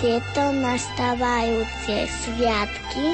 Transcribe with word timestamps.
tieto 0.00 0.42
nastávajúce 0.56 2.08
sviatky, 2.08 3.06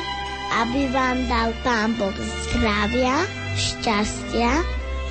aby 0.63 0.87
vám 0.95 1.19
dal 1.27 1.51
Pán 1.67 1.99
Boh 1.99 2.15
zdravia, 2.47 3.27
šťastia, 3.59 4.63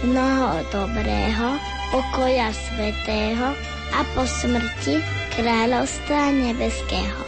mnoho 0.08 0.64
dobrého, 0.72 1.60
pokoja 1.92 2.56
svetého 2.56 3.52
a 3.92 4.00
po 4.16 4.24
smrti 4.24 5.04
kráľovstva 5.36 6.32
nebeského. 6.32 7.25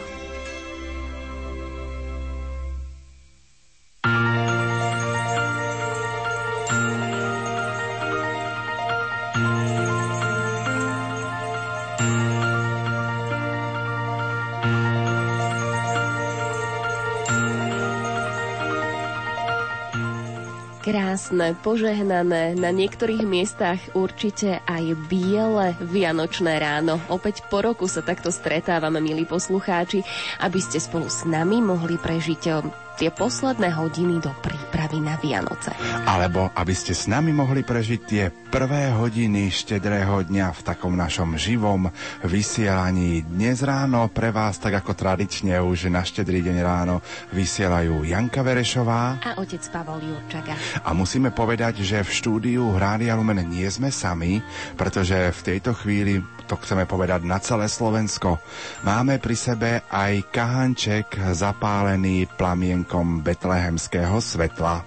Krásne, 21.28 21.52
požehnané, 21.60 22.56
na 22.56 22.72
niektorých 22.72 23.20
miestach 23.28 23.76
určite 23.92 24.64
aj 24.64 24.96
biele 25.12 25.76
vianočné 25.76 26.56
ráno. 26.56 26.96
Opäť 27.12 27.44
po 27.52 27.60
roku 27.60 27.84
sa 27.84 28.00
takto 28.00 28.32
stretávame, 28.32 28.96
milí 29.04 29.28
poslucháči, 29.28 30.00
aby 30.40 30.56
ste 30.56 30.80
spolu 30.80 31.04
s 31.04 31.28
nami 31.28 31.60
mohli 31.60 32.00
prežiť 32.00 32.87
tie 32.98 33.14
posledné 33.14 33.70
hodiny 33.78 34.18
do 34.18 34.34
prípravy 34.42 34.98
na 34.98 35.14
Vianoce. 35.22 35.70
Alebo 36.02 36.50
aby 36.50 36.74
ste 36.74 36.98
s 36.98 37.06
nami 37.06 37.30
mohli 37.30 37.62
prežiť 37.62 38.00
tie 38.02 38.26
prvé 38.50 38.90
hodiny 38.90 39.54
štedrého 39.54 40.26
dňa 40.26 40.50
v 40.50 40.60
takom 40.66 40.98
našom 40.98 41.38
živom 41.38 41.86
vysielaní. 42.26 43.22
Dnes 43.22 43.62
ráno 43.62 44.10
pre 44.10 44.34
vás, 44.34 44.58
tak 44.58 44.82
ako 44.82 44.98
tradične 44.98 45.62
už 45.62 45.94
na 45.94 46.02
štedrý 46.02 46.42
deň 46.42 46.56
ráno, 46.58 46.98
vysielajú 47.30 48.02
Janka 48.02 48.42
Verešová 48.42 49.22
a 49.22 49.38
otec 49.38 49.62
Pavol 49.70 50.02
Jurčaga. 50.02 50.58
A 50.82 50.90
musíme 50.90 51.30
povedať, 51.30 51.86
že 51.86 52.02
v 52.02 52.10
štúdiu 52.10 52.74
Hrádia 52.74 53.14
Lumen 53.14 53.46
nie 53.46 53.70
sme 53.70 53.94
sami, 53.94 54.42
pretože 54.74 55.14
v 55.14 55.40
tejto 55.54 55.70
chvíli 55.78 56.18
to 56.48 56.56
chceme 56.56 56.88
povedať 56.88 57.28
na 57.28 57.36
celé 57.44 57.68
Slovensko. 57.68 58.40
Máme 58.80 59.20
pri 59.20 59.36
sebe 59.36 59.70
aj 59.92 60.32
kahanček 60.32 61.36
zapálený 61.36 62.24
plamienkom 62.88 63.20
betlehemského 63.20 64.16
svetla 64.16 64.80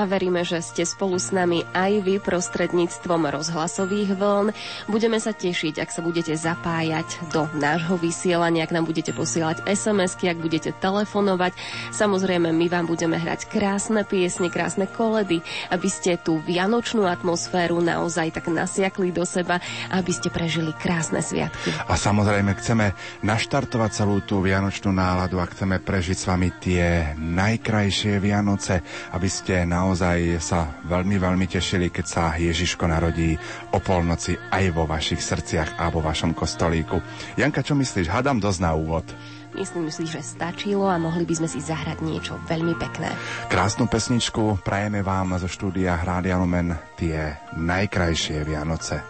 a 0.00 0.08
veríme, 0.08 0.40
že 0.48 0.64
ste 0.64 0.88
spolu 0.88 1.20
s 1.20 1.28
nami 1.28 1.60
aj 1.76 2.00
vy 2.00 2.16
prostredníctvom 2.24 3.28
rozhlasových 3.28 4.16
vln. 4.16 4.48
Budeme 4.88 5.20
sa 5.20 5.36
tešiť, 5.36 5.76
ak 5.76 5.92
sa 5.92 6.00
budete 6.00 6.32
zapájať 6.32 7.28
do 7.28 7.44
nášho 7.52 8.00
vysielania, 8.00 8.64
ak 8.64 8.72
nám 8.72 8.88
budete 8.88 9.12
posielať 9.12 9.68
SMS-ky, 9.68 10.32
ak 10.32 10.40
budete 10.40 10.72
telefonovať. 10.80 11.52
Samozrejme, 11.92 12.48
my 12.48 12.66
vám 12.72 12.88
budeme 12.88 13.20
hrať 13.20 13.52
krásne 13.52 14.08
piesne, 14.08 14.48
krásne 14.48 14.88
koledy, 14.88 15.44
aby 15.68 15.88
ste 15.92 16.16
tú 16.16 16.40
vianočnú 16.40 17.04
atmosféru 17.04 17.84
naozaj 17.84 18.40
tak 18.40 18.48
nasiakli 18.48 19.12
do 19.12 19.28
seba, 19.28 19.60
aby 19.92 20.12
ste 20.16 20.32
prežili 20.32 20.72
krásne 20.72 21.20
sviatky. 21.20 21.76
A 21.84 21.92
samozrejme 22.00 22.56
chceme 22.56 22.96
naštartovať 23.20 23.90
celú 23.92 24.24
tú 24.24 24.40
vianočnú 24.40 24.96
náladu 24.96 25.36
a 25.36 25.50
chceme 25.50 25.76
prežiť 25.76 26.16
s 26.16 26.24
vami 26.24 26.48
tie 26.56 27.12
najkrajšie 27.20 28.16
Vianoce, 28.16 28.80
aby 29.12 29.28
ste 29.28 29.68
na 29.68 29.89
naozaj 29.90 30.38
sa 30.38 30.70
veľmi, 30.86 31.18
veľmi 31.18 31.50
tešili, 31.50 31.90
keď 31.90 32.06
sa 32.06 32.38
Ježiško 32.38 32.86
narodí 32.86 33.34
o 33.74 33.82
polnoci 33.82 34.38
aj 34.38 34.70
vo 34.70 34.86
vašich 34.86 35.18
srdciach 35.18 35.82
a 35.82 35.90
vo 35.90 35.98
vašom 35.98 36.30
kostolíku. 36.30 37.02
Janka, 37.34 37.66
čo 37.66 37.74
myslíš? 37.74 38.06
Hadám 38.06 38.38
dosť 38.38 38.60
na 38.62 38.70
úvod. 38.78 39.02
Myslím 39.50 39.90
si, 39.90 40.06
že 40.06 40.22
stačilo 40.22 40.86
a 40.86 40.94
mohli 40.94 41.26
by 41.26 41.42
sme 41.42 41.48
si 41.50 41.58
zahrať 41.58 42.06
niečo 42.06 42.38
veľmi 42.46 42.78
pekné. 42.78 43.10
Krásnu 43.50 43.90
pesničku 43.90 44.62
prajeme 44.62 45.02
vám 45.02 45.34
zo 45.42 45.50
štúdia 45.50 45.98
Hrádia 45.98 46.38
Lumen 46.38 46.70
tie 46.94 47.34
najkrajšie 47.58 48.46
Vianoce. 48.46 49.02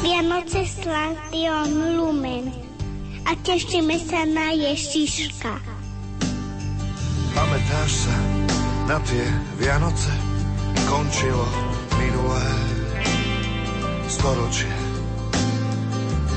Vianoce 0.00 0.64
s 0.64 0.80
Lumen 1.92 2.48
a 3.28 3.36
tešíme 3.36 4.00
sa 4.00 4.24
na 4.24 4.56
Ježiška. 4.56 5.83
Pamätáš 7.34 8.06
sa 8.06 8.16
na 8.86 9.02
tie 9.02 9.26
Vianoce? 9.58 10.14
Končilo 10.86 11.46
minulé 11.98 12.46
storočie. 14.06 14.70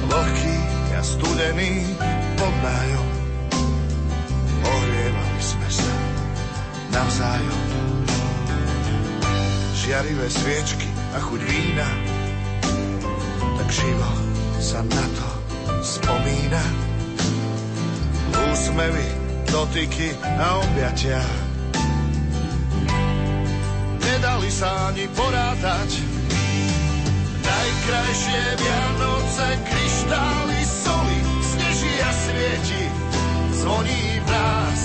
Vlhký 0.10 0.58
a 0.98 1.02
studený 1.06 1.86
pod 2.34 2.54
nájom. 2.66 3.08
Ohrievali 4.66 5.42
sme 5.42 5.70
sa 5.70 5.94
navzájom. 6.90 7.62
Žiarivé 9.78 10.28
sviečky 10.28 10.90
a 11.14 11.22
chuť 11.22 11.42
vína, 11.46 11.90
tak 13.62 13.70
živo 13.70 14.12
sa 14.58 14.82
na 14.82 15.06
to 15.14 15.28
spomína. 15.86 16.64
Úsmevy 18.52 19.27
dotyky 19.52 20.16
a 20.22 20.60
objatia. 20.60 21.22
Nedali 24.00 24.50
sa 24.52 24.92
ani 24.92 25.06
porátať. 25.14 25.90
Najkrajšie 27.48 28.44
Vianoce, 28.60 29.48
kryštály, 29.64 30.60
soli, 30.68 31.20
sneží 31.40 31.94
a 32.04 32.12
svieti, 32.12 32.84
zvoní 33.64 34.04
v 34.20 34.28
nás. 34.28 34.82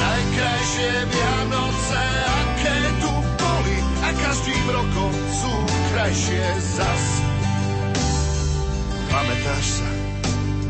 Najkrajšie 0.00 0.92
Vianoce, 1.06 2.02
aké 2.26 2.78
tu 2.98 3.12
boli, 3.38 3.76
a 4.02 4.08
každým 4.18 4.66
rokom 4.74 5.12
sú 5.30 5.54
krajšie 5.94 6.46
zas. 6.74 7.04
Pamätáš 9.10 9.66
sa 9.78 9.90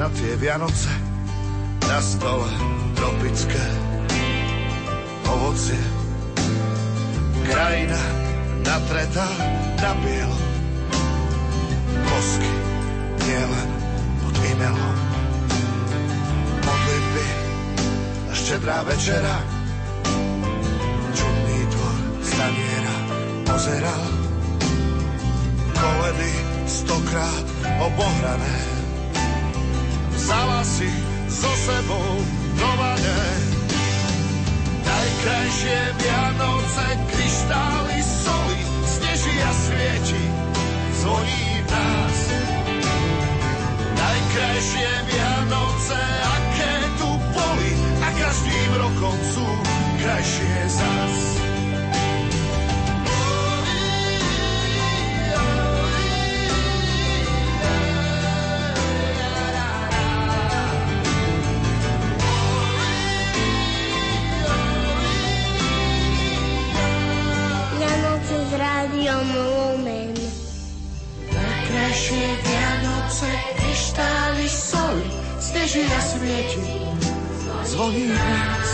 na 0.00 0.08
tie 0.16 0.32
Vianoce? 0.36 1.09
Na 1.90 1.98
stole 1.98 2.46
tropické 2.94 3.66
ovocie. 5.26 5.82
Krajina 7.50 7.98
natretá 8.62 9.26
na 9.82 9.98
bielo. 9.98 10.38
Bosky 12.06 12.52
nielen 13.26 13.70
pod 14.22 14.34
imelom. 14.38 14.96
Modlitby 16.62 17.26
a 18.30 18.32
štedrá 18.38 18.86
večera. 18.86 19.34
Čudný 21.10 21.58
dvor 21.74 21.96
staniera 22.22 22.96
pozeral. 23.50 24.02
Koledy 25.74 26.32
stokrát 26.70 27.46
obohrané. 27.82 28.56
Vzala 30.14 30.62
si 30.62 31.09
so 31.30 31.50
sebou 31.56 32.10
do 32.58 32.70
vane. 32.76 33.22
Najkrajšie 34.82 35.78
Vianoce, 36.02 36.86
kryštály, 37.06 37.98
soli, 38.02 38.60
sneží 38.84 39.34
a 39.38 39.52
svieti, 39.54 40.24
zvoní 40.98 41.46
v 41.62 41.68
nás. 41.70 42.18
Najkrajšie 43.94 44.90
Vianoce, 45.06 46.02
aké 46.26 46.74
tu 46.98 47.10
boli, 47.30 47.72
a 48.02 48.08
každým 48.18 48.70
rokom 48.82 49.16
sú 49.30 49.46
krajšie 50.02 50.58
zas. 50.66 51.39
Sneží 75.70 75.86
a 75.86 76.00
svieti, 76.02 76.66
zvoní 77.62 78.08
nás. 78.10 78.70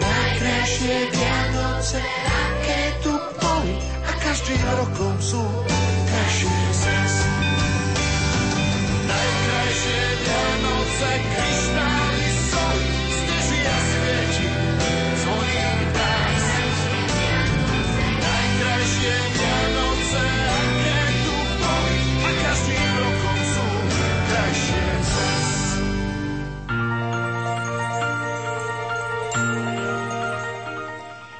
Najkrajšie 0.00 0.96
Vianoce, 1.12 2.00
aké 2.24 2.82
tu 3.04 3.12
boli, 3.36 3.76
a 4.08 4.10
každým 4.24 4.62
rokom 4.80 5.14
sú 5.20 5.44
krajšie 6.08 6.60
zas. 6.72 7.14
Najkrajšie 9.04 10.00
Vianoce, 10.16 11.10
kryštály, 11.12 11.47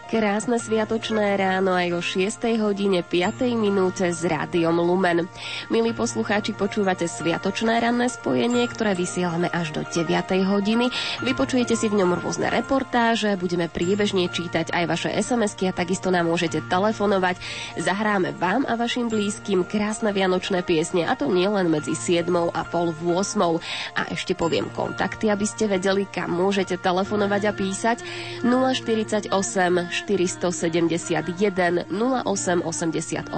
Krásne 0.08 0.56
sviatočné 0.56 1.36
ráno 1.36 1.76
aj 1.76 1.92
o 1.92 2.00
6. 2.00 2.40
hodine 2.64 3.04
5. 3.04 3.44
minúte 3.52 4.08
s 4.08 4.24
Rádiom 4.24 4.80
Lumen. 4.80 5.28
Milí 5.68 5.92
poslucháči, 5.92 6.56
počúvate 6.56 7.04
sviatočné 7.04 7.76
ranné 7.76 8.08
spojenie, 8.08 8.64
ktoré 8.72 8.96
vysielame 8.96 9.52
až 9.52 9.76
do 9.76 9.84
9. 9.84 10.08
hodiny. 10.48 10.88
Vypočujete 11.20 11.76
si 11.76 11.92
v 11.92 12.00
ňom 12.00 12.24
rôzne 12.24 12.48
reportáže, 12.48 13.36
budeme 13.36 13.68
priebežne 13.68 14.32
čítať 14.32 14.72
aj 14.72 14.84
vaše 14.88 15.12
SMS-ky 15.12 15.68
a 15.68 15.76
takisto 15.76 16.08
nám 16.08 16.32
môžete 16.32 16.64
telefonovať. 16.72 17.36
Zahráme 17.76 18.32
vám 18.32 18.64
a 18.64 18.80
vašim 18.80 19.12
blízkym 19.12 19.68
krásne 19.68 20.16
vianočné 20.16 20.64
piesne 20.64 21.04
a 21.04 21.20
to 21.20 21.28
nielen 21.28 21.68
medzi 21.68 21.92
7 21.92 22.32
a 22.32 22.64
pol 22.64 22.96
8. 22.96 23.44
A 23.92 24.08
ešte 24.08 24.32
poviem 24.32 24.72
kontakty, 24.72 25.28
aby 25.28 25.44
ste 25.44 25.68
vedeli, 25.68 26.08
kam 26.08 26.32
môžete 26.32 26.80
telefonovať 26.80 27.42
a 27.44 27.52
písať. 27.52 28.00
048 28.40 29.97
471 30.06 31.88
0888 31.90 33.32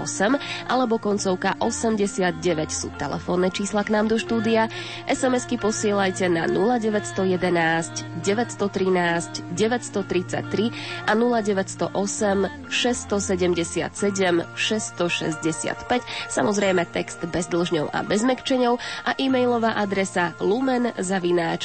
alebo 0.69 0.99
koncovka 1.01 1.57
89 1.61 2.41
sú 2.69 2.89
telefónne 3.01 3.49
čísla 3.49 3.87
k 3.87 3.93
nám 3.95 4.11
do 4.13 4.17
štúdia. 4.21 4.69
SMS-ky 5.09 5.57
posielajte 5.57 6.29
na 6.29 6.45
0911 6.51 8.21
913 8.21 9.45
933 9.57 11.09
a 11.09 11.13
0908 11.17 12.69
677 12.69 14.45
665. 14.55 16.03
Samozrejme 16.29 16.83
text 16.91 17.25
bez 17.31 17.47
dlžňov 17.49 17.91
a 17.95 18.05
bez 18.05 18.23
mekčeňov 18.27 18.75
a 19.07 19.11
e-mailová 19.17 19.77
adresa 19.77 20.33
lumen 20.41 20.93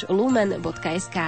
lumen.sk. 0.08 1.18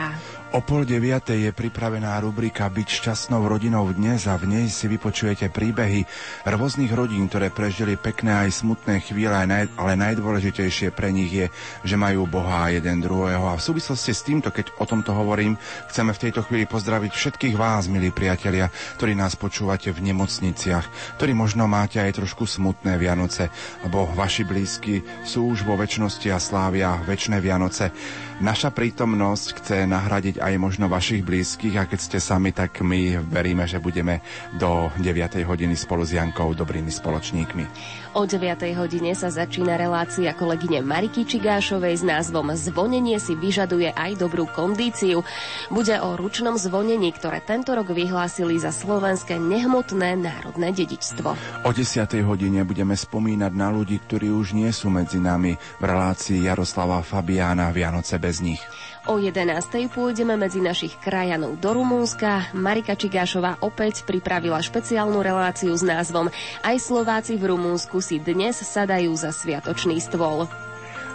O 0.48 0.64
pol 0.64 0.88
deviatej 0.88 1.44
je 1.44 1.52
pripravená 1.52 2.16
rubrika 2.24 2.72
Byť 2.72 2.88
šťastnou 2.88 3.44
rodinou 3.44 3.84
dnes 3.92 4.24
a 4.24 4.32
v 4.40 4.48
nej 4.48 4.72
si 4.72 4.88
vypočujete 4.88 5.52
príbehy 5.52 6.08
rôznych 6.48 6.88
rodín, 6.88 7.28
ktoré 7.28 7.52
prežili 7.52 8.00
pekné 8.00 8.48
aj 8.48 8.64
smutné 8.64 9.04
chvíle, 9.04 9.36
ale 9.36 9.92
najdôležitejšie 10.00 10.88
pre 10.96 11.12
nich 11.12 11.28
je, 11.28 11.46
že 11.84 12.00
majú 12.00 12.24
Boha 12.24 12.72
jeden 12.72 13.04
druhého. 13.04 13.44
A 13.44 13.60
v 13.60 13.66
súvislosti 13.68 14.16
s 14.16 14.24
týmto, 14.24 14.48
keď 14.48 14.72
o 14.80 14.88
tomto 14.88 15.12
hovorím, 15.12 15.60
chceme 15.92 16.16
v 16.16 16.22
tejto 16.24 16.40
chvíli 16.48 16.64
pozdraviť 16.64 17.12
všetkých 17.12 17.52
vás, 17.52 17.84
milí 17.92 18.08
priatelia, 18.08 18.72
ktorí 18.96 19.12
nás 19.12 19.36
počúvate 19.36 19.92
v 19.92 20.00
nemocniciach, 20.00 21.20
ktorí 21.20 21.36
možno 21.36 21.68
máte 21.68 22.00
aj 22.00 22.24
trošku 22.24 22.48
smutné 22.48 22.96
Vianoce, 22.96 23.52
lebo 23.84 24.08
vaši 24.16 24.48
blízky 24.48 25.04
sú 25.28 25.52
už 25.52 25.68
vo 25.68 25.76
väčšnosti 25.76 26.32
a 26.32 26.40
slávia 26.40 26.96
väčšie 27.04 27.36
Vianoce. 27.36 27.92
Naša 28.38 28.70
prítomnosť 28.70 29.46
chce 29.58 29.76
nahradiť 29.90 30.38
aj 30.38 30.54
možno 30.62 30.86
vašich 30.86 31.26
blízkych 31.26 31.74
a 31.74 31.90
keď 31.90 31.98
ste 31.98 32.18
sami, 32.22 32.54
tak 32.54 32.86
my 32.86 33.18
veríme, 33.18 33.66
že 33.66 33.82
budeme 33.82 34.22
do 34.54 34.94
9. 34.94 35.42
hodiny 35.42 35.74
spolu 35.74 36.06
s 36.06 36.14
Jankou 36.14 36.54
dobrými 36.54 36.86
spoločníkmi. 36.86 37.64
O 38.18 38.26
9. 38.26 38.74
hodine 38.74 39.14
sa 39.14 39.30
začína 39.30 39.78
relácia 39.78 40.34
kolegyne 40.34 40.82
Mariky 40.82 41.22
Čigášovej 41.22 42.02
s 42.02 42.04
názvom 42.04 42.50
Zvonenie 42.50 43.14
si 43.22 43.38
vyžaduje 43.38 43.94
aj 43.94 44.18
dobrú 44.18 44.50
kondíciu. 44.50 45.22
Bude 45.70 45.94
o 46.02 46.18
ručnom 46.18 46.58
zvonení, 46.58 47.14
ktoré 47.14 47.38
tento 47.38 47.78
rok 47.78 47.94
vyhlásili 47.94 48.58
za 48.58 48.74
slovenské 48.74 49.38
nehmotné 49.38 50.18
národné 50.18 50.74
dedičstvo. 50.74 51.30
O 51.62 51.70
10. 51.70 52.10
hodine 52.26 52.66
budeme 52.66 52.98
spomínať 52.98 53.54
na 53.54 53.70
ľudí, 53.70 54.02
ktorí 54.02 54.34
už 54.34 54.50
nie 54.50 54.74
sú 54.74 54.90
medzi 54.90 55.22
nami 55.22 55.54
v 55.78 55.84
relácii 55.86 56.42
Jaroslava 56.42 57.06
Fabiána 57.06 57.70
Vianoce 57.70 58.18
bez 58.18 58.42
nich. 58.42 58.58
O 59.08 59.16
11. 59.16 59.88
pôjdeme 59.88 60.36
medzi 60.36 60.60
našich 60.60 60.92
krajanov 61.00 61.56
do 61.64 61.80
Rumúnska. 61.80 62.52
Marika 62.52 62.92
Čigášová 62.92 63.56
opäť 63.64 64.04
pripravila 64.04 64.60
špeciálnu 64.60 65.24
reláciu 65.24 65.72
s 65.72 65.80
názvom 65.80 66.28
Aj 66.60 66.76
Slováci 66.76 67.40
v 67.40 67.56
Rumúnsku 67.56 68.04
si 68.04 68.20
dnes 68.20 68.60
sadajú 68.60 69.16
za 69.16 69.32
sviatočný 69.32 69.96
stôl. 70.04 70.44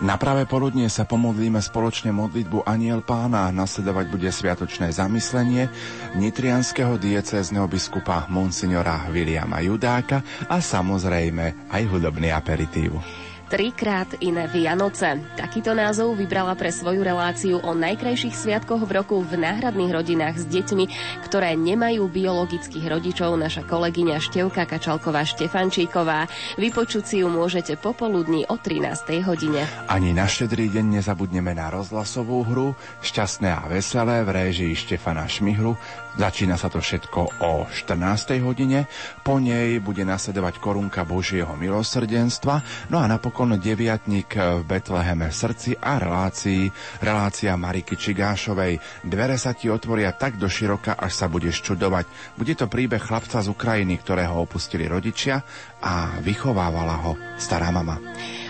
Na 0.01 0.18
pravé 0.18 0.50
poludnie 0.50 0.90
sa 0.90 1.06
pomodlíme 1.06 1.62
spoločne 1.62 2.10
modlitbu 2.10 2.66
Aniel 2.66 3.06
pána. 3.06 3.54
Nasledovať 3.54 4.10
bude 4.10 4.34
sviatočné 4.34 4.89
zamyslenie 4.89 5.69
nitrianského 6.18 6.98
diecézneho 6.98 7.69
biskupa 7.69 8.25
Monsignora 8.25 9.06
Viliama 9.13 9.62
Judáka 9.62 10.25
a 10.50 10.57
samozrejme 10.57 11.69
aj 11.69 11.84
hudobný 11.94 12.34
aperitív. 12.34 13.23
Trikrát 13.51 14.07
iné 14.24 14.48
Vianoce. 14.48 15.19
Takýto 15.36 15.75
názov 15.75 16.16
vybrala 16.16 16.56
pre 16.56 16.72
svoju 16.72 17.04
reláciu 17.04 17.60
o 17.60 17.72
najkrajších 17.75 18.34
sviatkoch 18.34 18.88
v 18.88 18.92
roku 19.04 19.19
v 19.19 19.40
náhradných 19.40 19.92
rodinách 19.92 20.42
s 20.42 20.45
deťmi, 20.48 20.86
ktoré 21.28 21.54
nemajú 21.60 22.07
biologických 22.07 22.86
rodičov 22.88 23.36
naša 23.36 23.68
kolegyňa 23.68 24.18
Števka 24.24 24.63
Kačalková 24.63 25.28
Štefančíková. 25.28 26.31
Vypočuť 26.56 27.04
si 27.04 27.16
ju 27.22 27.28
môžete 27.28 27.75
popoludní 27.78 28.48
o 28.48 28.56
13. 28.56 29.22
hodine. 29.28 29.68
Ani 29.92 30.16
na 30.16 30.25
štedrý 30.25 30.72
deň 30.72 31.04
nezabudneme 31.04 31.51
na 31.51 31.69
rozhlasovú 31.69 32.48
hru 32.48 32.68
Šťastné 33.04 33.50
a 33.54 33.68
veselé 33.69 34.24
v 34.25 34.30
réžii 34.34 34.74
Štefana 34.74 35.30
Šmihru 35.30 35.75
Začína 36.13 36.62
sa 36.62 36.69
to 36.69 36.77
všetko 36.77 37.42
o 37.42 37.65
14. 37.65 38.38
hodine, 38.45 38.86
po 39.25 39.42
nej 39.42 39.81
bude 39.81 40.06
nasledovať 40.06 40.62
korunka 40.62 41.01
Božieho 41.10 41.57
milosrdenstva, 41.57 42.62
no 42.94 43.01
a 43.01 43.10
napokon 43.10 43.57
deviatník 43.57 44.38
v 44.38 44.62
Betleheme 44.62 45.33
srdci 45.33 45.74
a 45.74 45.98
relácii, 45.98 46.69
relácia 47.01 47.57
Mariky 47.57 47.98
Čigášovej. 47.98 49.04
Dvere 49.10 49.42
sa 49.42 49.57
ti 49.57 49.74
otvoria 49.74 50.13
tak 50.13 50.38
do 50.38 50.45
široka, 50.45 50.94
až 50.94 51.18
sa 51.18 51.25
budeš 51.25 51.65
čudovať. 51.65 52.06
Bude 52.38 52.53
to 52.53 52.70
príbeh 52.70 53.01
chlapca 53.01 53.41
z 53.41 53.50
Ukrajiny, 53.50 53.98
ktorého 53.98 54.38
opustili 54.38 54.86
rodičia 54.86 55.41
a 55.84 56.16
vychovávala 56.24 56.96
ho 57.04 57.20
stará 57.36 57.68
mama. 57.68 58.00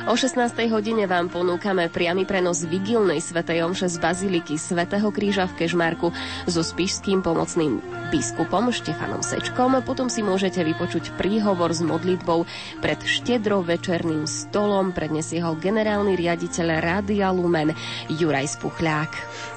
O 0.03 0.19
16. 0.19 0.51
hodine 0.67 1.07
vám 1.07 1.31
ponúkame 1.31 1.87
priamy 1.87 2.27
prenos 2.27 2.67
vigilnej 2.67 3.23
svetej 3.23 3.63
omše 3.63 3.87
z 3.87 4.03
Baziliky 4.03 4.59
svätého 4.59 5.07
Kríža 5.15 5.47
v 5.47 5.63
Kežmarku 5.63 6.11
so 6.43 6.59
spišským 6.59 7.23
pomocným 7.23 7.79
biskupom 8.11 8.67
Štefanom 8.75 9.23
Sečkom. 9.23 9.79
Potom 9.87 10.11
si 10.11 10.19
môžete 10.19 10.59
vypočuť 10.59 11.15
príhovor 11.15 11.71
s 11.71 11.79
modlitbou 11.79 12.43
pred 12.83 12.99
štedro 12.99 13.63
večerným 13.63 14.27
stolom. 14.27 14.91
Prednesie 14.91 15.39
ho 15.39 15.55
generálny 15.55 16.19
riaditeľ 16.19 16.83
Rádia 16.83 17.31
Lumen 17.31 17.71
Juraj 18.11 18.59
Spuchľák. 18.59 19.11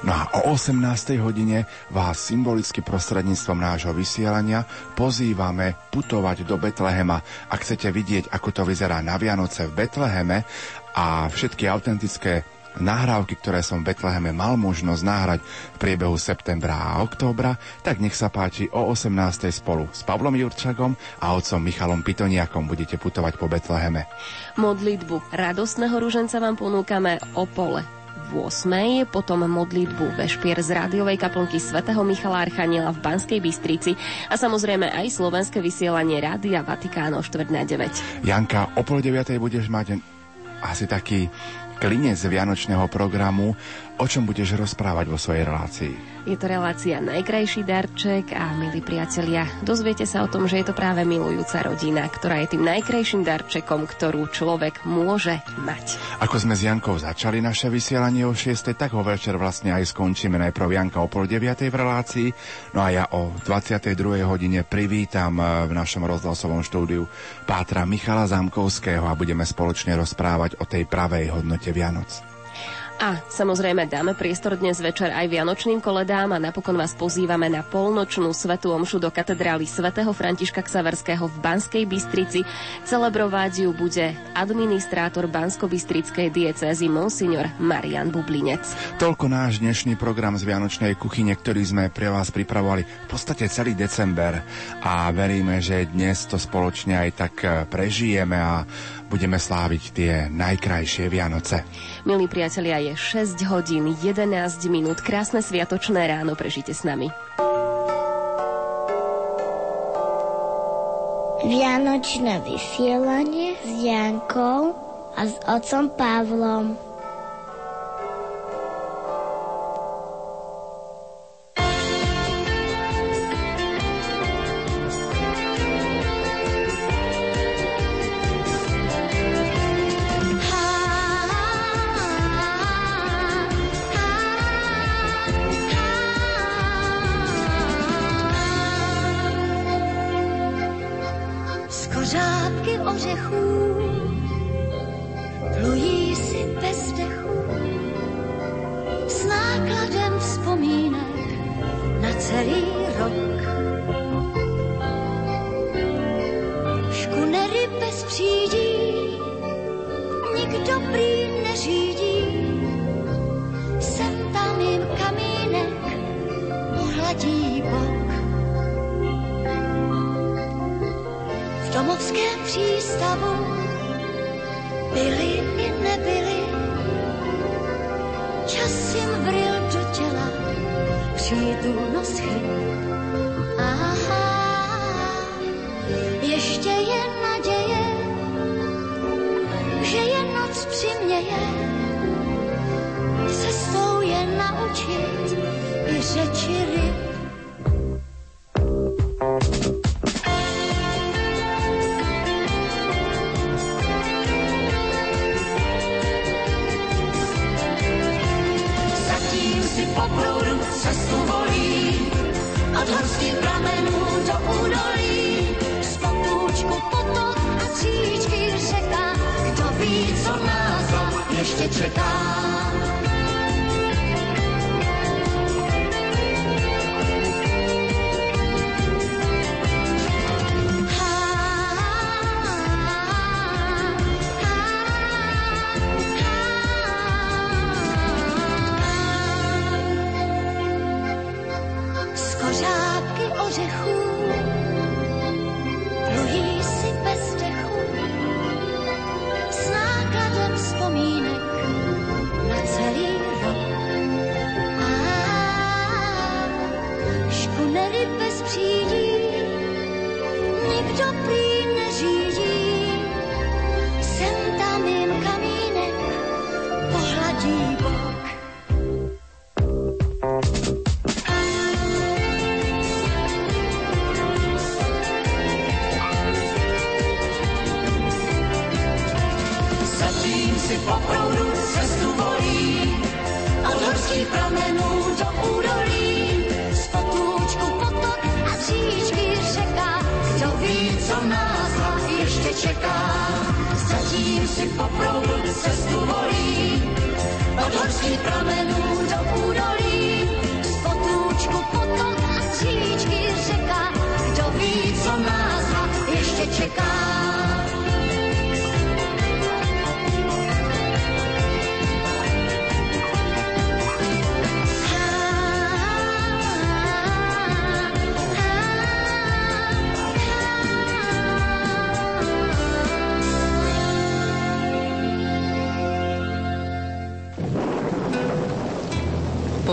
No 0.07 0.15
a 0.15 0.47
o 0.47 0.55
18. 0.55 0.79
hodine 1.19 1.67
vás 1.91 2.23
symbolicky 2.23 2.79
prostredníctvom 2.79 3.59
nášho 3.59 3.91
vysielania 3.91 4.63
pozývame 4.95 5.75
putovať 5.91 6.47
do 6.47 6.55
Betlehema. 6.55 7.19
Ak 7.51 7.66
chcete 7.67 7.91
vidieť, 7.91 8.31
ako 8.31 8.49
to 8.55 8.63
vyzerá 8.63 9.03
na 9.03 9.19
Vianoce 9.19 9.67
v 9.67 9.83
Betleheme, 9.83 10.47
a 10.95 11.27
všetky 11.27 11.67
autentické 11.67 12.47
nahrávky, 12.79 13.37
ktoré 13.37 13.59
som 13.59 13.81
v 13.81 13.93
Betleheme 13.93 14.31
mal 14.31 14.55
možnosť 14.55 15.03
náhrať 15.03 15.39
v 15.43 15.77
priebehu 15.77 16.15
septembra 16.15 16.73
a 16.73 17.03
októbra, 17.03 17.59
tak 17.83 17.99
nech 17.99 18.15
sa 18.15 18.31
páči 18.31 18.69
o 18.71 18.87
18. 18.93 19.51
spolu 19.51 19.89
s 19.91 20.01
Pavlom 20.07 20.33
Jurčagom 20.33 20.95
a 21.21 21.35
otcom 21.35 21.61
Michalom 21.61 22.01
Pitoniakom 22.05 22.69
budete 22.69 22.95
putovať 22.95 23.35
po 23.35 23.51
Betleheme. 23.51 24.07
Modlitbu 24.55 25.33
radostného 25.33 25.97
ruženca 25.99 26.39
vám 26.39 26.55
ponúkame 26.57 27.19
o 27.35 27.45
pole 27.49 27.96
v 28.33 28.49
8. 28.49 29.07
potom 29.07 29.45
modlitbu 29.45 30.17
Vešpier 30.17 30.57
z 30.59 30.73
rádiovej 30.73 31.21
kaplnky 31.21 31.61
svätého 31.61 32.01
Michala 32.01 32.43
Archaniela 32.43 32.89
v 32.91 32.99
Banskej 32.99 33.39
Bystrici 33.39 33.93
a 34.27 34.35
samozrejme 34.35 34.89
aj 34.89 35.13
slovenské 35.13 35.61
vysielanie 35.61 36.17
Rádia 36.17 36.65
Vatikáno 36.65 37.21
4 37.21 37.53
na 37.53 37.63
9. 37.63 38.25
Janka, 38.25 38.73
o 38.75 38.81
pol 38.81 39.05
9. 39.05 39.37
budeš 39.37 39.69
mať 39.69 40.01
asi 40.65 40.89
taký 40.89 41.29
klinec 41.77 42.17
vianočného 42.17 42.89
programu 42.89 43.53
O 43.97 44.05
čom 44.05 44.29
budeš 44.29 44.53
rozprávať 44.53 45.09
vo 45.09 45.17
svojej 45.17 45.41
relácii? 45.41 46.16
Je 46.27 46.35
to 46.35 46.51
relácia 46.51 46.99
Najkrajší 46.99 47.63
darček 47.63 48.35
a 48.35 48.51
milí 48.59 48.83
priatelia, 48.83 49.47
dozviete 49.63 50.03
sa 50.03 50.27
o 50.27 50.27
tom, 50.27 50.43
že 50.43 50.59
je 50.59 50.67
to 50.67 50.75
práve 50.75 51.07
milujúca 51.07 51.63
rodina, 51.63 52.03
ktorá 52.03 52.43
je 52.43 52.51
tým 52.51 52.67
najkrajším 52.67 53.23
darčekom, 53.23 53.87
ktorú 53.87 54.27
človek 54.27 54.83
môže 54.83 55.39
mať. 55.63 55.95
Ako 56.19 56.35
sme 56.35 56.59
s 56.59 56.67
Jankou 56.67 56.99
začali 56.99 57.39
naše 57.39 57.71
vysielanie 57.71 58.27
o 58.27 58.35
6, 58.35 58.75
tak 58.75 58.91
ho 58.91 59.07
večer 59.07 59.39
vlastne 59.39 59.71
aj 59.71 59.87
skončíme. 59.87 60.35
Najprv 60.35 60.67
Janka 60.75 60.99
o 60.99 61.07
pol 61.07 61.31
9 61.31 61.63
v 61.71 61.79
relácii, 61.79 62.29
no 62.75 62.83
a 62.83 62.91
ja 62.91 63.07
o 63.15 63.31
22. 63.47 63.95
hodine 64.27 64.67
privítam 64.67 65.39
eh, 65.39 65.63
v 65.63 65.71
našom 65.79 66.03
rozhlasovom 66.03 66.59
štúdiu 66.59 67.07
Pátra 67.47 67.87
Michala 67.87 68.27
Zamkovského 68.27 69.07
a 69.07 69.15
budeme 69.15 69.47
spoločne 69.47 69.95
rozprávať 69.95 70.59
o 70.59 70.67
tej 70.67 70.83
pravej 70.91 71.31
hodnote 71.31 71.71
Vianoc. 71.71 72.36
A 72.97 73.21
samozrejme 73.29 73.85
dáme 73.85 74.17
priestor 74.17 74.57
dnes 74.57 74.81
večer 74.81 75.13
aj 75.13 75.29
vianočným 75.29 75.77
koledám 75.85 76.33
a 76.33 76.41
napokon 76.41 76.73
vás 76.73 76.97
pozývame 76.97 77.45
na 77.45 77.61
polnočnú 77.61 78.33
svetú 78.33 78.73
omšu 78.73 78.97
do 78.97 79.13
katedrály 79.13 79.69
svätého 79.69 80.09
Františka 80.09 80.65
Ksaverského 80.65 81.29
v 81.29 81.35
Banskej 81.37 81.85
Bystrici. 81.85 82.41
Celebrovať 82.89 83.69
ju 83.69 83.71
bude 83.77 84.17
administrátor 84.33 85.29
Bansko-Bystrickej 85.29 86.33
diecézy 86.33 86.89
Monsignor 86.89 87.45
Marian 87.61 88.09
Bublinec. 88.09 88.65
Toľko 88.97 89.29
náš 89.29 89.61
dnešný 89.61 89.93
program 89.93 90.33
z 90.33 90.49
Vianočnej 90.49 90.97
kuchyne, 90.97 91.37
ktorý 91.37 91.61
sme 91.61 91.93
pre 91.93 92.09
vás 92.09 92.33
pripravovali 92.33 92.81
v 92.81 93.07
podstate 93.13 93.45
celý 93.45 93.77
december 93.77 94.41
a 94.81 95.05
veríme, 95.13 95.61
že 95.61 95.85
dnes 95.85 96.25
to 96.25 96.41
spoločne 96.41 96.97
aj 96.97 97.09
tak 97.13 97.33
prežijeme 97.69 98.41
a 98.41 98.65
budeme 99.07 99.39
sláviť 99.39 99.83
tie 99.95 100.13
najkrajšie 100.31 101.07
Vianoce. 101.07 101.63
Milí 102.03 102.27
priatelia, 102.27 102.79
je 102.83 102.93
6 102.95 103.39
hodín 103.47 103.91
11 103.99 104.27
minút. 104.67 104.99
Krásne 105.03 105.39
sviatočné 105.39 106.07
ráno 106.07 106.35
prežite 106.35 106.75
s 106.75 106.83
nami. 106.83 107.07
Vianočné 111.47 112.43
vysielanie 112.43 113.55
s 113.63 113.69
Jankou 113.83 114.75
a 115.15 115.21
s 115.23 115.35
otcom 115.47 115.89
Pavlom. 115.95 116.86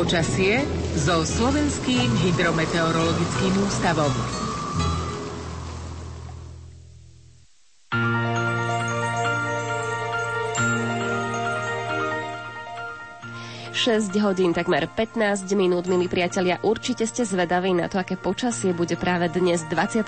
Počasie 0.05 0.61
so 1.01 1.25
Slovenským 1.25 2.13
hydrometeorologickým 2.29 3.57
ústavom. 3.65 4.13
hodín, 14.21 14.53
takmer 14.53 14.85
15 14.93 15.49
minút, 15.57 15.89
milí 15.89 16.05
priatelia. 16.13 16.61
Určite 16.61 17.09
ste 17.09 17.25
zvedaví 17.25 17.73
na 17.73 17.89
to, 17.89 17.97
aké 17.97 18.21
počasie 18.21 18.77
bude 18.77 19.01
práve 19.01 19.33
dnes 19.33 19.65
24. 19.73 20.05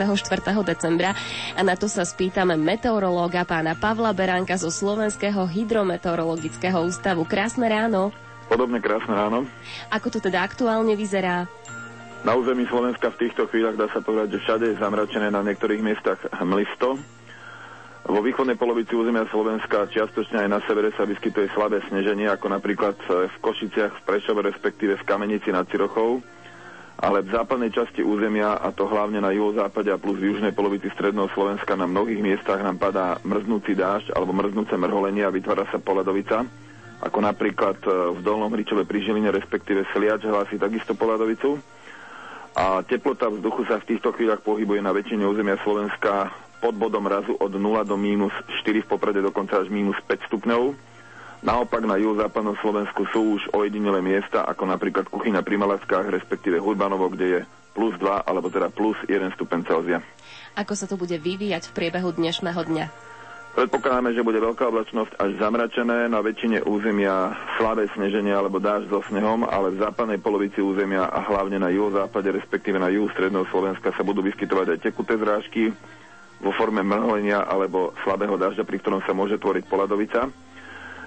decembra 0.61 1.17
a 1.57 1.61
na 1.65 1.73
to 1.73 1.89
sa 1.89 2.05
spýtame 2.05 2.61
meteorológa 2.61 3.49
pána 3.49 3.73
Pavla 3.73 4.13
Beránka 4.13 4.61
zo 4.61 4.69
Slovenského 4.69 5.49
hydrometeorologického 5.49 6.85
ústavu. 6.85 7.25
Krásne 7.25 7.73
ráno. 7.73 8.26
Podobne 8.47 8.79
krásne 8.79 9.13
ráno. 9.13 9.45
Ako 9.91 10.09
to 10.09 10.19
teda 10.23 10.43
aktuálne 10.47 10.95
vyzerá? 10.95 11.51
Na 12.27 12.35
území 12.35 12.67
Slovenska 12.67 13.15
v 13.15 13.27
týchto 13.27 13.47
chvíľach 13.47 13.79
dá 13.79 13.87
sa 13.91 14.03
povedať, 14.03 14.39
že 14.39 14.43
všade 14.43 14.65
je 14.75 14.83
zamračené 14.83 15.31
na 15.31 15.47
niektorých 15.47 15.79
miestach 15.79 16.19
mlisto. 16.43 16.99
Vo 18.07 18.23
východnej 18.23 18.55
polovici 18.55 18.95
územia 18.95 19.27
Slovenska, 19.31 19.91
čiastočne 19.91 20.47
aj 20.47 20.49
na 20.51 20.61
severe 20.63 20.95
sa 20.95 21.03
vyskytuje 21.03 21.51
slabé 21.55 21.83
sneženie, 21.91 22.31
ako 22.31 22.55
napríklad 22.55 22.95
v 23.07 23.37
Košiciach, 23.43 23.99
v 23.99 24.05
Prešove, 24.07 24.47
respektíve 24.47 24.95
v 24.95 25.07
Kamenici 25.07 25.51
nad 25.51 25.67
Cirochou, 25.67 26.23
ale 27.03 27.27
v 27.27 27.35
západnej 27.35 27.75
časti 27.75 28.07
územia, 28.07 28.63
a 28.63 28.71
to 28.71 28.87
hlavne 28.87 29.19
na 29.19 29.35
juhozápade 29.35 29.91
a 29.91 29.99
plus 29.99 30.23
v 30.23 30.35
južnej 30.35 30.55
polovici 30.55 30.87
stredného 30.95 31.27
Slovenska, 31.35 31.75
na 31.75 31.91
mnohých 31.91 32.23
miestach 32.23 32.63
nám 32.63 32.79
padá 32.79 33.19
mrznúci 33.27 33.75
dážď 33.75 34.15
alebo 34.15 34.35
mrznúce 34.35 34.75
mrholenie 34.79 35.27
a 35.27 35.35
vytvára 35.35 35.67
sa 35.71 35.83
poledovica, 35.83 36.47
ako 37.01 37.19
napríklad 37.21 37.77
e, 37.85 37.89
v 38.17 38.21
Dolnom 38.25 38.53
Hričove 38.53 38.89
pri 38.89 39.05
Žiline, 39.05 39.29
respektíve 39.33 39.85
Sliač 39.93 40.25
hlási 40.25 40.57
takisto 40.57 40.97
poledovicu. 40.97 41.61
A 42.57 42.81
teplota 42.81 43.29
vzduchu 43.29 43.69
sa 43.69 43.77
v 43.77 43.89
týchto 43.95 44.17
chvíľach 44.17 44.41
pohybuje 44.41 44.81
na 44.81 44.97
väčšine 44.97 45.29
územia 45.29 45.61
Slovenska 45.61 46.33
pod 46.57 46.73
bodom 46.73 47.05
razu 47.05 47.37
od 47.37 47.53
0 47.53 47.85
do 47.85 48.01
mínus 48.01 48.33
4 48.65 48.81
v 48.81 48.89
poprade 48.89 49.21
dokonca 49.21 49.61
až 49.61 49.69
mínus 49.69 50.01
5 50.09 50.25
stupňov. 50.33 50.73
Naopak 51.45 51.85
na 51.85 52.01
juhozápadnom 52.01 52.57
Slovensku 52.65 53.05
sú 53.13 53.37
už 53.37 53.53
ojedinelé 53.53 54.01
miesta, 54.01 54.49
ako 54.49 54.65
napríklad 54.73 55.13
kuchyňa 55.13 55.45
pri 55.45 55.61
Malackách, 55.61 56.09
respektíve 56.09 56.57
Hurbanovo, 56.57 57.13
kde 57.13 57.27
je 57.29 57.41
plus 57.77 57.93
2, 58.01 58.25
alebo 58.25 58.49
teda 58.49 58.73
plus 58.73 58.97
1 59.05 59.37
stupen 59.37 59.61
Celzia. 59.69 60.01
Ako 60.57 60.73
sa 60.73 60.89
to 60.89 60.97
bude 60.97 61.13
vyvíjať 61.13 61.69
v 61.69 61.75
priebehu 61.77 62.09
dnešného 62.17 62.57
dňa? 62.57 62.87
Predpokladáme, 63.57 64.13
že 64.13 64.21
bude 64.21 64.37
veľká 64.37 64.69
oblačnosť 64.69 65.17
až 65.17 65.41
zamračené, 65.41 66.13
na 66.13 66.21
väčšine 66.21 66.69
územia 66.69 67.33
slabé 67.57 67.89
sneženie 67.97 68.37
alebo 68.37 68.61
dáž 68.61 68.85
so 68.93 69.01
snehom, 69.09 69.49
ale 69.49 69.73
v 69.73 69.81
západnej 69.81 70.21
polovici 70.21 70.61
územia 70.61 71.09
a 71.09 71.25
hlavne 71.25 71.57
na 71.57 71.73
juhozápade, 71.73 72.29
respektíve 72.37 72.77
na 72.77 72.93
juhu 72.93 73.09
stredného 73.17 73.49
Slovenska 73.49 73.97
sa 73.97 74.05
budú 74.05 74.21
vyskytovať 74.21 74.77
aj 74.77 74.79
tekuté 74.85 75.17
zrážky, 75.17 75.73
vo 76.37 76.53
forme 76.53 76.85
mrholenia 76.85 77.49
alebo 77.49 77.97
slabého 78.05 78.37
dažďa, 78.37 78.69
pri 78.69 78.77
ktorom 78.77 79.01
sa 79.09 79.17
môže 79.17 79.41
tvoriť 79.41 79.65
poladovica. 79.65 80.29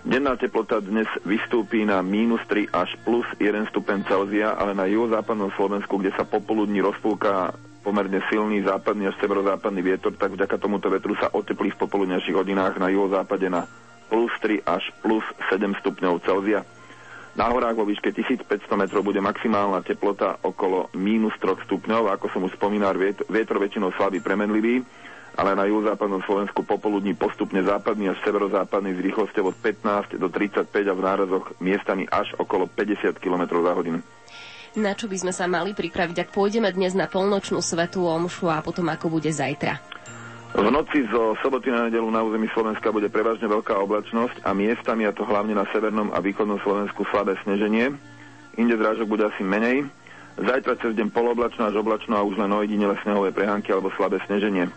Denná 0.01 0.33
teplota 0.33 0.81
dnes 0.81 1.05
vystúpi 1.21 1.85
na 1.85 2.01
mínus 2.01 2.41
3 2.49 2.73
až 2.73 2.97
plus 3.05 3.29
1 3.37 3.69
stupen 3.69 4.01
Celzia, 4.09 4.57
ale 4.57 4.73
na 4.73 4.89
juhozápadnom 4.89 5.53
Slovensku, 5.53 6.01
kde 6.01 6.17
sa 6.17 6.25
popoludní 6.25 6.81
rozpúka 6.81 7.53
pomerne 7.79 8.19
silný 8.27 8.61
západný 8.63 9.09
až 9.09 9.15
severozápadný 9.23 9.81
vietor, 9.81 10.13
tak 10.15 10.35
vďaka 10.35 10.55
tomuto 10.59 10.91
vetru 10.91 11.15
sa 11.17 11.31
oteplí 11.31 11.71
v 11.73 11.81
popoludnejších 11.81 12.35
hodinách 12.35 12.77
na 12.77 12.91
juhozápade 12.91 13.47
na 13.47 13.65
plus 14.09 14.33
3 14.41 14.65
až 14.65 14.83
plus 14.99 15.23
7 15.47 15.63
stupňov 15.79 16.21
Celzia. 16.25 16.65
Na 17.37 17.47
horách 17.47 17.77
vo 17.77 17.87
výške 17.87 18.11
1500 18.11 18.67
metrov 18.75 19.05
bude 19.05 19.23
maximálna 19.23 19.79
teplota 19.85 20.41
okolo 20.43 20.91
mínus 20.97 21.37
3 21.39 21.65
stupňov, 21.69 22.11
ako 22.11 22.25
som 22.33 22.41
už 22.43 22.57
spomínal, 22.59 22.97
vietor 23.29 23.57
väčšinou 23.61 23.95
slabý 23.95 24.19
premenlivý 24.19 24.83
ale 25.39 25.55
na 25.55 25.63
juhozápadnom 25.63 26.19
Slovensku 26.27 26.67
popoludní 26.67 27.15
postupne 27.15 27.63
západný 27.63 28.11
až 28.11 28.19
severozápadný 28.27 28.99
s 28.99 29.03
rýchlosťou 29.07 29.53
od 29.53 29.55
15 29.55 30.19
do 30.19 30.27
35 30.27 30.67
a 30.67 30.91
v 30.91 31.05
nárazoch 31.05 31.45
miestami 31.63 32.03
až 32.11 32.35
okolo 32.35 32.67
50 32.67 33.15
km 33.23 33.47
za 33.47 33.71
hodinu. 33.71 34.03
Na 34.79 34.95
čo 34.95 35.11
by 35.11 35.19
sme 35.19 35.33
sa 35.35 35.43
mali 35.43 35.75
pripraviť, 35.75 36.23
ak 36.23 36.29
pôjdeme 36.31 36.71
dnes 36.71 36.95
na 36.95 37.11
polnočnú 37.11 37.59
svetú 37.59 38.07
omšu 38.07 38.47
a 38.47 38.63
potom 38.63 38.87
ako 38.87 39.19
bude 39.19 39.27
zajtra? 39.27 39.75
V 40.55 40.71
noci 40.71 41.03
zo 41.11 41.35
soboty 41.43 41.67
na 41.67 41.91
nedelu 41.91 42.07
na 42.07 42.23
území 42.23 42.47
Slovenska 42.55 42.87
bude 42.87 43.11
prevažne 43.11 43.51
veľká 43.51 43.75
oblačnosť 43.75 44.39
a 44.47 44.55
miestami, 44.55 45.03
a 45.03 45.11
to 45.11 45.27
hlavne 45.27 45.51
na 45.51 45.67
severnom 45.75 46.15
a 46.15 46.23
východnom 46.23 46.63
Slovensku, 46.63 47.03
slabé 47.11 47.35
sneženie. 47.43 47.91
Inde 48.55 48.79
zrážok 48.79 49.11
bude 49.11 49.27
asi 49.27 49.43
menej. 49.43 49.83
Zajtra 50.39 50.79
cez 50.79 50.95
deň 50.95 51.11
poloblačno 51.11 51.67
až 51.67 51.75
oblačno 51.83 52.15
a 52.15 52.23
už 52.23 52.39
len 52.39 52.47
ojedinele 52.47 52.95
snehové 53.03 53.35
prehánky 53.35 53.75
alebo 53.75 53.91
slabé 53.99 54.23
sneženie. 54.31 54.71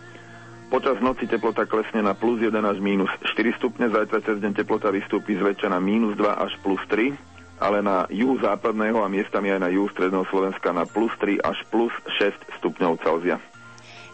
Počas 0.67 0.99
noci 0.99 1.31
teplota 1.31 1.63
klesne 1.63 2.03
na 2.03 2.11
plus 2.11 2.43
1 2.43 2.51
až 2.59 2.83
minus 2.83 3.09
4 3.23 3.55
stupne, 3.55 3.87
zajtra 3.87 4.19
cez 4.19 4.43
deň 4.43 4.51
teplota 4.51 4.91
vystúpi 4.91 5.39
zväčša 5.39 5.71
na 5.71 5.79
minus 5.79 6.19
2 6.19 6.27
až 6.27 6.59
plus 6.59 6.83
3, 6.91 7.32
ale 7.63 7.79
na 7.79 8.03
juhu 8.11 8.35
západného 8.43 8.99
a 8.99 9.07
miestami 9.07 9.55
aj 9.55 9.63
na 9.63 9.69
juhu 9.71 9.87
stredného 9.95 10.27
Slovenska 10.27 10.75
na 10.75 10.83
plus 10.83 11.15
3 11.23 11.39
až 11.39 11.63
plus 11.71 11.95
6 12.19 12.59
stupňov 12.59 12.99
Celzia. 12.99 13.39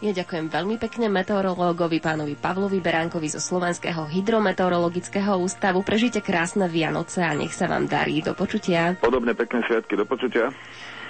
Ja 0.00 0.16
ďakujem 0.16 0.48
veľmi 0.48 0.80
pekne 0.80 1.12
meteorológovi 1.12 2.00
pánovi 2.00 2.32
Pavlovi 2.32 2.80
Beránkovi 2.80 3.28
zo 3.28 3.36
Slovenského 3.36 4.08
hydrometeorologického 4.08 5.36
ústavu. 5.36 5.84
Prežite 5.84 6.24
krásne 6.24 6.72
Vianoce 6.72 7.20
a 7.20 7.36
nech 7.36 7.52
sa 7.52 7.68
vám 7.68 7.84
darí. 7.84 8.24
Do 8.24 8.32
počutia. 8.32 8.96
Podobne 8.96 9.36
pekné 9.36 9.60
sviatky. 9.68 10.00
Do 10.00 10.08
počutia. 10.08 10.56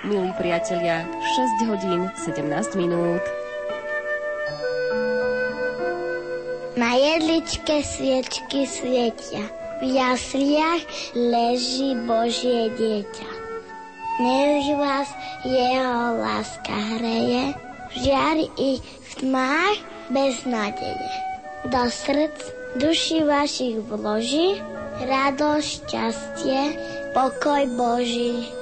Milí 0.02 0.34
priatelia, 0.34 1.06
6 1.06 1.70
hodín 1.70 2.10
17 2.18 2.74
minút. 2.74 3.22
Na 6.74 6.98
jedličke 6.98 7.84
sviečky 7.84 8.66
svietia, 8.66 9.44
v 9.80 9.96
jasliach 9.96 10.84
leží 11.16 11.96
Božie 12.04 12.68
dieťa. 12.76 13.30
Nech 14.20 14.68
vás 14.76 15.08
jeho 15.48 16.20
láska 16.20 16.76
hreje, 17.00 17.56
v 17.88 17.92
žiari 18.04 18.46
i 18.60 18.70
v 18.84 19.10
tmách 19.24 19.78
bez 20.12 20.44
nádeje. 20.44 21.08
Do 21.72 21.88
srdc 21.88 22.36
duši 22.76 23.24
vašich 23.24 23.80
vloží, 23.88 24.60
radosť, 25.00 25.88
šťastie, 25.88 26.60
pokoj 27.16 27.64
Boží. 27.74 28.59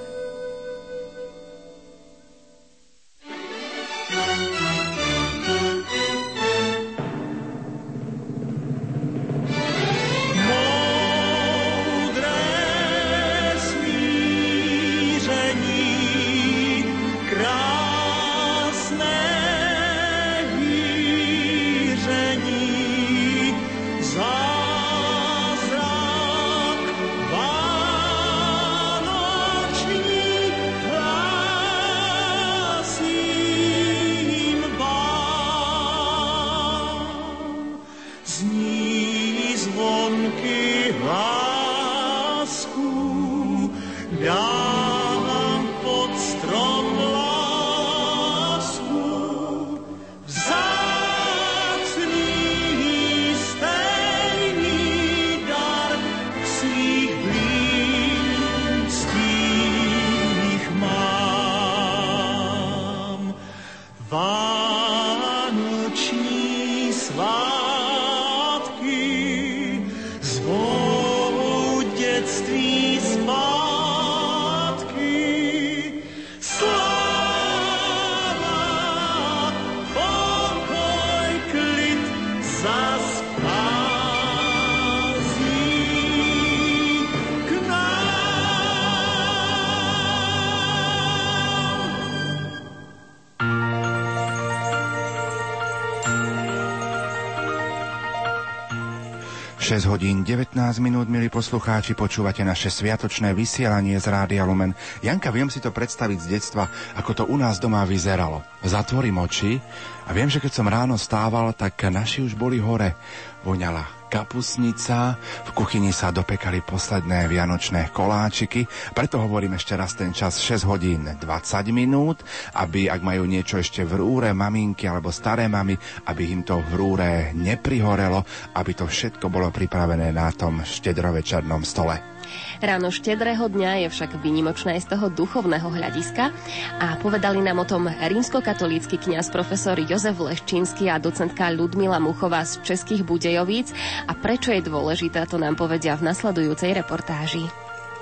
Hodín 99.69 100.25
19 100.25 100.57
minút, 100.81 101.13
milí 101.13 101.29
poslucháči, 101.29 101.93
počúvate 101.93 102.41
naše 102.41 102.73
sviatočné 102.73 103.37
vysielanie 103.37 104.01
z 104.01 104.09
Rádia 104.09 104.49
Lumen. 104.49 104.73
Janka, 105.05 105.29
viem 105.29 105.53
si 105.53 105.61
to 105.61 105.69
predstaviť 105.69 106.25
z 106.25 106.31
detstva, 106.41 106.73
ako 106.97 107.11
to 107.13 107.25
u 107.29 107.37
nás 107.37 107.61
doma 107.61 107.85
vyzeralo. 107.85 108.41
Zatvorím 108.65 109.21
oči 109.21 109.61
a 110.09 110.17
viem, 110.17 110.33
že 110.33 110.41
keď 110.41 110.53
som 110.57 110.73
ráno 110.73 110.97
stával, 110.97 111.53
tak 111.53 111.85
naši 111.93 112.25
už 112.25 112.33
boli 112.33 112.57
hore. 112.57 112.97
Voňala 113.45 113.98
kapusnica, 114.09 115.15
v 115.21 115.51
kuchyni 115.55 115.93
sa 115.93 116.09
dopekali 116.11 116.65
posledné 116.65 117.29
vianočné 117.29 117.93
koláčiky, 117.93 118.67
preto 118.97 119.21
hovorím 119.21 119.55
ešte 119.55 119.77
raz 119.77 119.95
ten 119.95 120.11
čas 120.17 120.41
6 120.41 120.65
hodín 120.65 121.07
20 121.07 121.23
minút, 121.71 122.25
aby 122.57 122.89
ak 122.89 123.05
majú 123.05 123.29
niečo 123.29 123.61
ešte 123.61 123.85
v 123.85 124.01
rúre 124.01 124.33
maminky 124.35 124.89
alebo 124.89 125.13
staré 125.13 125.47
mamy, 125.47 125.77
aby 126.09 126.33
im 126.33 126.43
to 126.43 126.59
v 126.59 126.73
rúre 126.75 127.11
neprihorelo, 127.37 128.25
aby 128.57 128.73
to 128.75 128.89
všetko 128.89 129.29
bolo 129.29 129.53
pripravené 129.53 130.11
na 130.11 130.33
tom 130.33 130.65
štedrovečernom 130.65 131.63
stole. 131.63 132.18
Ráno 132.59 132.91
štedrého 132.91 133.47
dňa 133.47 133.87
je 133.87 133.89
však 133.93 134.19
vynimočné 134.19 134.81
z 134.83 134.91
toho 134.95 135.09
duchovného 135.13 135.69
hľadiska 135.71 136.35
a 136.83 136.99
povedali 136.99 137.39
nám 137.39 137.63
o 137.63 137.69
tom 137.69 137.87
rímskokatolícky 137.87 138.99
kňaz 138.99 139.31
profesor 139.31 139.79
Jozef 139.79 140.19
Leščínsky 140.19 140.91
a 140.91 140.99
docentka 140.99 141.51
Ludmila 141.55 142.03
Muchová 142.03 142.43
z 142.43 142.61
Českých 142.67 143.07
Budejovíc 143.07 143.71
a 144.07 144.13
prečo 144.19 144.51
je 144.51 144.65
dôležité, 144.65 145.25
to 145.31 145.39
nám 145.39 145.55
povedia 145.55 145.95
v 145.95 146.11
nasledujúcej 146.11 146.75
reportáži. 146.75 147.47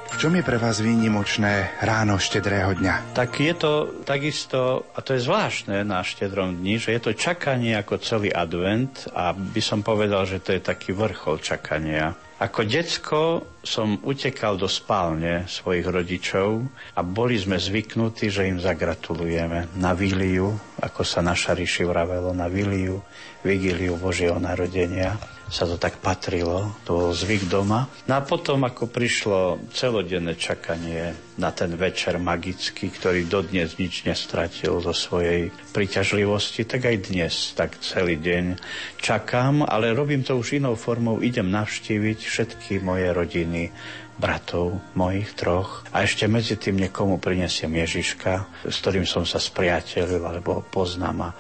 V 0.07 0.23
čom 0.23 0.39
je 0.39 0.47
pre 0.47 0.55
vás 0.55 0.79
výnimočné 0.79 1.83
ráno 1.83 2.17
štedrého 2.17 2.79
dňa? 2.79 3.12
Tak 3.12 3.43
je 3.43 3.55
to 3.59 3.73
takisto, 4.07 4.87
a 4.95 5.03
to 5.03 5.19
je 5.19 5.27
zvláštne 5.27 5.83
na 5.83 6.07
štedrom 6.07 6.62
dni, 6.62 6.79
že 6.79 6.95
je 6.95 7.01
to 7.03 7.12
čakanie 7.12 7.75
ako 7.75 7.99
celý 7.99 8.31
advent 8.31 9.11
a 9.11 9.35
by 9.35 9.59
som 9.59 9.83
povedal, 9.83 10.23
že 10.23 10.39
to 10.39 10.55
je 10.55 10.62
taký 10.62 10.95
vrchol 10.95 11.43
čakania. 11.43 12.15
Ako 12.37 12.68
decko 12.68 13.22
som 13.64 13.96
utekal 14.05 14.61
do 14.61 14.68
spálne 14.68 15.49
svojich 15.49 15.88
rodičov 15.88 16.68
a 16.92 17.01
boli 17.01 17.40
sme 17.40 17.57
zvyknutí, 17.57 18.29
že 18.29 18.44
im 18.44 18.61
zagratulujeme. 18.61 19.72
Na 19.81 19.96
Viliu, 19.96 20.53
ako 20.77 21.01
sa 21.01 21.25
naša 21.25 21.57
ríši 21.57 21.88
vravelo, 21.88 22.37
na 22.37 22.44
Viliu, 22.53 23.01
Vigíliu 23.40 23.96
Božieho 23.96 24.37
narodenia 24.37 25.16
sa 25.47 25.63
to 25.63 25.79
tak 25.79 26.03
patrilo, 26.03 26.75
to 26.83 26.91
bol 26.95 27.11
zvyk 27.15 27.47
doma. 27.47 27.87
No 28.11 28.19
a 28.19 28.23
potom, 28.23 28.67
ako 28.67 28.91
prišlo 28.91 29.71
celodenné 29.71 30.35
čakanie 30.35 31.15
na 31.39 31.55
ten 31.55 31.71
večer 31.79 32.19
magický, 32.19 32.91
ktorý 32.91 33.31
dodnes 33.31 33.79
nič 33.79 34.03
nestratil 34.03 34.83
zo 34.83 34.91
svojej 34.91 35.55
príťažlivosti, 35.71 36.67
tak 36.67 36.91
aj 36.91 36.97
dnes, 37.13 37.35
tak 37.55 37.79
celý 37.79 38.19
deň 38.19 38.59
čakám, 38.99 39.63
ale 39.63 39.95
robím 39.95 40.27
to 40.27 40.35
už 40.35 40.59
inou 40.59 40.75
formou, 40.75 41.23
idem 41.23 41.47
navštíviť 41.47 42.19
všetky 42.27 42.73
moje 42.83 43.13
rodiny, 43.15 43.71
bratov 44.16 44.81
mojich 44.96 45.37
troch 45.37 45.85
a 45.92 46.02
ešte 46.05 46.24
medzi 46.24 46.57
tým 46.57 46.81
niekomu 46.81 47.20
prinesiem 47.20 47.68
Ježiška, 47.68 48.64
s 48.64 48.76
ktorým 48.81 49.05
som 49.05 49.29
sa 49.29 49.37
spriateľil 49.37 50.24
alebo 50.24 50.64
poznám 50.64 51.31
a 51.33 51.35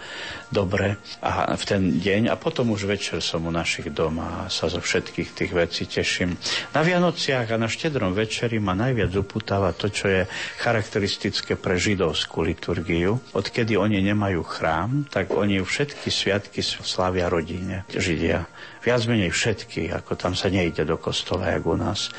dobre 0.52 1.00
a 1.24 1.56
v 1.56 1.64
ten 1.64 1.82
deň 1.98 2.28
a 2.30 2.36
potom 2.36 2.70
už 2.76 2.84
večer 2.84 3.24
som 3.24 3.48
u 3.48 3.52
našich 3.52 3.90
doma 3.90 4.46
a 4.46 4.52
sa 4.52 4.68
zo 4.68 4.78
všetkých 4.78 5.30
tých 5.32 5.52
vecí 5.56 5.88
teším. 5.88 6.36
Na 6.76 6.84
Vianociach 6.84 7.48
a 7.50 7.60
na 7.60 7.66
štedrom 7.66 8.12
večeri 8.12 8.60
ma 8.60 8.76
najviac 8.76 9.10
uputáva 9.16 9.72
to, 9.72 9.88
čo 9.88 10.06
je 10.06 10.22
charakteristické 10.60 11.56
pre 11.56 11.80
židovskú 11.80 12.44
liturgiu. 12.44 13.18
Odkedy 13.32 13.74
oni 13.74 14.04
nemajú 14.04 14.44
chrám, 14.44 15.08
tak 15.08 15.32
oni 15.32 15.64
všetky 15.64 16.12
sviatky 16.12 16.60
slavia 16.62 17.32
rodine, 17.32 17.88
Židia 17.90 18.44
viac 18.86 19.02
menej 19.10 19.34
všetky, 19.34 19.90
ako 19.90 20.14
tam 20.14 20.38
sa 20.38 20.46
nejde 20.46 20.86
do 20.86 20.94
kostola, 20.94 21.50
jak 21.50 21.66
u 21.66 21.74
nás. 21.74 22.14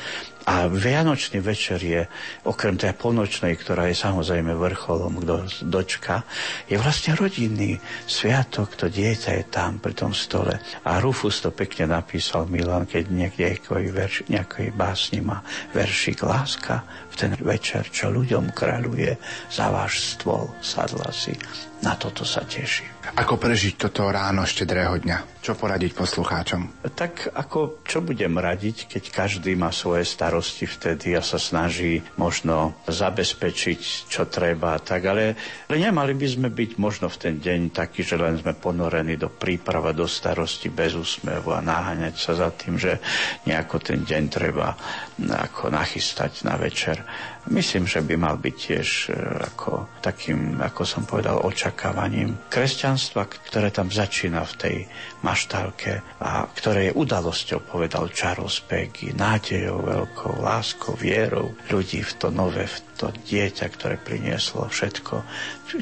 A 0.48 0.64
Vianočný 0.64 1.44
večer 1.44 1.76
je, 1.76 2.08
okrem 2.48 2.80
tej 2.80 2.96
polnočnej, 2.96 3.52
ktorá 3.52 3.84
je 3.92 4.00
samozrejme 4.00 4.56
vrcholom, 4.56 5.20
kto 5.20 5.44
dočka, 5.68 6.24
je 6.64 6.80
vlastne 6.80 7.12
rodinný 7.12 7.76
sviatok, 8.08 8.72
to 8.72 8.88
dieťa 8.88 9.30
je 9.36 9.44
tam 9.52 9.76
pri 9.76 9.92
tom 9.92 10.16
stole. 10.16 10.56
A 10.88 11.04
Rufus 11.04 11.44
to 11.44 11.52
pekne 11.52 11.92
napísal 11.92 12.48
Milan, 12.48 12.88
keď 12.88 13.12
niekde 13.12 13.60
verš, 13.92 14.24
nejakej 14.32 14.72
básni 14.72 15.20
má 15.20 15.44
veršik 15.76 16.24
Láska 16.24 16.80
v 17.12 17.14
ten 17.20 17.32
večer, 17.36 17.84
čo 17.92 18.08
ľuďom 18.08 18.56
kráľuje, 18.56 19.20
za 19.52 19.68
váš 19.68 20.16
stôl 20.16 20.48
sadla 20.64 21.12
si. 21.12 21.36
Na 21.78 21.94
toto 21.94 22.26
sa 22.26 22.42
teším. 22.42 22.90
Ako 23.14 23.38
prežiť 23.38 23.78
toto 23.78 24.10
ráno 24.10 24.42
štedrého 24.42 24.98
dňa? 24.98 25.38
Čo 25.38 25.54
poradiť 25.54 25.94
poslucháčom? 25.94 26.82
Tak 26.92 27.30
ako, 27.30 27.86
čo 27.86 28.02
budem 28.02 28.34
radiť, 28.34 28.90
keď 28.90 29.04
každý 29.14 29.54
má 29.54 29.70
svoje 29.70 30.02
starosti 30.02 30.37
vtedy 30.42 31.14
a 31.14 31.22
sa 31.22 31.36
snaží 31.36 32.02
možno 32.16 32.78
zabezpečiť, 32.86 34.10
čo 34.10 34.26
treba, 34.26 34.78
tak 34.78 35.06
ale, 35.08 35.36
ale 35.66 35.76
nemali 35.78 36.14
by 36.14 36.26
sme 36.28 36.48
byť 36.50 36.70
možno 36.76 37.06
v 37.08 37.20
ten 37.20 37.34
deň 37.38 37.74
taký, 37.74 38.02
že 38.04 38.18
len 38.18 38.38
sme 38.38 38.54
ponorení 38.54 39.18
do 39.18 39.30
príprava, 39.32 39.96
do 39.96 40.06
starosti 40.06 40.68
bez 40.68 40.94
úsmevu 40.94 41.54
a 41.54 41.64
naháňať 41.64 42.14
sa 42.14 42.32
za 42.36 42.48
tým, 42.54 42.78
že 42.78 42.98
nejako 43.46 43.76
ten 43.82 44.02
deň 44.04 44.22
treba 44.28 44.74
ako 45.18 45.70
nachystať 45.74 46.46
na 46.46 46.54
večer. 46.54 47.02
Myslím, 47.48 47.88
že 47.88 48.04
by 48.04 48.14
mal 48.20 48.36
byť 48.36 48.54
tiež 48.54 48.88
e, 49.08 49.16
ako 49.48 50.00
takým, 50.04 50.60
ako 50.60 50.82
som 50.84 51.08
povedal, 51.08 51.40
očakávaním 51.40 52.36
kresťanstva, 52.52 53.24
ktoré 53.24 53.72
tam 53.72 53.88
začína 53.88 54.44
v 54.44 54.54
tej 54.60 54.76
maštálke 55.24 56.20
a 56.20 56.44
ktoré 56.44 56.92
je 56.92 56.96
udalosťou, 56.96 57.64
povedal 57.64 58.12
Charles 58.12 58.60
Peggy, 58.60 59.16
nádejou 59.16 59.80
veľkou, 59.80 60.44
láskou, 60.44 60.92
vierou 60.92 61.56
ľudí 61.72 62.04
v 62.04 62.12
to 62.20 62.28
nové, 62.28 62.68
v 62.68 62.78
to 63.00 63.08
dieťa, 63.14 63.66
ktoré 63.72 63.96
prinieslo 63.96 64.68
všetko, 64.68 65.22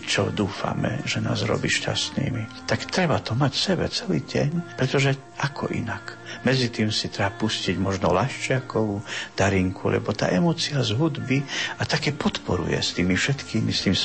čo 0.06 0.30
dúfame, 0.30 1.02
že 1.02 1.18
nás 1.18 1.42
robí 1.42 1.66
šťastnými. 1.66 2.68
Tak 2.70 2.90
treba 2.92 3.18
to 3.18 3.34
mať 3.34 3.52
v 3.56 3.64
sebe 3.72 3.84
celý 3.90 4.20
deň, 4.22 4.78
pretože 4.78 5.18
ako 5.42 5.72
inak? 5.74 6.25
Medzi 6.46 6.70
tým 6.70 6.94
si 6.94 7.10
treba 7.10 7.34
pustiť 7.34 7.74
možno 7.74 8.14
Laščiakovú 8.14 9.02
darinku, 9.34 9.90
lebo 9.90 10.14
tá 10.14 10.30
emocia 10.30 10.78
z 10.78 10.94
hudby 10.94 11.42
a 11.74 11.82
také 11.82 12.14
podporuje 12.14 12.78
s 12.78 12.94
tými 12.94 13.18
všetkými, 13.18 13.74
s 13.74 13.80
tým 13.82 13.96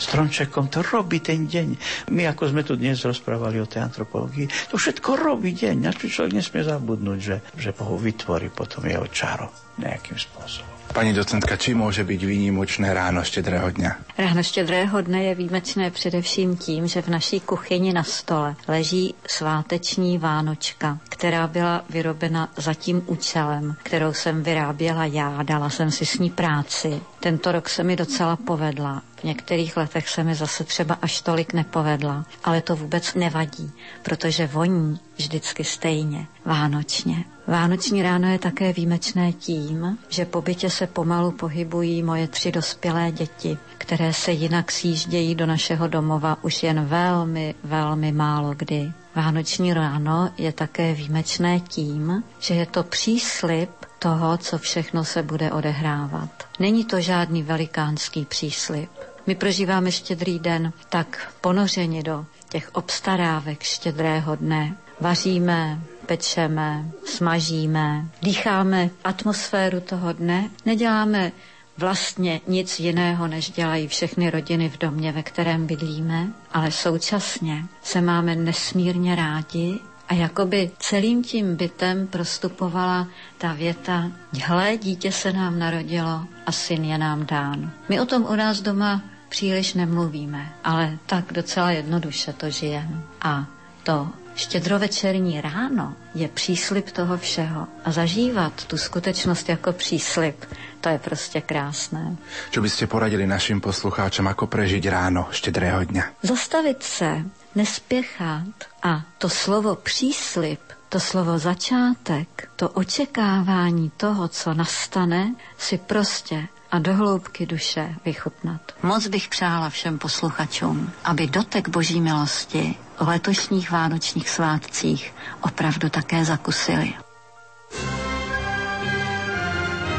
stromčekom, 0.00 0.72
to 0.72 0.80
robí 0.80 1.20
ten 1.20 1.44
deň. 1.44 1.76
My, 2.16 2.32
ako 2.32 2.56
sme 2.56 2.64
tu 2.64 2.80
dnes 2.80 2.96
rozprávali 3.04 3.60
o 3.60 3.68
tej 3.68 3.84
antropológii, 3.84 4.72
to 4.72 4.80
všetko 4.80 5.20
robí 5.20 5.52
deň, 5.52 5.76
na 5.76 5.92
čo 5.92 6.08
človek 6.08 6.40
nesmie 6.40 6.64
zabudnúť, 6.64 7.18
že, 7.20 7.36
že 7.60 7.76
Bohu 7.76 8.00
vytvorí 8.00 8.48
potom 8.48 8.80
jeho 8.88 9.04
čaro 9.12 9.52
nejakým 9.76 10.16
spôsobom. 10.16 10.69
Pani 10.94 11.12
docentka, 11.12 11.56
či 11.56 11.74
může 11.74 12.04
být 12.04 12.22
výnimočné 12.22 12.94
ráno 12.94 13.24
štědrého 13.24 13.70
dňa? 13.70 13.96
Ráno 14.18 14.42
štědrého 14.42 15.00
dne 15.00 15.22
je 15.22 15.34
výjimečné 15.34 15.90
především 15.90 16.56
tím, 16.56 16.86
že 16.86 17.02
v 17.02 17.08
naší 17.08 17.40
kuchyni 17.40 17.92
na 17.92 18.02
stole 18.02 18.56
leží 18.68 19.14
sváteční 19.28 20.18
vánočka, 20.18 20.98
která 21.08 21.46
byla 21.46 21.84
vyrobena 21.90 22.48
za 22.56 22.74
tím 22.74 23.02
účelem, 23.06 23.76
kterou 23.82 24.12
jsem 24.12 24.42
vyráběla 24.42 25.04
já, 25.04 25.42
dala 25.42 25.70
jsem 25.70 25.90
si 25.90 26.06
s 26.06 26.18
ní 26.18 26.30
práci. 26.30 27.00
Tento 27.20 27.52
rok 27.52 27.68
se 27.68 27.84
mi 27.84 27.96
docela 27.96 28.36
povedla. 28.36 29.02
V 29.20 29.24
některých 29.24 29.76
letech 29.76 30.08
se 30.08 30.24
mi 30.24 30.34
zase 30.34 30.64
třeba 30.64 30.98
až 31.02 31.20
tolik 31.20 31.52
nepovedla, 31.52 32.24
ale 32.44 32.60
to 32.62 32.76
vůbec 32.76 33.14
nevadí, 33.14 33.72
protože 34.02 34.46
voní 34.46 34.98
vždycky 35.16 35.64
stejně, 35.64 36.26
vánočně. 36.44 37.24
Vánoční 37.50 38.02
ráno 38.02 38.28
je 38.32 38.38
také 38.38 38.72
výjimečné 38.72 39.32
tím, 39.32 39.98
že 40.08 40.24
po 40.24 40.42
bytě 40.42 40.70
se 40.70 40.86
pomalu 40.86 41.30
pohybují 41.32 42.02
moje 42.02 42.28
tři 42.28 42.52
dospělé 42.52 43.12
děti, 43.12 43.58
které 43.78 44.12
se 44.12 44.32
jinak 44.32 44.72
sjíždějí 44.72 45.34
do 45.34 45.46
našeho 45.46 45.88
domova 45.88 46.38
už 46.42 46.62
jen 46.62 46.84
velmi, 46.84 47.54
velmi 47.64 48.12
málo 48.12 48.54
kdy. 48.56 48.92
Vánoční 49.14 49.74
ráno 49.74 50.30
je 50.38 50.52
také 50.52 50.94
výjimečné 50.94 51.60
tím, 51.60 52.24
že 52.38 52.54
je 52.54 52.66
to 52.66 52.82
příslip 52.82 53.70
toho, 53.98 54.36
co 54.38 54.58
všechno 54.58 55.04
se 55.04 55.22
bude 55.22 55.52
odehrávat. 55.52 56.30
Není 56.58 56.84
to 56.84 57.00
žádný 57.00 57.42
velikánský 57.42 58.24
příslip. 58.24 58.90
My 59.26 59.34
prožíváme 59.34 59.92
štědrý 59.92 60.38
den 60.38 60.72
tak 60.88 61.32
ponořeni 61.40 62.02
do 62.02 62.26
těch 62.48 62.70
obstarávek 62.74 63.62
štědrého 63.62 64.36
dne. 64.36 64.76
Vaříme, 65.00 65.80
pečeme, 66.06 66.84
smažíme, 67.04 68.04
dýcháme 68.22 68.90
atmosféru 69.04 69.80
toho 69.80 70.12
dne, 70.12 70.50
neděláme 70.66 71.32
vlastně 71.78 72.40
nic 72.46 72.80
jiného, 72.80 73.26
než 73.26 73.50
dělají 73.50 73.88
všechny 73.88 74.30
rodiny 74.30 74.68
v 74.68 74.78
domě, 74.78 75.12
ve 75.12 75.22
kterém 75.22 75.66
bydlíme, 75.66 76.26
ale 76.52 76.70
současně 76.70 77.64
se 77.82 78.00
máme 78.00 78.36
nesmírně 78.36 79.14
rádi 79.16 79.78
a 80.08 80.14
jakoby 80.14 80.70
celým 80.78 81.24
tím 81.24 81.56
bytem 81.56 82.06
prostupovala 82.06 83.08
ta 83.38 83.52
věta, 83.52 84.10
hle, 84.44 84.76
dítě 84.76 85.12
se 85.12 85.32
nám 85.32 85.58
narodilo 85.58 86.24
a 86.46 86.52
syn 86.52 86.84
je 86.84 86.98
nám 86.98 87.26
dán. 87.26 87.70
My 87.88 88.00
o 88.00 88.06
tom 88.06 88.26
u 88.30 88.34
nás 88.34 88.60
doma 88.60 89.02
příliš 89.28 89.74
nemluvíme, 89.74 90.52
ale 90.64 90.98
tak 91.06 91.32
docela 91.32 91.70
jednoduše 91.70 92.32
to 92.32 92.50
žijeme. 92.50 93.02
A 93.22 93.46
to 93.82 94.08
štědrovečerní 94.40 95.40
ráno 95.40 95.94
je 96.14 96.28
příslip 96.28 96.90
toho 96.90 97.18
všeho. 97.18 97.68
A 97.84 97.92
zažívat 97.92 98.64
tu 98.64 98.76
skutečnost 98.76 99.48
jako 99.48 99.72
příslip, 99.72 100.44
to 100.80 100.88
je 100.88 100.98
prostě 100.98 101.40
krásné. 101.40 102.16
Čo 102.50 102.64
byste 102.64 102.86
poradili 102.86 103.26
našim 103.28 103.60
poslucháčom, 103.60 104.24
ako 104.32 104.48
prežiť 104.48 104.84
ráno 104.88 105.28
štedrého 105.30 105.84
dňa? 105.84 106.04
Zastavit 106.24 106.82
se, 106.82 107.24
nespěchat 107.54 108.56
a 108.82 109.04
to 109.18 109.28
slovo 109.28 109.76
příslip 109.76 110.60
to 110.90 111.00
slovo 111.00 111.38
začátek, 111.38 112.48
to 112.56 112.68
očekávání 112.68 113.90
toho, 113.96 114.28
co 114.28 114.54
nastane, 114.54 115.34
si 115.58 115.78
prostě 115.78 116.48
a 116.70 116.78
do 116.78 116.94
hloubky 116.94 117.46
duše 117.46 117.94
vychutnat. 118.04 118.60
Moc 118.82 119.06
bych 119.06 119.28
přála 119.28 119.70
všem 119.70 119.98
posluchačům, 119.98 120.90
aby 121.04 121.26
dotek 121.26 121.68
boží 121.68 122.00
milosti 122.00 122.74
o 122.98 123.04
letošních 123.04 123.70
vánočních 123.70 124.28
svátcích 124.30 125.14
opravdu 125.40 125.90
také 125.90 126.24
zakusili. 126.24 126.94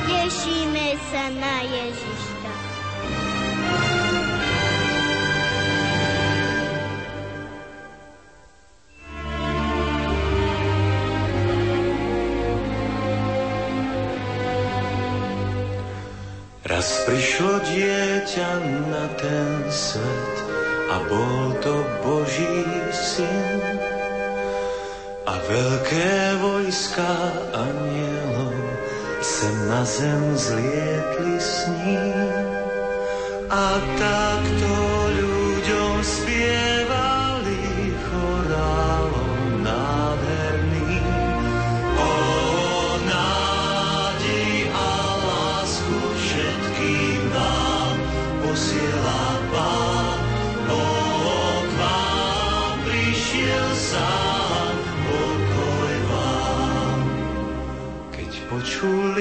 Těšíme 0.08 0.80
se 1.12 1.32
na 1.40 1.62
Ježiška. 1.62 2.11
Raz 16.72 17.04
prišlo 17.04 17.60
dieťa 17.68 18.52
na 18.88 19.04
ten 19.20 19.60
svet 19.68 20.36
a 20.88 21.04
bol 21.04 21.52
to 21.60 21.84
Boží 22.00 22.64
syn. 22.96 23.60
A 25.28 25.36
veľké 25.52 26.40
vojska 26.40 27.12
anielov 27.52 28.56
sem 29.20 29.56
na 29.68 29.84
zem 29.84 30.24
zlietli 30.40 31.36
s 31.44 31.68
ním. 31.84 32.40
A 33.52 33.68
takto 34.00 34.72
ľuďom 35.12 36.00
spievali 36.00 37.11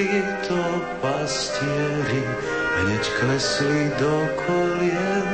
počuli 0.00 0.24
to 0.48 0.64
pastieri, 1.04 2.24
hneď 2.80 3.04
klesli 3.20 3.92
do 4.00 4.14
kolien. 4.48 5.28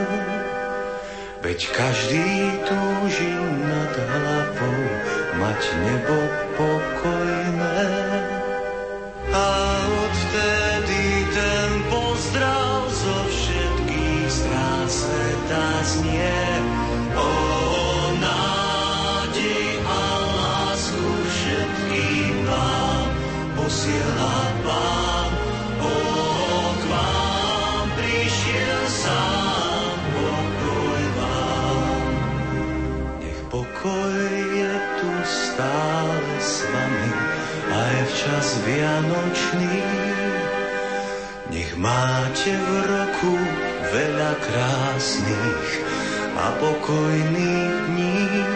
Veď 1.38 1.60
každý 1.70 2.50
túži 2.66 3.30
nad 3.62 3.94
hlavou 3.94 4.82
mať 5.38 5.60
nebo 5.86 6.18
pokojné. 6.58 7.86
A 9.30 9.46
odvtedy 9.86 11.02
ten 11.30 11.70
pozdrav 11.86 12.90
zo 12.90 13.16
všetkých 13.30 14.26
strán 14.26 14.86
sveta 14.90 15.66
znie. 15.86 16.55
Čas 38.26 38.58
Vianočný. 38.66 39.78
Nech 41.52 41.72
máte 41.78 42.52
v 42.58 42.70
roku 42.90 43.34
veľa 43.94 44.32
krásnych 44.42 45.70
a 46.34 46.46
pokojných 46.58 47.74
dní. 47.86 48.55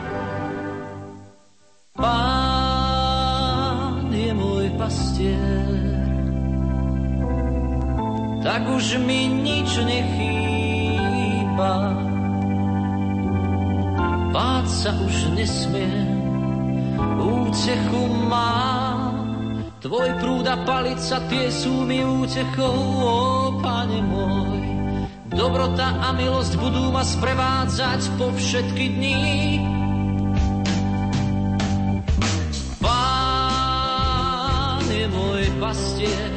Pán 2.01 3.93
je 4.09 4.33
môj 4.33 4.73
pastier, 4.73 5.77
tak 8.41 8.65
už 8.65 8.97
mi 9.05 9.29
nič 9.29 9.69
nechýba. 9.85 11.73
Báť 14.33 14.65
sa 14.65 14.97
už 14.97 15.37
nesmiem, 15.37 16.09
útechu 17.21 18.01
mám. 18.25 19.13
Tvoj 19.81 20.09
prúd 20.21 20.45
a 20.45 20.57
palica, 20.65 21.21
tie 21.29 21.49
sú 21.53 21.85
mi 21.85 22.01
útechou, 22.05 22.77
ó 23.01 23.49
Pane 23.61 24.01
môj. 24.01 24.61
Dobrota 25.31 26.01
a 26.01 26.13
milosť 26.17 26.57
budú 26.57 26.89
ma 26.89 27.05
sprevádzať 27.05 28.01
po 28.17 28.33
všetky 28.33 28.85
dní. 28.97 29.80
Pastier, 35.61 36.33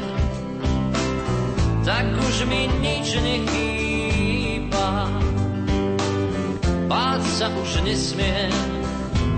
tak 1.81 2.05
už 2.13 2.45
mi 2.45 2.69
nič 2.85 3.17
nechýba. 3.25 5.09
Báť 6.85 7.23
sa 7.41 7.49
už 7.49 7.89
nesmiem, 7.89 8.53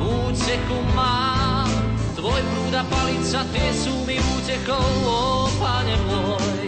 útechu 0.02 0.78
mám. 0.98 1.70
Tvoj 2.18 2.40
prúd 2.42 2.74
a 2.74 2.82
palica, 2.90 3.46
tie 3.54 3.70
sú 3.78 3.94
mi 4.10 4.18
útechou, 4.18 4.90
ó 5.06 5.46
Pane 5.54 5.96
môj. 6.10 6.66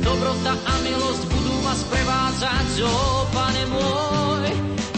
Dobrota 0.00 0.56
a 0.56 0.74
milosť 0.80 1.22
budú 1.28 1.54
ma 1.60 1.76
sprevádzať, 1.76 2.68
ó 2.88 2.96
Pane 3.36 3.64
môj. 3.68 4.48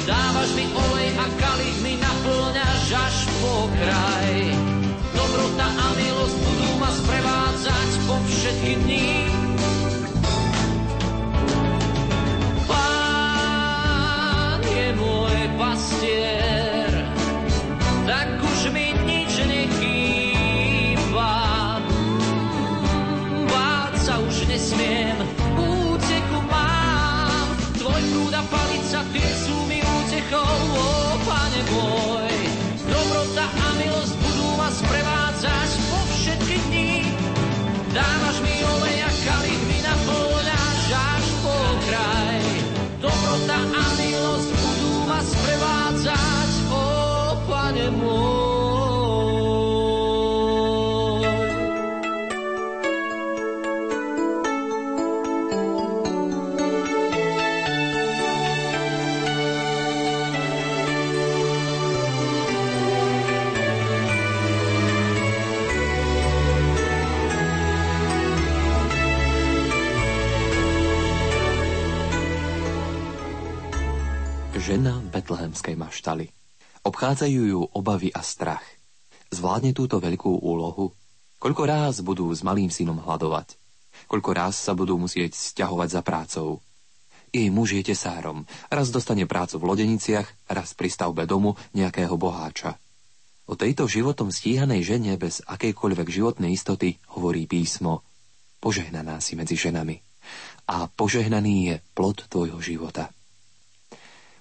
Dávaš 0.07 0.55
mi 0.55 0.64
olej 0.71 1.11
a 1.18 1.27
kalich 1.42 1.79
mi 1.83 1.99
naplňaš 1.99 2.87
až 2.94 3.16
po 3.42 3.66
kraj. 3.75 4.78
Dobrota 5.29 5.69
a 5.69 5.93
milosť 5.93 6.37
budú 6.41 6.71
ma 6.81 6.88
sprevádzať 6.88 7.91
po 8.09 8.17
všetky 8.33 8.81
dní. 8.81 9.29
Pán 12.64 14.61
je 14.64 14.88
môj 14.97 15.37
pastier, 15.61 16.88
tak 18.09 18.41
už 18.41 18.73
mi 18.73 18.97
nič 19.05 19.37
nechýba. 19.45 21.37
Báť 23.53 23.93
sa 24.01 24.17
už 24.25 24.49
nesmiem, 24.49 25.12
úteku 25.61 26.41
mám. 26.49 27.53
Tvoj 27.77 28.01
prúd 28.17 28.33
a 28.33 28.41
palica, 28.49 29.05
tie 29.12 29.29
sú 29.45 29.61
mi 29.69 29.85
útechou, 29.85 30.57
ó 30.73 31.21
Pane 31.21 31.61
môj. 31.69 32.28
Dobrota 33.29 33.45
a 33.45 33.69
milosť 33.77 34.14
budú 34.25 34.49
ma 34.57 34.73
sprevádzať 34.73 35.71
po 35.93 36.01
všetky 36.17 36.57
dní. 36.73 37.12
Dávaš 37.93 38.41
mi 38.41 38.58
betlehemskej 75.68 75.76
maštali. 75.76 76.26
Obchádzajú 76.85 77.40
ju 77.44 77.61
obavy 77.76 78.09
a 78.14 78.24
strach. 78.24 78.64
Zvládne 79.28 79.76
túto 79.76 80.00
veľkú 80.00 80.40
úlohu? 80.40 80.96
Koľko 81.37 81.62
ráz 81.68 82.00
budú 82.00 82.33
s 82.33 82.40
malým 82.40 82.72
synom 82.72 82.96
hľadovať? 83.04 83.61
Koľko 84.09 84.31
ráz 84.33 84.57
sa 84.57 84.72
budú 84.72 84.96
musieť 84.96 85.37
stiahovať 85.37 85.88
za 85.92 86.00
prácou? 86.00 86.64
Jej 87.28 87.52
muž 87.52 87.76
je 87.76 87.92
tesárom. 87.92 88.48
Raz 88.72 88.88
dostane 88.88 89.28
prácu 89.28 89.61
v 89.61 89.68
lodeniciach, 89.68 90.48
raz 90.48 90.72
pri 90.72 90.88
stavbe 90.88 91.28
domu 91.28 91.61
nejakého 91.76 92.16
boháča. 92.16 92.81
O 93.48 93.52
tejto 93.52 93.85
životom 93.85 94.33
stíhanej 94.33 94.81
žene 94.81 95.20
bez 95.20 95.44
akejkoľvek 95.44 96.09
životnej 96.09 96.57
istoty 96.57 96.96
hovorí 97.12 97.44
písmo 97.44 98.00
Požehnaná 98.59 99.20
si 99.20 99.37
medzi 99.37 99.61
ženami. 99.61 100.00
A 100.72 100.88
požehnaný 100.88 101.54
je 101.68 101.76
plod 101.92 102.24
tvojho 102.33 102.59
života. 102.64 103.12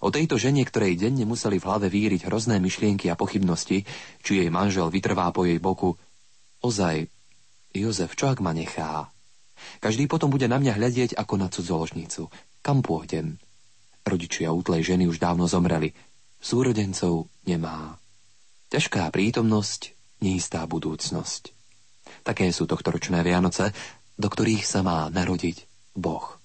O 0.04 0.14
tejto 0.14 0.38
žene, 0.38 0.62
ktorej 0.62 1.00
denne 1.00 1.26
museli 1.26 1.58
v 1.58 1.66
hlave 1.66 1.88
víriť 1.90 2.30
hrozné 2.30 2.62
myšlienky 2.62 3.10
a 3.10 3.18
pochybnosti, 3.18 3.82
či 4.22 4.32
jej 4.44 4.50
manžel 4.54 4.94
vytrvá 4.94 5.34
po 5.34 5.44
jej 5.44 5.58
boku. 5.58 5.98
Ozaj, 6.62 7.10
Jozef, 7.74 8.14
čo 8.14 8.30
ak 8.30 8.42
ma 8.42 8.54
nechá? 8.54 9.10
Každý 9.82 10.06
potom 10.06 10.30
bude 10.30 10.46
na 10.46 10.62
mňa 10.62 10.78
hľadieť 10.78 11.12
ako 11.18 11.34
na 11.38 11.48
cudzoložnicu. 11.50 12.30
Kam 12.62 12.86
pôjdem? 12.86 13.42
Rodičia 14.06 14.54
útlej 14.54 14.86
ženy 14.94 15.10
už 15.10 15.18
dávno 15.18 15.50
zomreli. 15.50 15.92
Súrodencov 16.38 17.28
nemá. 17.50 17.98
Ťažká 18.70 19.10
prítomnosť, 19.10 19.98
neistá 20.22 20.64
budúcnosť. 20.70 21.52
Také 22.24 22.54
sú 22.54 22.70
tohtoročné 22.70 23.26
Vianoce, 23.26 23.74
do 24.16 24.28
ktorých 24.30 24.64
sa 24.64 24.86
má 24.86 25.10
narodiť 25.10 25.66
Boh. 25.98 26.38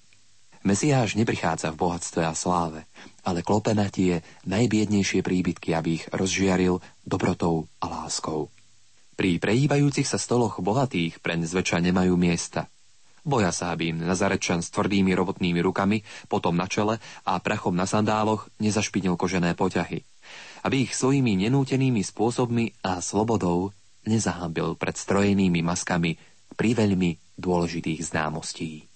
Mesiáš 0.63 1.19
neprichádza 1.19 1.75
v 1.75 1.79
bohatstve 1.79 2.23
a 2.23 2.31
sláve, 2.31 2.87
ale 3.23 3.41
klope 3.41 3.71
na 3.71 3.87
tie 3.87 4.19
najbiednejšie 4.47 5.23
príbytky, 5.23 5.71
aby 5.75 5.89
ich 5.99 6.05
rozžiaril 6.11 6.83
dobrotou 7.07 7.71
a 7.79 7.87
láskou. 7.87 8.51
Pri 9.13 9.37
prejíbajúcich 9.37 10.09
sa 10.09 10.19
stoloch 10.19 10.59
bohatých 10.59 11.21
preň 11.21 11.47
zväčša 11.47 11.79
nemajú 11.79 12.17
miesta. 12.17 12.67
Boja 13.23 13.55
sa, 13.55 13.71
aby 13.71 13.95
im 13.95 14.03
Nazarečan 14.03 14.59
s 14.59 14.67
tvrdými 14.75 15.15
robotnými 15.15 15.63
rukami, 15.63 16.03
potom 16.27 16.59
na 16.59 16.67
čele 16.67 16.99
a 17.23 17.39
prachom 17.39 17.71
na 17.71 17.87
sandáloch 17.87 18.51
nezašpinil 18.59 19.15
kožené 19.15 19.55
poťahy. 19.55 20.03
Aby 20.67 20.89
ich 20.89 20.91
svojimi 20.91 21.39
nenútenými 21.47 22.03
spôsobmi 22.03 22.83
a 22.83 22.99
slobodou 22.99 23.71
nezahambil 24.03 24.75
pred 24.75 24.99
strojenými 24.99 25.63
maskami 25.63 26.19
pri 26.59 26.69
veľmi 26.75 27.39
dôležitých 27.39 28.03
známostí. 28.11 28.91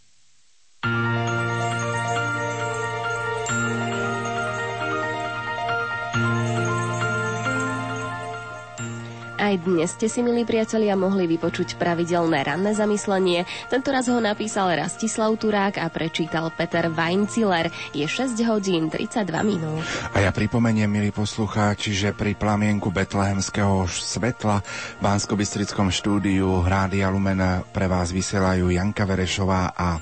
Aj 9.48 9.56
dnes 9.56 9.96
ste 9.96 10.12
si, 10.12 10.20
milí 10.20 10.44
priatelia, 10.44 11.00
mohli 11.00 11.24
vypočuť 11.24 11.80
pravidelné 11.80 12.44
ranné 12.44 12.76
zamyslenie. 12.76 13.48
Tento 13.72 13.96
raz 13.96 14.12
ho 14.12 14.20
napísal 14.20 14.76
Rastislav 14.76 15.32
Turák 15.40 15.80
a 15.80 15.88
prečítal 15.88 16.52
Peter 16.52 16.92
Weinciller. 16.92 17.72
Je 17.96 18.04
6 18.04 18.36
hodín 18.44 18.92
32 18.92 19.24
minút. 19.48 19.88
A 20.12 20.20
ja 20.20 20.36
pripomeniem, 20.36 20.92
milí 20.92 21.16
poslucháči, 21.16 21.96
že 21.96 22.12
pri 22.12 22.36
plamienku 22.36 22.92
betlehemského 22.92 23.88
svetla 23.88 24.60
v 25.00 25.00
bansko 25.00 25.40
štúdiu 25.96 26.68
Rádia 26.68 27.08
Lumen 27.08 27.40
pre 27.72 27.88
vás 27.88 28.12
vysielajú 28.12 28.68
Janka 28.68 29.08
Verešová 29.08 29.72
a 29.72 29.96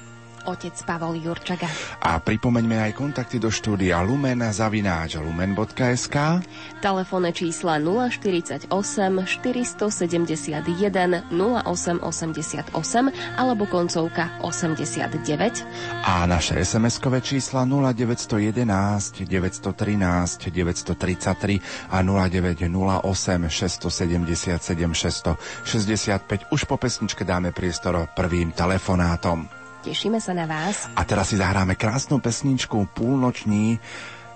otec 0.45 0.75
Pavol 0.85 1.17
Jurčaga. 1.19 1.67
A 2.01 2.21
pripomeňme 2.21 2.79
aj 2.89 2.91
kontakty 2.97 3.41
do 3.41 3.49
štúdia 3.49 4.01
lumen 4.05 4.41
zavináč 4.45 5.17
lumen.sk 5.17 6.45
Telefónne 6.79 7.33
čísla 7.33 7.81
048 7.81 8.69
471 8.69 9.89
0888 11.33 12.71
alebo 13.35 13.63
koncovka 13.65 14.39
89 14.45 16.05
a 16.05 16.25
naše 16.29 16.61
SMS-kové 16.61 17.21
čísla 17.21 17.65
0911 17.65 19.25
913 19.25 20.49
933 20.49 21.59
a 21.89 21.97
0908 22.01 23.49
677 23.49 24.93
665. 24.93 26.53
Už 26.53 26.61
po 26.65 26.77
pesničke 26.77 27.25
dáme 27.25 27.51
priestor 27.51 28.07
prvým 28.13 28.51
telefonátom. 28.53 29.64
Tešíme 29.85 30.17
sa 30.17 30.33
na 30.33 30.49
vás. 30.49 30.89
A 30.97 31.05
teraz 31.05 31.29
si 31.29 31.37
zahráme 31.37 31.77
krásnu 31.77 32.17
pesničku 32.17 32.89
Púlnoční. 32.97 33.77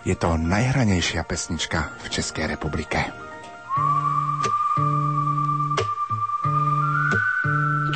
Je 0.05 0.13
to 0.13 0.37
najhranejšia 0.37 1.25
pesnička 1.25 1.89
v 2.05 2.13
Českej 2.13 2.53
republike. 2.53 3.09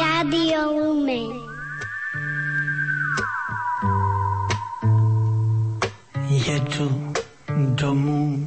Radio 0.01 0.73
Lumen. 0.73 1.29
Jedu 6.33 7.13
domů 7.77 8.45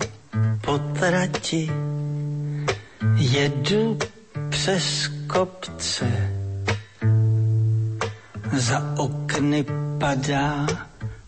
po 0.66 0.78
trati, 0.98 1.70
jedu 3.16 3.98
přes 4.50 5.10
kopce 5.30 6.35
za 8.52 8.94
okny 8.96 9.64
padá, 9.98 10.66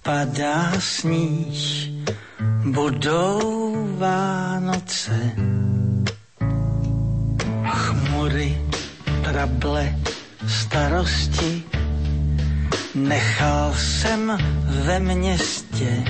padá 0.03 0.73
sníh, 0.79 1.91
budou 2.65 3.75
Vánoce. 3.99 5.35
Chmury, 7.67 8.59
trable, 9.25 9.95
starosti, 10.47 11.63
nechal 12.95 13.75
jsem 13.75 14.39
ve 14.65 15.01
městě. 15.01 16.05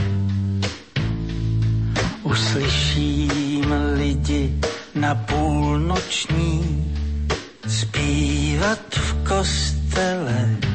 Uslyším 2.23 3.75
lidi 3.97 4.61
na 4.95 5.15
půlnoční 5.15 6.85
zpívat 7.69 8.81
v 8.95 9.29
kostele 9.29 10.68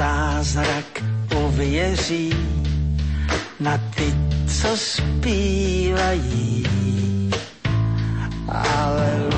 zázrak 0.00 1.02
uvěří, 1.46 2.32
na 3.60 3.78
ty, 3.78 4.29
co 4.50 4.76
zpívají. 4.76 6.66
Aleluja. 8.48 9.29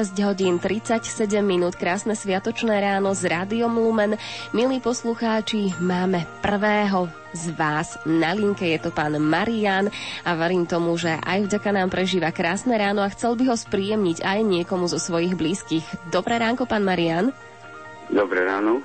6 0.00 0.16
hodín 0.24 0.56
37 0.56 1.44
minút, 1.44 1.76
krásne 1.76 2.16
sviatočné 2.16 2.72
ráno 2.80 3.12
s 3.12 3.20
Rádiom 3.20 3.68
Lumen. 3.68 4.16
Milí 4.56 4.80
poslucháči, 4.80 5.76
máme 5.76 6.24
prvého 6.40 7.12
z 7.36 7.52
vás 7.52 8.00
na 8.08 8.32
linke, 8.32 8.64
je 8.64 8.80
to 8.80 8.88
pán 8.96 9.20
Marian 9.20 9.92
a 10.24 10.30
verím 10.40 10.64
tomu, 10.64 10.96
že 10.96 11.12
aj 11.20 11.52
vďaka 11.52 11.70
nám 11.76 11.92
prežíva 11.92 12.32
krásne 12.32 12.80
ráno 12.80 13.04
a 13.04 13.12
chcel 13.12 13.36
by 13.36 13.52
ho 13.52 13.56
spríjemniť 13.60 14.24
aj 14.24 14.40
niekomu 14.40 14.88
zo 14.88 14.96
svojich 14.96 15.36
blízkych. 15.36 15.84
Dobré 16.08 16.40
ránko, 16.40 16.64
pán 16.64 16.80
Marian. 16.80 17.36
Dobré 18.08 18.48
ráno. 18.48 18.80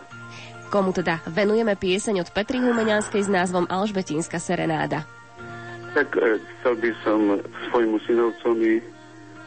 Komu 0.67 0.91
teda 0.91 1.23
venujeme 1.31 1.79
pieseň 1.79 2.27
od 2.27 2.29
Petry 2.35 2.59
Humenianskej 2.59 3.23
s 3.23 3.31
názvom 3.31 3.71
Alžbetínska 3.71 4.35
serenáda. 4.35 5.07
Tak 5.95 6.11
e, 6.19 6.43
chcel 6.59 6.75
by 6.75 6.91
som 7.07 7.39
svojmu 7.71 8.03
synovcovi 8.03 8.83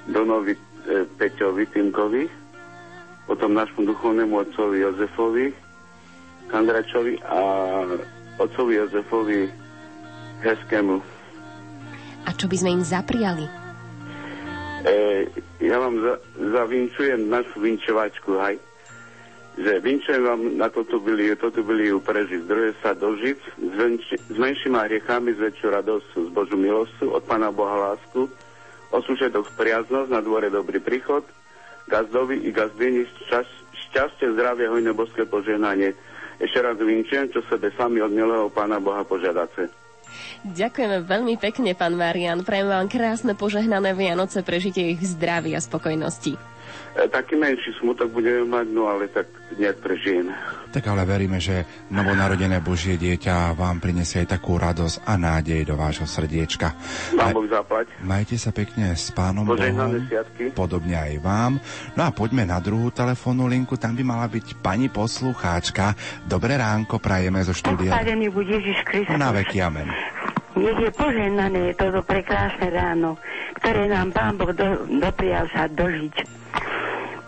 Donovi 0.09 0.57
Peťovi 1.21 1.65
Timkovi, 1.69 2.25
potom 3.29 3.53
nášmu 3.53 3.85
duchovnému 3.85 4.35
otcovi 4.41 4.81
Jozefovi 4.81 5.69
Kandračovi 6.49 7.21
a 7.29 7.41
otcovi 8.41 8.73
Jozefovi 8.81 9.53
Hezkému. 10.41 10.97
A 12.25 12.31
čo 12.33 12.49
by 12.49 12.57
sme 12.57 12.81
im 12.81 12.85
zapriali? 12.85 13.45
E, 14.89 14.95
ja 15.61 15.77
vám 15.77 16.01
za, 16.01 16.15
zavinčujem 16.41 17.29
našu 17.29 17.61
vinčovačku, 17.61 18.31
haj. 18.41 18.57
Že 19.59 19.73
vinčujem 19.83 20.23
vám 20.23 20.43
na 20.55 20.71
toto 20.71 21.03
byli, 21.03 21.35
toto 21.35 21.61
byli 21.67 21.91
prežiť. 21.99 22.47
Zdroje 22.47 22.73
sa 22.79 22.95
dožiť 22.95 23.39
s, 23.59 23.77
menšíma 24.39 24.87
hriechami, 24.87 25.35
s 25.35 25.41
väčšou 25.43 25.69
radosťou, 25.75 26.21
s 26.25 26.31
Božú 26.31 26.57
milosťou, 26.57 27.19
od 27.19 27.23
Pána 27.27 27.51
Boha 27.51 27.93
lásku, 27.93 28.31
o 28.93 28.99
sušetok 29.05 29.53
priaznosť, 29.57 30.11
na 30.11 30.21
dvore 30.25 30.49
dobrý 30.49 30.81
príchod, 30.81 31.25
gazdovi 31.89 32.45
i 32.45 32.51
gazdini 32.53 33.05
šťas, 33.05 33.49
šťastie, 33.89 34.33
zdravie, 34.37 34.69
hojné 34.69 34.93
božské 34.93 35.25
požehnanie. 35.25 35.97
Ešte 36.39 36.59
raz 36.63 36.79
vinčujem, 36.79 37.35
čo 37.35 37.43
sebe 37.51 37.73
sami 37.75 37.99
od 37.99 38.15
milého 38.15 38.47
Pána 38.53 38.79
Boha 38.79 39.03
požiadace. 39.03 39.67
Ďakujeme 40.47 41.05
veľmi 41.05 41.35
pekne, 41.37 41.75
pán 41.75 41.99
Marian. 41.99 42.47
Prajem 42.47 42.71
vám 42.71 42.87
krásne 42.89 43.35
požehnané 43.35 43.93
Vianoce, 43.93 44.41
prežitie 44.47 44.95
ich 44.95 45.01
v 45.03 45.11
zdraví 45.19 45.53
a 45.53 45.61
spokojnosti. 45.61 46.58
E, 46.99 47.07
taký 47.07 47.39
menší 47.39 47.71
smutok 47.79 48.11
budeme 48.11 48.43
mať, 48.51 48.67
no 48.75 48.91
ale 48.91 49.07
tak 49.07 49.31
nejak 49.55 49.79
prežijem. 49.79 50.35
Tak 50.75 50.83
ale 50.91 51.07
veríme, 51.07 51.39
že 51.39 51.63
novonarodené 51.95 52.59
Božie 52.59 52.99
dieťa 52.99 53.55
vám 53.55 53.79
prinesie 53.79 54.27
aj 54.27 54.35
takú 54.35 54.59
radosť 54.59 55.07
a 55.07 55.15
nádej 55.15 55.63
do 55.63 55.79
vášho 55.79 56.11
srdiečka. 56.11 56.75
Pán 57.15 57.33
Boh 57.33 57.47
zaplať. 57.47 57.87
Majte 58.03 58.35
sa 58.35 58.51
pekne 58.51 58.99
s 58.99 59.15
pánom 59.15 59.47
Bohom, 59.47 59.95
podobne 60.53 60.99
aj 60.99 61.15
vám. 61.23 61.53
No 61.95 62.03
a 62.05 62.11
poďme 62.11 62.45
na 62.45 62.59
druhú 62.59 62.91
telefónnu 62.91 63.47
linku, 63.47 63.79
tam 63.79 63.95
by 63.95 64.03
mala 64.03 64.27
byť 64.27 64.59
pani 64.59 64.91
poslucháčka. 64.91 65.95
Dobré 66.27 66.59
ránko, 66.59 66.99
prajeme 66.99 67.41
zo 67.47 67.55
štúdia. 67.55 67.95
Ježiš 68.49 68.79
Kristus. 68.85 69.15
Na 69.15 69.31
veky, 69.31 69.63
amen. 69.63 69.87
Nech 70.59 70.79
je 70.83 70.91
požehnané 70.91 71.71
toto 71.79 72.03
prekrásne 72.03 72.75
ráno, 72.75 73.15
ktoré 73.63 73.87
nám 73.87 74.11
Pán 74.11 74.35
Boh 74.35 74.51
do, 74.51 74.91
doprial 74.99 75.47
sa 75.55 75.71
dožiť. 75.71 76.39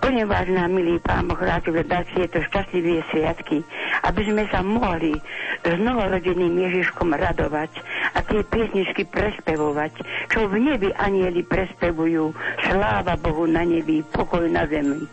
Plne 0.01 0.25
vážna, 0.25 0.65
milý 0.65 0.97
Pán 1.05 1.29
Boh, 1.29 1.37
ti 1.37 1.71
dať 1.71 2.05
tieto 2.17 2.41
šťastlivé 2.41 3.05
sviatky, 3.13 3.61
aby 4.09 4.23
sme 4.25 4.49
sa 4.49 4.65
mohli 4.65 5.13
s 5.61 5.77
novorodeným 5.77 6.57
Ježiškom 6.57 7.13
radovať 7.13 7.69
a 8.17 8.25
tie 8.25 8.41
piesničky 8.41 9.05
prespevovať, 9.13 9.93
čo 10.33 10.49
v 10.49 10.57
nebi 10.57 10.89
anieli 10.97 11.45
prespevujú. 11.45 12.33
Sláva 12.65 13.21
Bohu 13.21 13.45
na 13.45 13.61
nebi, 13.61 14.01
pokoj 14.01 14.49
na 14.49 14.65
zemi. 14.73 15.05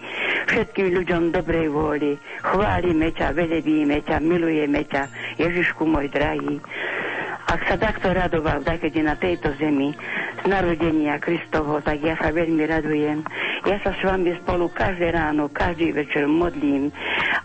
Všetkým 0.47 0.95
ľuďom 1.03 1.35
dobrej 1.35 1.67
vôli. 1.67 2.15
Chválime 2.47 3.11
ťa, 3.11 3.35
velebíme 3.35 3.99
ťa, 4.07 4.23
milujeme 4.23 4.88
ťa, 4.88 5.03
Ježišku 5.35 5.83
môj 5.83 6.07
drahý. 6.07 6.63
Ak 7.48 7.64
sa 7.64 7.80
takto 7.80 8.12
radoval, 8.12 8.60
tak 8.68 8.84
keď 8.84 8.91
je 8.91 9.04
na 9.08 9.16
tejto 9.16 9.56
zemi 9.56 9.95
z 10.43 10.43
narodenia 10.52 11.16
Kristovho, 11.16 11.80
tak 11.80 12.04
ja 12.04 12.20
sa 12.20 12.36
veľmi 12.36 12.60
radujem. 12.68 13.24
Ja 13.64 13.80
sa 13.88 13.95
s 13.95 14.02
vami 14.04 14.36
spolu 14.43 14.68
každé 14.68 15.16
ráno, 15.16 15.48
každý 15.48 15.95
večer 15.95 16.28
modlím 16.28 16.91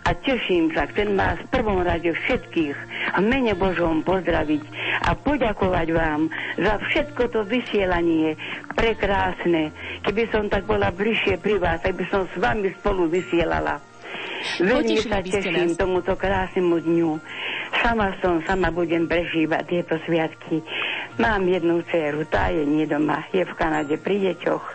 a 0.03 0.11
teším 0.11 0.75
sa. 0.75 0.91
Chcem 0.91 1.15
vás 1.15 1.39
v 1.39 1.51
prvom 1.55 1.79
rade 1.79 2.11
všetkých 2.11 2.75
v 3.15 3.23
mene 3.23 3.55
Božom 3.55 4.03
pozdraviť 4.03 4.63
a 5.07 5.15
poďakovať 5.15 5.87
vám 5.95 6.27
za 6.59 6.73
všetko 6.83 7.21
to 7.31 7.39
vysielanie 7.47 8.35
prekrásne. 8.75 9.71
Keby 10.03 10.23
som 10.35 10.51
tak 10.51 10.67
bola 10.67 10.91
bližšie 10.91 11.39
pri 11.39 11.63
vás, 11.63 11.79
tak 11.79 11.95
by 11.95 12.05
som 12.11 12.27
s 12.27 12.35
vami 12.35 12.75
spolu 12.83 13.07
vysielala. 13.07 13.92
Veľmi 14.59 14.95
Potešili 14.99 15.11
sa 15.11 15.19
teším 15.21 15.69
nás. 15.73 15.79
tomuto 15.79 16.13
krásnemu 16.15 16.75
dňu. 16.83 17.11
Sama 17.81 18.13
som, 18.21 18.39
sama 18.45 18.69
budem 18.69 19.09
prežívať 19.09 19.63
tieto 19.65 19.95
sviatky. 20.05 20.61
Mám 21.17 21.49
jednu 21.49 21.81
dceru, 21.89 22.25
tá 22.29 22.49
je 22.53 22.63
nie 22.65 22.85
doma, 22.85 23.25
je 23.33 23.43
v 23.45 23.53
Kanade 23.57 23.95
pri 23.97 24.31
deťoch. 24.31 24.65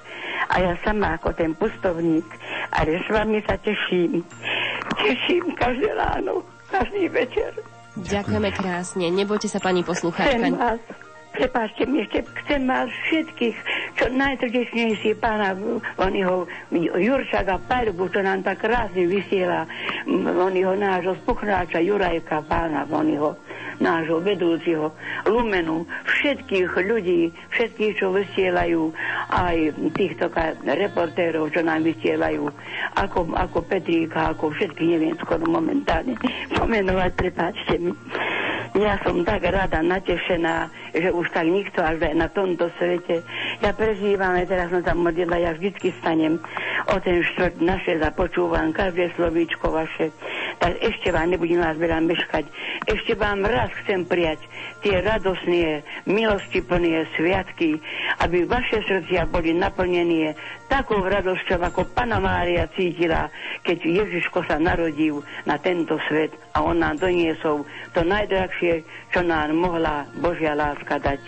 A 0.48 0.54
ja 0.62 0.72
sama 0.82 1.18
ako 1.18 1.34
ten 1.34 1.52
pustovník, 1.54 2.26
ale 2.72 3.02
s 3.02 3.08
vami 3.10 3.42
sa 3.44 3.58
teším. 3.58 4.24
Teším 4.98 5.52
každé 5.54 5.92
ráno, 5.94 6.42
každý 6.72 7.10
večer. 7.10 7.52
Ďakujeme 7.98 8.50
krásne. 8.54 9.10
Nebojte 9.10 9.50
sa, 9.50 9.58
pani 9.58 9.82
poslucháčka. 9.82 10.78
Prepáčte 11.33 11.85
mi 11.85 12.05
ešte, 12.05 12.24
chcem 12.45 12.64
vás 12.64 12.91
všetkých, 13.09 13.57
čo 13.97 14.05
najtrdečnejšie 14.12 15.12
pána 15.18 15.55
oniho 16.01 16.49
Jurčak 16.74 17.47
a 17.49 17.59
Perbu, 17.59 18.11
čo 18.11 18.20
nám 18.24 18.43
tak 18.43 18.64
krásne 18.64 19.07
vysiela 19.07 19.68
m, 20.09 20.29
oniho 20.29 20.74
nášho 20.74 21.16
spuchnáča 21.24 21.81
Jurajka, 21.85 22.45
pána 22.47 22.89
oniho 22.89 23.37
nášho 23.79 24.18
vedúciho 24.18 24.91
Lumenu, 25.26 25.87
všetkých 26.07 26.70
ľudí, 26.83 27.31
všetkých, 27.55 27.95
čo 27.99 28.11
vysielajú, 28.11 28.91
aj 29.31 29.57
týchto 29.95 30.31
reportérov, 30.66 31.51
čo 31.55 31.62
nám 31.62 31.87
vysielajú, 31.87 32.51
ako, 32.99 33.35
ako 33.39 33.59
Petríka, 33.66 34.35
ako 34.35 34.51
všetky, 34.51 34.99
neviem 34.99 35.14
skoro 35.22 35.47
momentálne 35.47 36.18
pomenovať, 36.59 37.11
prepáčte 37.14 37.74
mi. 37.79 37.95
Ja 38.76 39.01
som 39.01 39.24
tak 39.24 39.49
rada, 39.49 39.81
natešená, 39.81 40.68
že 40.93 41.09
už 41.18 41.28
tak 41.34 41.50
nikto 41.50 41.82
až 41.82 41.98
aj 42.00 42.14
na 42.14 42.28
tomto 42.30 42.70
svete. 42.78 43.26
Ja 43.60 43.74
prežívam, 43.74 44.38
aj 44.38 44.46
teraz 44.46 44.70
som 44.70 44.82
sa 44.86 44.94
modlila, 44.94 45.36
ja 45.42 45.50
vždycky 45.52 45.90
stanem 45.98 46.38
o 46.88 46.96
ten 47.02 47.20
štvrt 47.20 47.58
naše 47.58 47.98
započúvam, 47.98 48.70
každé 48.70 49.10
slovíčko 49.18 49.74
vaše. 49.74 50.14
Tak 50.59 50.74
ešte 50.82 51.14
vám 51.14 51.30
nebudem 51.30 51.62
vás 51.62 51.78
veľa 51.78 52.02
meškať. 52.02 52.44
Ešte 52.90 53.14
vám 53.14 53.46
raz 53.46 53.70
chcem 53.84 54.02
prijať 54.02 54.42
tie 54.82 54.98
radosné, 55.02 55.86
milosti 56.06 56.62
plné 56.62 57.06
sviatky, 57.14 57.78
aby 58.22 58.42
vaše 58.46 58.82
srdcia 58.86 59.30
boli 59.30 59.54
naplnené 59.54 60.34
takou 60.66 61.02
radosťou, 61.02 61.62
ako 61.62 61.86
Pana 61.94 62.18
Mária 62.18 62.66
cítila, 62.74 63.30
keď 63.62 63.86
Ježiško 63.86 64.42
sa 64.50 64.59
narodil 64.59 65.22
na 65.46 65.59
tento 65.62 65.98
svet 66.11 66.34
a 66.54 66.62
on 66.62 66.82
nám 66.82 66.98
doniesol 66.98 67.62
to 67.94 68.02
najdrahšie, 68.02 68.82
čo 69.14 69.22
nám 69.22 69.54
mohla 69.54 70.06
Božia 70.18 70.59
láska 70.59 70.98
dať. 70.98 71.22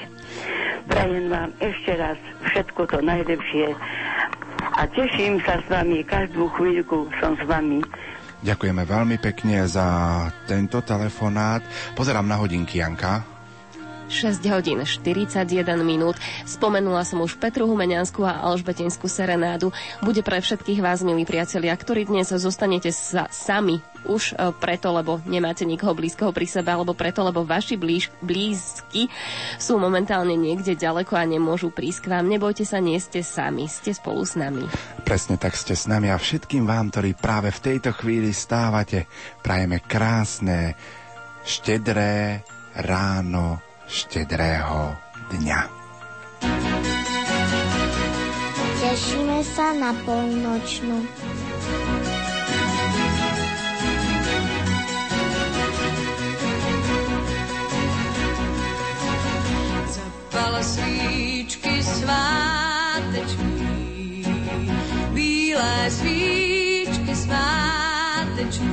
Prajem 0.91 1.31
vám 1.31 1.51
ešte 1.62 1.95
raz 1.95 2.18
všetko 2.51 2.83
to 2.91 2.99
najlepšie 2.99 3.78
a 4.81 4.87
teším 4.91 5.43
sa 5.43 5.59
s 5.61 5.66
vami, 5.66 6.01
každú 6.07 6.49
chvíľku 6.57 7.11
som 7.18 7.35
s 7.37 7.45
vami. 7.45 7.83
Ďakujeme 8.41 8.88
veľmi 8.88 9.16
pekne 9.20 9.68
za 9.68 9.84
tento 10.49 10.80
telefonát. 10.80 11.61
Pozerám 11.93 12.24
na 12.24 12.41
hodinky, 12.41 12.80
Janka. 12.80 13.39
6 14.11 14.43
hodín 14.51 14.83
41 14.83 15.47
minút. 15.87 16.19
Spomenula 16.43 17.07
som 17.07 17.23
už 17.23 17.39
Petru 17.39 17.71
Humeniansku 17.71 18.27
a 18.27 18.43
Alžbetinskú 18.43 19.07
serenádu. 19.07 19.71
Bude 20.03 20.27
pre 20.27 20.43
všetkých 20.43 20.83
vás, 20.83 21.07
milí 21.07 21.23
priatelia, 21.23 21.71
ktorí 21.79 22.11
dnes 22.11 22.35
zostanete 22.35 22.91
sa, 22.91 23.31
sami 23.31 23.79
už 24.03 24.35
e, 24.35 24.51
preto, 24.59 24.91
lebo 24.91 25.23
nemáte 25.31 25.63
nikoho 25.63 25.95
blízkoho 25.95 26.35
pri 26.35 26.51
sebe, 26.51 26.75
alebo 26.75 26.91
preto, 26.91 27.23
lebo 27.23 27.47
vaši 27.47 27.79
blíž, 27.79 28.11
blízky 28.19 29.07
sú 29.63 29.79
momentálne 29.79 30.35
niekde 30.35 30.75
ďaleko 30.75 31.15
a 31.15 31.23
nemôžu 31.23 31.71
prísť 31.71 32.11
k 32.11 32.11
vám. 32.19 32.27
Nebojte 32.27 32.67
sa, 32.67 32.83
nie 32.83 32.99
ste 32.99 33.23
sami, 33.23 33.71
ste 33.71 33.95
spolu 33.95 34.27
s 34.27 34.35
nami. 34.35 34.67
Presne 35.07 35.39
tak 35.39 35.55
ste 35.55 35.79
s 35.79 35.87
nami 35.87 36.11
a 36.11 36.19
všetkým 36.19 36.67
vám, 36.67 36.91
ktorí 36.91 37.15
práve 37.15 37.55
v 37.55 37.63
tejto 37.63 37.95
chvíli 37.95 38.35
stávate, 38.35 39.07
prajeme 39.39 39.79
krásne, 39.87 40.75
štedré 41.47 42.43
ráno 42.75 43.70
štedrého 43.91 44.95
dňa. 45.34 45.61
Tešíme 48.80 49.43
sa 49.43 49.74
na 49.74 49.91
polnočnú. 50.07 51.03
Zapala 59.91 60.62
svíčky 60.62 61.82
svátečný, 61.82 63.43
bílé 65.11 65.91
svíčky 65.91 67.11
svátečný, 67.11 68.70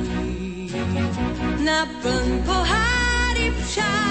naplň 1.66 2.28
poháry 2.46 3.50
však 3.66 4.07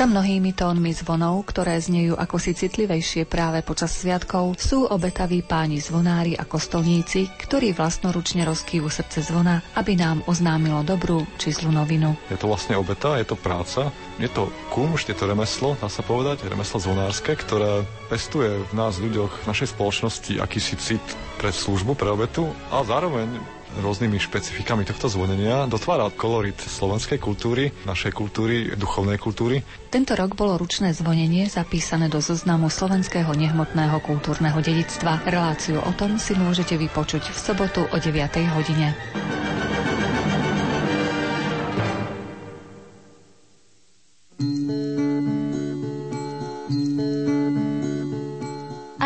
Za 0.00 0.08
mnohými 0.08 0.56
tónmi 0.56 0.96
zvonov, 0.96 1.44
ktoré 1.52 1.76
znejú 1.76 2.16
ako 2.16 2.40
si 2.40 2.56
citlivejšie 2.56 3.28
práve 3.28 3.60
počas 3.60 3.92
sviatkov, 4.00 4.56
sú 4.56 4.88
obetaví 4.88 5.44
páni 5.44 5.76
zvonári 5.76 6.32
a 6.40 6.48
kostolníci, 6.48 7.28
ktorí 7.36 7.76
vlastnoručne 7.76 8.48
rozkývu 8.48 8.88
srdce 8.88 9.20
zvona, 9.20 9.60
aby 9.76 10.00
nám 10.00 10.24
oznámilo 10.24 10.80
dobrú 10.88 11.28
či 11.36 11.52
zlú 11.52 11.68
novinu. 11.76 12.16
Je 12.32 12.40
to 12.40 12.48
vlastne 12.48 12.80
obeta, 12.80 13.20
je 13.20 13.28
to 13.28 13.36
práca, 13.36 13.92
je 14.16 14.32
to 14.32 14.48
kumšt, 14.72 15.12
je 15.12 15.16
to 15.20 15.28
remeslo, 15.28 15.76
dá 15.76 15.92
sa 15.92 16.00
povedať, 16.00 16.48
remeslo 16.48 16.80
zvonárske, 16.80 17.36
ktoré 17.36 17.84
pestuje 18.08 18.56
v 18.56 18.72
nás 18.72 18.96
ľuďoch, 18.96 19.44
v 19.44 19.48
našej 19.52 19.76
spoločnosti 19.76 20.40
akýsi 20.40 20.80
cit 20.80 21.04
pre 21.36 21.52
službu, 21.52 21.92
pre 21.92 22.08
obetu 22.08 22.48
a 22.72 22.80
zároveň 22.88 23.59
rôznymi 23.78 24.18
špecifikami 24.18 24.82
tohto 24.82 25.06
zvonenia 25.06 25.70
dotvára 25.70 26.10
kolorit 26.10 26.58
slovenskej 26.58 27.22
kultúry, 27.22 27.70
našej 27.86 28.10
kultúry, 28.10 28.74
duchovnej 28.74 29.22
kultúry. 29.22 29.62
Tento 29.94 30.18
rok 30.18 30.34
bolo 30.34 30.58
ručné 30.58 30.90
zvonenie 30.90 31.46
zapísané 31.46 32.10
do 32.10 32.18
zoznamu 32.18 32.66
slovenského 32.66 33.30
nehmotného 33.30 34.02
kultúrneho 34.02 34.58
dedictva. 34.58 35.22
Reláciu 35.22 35.78
o 35.82 35.92
tom 35.94 36.18
si 36.18 36.34
môžete 36.34 36.74
vypočuť 36.74 37.30
v 37.30 37.38
sobotu 37.38 37.86
o 37.86 37.96
9. 37.98 38.18
hodine. 38.54 38.94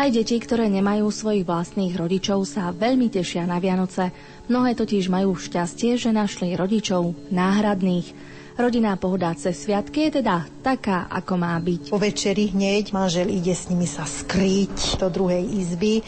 Aj 0.05 0.13
deti, 0.13 0.37
ktoré 0.37 0.69
nemajú 0.69 1.09
svojich 1.09 1.49
vlastných 1.49 1.97
rodičov, 1.97 2.45
sa 2.45 2.69
veľmi 2.69 3.09
tešia 3.09 3.49
na 3.49 3.57
Vianoce. 3.57 4.13
Mnohé 4.45 4.77
totiž 4.77 5.09
majú 5.09 5.33
šťastie, 5.33 5.97
že 5.97 6.13
našli 6.13 6.53
rodičov 6.53 7.17
náhradných. 7.33 8.13
Rodinná 8.55 8.95
pohoda 8.95 9.35
cez 9.35 9.67
sviatky 9.67 10.07
je 10.07 10.21
teda 10.21 10.47
taká, 10.63 11.11
ako 11.11 11.35
má 11.35 11.59
byť. 11.59 11.91
Po 11.91 11.99
večeri 11.99 12.55
hneď 12.55 12.95
manžel 12.95 13.27
ide 13.27 13.51
s 13.51 13.67
nimi 13.67 13.83
sa 13.83 14.07
skryť 14.07 14.95
do 15.01 15.11
druhej 15.11 15.43
izby 15.43 15.99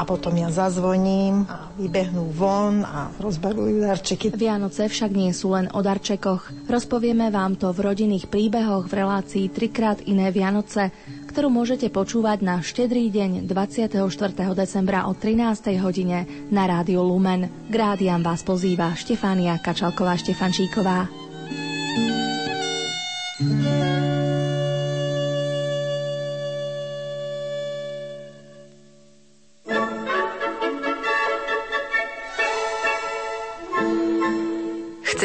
a 0.00 0.08
potom 0.08 0.32
ja 0.32 0.48
zazvoním 0.48 1.44
a 1.44 1.68
vybehnú 1.76 2.32
von 2.32 2.80
a 2.88 3.12
rozbavujú 3.20 3.84
darčeky. 3.84 4.32
Vianoce 4.32 4.88
však 4.88 5.12
nie 5.12 5.34
sú 5.36 5.52
len 5.52 5.68
o 5.76 5.84
darčekoch. 5.84 6.70
Rozpovieme 6.72 7.28
vám 7.28 7.60
to 7.60 7.68
v 7.68 7.92
rodinných 7.92 8.32
príbehoch 8.32 8.88
v 8.88 8.96
relácii 8.96 9.52
Trikrát 9.52 10.00
iné 10.08 10.32
Vianoce, 10.32 10.88
ktorú 11.30 11.46
môžete 11.46 11.86
počúvať 11.94 12.42
na 12.42 12.58
štedrý 12.58 13.06
deň 13.06 13.46
24. 13.46 13.94
decembra 14.58 15.06
o 15.06 15.14
13. 15.14 15.78
hodine 15.78 16.26
na 16.50 16.66
Rádiu 16.66 17.06
Lumen. 17.06 17.46
K 17.70 17.74
rádiam 17.78 18.18
vás 18.18 18.42
pozýva 18.42 18.98
Štefánia 18.98 19.62
Kačalková-Štefančíková. 19.62 21.06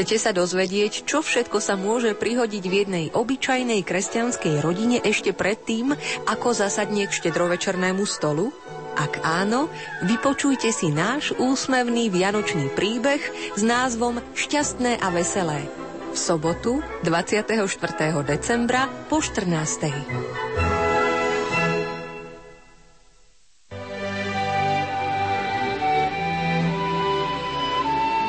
Chcete 0.06 0.22
sa 0.22 0.38
dozvedieť, 0.38 1.10
čo 1.10 1.26
všetko 1.26 1.58
sa 1.58 1.74
môže 1.74 2.14
prihodiť 2.14 2.64
v 2.70 2.74
jednej 2.78 3.06
obyčajnej 3.10 3.82
kresťanskej 3.82 4.62
rodine 4.62 5.02
ešte 5.02 5.34
predtým, 5.34 5.98
ako 6.30 6.54
zasadne 6.54 7.10
k 7.10 7.16
štedrovečernému 7.26 8.06
stolu? 8.06 8.54
Ak 8.94 9.26
áno, 9.26 9.66
vypočujte 10.06 10.70
si 10.70 10.94
náš 10.94 11.34
úsmevný 11.42 12.14
vianočný 12.14 12.70
príbeh 12.78 13.18
s 13.58 13.66
názvom 13.66 14.22
Šťastné 14.38 15.02
a 15.02 15.10
veselé. 15.10 15.66
V 16.14 16.18
sobotu 16.22 16.86
24. 17.02 17.66
decembra 18.30 18.86
po 19.10 19.26
14. 19.26 20.75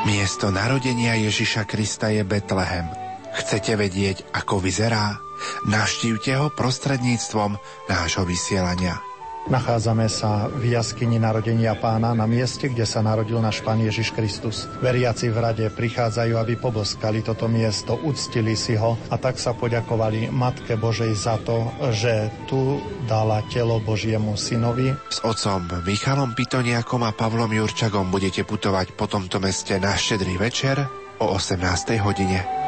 Miesto 0.07 0.55
narodenia 0.55 1.19
Ježiša 1.19 1.67
Krista 1.67 2.15
je 2.15 2.23
Betlehem. 2.23 2.87
Chcete 3.35 3.75
vedieť, 3.75 4.23
ako 4.39 4.63
vyzerá? 4.63 5.19
Navštívte 5.67 6.39
ho 6.39 6.47
prostredníctvom 6.55 7.59
nášho 7.91 8.23
vysielania. 8.23 9.03
Nachádzame 9.47 10.11
sa 10.11 10.51
v 10.51 10.75
jaskyni 10.75 11.23
narodenia 11.23 11.79
pána 11.79 12.11
na 12.19 12.27
mieste, 12.27 12.67
kde 12.67 12.83
sa 12.83 12.99
narodil 12.99 13.39
náš 13.39 13.63
pán 13.63 13.79
Ježiš 13.79 14.11
Kristus. 14.11 14.67
Veriaci 14.83 15.31
v 15.31 15.39
rade 15.39 15.67
prichádzajú, 15.71 16.35
aby 16.35 16.59
poboskali 16.59 17.23
toto 17.23 17.47
miesto, 17.47 17.95
uctili 17.95 18.59
si 18.59 18.75
ho 18.75 18.99
a 19.07 19.15
tak 19.15 19.39
sa 19.39 19.55
poďakovali 19.55 20.35
Matke 20.35 20.75
Božej 20.75 21.15
za 21.15 21.39
to, 21.47 21.71
že 21.95 22.27
tu 22.51 22.83
dala 23.07 23.47
telo 23.47 23.79
Božiemu 23.79 24.35
synovi. 24.35 24.91
S 25.15 25.23
otcom 25.23 25.63
Michalom 25.87 26.35
Pitoniakom 26.35 27.07
a 27.07 27.15
Pavlom 27.15 27.55
Jurčagom 27.55 28.11
budete 28.11 28.43
putovať 28.43 28.99
po 28.99 29.07
tomto 29.07 29.39
meste 29.39 29.79
na 29.79 29.95
štedrý 29.95 30.43
večer 30.43 30.91
o 31.23 31.39
18. 31.39 32.03
hodine. 32.03 32.66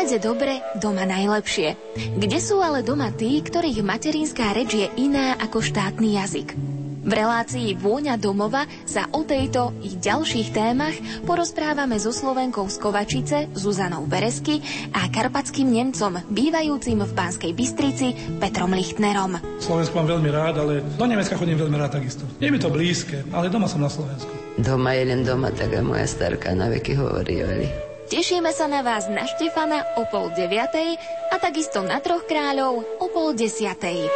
Všade 0.00 0.24
dobre, 0.24 0.64
doma 0.80 1.04
najlepšie. 1.04 1.76
Kde 2.16 2.40
sú 2.40 2.64
ale 2.64 2.80
doma 2.80 3.12
tí, 3.12 3.36
ktorých 3.36 3.84
materinská 3.84 4.56
reč 4.56 4.72
je 4.72 4.88
iná 4.96 5.36
ako 5.36 5.60
štátny 5.60 6.16
jazyk? 6.16 6.56
V 7.04 7.12
relácii 7.12 7.76
Vôňa 7.76 8.16
domova 8.16 8.64
sa 8.88 9.04
o 9.12 9.28
tejto 9.28 9.76
i 9.84 9.92
ďalších 10.00 10.56
témach 10.56 10.96
porozprávame 11.28 12.00
so 12.00 12.16
Slovenkou 12.16 12.64
z 12.72 12.80
Kovačice, 12.80 13.52
Zuzanou 13.52 14.08
Beresky 14.08 14.64
a 14.96 15.04
karpatským 15.12 15.68
Nemcom, 15.68 16.16
bývajúcim 16.32 17.04
v 17.04 17.12
Banskej 17.12 17.52
Bystrici, 17.52 18.40
Petrom 18.40 18.72
Lichtnerom. 18.72 19.36
Slovensku 19.60 20.00
mám 20.00 20.16
veľmi 20.16 20.32
rád, 20.32 20.64
ale 20.64 20.80
do 20.96 21.04
Nemecka 21.04 21.36
chodím 21.36 21.60
veľmi 21.60 21.76
rád 21.76 22.00
takisto. 22.00 22.24
Je 22.40 22.48
mi 22.48 22.56
to 22.56 22.72
blízke, 22.72 23.20
ale 23.36 23.52
doma 23.52 23.68
som 23.68 23.84
na 23.84 23.92
Slovensku. 23.92 24.32
Doma 24.56 24.96
je 24.96 25.12
len 25.12 25.28
doma, 25.28 25.52
tak 25.52 25.76
moja 25.84 26.08
starka 26.08 26.56
na 26.56 26.72
veky 26.72 26.96
hovorí, 26.96 27.44
Tešíme 28.10 28.50
sa 28.50 28.66
na 28.66 28.82
vás 28.82 29.06
na 29.06 29.22
Štefana 29.22 29.94
o 29.94 30.02
pol 30.02 30.34
deviatej 30.34 30.98
a 31.30 31.38
takisto 31.38 31.78
na 31.86 32.02
Troch 32.02 32.26
kráľov 32.26 32.82
o 32.98 33.06
pol 33.06 33.38
desiatej. 33.38 34.10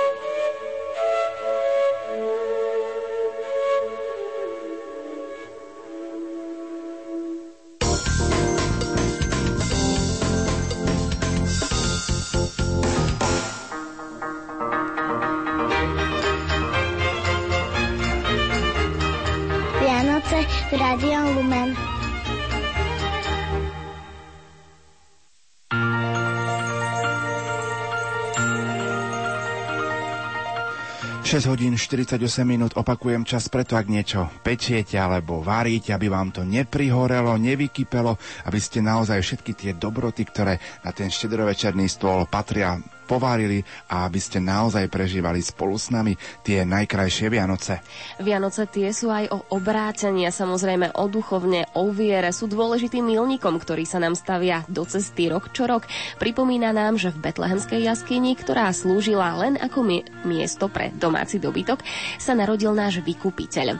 6 31.24 31.48
hodín 31.48 31.72
48 31.72 32.20
minút 32.44 32.76
opakujem 32.76 33.24
čas 33.24 33.48
preto, 33.48 33.80
ak 33.80 33.88
niečo 33.88 34.28
pečiete 34.44 35.00
alebo 35.00 35.40
varíte, 35.40 35.96
aby 35.96 36.12
vám 36.12 36.28
to 36.28 36.44
neprihorelo, 36.44 37.40
nevykypelo, 37.40 38.20
aby 38.44 38.58
ste 38.60 38.84
naozaj 38.84 39.24
všetky 39.24 39.52
tie 39.56 39.72
dobroty, 39.72 40.20
ktoré 40.28 40.60
na 40.84 40.92
ten 40.92 41.08
štedrovečerný 41.08 41.88
stôl 41.88 42.28
patria, 42.28 42.76
povárili 43.04 43.60
a 43.92 44.08
aby 44.08 44.20
ste 44.20 44.40
naozaj 44.40 44.88
prežívali 44.88 45.44
spolu 45.44 45.76
s 45.76 45.92
nami 45.92 46.16
tie 46.40 46.64
najkrajšie 46.64 47.28
Vianoce. 47.28 47.84
Vianoce 48.20 48.64
tie 48.68 48.88
sú 48.90 49.12
aj 49.12 49.28
o 49.30 49.38
obrátení 49.52 50.24
a 50.24 50.32
samozrejme 50.32 50.96
o 50.96 51.04
duchovne, 51.08 51.68
o 51.76 51.92
viere. 51.92 52.32
Sú 52.32 52.48
dôležitým 52.48 53.04
milníkom, 53.04 53.60
ktorý 53.60 53.84
sa 53.84 54.00
nám 54.00 54.16
stavia 54.16 54.64
do 54.70 54.86
cesty 54.88 55.28
rok 55.28 55.50
čo 55.50 55.68
rok. 55.68 55.84
Pripomína 56.16 56.70
nám, 56.70 56.96
že 56.96 57.10
v 57.10 57.28
Betlehemskej 57.28 57.84
jaskyni, 57.84 58.38
ktorá 58.38 58.70
slúžila 58.70 59.34
len 59.36 59.60
ako 59.60 59.84
mi- 59.84 60.06
miesto 60.24 60.70
pre 60.70 60.94
domáci 60.94 61.36
dobytok, 61.36 61.84
sa 62.16 62.32
narodil 62.32 62.70
náš 62.72 63.02
vykupiteľ. 63.02 63.76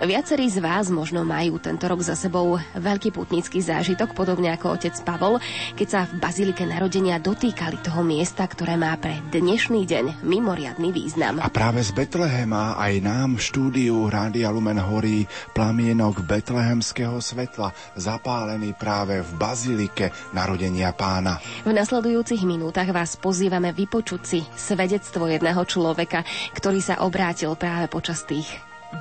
Viacerí 0.00 0.48
z 0.48 0.64
vás 0.64 0.88
možno 0.88 1.22
majú 1.22 1.60
tento 1.60 1.84
rok 1.86 2.00
za 2.00 2.16
sebou 2.16 2.56
veľký 2.74 3.12
putnický 3.12 3.60
zážitok, 3.60 4.16
podobne 4.16 4.50
ako 4.56 4.80
otec 4.80 4.96
Pavol, 5.04 5.38
keď 5.76 5.86
sa 5.86 6.00
v 6.08 6.16
Bazilike 6.18 6.64
narodenia 6.64 7.20
dotýkali 7.20 7.84
toho 7.84 8.00
miesta, 8.00 8.48
ktoré 8.48 8.63
ktoré 8.64 8.80
má 8.80 8.96
pre 8.96 9.20
dnešný 9.28 9.84
deň 9.84 10.24
mimoriadný 10.24 10.88
význam. 10.88 11.36
A 11.36 11.52
práve 11.52 11.84
z 11.84 11.92
Betlehema 11.92 12.80
aj 12.80 12.96
nám 13.04 13.36
v 13.36 13.44
štúdiu 13.44 14.08
Rádia 14.08 14.48
Lumen 14.48 14.80
horí 14.80 15.28
plamienok 15.52 16.24
betlehemského 16.24 17.20
svetla, 17.20 17.76
zapálený 17.92 18.72
práve 18.72 19.20
v 19.20 19.30
bazilike 19.36 20.08
narodenia 20.32 20.96
pána. 20.96 21.44
V 21.68 21.76
nasledujúcich 21.76 22.40
minútach 22.48 22.88
vás 22.88 23.20
pozývame 23.20 23.76
vypočuť 23.76 24.20
si 24.24 24.40
svedectvo 24.56 25.28
jedného 25.28 25.60
človeka, 25.68 26.24
ktorý 26.56 26.80
sa 26.80 27.04
obrátil 27.04 27.52
práve 27.60 27.92
počas 27.92 28.24
tých 28.24 28.48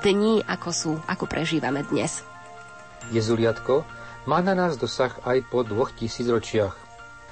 dní, 0.03 0.43
ako 0.43 0.69
sú, 0.75 0.91
ako 1.07 1.23
prežívame 1.23 1.87
dnes. 1.87 2.19
Jezuliatko 3.15 3.87
má 4.27 4.43
na 4.43 4.59
nás 4.59 4.75
dosah 4.75 5.15
aj 5.23 5.39
po 5.47 5.63
dvoch 5.63 5.95
tisícročiach. 5.95 6.75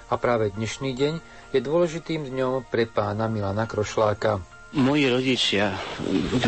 A 0.08 0.16
práve 0.16 0.52
dnešný 0.56 0.96
deň 0.96 1.14
je 1.52 1.60
dôležitým 1.60 2.32
dňom 2.32 2.68
pre 2.72 2.88
pána 2.88 3.28
Milana 3.28 3.68
Krošláka. 3.68 4.40
Moji 4.72 5.12
rodičia, 5.12 5.76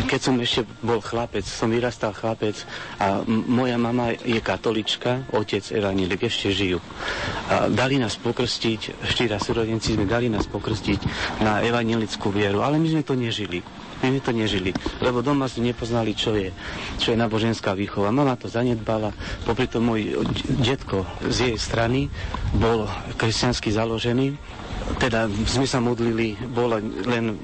keď 0.08 0.16
som 0.16 0.40
ešte 0.40 0.64
bol 0.80 1.04
chlapec, 1.04 1.44
som 1.44 1.68
vyrastal 1.68 2.16
chlapec 2.16 2.56
a 2.96 3.20
moja 3.28 3.76
mama 3.76 4.16
je 4.16 4.40
katolička, 4.40 5.28
otec 5.36 5.60
evanílik, 5.68 6.24
ešte 6.24 6.48
žijú. 6.48 6.80
A 7.52 7.68
dali 7.68 8.00
nás 8.00 8.16
pokrstiť, 8.16 9.04
štyria 9.04 9.36
súrodenci 9.36 9.92
sme 9.92 10.08
dali 10.08 10.32
nás 10.32 10.48
pokrstiť 10.48 11.00
na 11.44 11.60
evanílickú 11.68 12.32
vieru, 12.32 12.64
ale 12.64 12.80
my 12.80 12.96
sme 12.96 13.04
to 13.04 13.12
nežili. 13.12 13.60
My 14.00 14.08
sme 14.08 14.20
to 14.24 14.32
nežili, 14.32 14.72
lebo 15.04 15.20
doma 15.20 15.44
sme 15.44 15.76
nepoznali, 15.76 16.16
čo 16.16 16.32
je, 16.32 16.48
čo 16.96 17.12
je 17.12 17.20
náboženská 17.20 17.76
výchova. 17.76 18.08
Mama 18.08 18.40
to 18.40 18.48
zanedbala, 18.48 19.12
popri 19.44 19.68
tom 19.68 19.84
môj 19.84 20.24
detko 20.64 21.04
z 21.28 21.52
jej 21.52 21.56
strany 21.60 22.08
bol 22.56 22.88
kresťansky 23.20 23.68
založený, 23.68 24.32
teda 25.00 25.28
sme 25.48 25.64
sa 25.64 25.80
modlili, 25.80 26.36
bola 26.52 26.80
len 26.82 27.38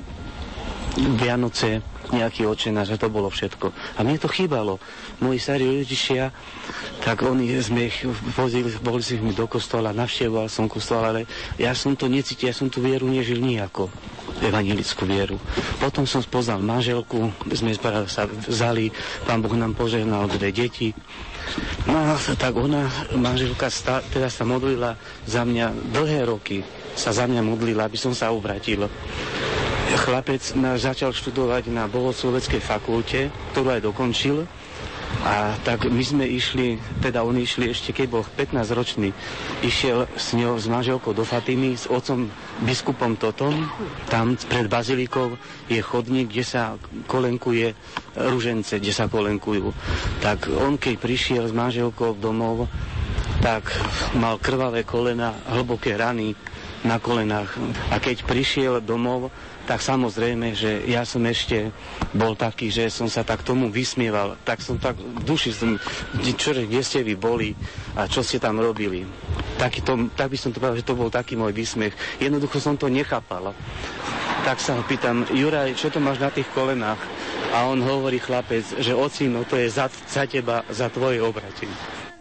Vianoce, 0.98 1.80
nejaký 2.10 2.42
očena, 2.46 2.82
že 2.82 2.98
to 2.98 3.06
bolo 3.06 3.30
všetko. 3.30 3.70
A 3.70 4.02
mne 4.02 4.18
to 4.18 4.26
chýbalo. 4.26 4.82
Moji 5.22 5.38
starí 5.38 5.64
rodičia, 5.70 6.34
tak 7.06 7.22
oni 7.22 7.54
sme 7.62 7.86
ich 7.86 8.02
vozili, 8.34 8.74
boli 8.82 8.98
si 8.98 9.16
mi 9.22 9.30
do 9.30 9.46
kostola, 9.46 9.94
navštevoval 9.94 10.50
som 10.50 10.66
kostol, 10.66 11.06
ale 11.06 11.30
ja 11.56 11.70
som 11.72 11.94
to 11.94 12.10
necítil, 12.10 12.50
ja 12.50 12.56
som 12.56 12.66
tú 12.66 12.82
vieru 12.82 13.06
nežil 13.06 13.38
nijako 13.38 13.88
evangelickú 14.40 15.04
vieru. 15.04 15.36
Potom 15.78 16.08
som 16.08 16.24
spoznal 16.24 16.64
manželku, 16.64 17.30
sme 17.52 17.76
sa 18.08 18.24
vzali, 18.26 18.90
pán 19.28 19.44
Boh 19.44 19.52
nám 19.52 19.76
požehnal 19.76 20.26
dve 20.32 20.50
deti. 20.50 20.96
No 21.84 22.16
tak 22.38 22.54
ona, 22.56 22.88
manželka, 23.14 23.68
stá, 23.68 24.00
teda 24.06 24.30
sa 24.32 24.46
modlila 24.46 24.96
za 25.26 25.44
mňa 25.44 25.92
dlhé 25.92 26.20
roky, 26.24 26.62
sa 26.98 27.10
za 27.14 27.24
mňa 27.26 27.42
modlila, 27.44 27.86
aby 27.86 27.98
som 27.98 28.14
sa 28.14 28.34
obratil 28.34 28.90
chlapec 29.96 30.42
začal 30.78 31.10
študovať 31.10 31.66
na 31.74 31.90
bohosloveckej 31.90 32.62
fakulte, 32.62 33.20
ktorú 33.54 33.74
aj 33.74 33.82
dokončil. 33.82 34.46
A 35.26 35.58
tak 35.66 35.90
my 35.90 36.00
sme 36.06 36.22
išli, 36.22 36.78
teda 37.02 37.26
oni 37.26 37.42
išli 37.42 37.74
ešte, 37.74 37.90
keď 37.90 38.06
bol 38.06 38.22
15 38.22 38.62
ročný, 38.78 39.10
išiel 39.60 40.06
s 40.14 40.38
ňou, 40.38 40.54
s 40.54 40.70
manželkou 40.70 41.10
do 41.10 41.26
Fatimy, 41.26 41.74
s 41.74 41.90
otcom 41.90 42.30
biskupom 42.62 43.18
Totom. 43.18 43.66
Tam 44.06 44.38
pred 44.38 44.70
bazilikou 44.70 45.34
je 45.66 45.82
chodník, 45.82 46.30
kde 46.30 46.44
sa 46.46 46.78
kolenkuje 47.10 47.74
ružence, 48.16 48.78
kde 48.78 48.94
sa 48.94 49.10
kolenkujú. 49.10 49.74
Tak 50.22 50.46
on, 50.46 50.78
keď 50.78 50.94
prišiel 51.02 51.44
s 51.50 51.52
manželkou 51.52 52.14
domov, 52.14 52.70
tak 53.42 53.66
mal 54.14 54.38
krvavé 54.38 54.86
kolena, 54.86 55.34
hlboké 55.50 55.98
rany 55.98 56.38
na 56.84 56.96
kolenách. 56.96 57.60
A 57.92 58.00
keď 58.00 58.24
prišiel 58.24 58.80
domov, 58.80 59.28
tak 59.68 59.84
samozrejme, 59.84 60.56
že 60.56 60.82
ja 60.88 61.04
som 61.04 61.22
ešte 61.28 61.70
bol 62.16 62.34
taký, 62.34 62.72
že 62.72 62.88
som 62.90 63.06
sa 63.06 63.22
tak 63.22 63.44
tomu 63.44 63.68
vysmieval. 63.68 64.34
Tak 64.42 64.58
som 64.64 64.80
tak 64.80 64.96
v 64.98 65.22
duši 65.22 65.54
som, 65.54 65.76
čo, 66.34 66.56
kde 66.56 66.80
ste 66.80 67.04
vy 67.04 67.14
boli 67.14 67.52
a 67.94 68.08
čo 68.08 68.24
ste 68.24 68.40
tam 68.40 68.58
robili. 68.58 69.04
Taký 69.60 69.84
to, 69.84 70.08
tak 70.16 70.32
by 70.32 70.36
som 70.40 70.50
to 70.50 70.58
povedal, 70.58 70.80
že 70.80 70.88
to 70.88 70.98
bol 70.98 71.12
taký 71.12 71.36
môj 71.36 71.52
vysmiech. 71.52 71.94
Jednoducho 72.18 72.58
som 72.58 72.74
to 72.80 72.88
nechápal. 72.88 73.52
Tak 74.40 74.56
sa 74.56 74.80
ho 74.80 74.82
pýtam, 74.88 75.28
Juraj, 75.28 75.76
čo 75.76 75.92
to 75.92 76.00
máš 76.00 76.16
na 76.16 76.32
tých 76.32 76.48
kolenách? 76.56 76.98
A 77.52 77.68
on 77.68 77.82
hovorí 77.84 78.16
chlapec, 78.16 78.64
že 78.80 78.96
ocino, 78.96 79.44
to 79.44 79.60
je 79.60 79.68
za, 79.68 79.92
za 80.08 80.24
teba, 80.24 80.64
za 80.72 80.88
tvoje 80.88 81.20
obrati. 81.20 81.68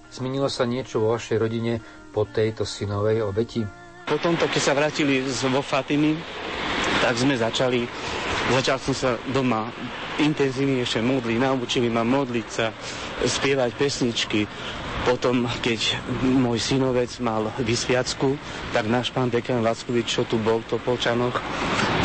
Zmenilo 0.10 0.51
sa 0.51 0.68
niečo 0.68 0.99
vo 0.99 1.16
vašej 1.16 1.38
rodine 1.38 1.80
po 2.12 2.28
tejto 2.28 2.66
synovej 2.66 3.24
obeti? 3.24 3.79
Potom 4.10 4.34
to, 4.34 4.49
keď 4.49 4.62
sa 4.62 4.74
vrátili 4.74 5.22
z 5.22 5.45
vo 5.53 5.62
Fatimy, 5.62 6.18
tak 7.05 7.14
sme 7.14 7.38
začali, 7.38 7.86
začal 8.49 8.82
som 8.82 8.93
sa 8.97 9.10
doma 9.30 9.70
intenzívnejšie 10.18 11.05
modliť, 11.05 11.38
naučili 11.38 11.88
ma 11.88 12.01
modliť 12.01 12.47
sa, 12.49 12.74
spievať 13.22 13.72
pesničky. 13.78 14.49
Potom, 15.05 15.47
keď 15.62 15.95
môj 16.26 16.60
synovec 16.60 17.07
mal 17.22 17.53
vysviacku, 17.62 18.36
tak 18.76 18.89
náš 18.89 19.14
pán 19.14 19.32
dekan 19.32 19.64
Lackovič, 19.64 20.10
čo 20.10 20.28
tu 20.28 20.36
bol 20.41 20.60
v 20.60 20.76
Topolčanoch, 20.76 21.38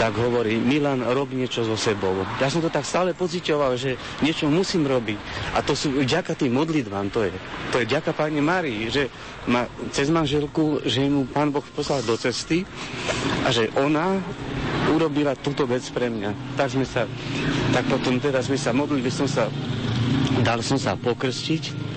tak 0.05 0.21
hovorí, 0.21 0.61
Milan, 0.61 1.01
rob 1.01 1.33
niečo 1.33 1.65
so 1.65 1.81
sebou. 1.81 2.13
Ja 2.37 2.53
som 2.53 2.61
to 2.61 2.69
tak 2.69 2.85
stále 2.85 3.17
pocitoval, 3.17 3.73
že 3.81 3.97
niečo 4.21 4.53
musím 4.53 4.85
robiť. 4.85 5.17
A 5.57 5.65
to 5.65 5.73
sú 5.73 5.97
vďaka 5.97 6.37
tým 6.37 6.53
modlitbám, 6.53 7.09
to 7.09 7.25
je. 7.25 7.33
To 7.73 7.81
je 7.81 7.89
vďaka 7.89 8.13
pani 8.13 8.45
Marii, 8.45 8.93
že 8.93 9.09
ma 9.49 9.65
cez 9.97 10.13
manželku, 10.13 10.85
že 10.85 11.09
mu 11.09 11.25
pán 11.25 11.49
Boh 11.49 11.65
poslal 11.73 12.05
do 12.05 12.21
cesty 12.21 12.69
a 13.45 13.49
že 13.49 13.73
ona 13.81 14.21
urobila 14.93 15.33
túto 15.41 15.65
vec 15.65 15.89
pre 15.89 16.13
mňa. 16.13 16.61
Tak 16.61 16.77
sme 16.77 16.85
sa, 16.85 17.09
tak 17.73 17.89
potom 17.89 18.21
teda 18.21 18.45
sme 18.45 18.61
sa 18.61 18.77
modlili, 18.77 19.09
som 19.09 19.25
sa, 19.25 19.49
dal 20.45 20.61
som 20.61 20.77
sa 20.77 21.01
pokrstiť, 21.01 21.94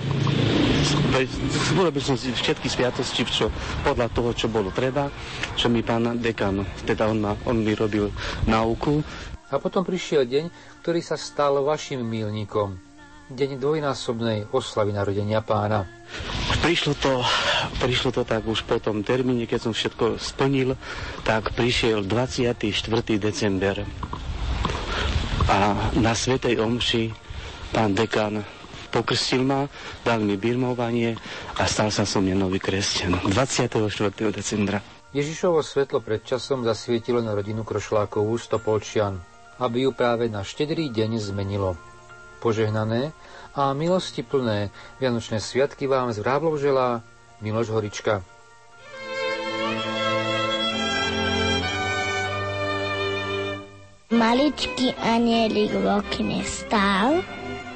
urobil 1.76 2.02
som 2.02 2.16
si 2.16 2.32
všetky 2.32 2.68
sviatosti, 2.70 3.24
čo, 3.26 3.52
podľa 3.84 4.08
toho, 4.12 4.30
čo 4.34 4.46
bolo 4.48 4.72
treba, 4.72 5.10
čo 5.54 5.68
mi 5.68 5.82
pán 5.84 6.18
dekan, 6.18 6.64
teda 6.84 7.08
on, 7.08 7.18
ma, 7.20 7.32
on 7.44 7.60
mi 7.60 7.72
robil 7.74 8.12
nauku. 8.46 9.02
A 9.48 9.56
potom 9.56 9.80
prišiel 9.80 10.28
deň, 10.28 10.44
ktorý 10.84 11.00
sa 11.00 11.16
stal 11.16 11.56
vašim 11.64 12.04
milníkom. 12.04 12.76
Deň 13.28 13.60
dvojnásobnej 13.60 14.48
oslavy 14.52 14.96
narodenia 14.96 15.44
pána. 15.44 15.84
Prišlo 16.64 16.96
to, 16.96 17.20
prišlo 17.80 18.08
to 18.12 18.22
tak 18.24 18.44
už 18.48 18.64
po 18.64 18.80
tom 18.80 19.04
termíne, 19.04 19.44
keď 19.44 19.68
som 19.68 19.72
všetko 19.76 20.16
splnil, 20.16 20.76
tak 21.28 21.52
prišiel 21.52 22.04
24. 22.08 22.72
december. 23.20 23.84
A 25.48 25.92
na 25.96 26.12
Svetej 26.12 26.60
Omši 26.60 27.12
pán 27.72 27.96
dekan 27.96 28.57
pokrstil 28.88 29.44
ma, 29.44 29.68
dal 30.02 30.24
mi 30.24 30.40
birmovanie 30.40 31.14
a 31.60 31.64
stal 31.68 31.92
sa 31.92 32.08
som 32.08 32.24
nový 32.24 32.58
kresťan 32.58 33.20
24. 33.28 33.76
decembra. 34.32 34.80
Ježišovo 35.08 35.64
svetlo 35.64 36.04
pred 36.04 36.20
časom 36.20 36.68
zasvietilo 36.68 37.24
na 37.24 37.32
rodinu 37.32 37.64
Krošlákovú 37.64 38.36
Stopolčian, 38.36 39.16
aby 39.56 39.88
ju 39.88 39.90
práve 39.96 40.28
na 40.28 40.44
štedrý 40.44 40.92
deň 40.92 41.16
zmenilo. 41.16 41.80
Požehnané 42.44 43.16
a 43.56 43.72
milosti 43.72 44.20
plné 44.20 44.68
Vianočné 45.00 45.40
sviatky 45.40 45.88
vám 45.88 46.12
z 46.12 46.20
Vráblov 46.20 46.60
želá 46.60 47.00
Miloš 47.40 47.72
Horička. 47.72 48.20
Maličký 54.08 54.96
anielik 55.04 55.72
v 55.72 55.84
okne 55.84 56.40
stál 56.40 57.20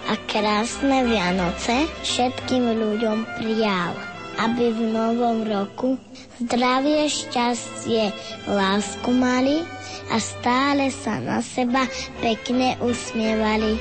a 0.08 0.14
krásne 0.26 1.06
Vianoce 1.06 1.86
všetkým 2.02 2.74
ľuďom 2.74 3.18
prijal, 3.38 3.94
aby 4.42 4.72
v 4.72 4.80
novom 4.90 5.46
roku 5.46 6.00
zdravie, 6.42 7.06
šťastie, 7.06 8.10
lásku 8.50 9.10
mali 9.12 9.62
a 10.10 10.16
stále 10.18 10.90
sa 10.90 11.20
na 11.22 11.38
seba 11.44 11.86
pekne 12.18 12.74
usmievali. 12.82 13.78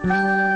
Jen 0.00 0.49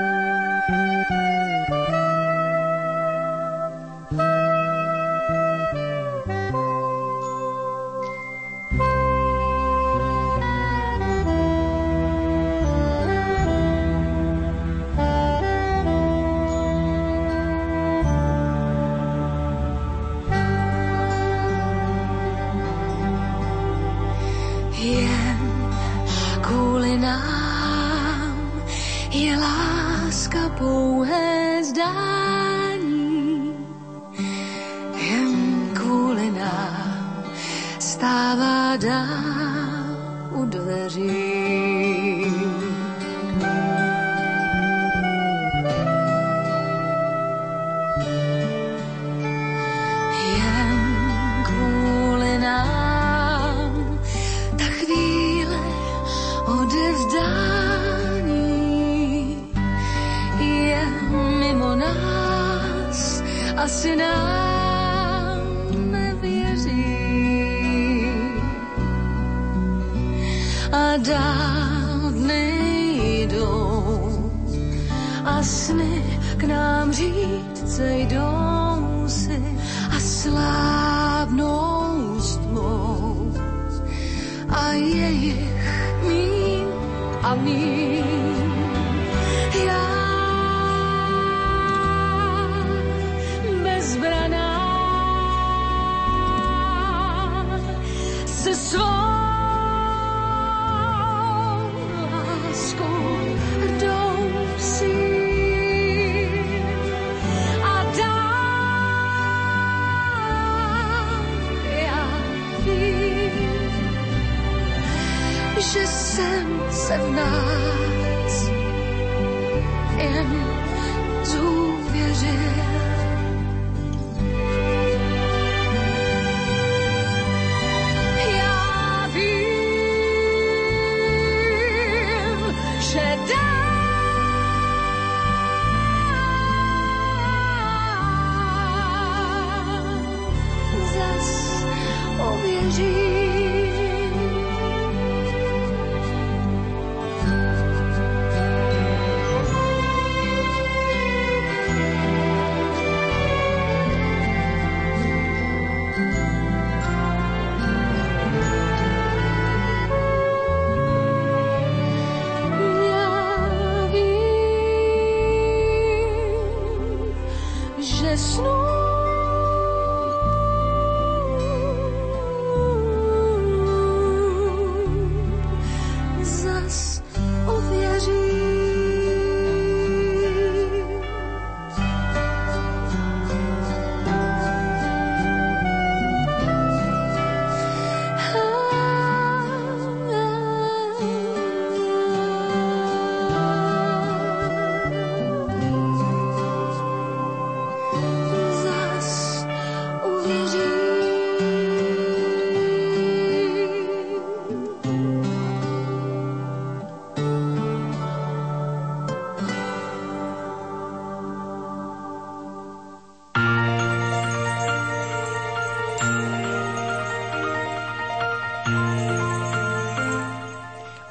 snow. 168.17 168.54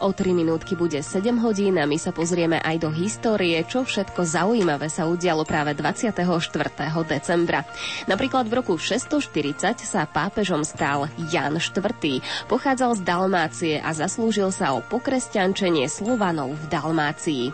O 0.04 0.12
3 0.12 0.36
minútky 0.36 0.76
bude 0.76 1.00
7 1.00 1.32
hodín 1.40 1.80
a 1.80 1.88
my 1.88 1.96
sa 1.96 2.12
pozrieme 2.12 2.60
aj 2.60 2.76
do 2.76 2.92
histórie, 2.92 3.56
čo 3.64 3.88
všetko 3.88 4.20
zaujímavé 4.20 4.92
sa 4.92 5.08
udialo 5.08 5.48
práve 5.48 5.72
24. 5.72 6.12
decembra. 7.08 7.64
Napríklad 8.04 8.44
v 8.44 8.60
roku 8.60 8.76
640 8.76 9.80
sa 9.80 10.04
pápežom 10.04 10.60
stal 10.60 11.08
Jan 11.32 11.56
IV. 11.56 12.20
Pochádzal 12.52 13.00
z 13.00 13.02
Dalmácie 13.02 13.74
a 13.80 13.96
zaslúžil 13.96 14.52
sa 14.52 14.76
o 14.76 14.84
pokresťančenie 14.84 15.88
Slovanov 15.88 16.52
v 16.52 16.64
Dalmácii. 16.68 17.44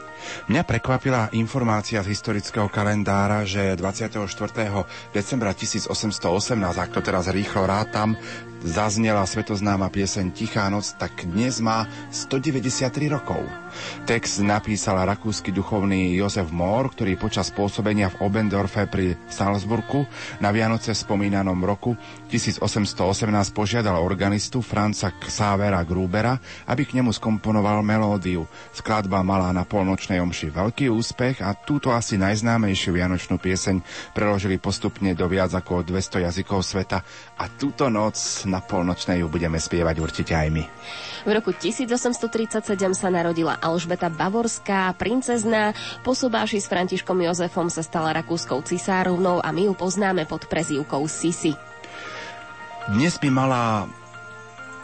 Mňa 0.51 0.62
prekvapila 0.66 1.30
informácia 1.38 2.03
z 2.03 2.11
historického 2.11 2.66
kalendára, 2.66 3.46
že 3.46 3.78
24. 3.78 4.26
decembra 5.14 5.55
1818, 5.55 5.86
ak 6.59 6.90
to 6.90 6.98
teraz 6.98 7.30
rýchlo 7.30 7.62
rátam, 7.62 8.18
zaznela 8.64 9.24
svetoznáma 9.24 9.88
pieseň 9.88 10.32
Tichá 10.36 10.68
noc, 10.68 10.92
tak 11.00 11.24
dnes 11.24 11.61
má 11.64 11.88
193 12.12 13.08
rokov. 13.08 13.40
Text 14.04 14.42
napísal 14.42 14.98
rakúsky 15.06 15.54
duchovný 15.54 16.18
Jozef 16.18 16.50
Mohr, 16.50 16.90
ktorý 16.90 17.14
počas 17.16 17.48
pôsobenia 17.54 18.11
v 18.11 18.26
Obendorfe 18.26 18.84
pri 18.90 19.14
Salzburgu 19.30 20.04
na 20.42 20.50
Vianoce 20.50 20.92
v 20.92 20.98
spomínanom 20.98 21.56
roku 21.62 21.94
1818 22.28 23.06
požiadal 23.54 23.96
organistu 24.02 24.61
Franca 24.61 25.14
Xavera 25.14 25.80
Grubera, 25.86 26.36
aby 26.66 26.82
k 26.84 26.98
nemu 26.98 27.14
skomponoval 27.14 27.80
melódiu. 27.86 28.44
Skladba 28.74 29.22
mala 29.22 29.54
na 29.54 29.62
polnočnej 29.62 30.18
omši 30.18 30.50
veľký 30.50 30.90
úspech 30.90 31.40
a 31.46 31.54
túto 31.54 31.94
asi 31.94 32.18
najznámejšiu 32.18 32.90
vianočnú 32.90 33.38
pieseň 33.38 33.82
preložili 34.12 34.58
postupne 34.58 35.14
do 35.14 35.26
viac 35.30 35.54
ako 35.54 35.86
200 35.86 36.26
jazykov 36.26 36.66
sveta 36.66 37.06
a 37.38 37.44
túto 37.54 37.86
noc 37.86 38.18
na 38.51 38.59
polnočnej 38.59 39.22
ju 39.22 39.30
budeme 39.30 39.57
spievať 39.57 39.96
určite 40.03 40.34
aj 40.34 40.48
my. 40.51 40.64
V 41.22 41.30
roku 41.30 41.55
1837 41.55 42.66
sa 42.92 43.09
narodila 43.09 43.55
Alžbeta 43.62 44.11
Bavorská, 44.11 44.90
princezná. 44.98 45.70
Po 46.03 46.18
sobáši 46.18 46.59
s 46.59 46.66
Františkom 46.66 47.22
Jozefom 47.22 47.70
sa 47.70 47.86
stala 47.86 48.11
rakúskou 48.11 48.59
cisárovnou 48.66 49.38
a 49.38 49.48
my 49.55 49.70
ju 49.70 49.74
poznáme 49.78 50.26
pod 50.26 50.51
prezývkou 50.51 51.07
Sisi. 51.07 51.55
Dnes 52.90 53.14
by 53.22 53.28
mala 53.30 53.86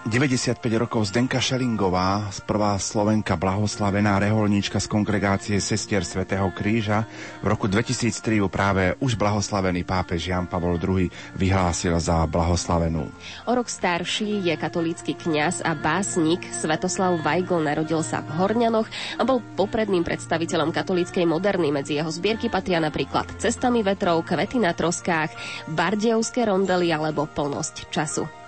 95 0.07 0.63
rokov 0.79 1.11
Zdenka 1.11 1.43
Šelingová, 1.43 2.31
prvá 2.47 2.79
Slovenka 2.79 3.35
blahoslavená 3.35 4.23
reholníčka 4.23 4.79
z 4.79 4.87
kongregácie 4.87 5.59
Sestier 5.59 6.07
Svetého 6.07 6.47
kríža. 6.55 7.11
V 7.43 7.51
roku 7.51 7.67
2003 7.67 8.39
ju 8.39 8.47
práve 8.47 8.95
už 9.03 9.19
blahoslavený 9.19 9.83
pápež 9.83 10.31
Jan 10.31 10.47
Pavol 10.47 10.79
II 10.79 11.11
vyhlásil 11.35 11.99
za 11.99 12.23
blahoslavenú. 12.31 13.11
O 13.51 13.53
rok 13.59 13.67
starší 13.67 14.47
je 14.47 14.55
katolícky 14.55 15.19
kňaz 15.19 15.67
a 15.67 15.75
básnik 15.75 16.47
Svetoslav 16.55 17.19
Weigl 17.27 17.59
narodil 17.59 18.07
sa 18.07 18.23
v 18.23 18.31
Horňanoch 18.31 18.87
a 19.19 19.27
bol 19.27 19.43
popredným 19.59 20.07
predstaviteľom 20.07 20.71
katolíckej 20.71 21.27
moderny. 21.27 21.75
Medzi 21.75 21.99
jeho 21.99 22.15
zbierky 22.15 22.47
patria 22.47 22.79
napríklad 22.79 23.27
Cestami 23.43 23.83
vetrov, 23.83 24.23
Kvety 24.23 24.63
na 24.63 24.71
troskách, 24.71 25.35
Bardejovské 25.67 26.47
rondely 26.47 26.95
alebo 26.95 27.27
Plnosť 27.27 27.91
času. 27.91 28.46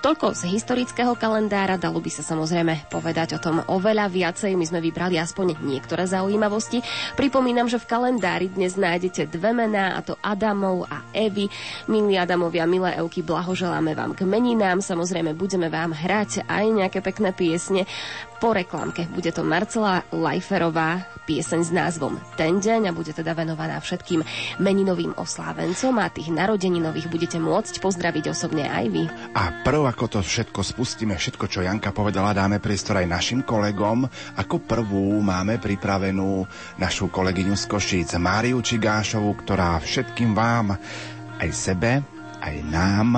Toľko 0.00 0.32
z 0.32 0.50
historického 0.52 1.12
kalendára, 1.18 1.76
dalo 1.76 2.00
by 2.00 2.10
sa 2.10 2.22
samozrejme 2.24 2.88
povedať 2.88 3.36
o 3.36 3.42
tom 3.42 3.60
oveľa 3.66 4.08
viacej. 4.08 4.56
My 4.56 4.64
sme 4.66 4.80
vybrali 4.80 5.20
aspoň 5.20 5.60
niektoré 5.60 6.08
zaujímavosti. 6.08 6.80
Pripomínam, 7.14 7.68
že 7.68 7.78
v 7.78 7.88
kalendári 7.90 8.46
dnes 8.48 8.74
nájdete 8.80 9.28
dve 9.28 9.52
mená, 9.52 9.96
a 9.96 10.00
to 10.00 10.16
Adamov 10.24 10.88
a 10.88 11.04
Evy. 11.12 11.52
Milí 11.90 12.16
Adamovia, 12.16 12.64
milé 12.64 12.96
Evky, 12.96 13.20
blahoželáme 13.20 13.92
vám 13.92 14.16
k 14.16 14.24
meninám. 14.24 14.80
Samozrejme, 14.80 15.36
budeme 15.36 15.68
vám 15.68 15.92
hrať 15.92 16.48
aj 16.48 16.64
nejaké 16.70 16.98
pekné 17.04 17.30
piesne 17.36 17.84
po 18.40 18.56
reklamke. 18.56 19.04
Bude 19.12 19.28
to 19.36 19.44
Marcela 19.44 20.00
Lajferová, 20.08 21.04
pieseň 21.28 21.60
s 21.60 21.70
názvom 21.70 22.16
Ten 22.40 22.56
deň 22.56 22.90
a 22.90 22.96
bude 22.96 23.12
teda 23.12 23.36
venovaná 23.36 23.76
všetkým 23.76 24.24
meninovým 24.64 25.12
oslávencom 25.14 25.94
a 26.00 26.08
tých 26.08 26.32
narodeninových 26.32 27.12
budete 27.12 27.36
môcť 27.36 27.84
pozdraviť 27.84 28.32
osobne 28.32 28.64
aj 28.64 28.84
vy. 28.88 29.04
A 29.36 29.60
prv, 29.60 29.84
ako 29.84 30.18
to 30.18 30.20
všetko 30.24 30.64
spustíme, 30.64 31.12
všetko, 31.14 31.44
čo 31.52 31.60
Janka 31.60 31.92
povedala, 31.92 32.32
dáme 32.32 32.58
priestor 32.58 33.04
aj 33.04 33.12
našim 33.12 33.44
kolegom. 33.44 34.08
Ako 34.40 34.64
prvú 34.64 35.20
máme 35.20 35.60
pripravenú 35.60 36.48
našu 36.80 37.12
kolegyňu 37.12 37.54
z 37.54 37.64
Košíc, 37.68 38.16
Máriu 38.16 38.64
Čigášovu, 38.64 39.30
ktorá 39.44 39.76
všetkým 39.84 40.32
vám, 40.32 40.80
aj 41.36 41.50
sebe, 41.52 42.00
aj 42.40 42.56
nám 42.64 43.08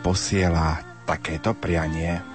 posiela 0.00 0.80
takéto 1.04 1.52
prianie. 1.52 2.29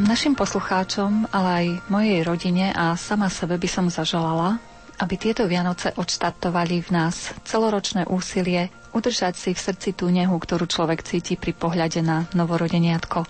Našim 0.00 0.32
poslucháčom, 0.32 1.28
ale 1.28 1.48
aj 1.52 1.66
mojej 1.92 2.24
rodine 2.24 2.72
a 2.72 2.96
sama 2.96 3.28
sebe 3.28 3.60
by 3.60 3.68
som 3.68 3.92
zaželala, 3.92 4.56
aby 4.96 5.20
tieto 5.20 5.44
Vianoce 5.44 5.92
odštartovali 5.92 6.80
v 6.80 6.90
nás 6.96 7.36
celoročné 7.44 8.08
úsilie 8.08 8.72
udržať 8.96 9.34
si 9.36 9.50
v 9.52 9.60
srdci 9.60 9.92
tú 9.92 10.08
nehu, 10.08 10.32
ktorú 10.32 10.64
človek 10.64 11.04
cíti 11.04 11.36
pri 11.36 11.52
pohľade 11.52 12.00
na 12.00 12.24
novorodeniatko. 12.32 13.24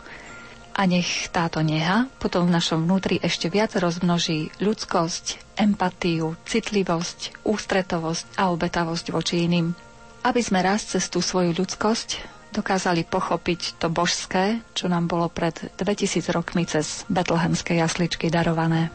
A 0.72 0.82
nech 0.86 1.28
táto 1.28 1.60
neha 1.60 2.06
potom 2.16 2.48
v 2.48 2.54
našom 2.54 2.86
vnútri 2.86 3.18
ešte 3.18 3.50
viac 3.50 3.74
rozmnoží 3.74 4.54
ľudskosť, 4.58 5.58
empatiu, 5.58 6.38
citlivosť, 6.46 7.44
ústretovosť 7.44 8.38
a 8.38 8.48
obetavosť 8.48 9.06
voči 9.12 9.44
iným. 9.44 9.74
Aby 10.22 10.40
sme 10.40 10.62
raz 10.62 10.86
cez 10.86 11.10
tú 11.10 11.18
svoju 11.18 11.52
ľudskosť 11.52 12.31
dokázali 12.52 13.08
pochopiť 13.08 13.80
to 13.80 13.88
božské, 13.88 14.60
čo 14.76 14.86
nám 14.86 15.08
bolo 15.08 15.32
pred 15.32 15.56
2000 15.80 16.28
rokmi 16.30 16.68
cez 16.68 17.08
betlehemské 17.08 17.80
jasličky 17.80 18.28
darované. 18.28 18.92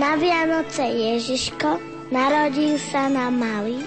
Na 0.00 0.16
Vianoce 0.16 0.80
Ježiško 0.80 1.76
narodil 2.10 2.80
sa 2.80 3.06
na 3.06 3.30
malý. 3.30 3.78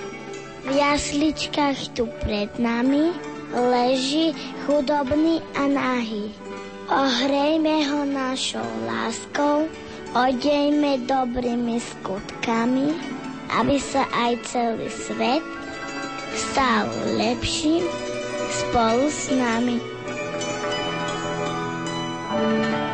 V 0.64 0.72
jasličkách 0.72 1.92
tu 1.92 2.08
pred 2.24 2.48
nami 2.56 3.12
leží 3.52 4.32
chudobný 4.64 5.44
a 5.58 5.68
nahý. 5.68 6.43
Ohrejme 6.92 7.88
ho 7.88 8.04
našou 8.04 8.68
láskou, 8.84 9.72
odejme 10.12 11.08
dobrými 11.08 11.80
skutkami, 11.80 12.92
aby 13.56 13.78
sa 13.80 14.04
aj 14.12 14.32
celý 14.44 14.92
svet 14.92 15.44
stal 16.36 16.90
lepším 17.16 17.88
spolu 18.52 19.08
s 19.08 19.32
nami. 19.32 19.78
thank 22.34 22.88
you 22.88 22.93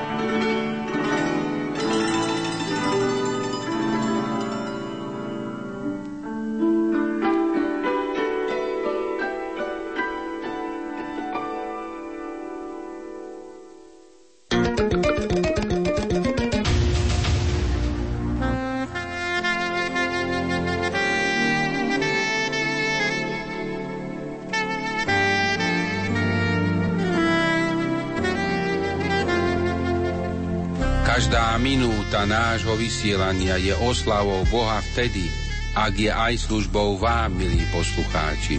minúta 31.69 32.25
nášho 32.25 32.73
vysielania 32.73 33.61
je 33.61 33.77
oslavou 33.77 34.41
Boha 34.49 34.81
vtedy, 34.81 35.29
ak 35.77 35.93
je 35.93 36.09
aj 36.09 36.49
službou 36.49 36.97
vám, 36.97 37.29
milí 37.37 37.61
poslucháči. 37.69 38.57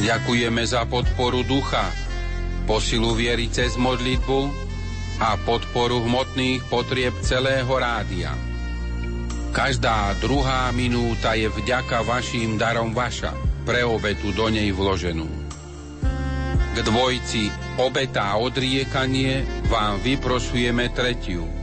Ďakujeme 0.00 0.64
za 0.64 0.88
podporu 0.88 1.44
ducha, 1.44 1.84
posilu 2.64 3.12
viery 3.12 3.52
cez 3.52 3.76
modlitbu 3.76 4.40
a 5.20 5.36
podporu 5.44 6.00
hmotných 6.00 6.64
potrieb 6.72 7.12
celého 7.20 7.68
rádia. 7.76 8.32
Každá 9.52 10.16
druhá 10.16 10.72
minúta 10.72 11.36
je 11.36 11.52
vďaka 11.52 12.08
vašim 12.08 12.56
darom 12.56 12.96
vaša, 12.96 13.36
pre 13.68 13.84
obetu 13.84 14.32
do 14.32 14.48
nej 14.48 14.72
vloženú. 14.72 15.28
K 16.72 16.76
dvojci 16.80 17.52
obeta 17.76 18.32
a 18.32 18.40
odriekanie 18.40 19.44
vám 19.68 20.00
vyprosujeme 20.00 20.88
tretiu– 20.96 21.44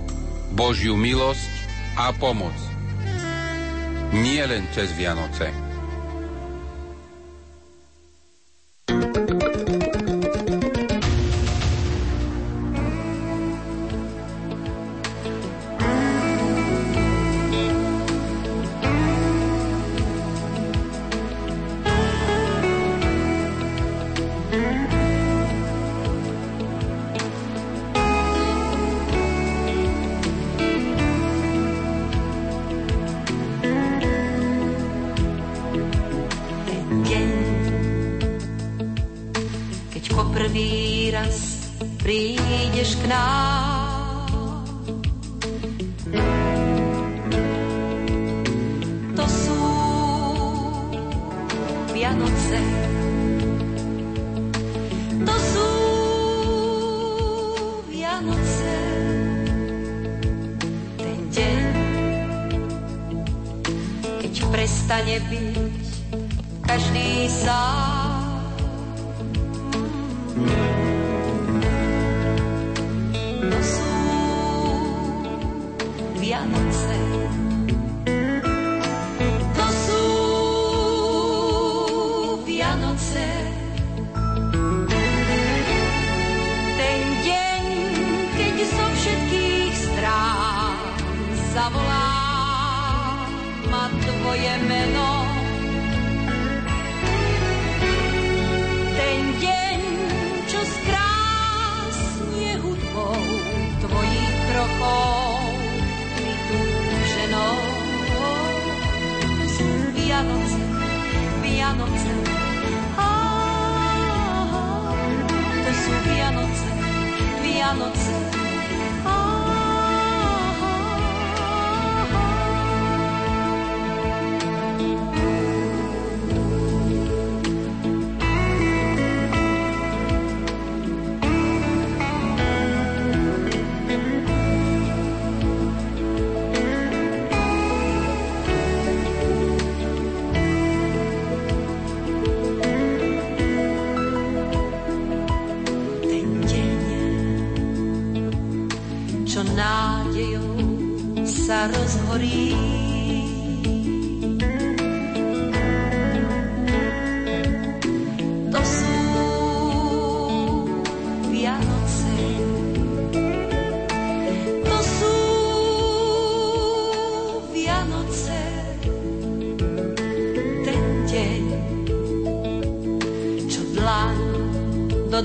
Božiu 0.55 0.95
milosť 0.95 1.51
a 1.99 2.15
pomoc. 2.15 2.55
Nie 4.15 4.47
len 4.47 4.63
cez 4.71 4.87
Vianoce. 4.95 5.64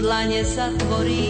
Dlane 0.00 0.44
zatvorí. 0.44 1.29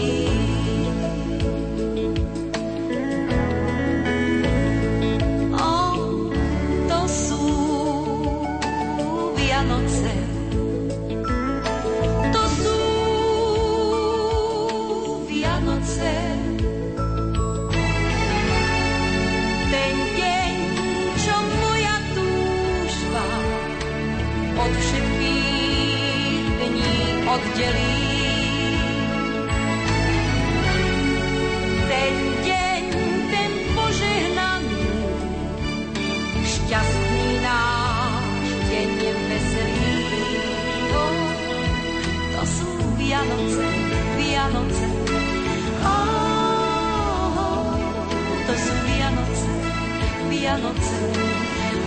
Vianoce. 50.41 50.89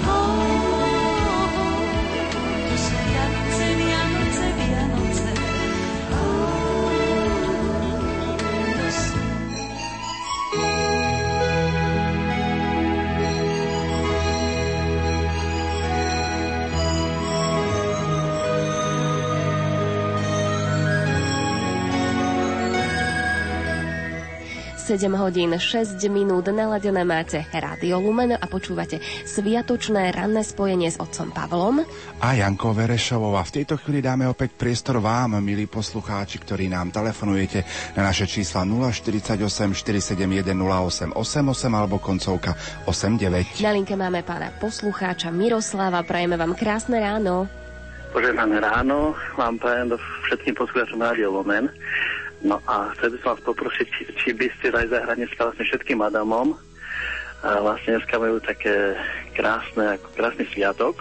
Oh, 0.06 0.53
7 24.84 25.16
hodín 25.16 25.56
6 25.56 25.96
minút 26.12 26.44
naladené 26.52 27.08
máte 27.08 27.40
Rádio 27.56 28.04
Lumen 28.04 28.36
a 28.36 28.44
počúvate 28.44 29.00
sviatočné 29.24 30.12
ranné 30.12 30.44
spojenie 30.44 30.92
s 30.92 31.00
otcom 31.00 31.32
Pavlom 31.32 31.80
a 32.20 32.28
Jankou 32.36 32.76
Verešovou. 32.76 33.32
A 33.32 33.48
v 33.48 33.64
tejto 33.64 33.80
chvíli 33.80 34.04
dáme 34.04 34.28
opäť 34.28 34.52
priestor 34.52 35.00
vám, 35.00 35.40
milí 35.40 35.64
poslucháči, 35.64 36.36
ktorí 36.36 36.68
nám 36.68 36.92
telefonujete 36.92 37.64
na 37.96 38.12
naše 38.12 38.28
čísla 38.28 38.68
048 38.68 39.40
471 39.72 40.52
08 40.52 41.16
88 41.16 41.72
alebo 41.72 41.96
koncovka 41.96 42.52
89. 42.84 43.64
Na 43.64 43.72
linke 43.72 43.96
máme 43.96 44.20
pána 44.20 44.52
poslucháča 44.60 45.32
Miroslava. 45.32 46.04
Prajeme 46.04 46.36
vám 46.36 46.52
krásne 46.52 47.00
ráno. 47.00 47.48
Požehnané 48.12 48.60
ráno 48.60 49.16
vám 49.40 49.56
prajem 49.56 49.96
do 49.96 49.98
všetkým 50.28 50.52
poslucháčom 50.60 51.00
Rádio 51.00 51.32
Lumen. 51.40 51.72
No 52.44 52.60
a 52.68 52.92
chcel 52.92 53.16
by 53.16 53.18
som 53.24 53.28
vás 53.32 53.42
poprosiť, 53.48 53.86
či, 53.88 54.02
či 54.20 54.28
by 54.36 54.46
ste 54.60 54.68
dali 54.68 54.84
zahrať 54.92 55.16
dneska 55.16 55.48
vlastne 55.48 55.64
všetkým 55.64 56.00
Adamom. 56.04 56.52
A 57.40 57.48
vlastne 57.64 57.96
dneska 57.96 58.20
majú 58.20 58.36
také 58.44 59.00
krásne, 59.32 59.96
ako 59.96 60.06
krásny 60.12 60.44
sviatok. 60.52 61.00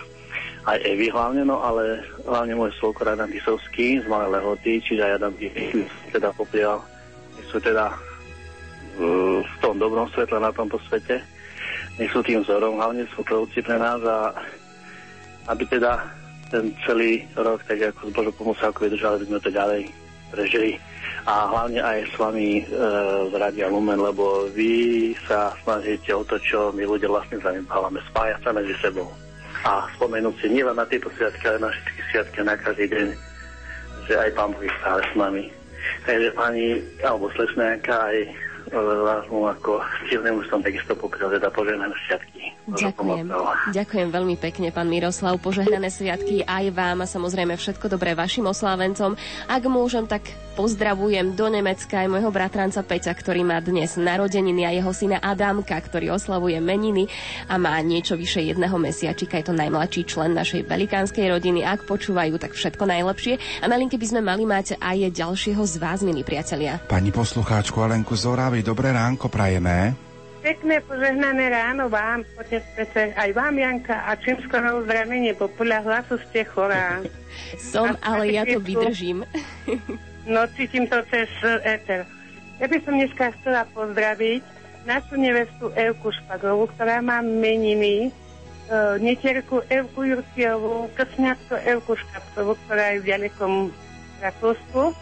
Aj 0.63 0.79
Evi 0.79 1.11
hlavne, 1.11 1.43
no 1.43 1.59
ale 1.59 1.99
hlavne 2.23 2.55
môj 2.55 2.71
svokor 2.79 3.11
Adam 3.11 3.27
Tisovský 3.27 3.99
z 3.99 4.07
Malé 4.07 4.39
Lehoty, 4.39 4.79
čiže 4.79 5.03
aj 5.03 5.15
Adam 5.19 5.35
Tisovský 5.35 5.83
teda. 6.15 6.31
Nech 7.35 7.47
sú 7.51 7.59
teda 7.59 7.91
uh, 7.91 9.39
v 9.43 9.55
tom 9.59 9.75
dobrom 9.75 10.07
svetle 10.15 10.39
na 10.39 10.55
tomto 10.55 10.79
svete. 10.87 11.19
Nech 11.99 12.11
sú 12.15 12.23
tým 12.23 12.39
vzorom, 12.47 12.79
hlavne 12.79 13.03
sú 13.11 13.19
prvci 13.19 13.59
pre 13.59 13.75
nás 13.75 13.99
a 14.07 14.31
aby 15.51 15.67
teda 15.67 15.99
ten 16.47 16.71
celý 16.87 17.27
rok, 17.35 17.59
tak 17.67 17.83
ako 17.83 18.07
s 18.07 18.11
Božou 18.15 18.33
pomocou, 18.39 18.65
ako 18.71 18.87
vydržali, 18.87 19.13
aby 19.19 19.27
sme 19.27 19.43
to 19.43 19.51
ďalej 19.51 19.81
prežili 20.31 20.79
a 21.23 21.33
hlavne 21.47 21.79
aj 21.79 21.99
s 22.11 22.15
vami 22.19 22.61
e, 22.61 22.63
v 23.29 23.33
Radia 23.37 23.71
Lumen, 23.71 24.01
lebo 24.01 24.49
vy 24.51 25.13
sa 25.23 25.55
snažíte 25.63 26.11
o 26.11 26.25
to, 26.27 26.35
čo 26.41 26.73
my 26.75 26.83
ľudia 26.83 27.07
vlastne 27.07 27.39
zanedbávame, 27.39 28.03
spájať 28.11 28.39
sa 28.43 28.51
medzi 28.51 28.75
sebou 28.83 29.07
a 29.63 29.87
spomenúť 29.95 30.35
si 30.43 30.47
nielen 30.51 30.75
na 30.75 30.83
tieto 30.83 31.07
sviatky, 31.15 31.47
ale 31.47 31.59
na 31.63 31.69
všetky 31.71 32.01
sviatky, 32.11 32.37
na 32.43 32.55
každý 32.59 32.85
deň, 32.91 33.07
že 34.11 34.13
aj 34.19 34.29
Pán 34.35 34.51
Boh 34.51 34.63
je 34.63 34.71
stále 34.83 35.01
s 35.07 35.13
nami. 35.15 35.43
Takže 36.03 36.29
pani, 36.35 36.67
alebo 37.03 37.31
slečná 37.31 37.79
aj 37.79 38.17
vás 39.03 39.23
mu 39.27 39.43
ako 39.47 39.83
silnému 40.07 40.39
som 40.47 40.63
sviatky. 40.63 42.41
Ďakujem. 42.63 43.27
Ďakujem 43.75 44.09
veľmi 44.09 44.35
pekne, 44.39 44.71
pán 44.71 44.87
Miroslav. 44.87 45.35
Požehnané 45.43 45.91
sviatky 45.91 46.47
aj 46.47 46.71
vám 46.71 47.03
a 47.03 47.07
samozrejme 47.07 47.59
všetko 47.59 47.91
dobré 47.91 48.15
vašim 48.15 48.47
oslávencom. 48.47 49.19
Ak 49.51 49.63
môžem, 49.67 50.07
tak 50.07 50.23
pozdravujem 50.53 51.33
do 51.33 51.49
Nemecka 51.49 52.05
aj 52.05 52.07
môjho 52.07 52.29
bratranca 52.29 52.85
Peťa, 52.85 53.11
ktorý 53.17 53.41
má 53.41 53.57
dnes 53.59 53.97
narodeniny 53.97 54.69
a 54.69 54.71
jeho 54.71 54.93
syna 54.93 55.17
Adamka, 55.17 55.73
ktorý 55.73 56.13
oslavuje 56.13 56.61
meniny 56.61 57.09
a 57.49 57.57
má 57.57 57.75
niečo 57.81 58.13
vyše 58.13 58.45
jedného 58.45 58.77
mesiačika. 58.77 59.41
Je 59.41 59.49
to 59.49 59.57
najmladší 59.57 60.05
člen 60.05 60.37
našej 60.37 60.69
velikánskej 60.69 61.33
rodiny. 61.33 61.65
Ak 61.65 61.89
počúvajú, 61.89 62.37
tak 62.37 62.53
všetko 62.53 62.85
najlepšie. 62.85 63.65
A 63.65 63.65
na 63.65 63.75
linke 63.75 63.97
by 63.97 64.07
sme 64.07 64.21
mali 64.21 64.45
mať 64.45 64.77
aj 64.77 65.09
ďalšieho 65.09 65.63
z 65.65 65.75
vás, 65.81 66.05
milí 66.05 66.21
priatelia. 66.21 66.77
Pani 66.85 67.09
poslucháčku 67.09 67.81
Alenku 67.81 68.13
Zorávy, 68.13 68.61
dobré 68.61 68.93
ránko 68.93 69.33
prajeme. 69.33 69.97
Pekné 70.43 70.83
požehnané 70.83 71.55
ráno 71.55 71.87
vám, 71.87 72.27
otec 72.35 72.67
Peter, 72.75 73.15
aj 73.15 73.31
vám, 73.31 73.55
Janka, 73.55 73.95
a 74.03 74.11
čím 74.19 74.35
skoro 74.43 74.83
uzdravenie, 74.83 75.31
bo 75.39 75.47
podľa 75.47 75.79
hlasu 75.87 76.19
ste 76.27 76.43
chorá. 76.43 76.99
Som, 77.55 77.95
ale 78.03 78.35
ja 78.35 78.43
to 78.43 78.59
vydržím. 78.59 79.23
No, 80.23 80.47
cítim 80.55 80.87
to 80.87 81.03
cez 81.11 81.27
éter. 81.67 82.07
Ja 82.55 82.71
by 82.71 82.77
som 82.87 82.95
dneska 82.95 83.35
chcela 83.39 83.67
pozdraviť 83.75 84.39
našu 84.87 85.19
nevestu 85.19 85.67
Evku 85.75 86.15
Špagovú, 86.15 86.71
ktorá 86.71 87.03
má 87.03 87.19
meniny, 87.19 88.07
uh, 88.71 88.95
netierku 89.03 89.67
Evku 89.67 90.07
Jurciovú, 90.07 90.87
krsňatko 90.95 91.59
Evku 91.67 91.99
Škapcovú, 91.99 92.55
ktorá 92.63 92.95
je 92.95 93.03
v 93.03 93.09
ďalekom 93.11 93.53
Rakúsku. 94.23 94.95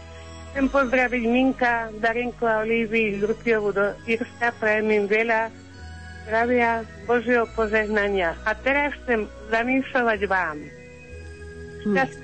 Chcem 0.52 0.66
pozdraviť 0.68 1.22
Minka, 1.30 1.94
Darenku 2.02 2.42
a 2.42 2.66
Olívy 2.66 3.22
Jurciovu 3.22 3.70
do 3.70 3.94
Irska, 4.10 4.50
prajem 4.58 4.90
im 4.90 5.06
veľa 5.06 5.54
zdravia, 6.26 6.82
Božieho 7.06 7.46
požehnania. 7.54 8.34
A 8.42 8.58
teraz 8.58 8.90
chcem 9.06 9.30
zamýšľať 9.54 10.26
vám. 10.26 10.81
Šťast, 11.82 12.20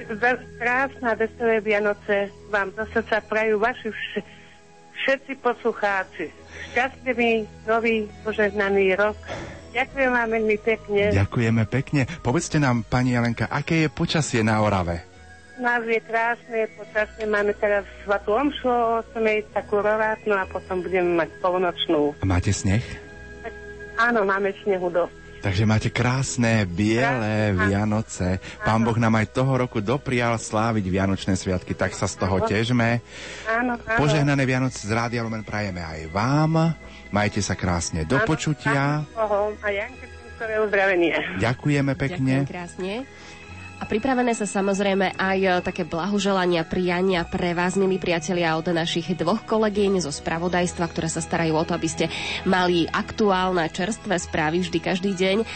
krásne 0.62 1.10
veselé 1.18 1.58
Vianoce 1.58 2.30
vám 2.48 2.70
do 2.78 2.86
srdca 2.94 3.18
prajú 3.26 3.58
vaši 3.58 3.90
vš- 3.90 4.26
všetci 5.02 5.32
poslucháči. 5.42 6.30
Šťastlivý, 6.74 7.46
nový, 7.66 8.06
požehnaný 8.22 8.94
rok. 8.94 9.18
Ďakujem 9.74 10.10
vám 10.10 10.28
veľmi 10.30 10.56
pekne. 10.62 11.02
Ďakujeme 11.12 11.62
pekne. 11.66 12.02
Povedzte 12.22 12.58
nám, 12.62 12.86
pani 12.86 13.18
Jelenka, 13.18 13.50
aké 13.50 13.86
je 13.86 13.88
počasie 13.90 14.40
na 14.46 14.62
Orave? 14.62 15.04
Nás 15.58 15.82
je 15.82 15.98
krásne, 16.06 16.70
počasne 16.78 17.26
máme 17.26 17.50
teraz 17.58 17.82
svatú 18.06 18.38
omšu 18.38 18.70
o 18.70 19.02
8, 19.10 19.42
takú 19.50 19.82
rorátnu 19.82 20.38
a 20.38 20.46
potom 20.46 20.86
budeme 20.86 21.18
mať 21.18 21.34
polnočnú. 21.42 22.14
A 22.22 22.24
máte 22.24 22.54
sneh? 22.54 22.82
Áno, 23.98 24.22
máme 24.22 24.54
snehu 24.62 24.86
dosť. 24.86 25.27
Takže 25.38 25.62
máte 25.64 25.88
krásne, 25.88 26.66
biele 26.66 27.54
Vianoce. 27.54 28.42
Pán 28.66 28.82
Boh 28.82 28.98
nám 28.98 29.22
aj 29.22 29.30
toho 29.30 29.54
roku 29.54 29.78
doprial 29.78 30.34
sláviť 30.34 30.82
Vianočné 30.82 31.38
sviatky, 31.38 31.78
tak 31.78 31.94
sa 31.94 32.10
z 32.10 32.18
toho 32.18 32.42
težme. 32.42 32.98
Áno, 33.46 33.78
áno. 33.78 33.98
Požehnané 33.98 34.42
Vianoce 34.42 34.82
z 34.82 34.90
Rádia 34.90 35.22
Lumen 35.22 35.46
prajeme 35.46 35.78
aj 35.78 36.10
vám. 36.10 36.74
Majte 37.14 37.38
sa 37.40 37.54
krásne 37.54 38.02
do 38.02 38.18
počutia. 38.26 39.06
Áno, 39.14 39.54
a 39.62 39.68
Janke, 39.70 40.10
skore 40.36 40.58
uzdravenie. 40.60 41.16
Ďakujeme 41.38 41.92
pekne. 41.94 42.34
Ďakujem 42.42 42.52
krásne. 42.52 42.92
A 43.78 43.86
pripravené 43.86 44.34
sa 44.34 44.42
samozrejme 44.42 45.14
aj 45.14 45.38
e, 45.38 45.50
také 45.62 45.86
blahoželania, 45.86 46.66
prijania 46.66 47.22
pre 47.22 47.54
vás, 47.54 47.78
milí 47.78 48.02
priatelia, 48.02 48.58
od 48.58 48.74
našich 48.74 49.14
dvoch 49.14 49.46
kolegyň 49.46 50.02
zo 50.02 50.10
spravodajstva, 50.10 50.84
ktoré 50.90 51.06
sa 51.06 51.22
starajú 51.22 51.54
o 51.54 51.62
to, 51.62 51.78
aby 51.78 51.86
ste 51.86 52.10
mali 52.42 52.90
aktuálne 52.90 53.70
čerstvé 53.70 54.18
správy 54.18 54.66
vždy 54.66 54.78
každý 54.82 55.14
deň. 55.14 55.36
E, 55.42 55.46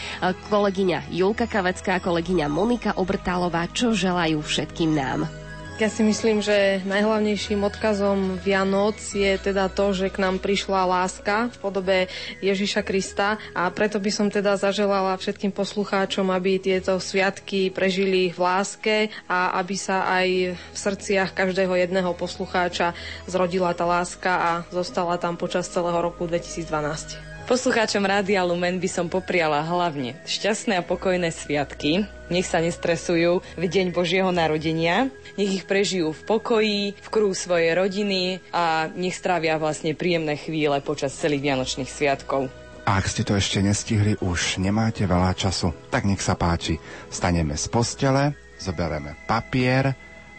Kolegyňa 0.47 1.11
Julka 1.11 1.51
Kavecká, 1.51 1.99
kolegyňa 1.99 2.47
Monika 2.47 2.95
Obrtálová, 2.95 3.67
čo 3.75 3.91
želajú 3.91 4.39
všetkým 4.39 4.95
nám. 4.95 5.42
Ja 5.81 5.89
si 5.89 6.05
myslím, 6.05 6.37
že 6.37 6.85
najhlavnejším 6.85 7.65
odkazom 7.65 8.37
Vianoc 8.45 9.01
je 9.09 9.41
teda 9.41 9.73
to, 9.73 9.89
že 9.89 10.13
k 10.13 10.21
nám 10.21 10.37
prišla 10.37 10.85
láska 10.85 11.49
v 11.49 11.57
podobe 11.57 11.97
Ježiša 12.45 12.85
Krista 12.85 13.41
a 13.57 13.73
preto 13.73 13.97
by 13.97 14.11
som 14.13 14.29
teda 14.29 14.53
zaželala 14.53 15.17
všetkým 15.17 15.49
poslucháčom, 15.49 16.29
aby 16.29 16.61
tieto 16.61 17.01
sviatky 17.01 17.73
prežili 17.73 18.29
v 18.29 18.37
láske 18.37 18.95
a 19.25 19.57
aby 19.57 19.73
sa 19.73 20.05
aj 20.13 20.53
v 20.53 20.77
srdciach 20.77 21.33
každého 21.33 21.73
jedného 21.73 22.13
poslucháča 22.13 22.93
zrodila 23.25 23.73
tá 23.73 23.89
láska 23.89 24.29
a 24.29 24.51
zostala 24.69 25.17
tam 25.17 25.41
počas 25.41 25.65
celého 25.73 25.97
roku 26.05 26.29
2012. 26.29 27.32
Poslucháčom 27.43 28.07
Rádia 28.07 28.39
Lumen 28.47 28.79
by 28.79 28.87
som 28.87 29.11
popriala 29.11 29.59
hlavne 29.67 30.15
šťastné 30.23 30.79
a 30.79 30.87
pokojné 30.87 31.27
sviatky, 31.27 32.07
nech 32.31 32.47
sa 32.47 32.63
nestresujú 32.63 33.43
v 33.59 33.63
deň 33.67 33.91
Božieho 33.91 34.31
narodenia, 34.31 35.11
nech 35.35 35.59
ich 35.59 35.65
prežijú 35.67 36.15
v 36.15 36.23
pokoji, 36.23 36.81
v 36.95 37.07
kruhu 37.11 37.35
svojej 37.35 37.75
rodiny 37.75 38.39
a 38.55 38.87
nech 38.95 39.19
strávia 39.19 39.59
vlastne 39.59 39.91
príjemné 39.91 40.39
chvíle 40.39 40.79
počas 40.79 41.19
celých 41.19 41.51
Vianočných 41.51 41.91
sviatkov. 41.91 42.47
Ak 42.87 43.11
ste 43.11 43.27
to 43.27 43.35
ešte 43.35 43.59
nestihli, 43.59 44.15
už 44.23 44.63
nemáte 44.63 45.03
veľa 45.03 45.35
času, 45.35 45.75
tak 45.91 46.07
nech 46.07 46.23
sa 46.23 46.39
páči. 46.39 46.79
Staneme 47.11 47.59
z 47.59 47.67
postele, 47.67 48.55
zoberieme 48.55 49.19
papier 49.27 49.91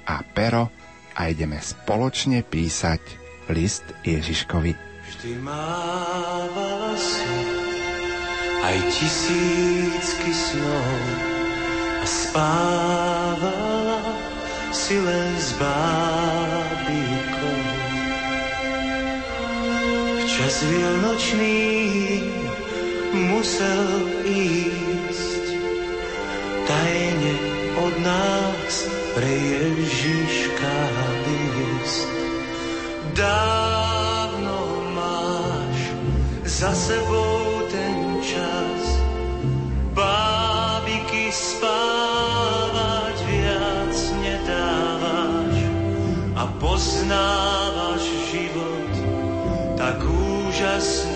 a 0.09 0.24
pero 0.24 0.72
a 1.20 1.28
ideme 1.28 1.60
spoločne 1.60 2.40
písať 2.40 3.23
list 3.53 3.85
Ježiškovi. 4.05 4.73
Vždy 5.05 5.33
mávala 5.41 6.97
si 6.97 7.37
aj 8.65 8.79
tisícky 8.97 10.33
snov 10.33 10.97
a 12.01 12.07
spávala 12.09 14.01
si 14.73 14.97
len 14.97 15.33
s 15.37 15.53
bábikou. 15.61 17.59
V 20.19 20.23
čas 20.25 20.65
vianočný 20.65 21.61
musel 23.12 23.87
ísť 24.25 25.47
tajne 26.65 27.35
od 27.77 27.95
nás 28.01 28.75
pre 29.15 29.31
Ježiška 29.31 30.77
výsť. 31.29 32.14
Dávno 33.15 34.91
máš 34.91 35.78
za 36.43 36.74
sebou 36.74 37.62
ten 37.70 38.19
čas, 38.19 38.82
bábiky 39.95 41.31
spávať 41.31 43.16
viac 43.31 43.97
nedávaš 44.19 45.57
a 46.35 46.43
poznávaš 46.59 48.03
život 48.35 48.93
tak 49.78 50.03
úžasne 50.03 51.14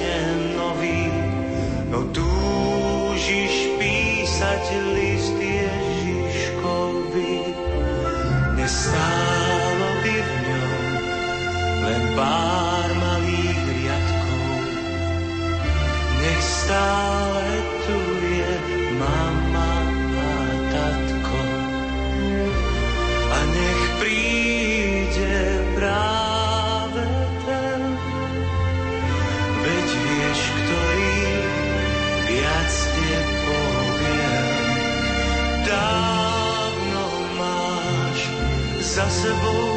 pár 12.19 12.91
malých 12.99 13.61
riadkov. 13.79 14.59
Nech 16.19 16.43
stále 16.43 17.47
tu 17.87 17.99
je 18.27 18.55
mama 18.99 19.75
a 20.19 20.35
tatko. 20.75 21.43
A 23.31 23.39
nech 23.55 23.83
príde 24.03 25.39
práve 25.79 27.07
ten, 27.47 27.83
veď 29.63 29.89
vieš, 30.03 30.41
ktorý 30.59 31.19
viac 32.27 32.73
nepoviem. 32.99 34.47
Dávno 35.71 37.05
máš 37.39 38.19
za 38.83 39.07
sebou 39.07 39.68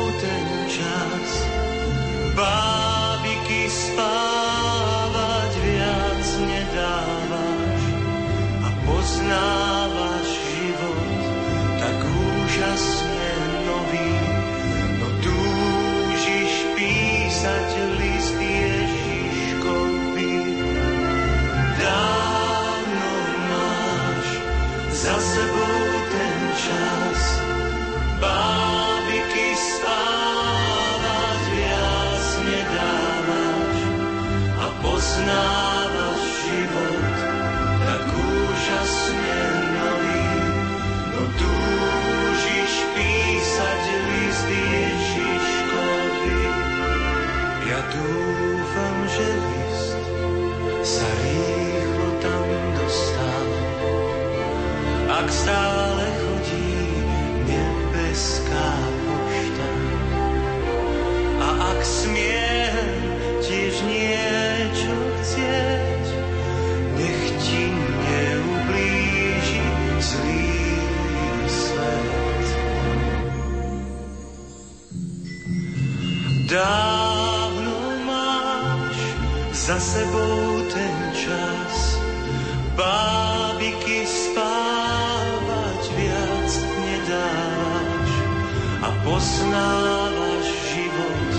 poznávaš 89.52 90.48
život 90.72 91.32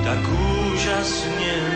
tak 0.00 0.24
úžasne 0.32 1.69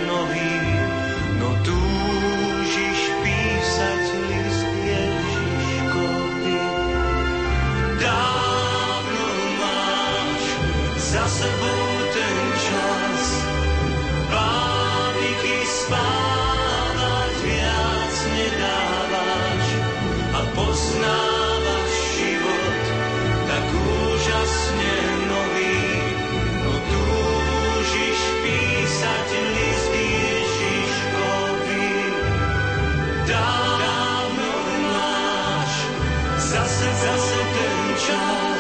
ten 38.07 38.54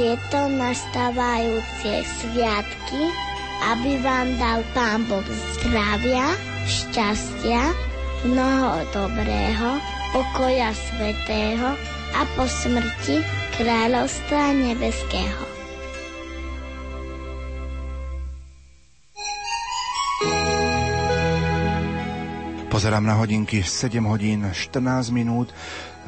tieto 0.00 0.48
nastávajúce 0.56 2.08
sviatky, 2.08 3.02
aby 3.68 4.00
vám 4.00 4.32
dal 4.40 4.64
Pán 4.72 5.04
Boh 5.04 5.28
zdravia, 5.28 6.24
šťastia, 6.64 7.60
mnoho 8.24 8.80
dobrého, 8.96 9.76
pokoja 10.16 10.72
svetého 10.72 11.76
a 12.16 12.20
po 12.32 12.48
smrti 12.48 13.20
kráľovstva 13.60 14.56
nebeského. 14.56 15.44
Pozerám 22.72 23.04
na 23.04 23.20
hodinky 23.20 23.60
7 23.60 24.00
hodín 24.08 24.48
14 24.48 25.12
minút. 25.12 25.52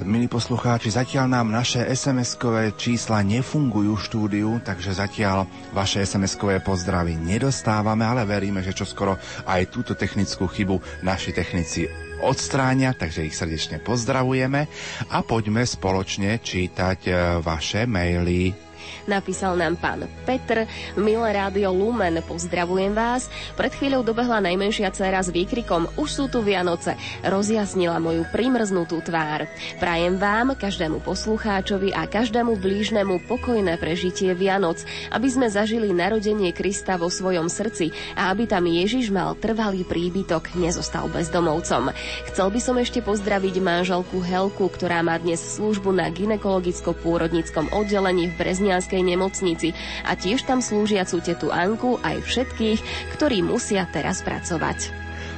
Milí 0.03 0.27
poslucháči, 0.27 0.91
zatiaľ 0.91 1.31
nám 1.31 1.55
naše 1.55 1.79
SMS-kové 1.87 2.74
čísla 2.74 3.23
nefungujú 3.23 3.95
v 3.95 4.05
štúdiu, 4.05 4.51
takže 4.59 4.99
zatiaľ 4.99 5.47
vaše 5.70 6.03
SMS-kové 6.03 6.59
pozdravy 6.59 7.15
nedostávame, 7.15 8.03
ale 8.03 8.27
veríme, 8.27 8.66
že 8.66 8.74
čoskoro 8.74 9.15
aj 9.47 9.70
túto 9.70 9.95
technickú 9.95 10.51
chybu 10.51 10.83
naši 11.07 11.31
technici 11.31 11.87
odstránia, 12.19 12.99
takže 12.99 13.27
ich 13.27 13.35
srdečne 13.39 13.79
pozdravujeme 13.79 14.66
a 15.11 15.19
poďme 15.23 15.62
spoločne 15.62 16.43
čítať 16.43 16.99
e, 17.07 17.12
vaše 17.39 17.87
maily. 17.87 18.72
Napísal 19.07 19.59
nám 19.59 19.75
pán 19.77 20.07
Petr. 20.23 20.65
Milé 20.95 21.31
rádio 21.35 21.75
Lumen, 21.75 22.23
pozdravujem 22.23 22.95
vás. 22.95 23.27
Pred 23.59 23.73
chvíľou 23.77 24.07
dobehla 24.07 24.39
najmenšia 24.45 24.95
dcéra 24.95 25.21
s 25.23 25.35
výkrikom 25.35 25.91
Už 25.99 26.09
sú 26.11 26.25
tu 26.31 26.41
Vianoce. 26.45 26.95
Rozjasnila 27.27 27.99
moju 27.99 28.23
primrznutú 28.31 29.03
tvár. 29.03 29.51
Prajem 29.83 30.19
vám, 30.21 30.55
každému 30.55 31.03
poslucháčovi 31.03 31.91
a 31.95 32.07
každému 32.07 32.59
blížnemu 32.59 33.27
pokojné 33.27 33.79
prežitie 33.81 34.33
Vianoc, 34.37 34.83
aby 35.11 35.29
sme 35.29 35.51
zažili 35.51 35.91
narodenie 35.91 36.55
Krista 36.55 36.95
vo 36.95 37.11
svojom 37.11 37.51
srdci 37.51 37.91
a 38.15 38.31
aby 38.31 38.47
tam 38.47 38.69
Ježiš 38.69 39.11
mal 39.11 39.35
trvalý 39.35 39.83
príbytok, 39.83 40.55
nezostal 40.55 41.11
bezdomovcom. 41.11 41.91
Chcel 42.31 42.49
by 42.53 42.61
som 42.63 42.77
ešte 42.79 43.03
pozdraviť 43.03 43.55
manželku 43.59 44.23
Helku, 44.23 44.71
ktorá 44.71 45.03
má 45.03 45.19
dnes 45.19 45.43
službu 45.43 45.91
na 45.91 46.09
ginekologicko-pôrodnickom 46.13 47.73
oddelení 47.75 48.31
v 48.31 48.35
Breznianskej 48.73 49.05
nemocnici 49.05 49.69
a 50.01 50.16
tiež 50.16 50.49
tam 50.49 50.65
slúžiacu 50.65 51.20
tetu 51.20 51.53
Anku 51.53 52.01
aj 52.01 52.24
všetkých, 52.24 52.81
ktorí 53.12 53.44
musia 53.44 53.85
teraz 53.93 54.24
pracovať. 54.24 54.89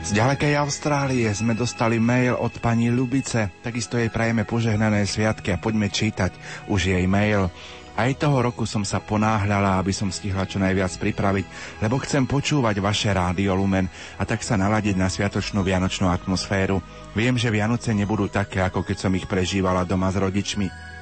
Z 0.07 0.15
ďalekej 0.15 0.55
Austrálie 0.63 1.27
sme 1.35 1.59
dostali 1.59 1.99
mail 1.99 2.39
od 2.39 2.55
pani 2.63 2.95
Lubice, 2.95 3.51
takisto 3.59 3.99
jej 3.99 4.07
prajeme 4.07 4.47
požehnané 4.47 5.03
sviatky 5.03 5.51
a 5.51 5.59
poďme 5.59 5.91
čítať 5.91 6.31
už 6.71 6.95
jej 6.95 7.03
mail. 7.11 7.51
Aj 7.99 8.11
toho 8.15 8.39
roku 8.39 8.71
som 8.71 8.87
sa 8.87 9.03
ponáhľala, 9.03 9.83
aby 9.83 9.91
som 9.91 10.15
stihla 10.15 10.47
čo 10.47 10.63
najviac 10.63 10.95
pripraviť, 10.95 11.47
lebo 11.83 11.99
chcem 12.07 12.31
počúvať 12.31 12.79
vaše 12.79 13.11
rádio 13.11 13.59
Lumen 13.59 13.91
a 14.15 14.23
tak 14.23 14.47
sa 14.47 14.55
naladiť 14.55 14.95
na 14.95 15.11
sviatočnú 15.11 15.67
vianočnú 15.67 16.07
atmosféru. 16.07 16.79
Viem, 17.19 17.35
že 17.35 17.51
Vianoce 17.51 17.91
nebudú 17.91 18.31
také, 18.31 18.63
ako 18.63 18.87
keď 18.87 18.97
som 18.99 19.13
ich 19.19 19.27
prežívala 19.27 19.83
doma 19.83 20.07
s 20.15 20.23
rodičmi 20.23 20.94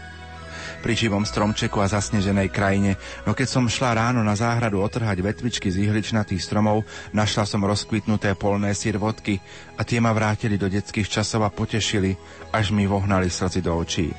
pri 0.82 0.98
živom 0.98 1.22
stromčeku 1.22 1.78
a 1.78 1.86
zasneženej 1.86 2.50
krajine, 2.50 2.98
no 3.22 3.38
keď 3.38 3.46
som 3.46 3.70
šla 3.70 3.94
ráno 3.94 4.26
na 4.26 4.34
záhradu 4.34 4.82
otrhať 4.82 5.22
vetvičky 5.22 5.70
z 5.70 5.86
ihličnatých 5.86 6.42
stromov, 6.42 6.82
našla 7.14 7.46
som 7.46 7.62
rozkvitnuté 7.62 8.34
polné 8.34 8.74
sirvotky 8.74 9.38
a 9.78 9.86
tie 9.86 10.02
ma 10.02 10.10
vrátili 10.10 10.58
do 10.58 10.66
detských 10.66 11.06
časov 11.06 11.46
a 11.46 11.54
potešili, 11.54 12.18
až 12.50 12.74
mi 12.74 12.90
vohnali 12.90 13.30
slzy 13.30 13.62
do 13.62 13.78
očí. 13.78 14.10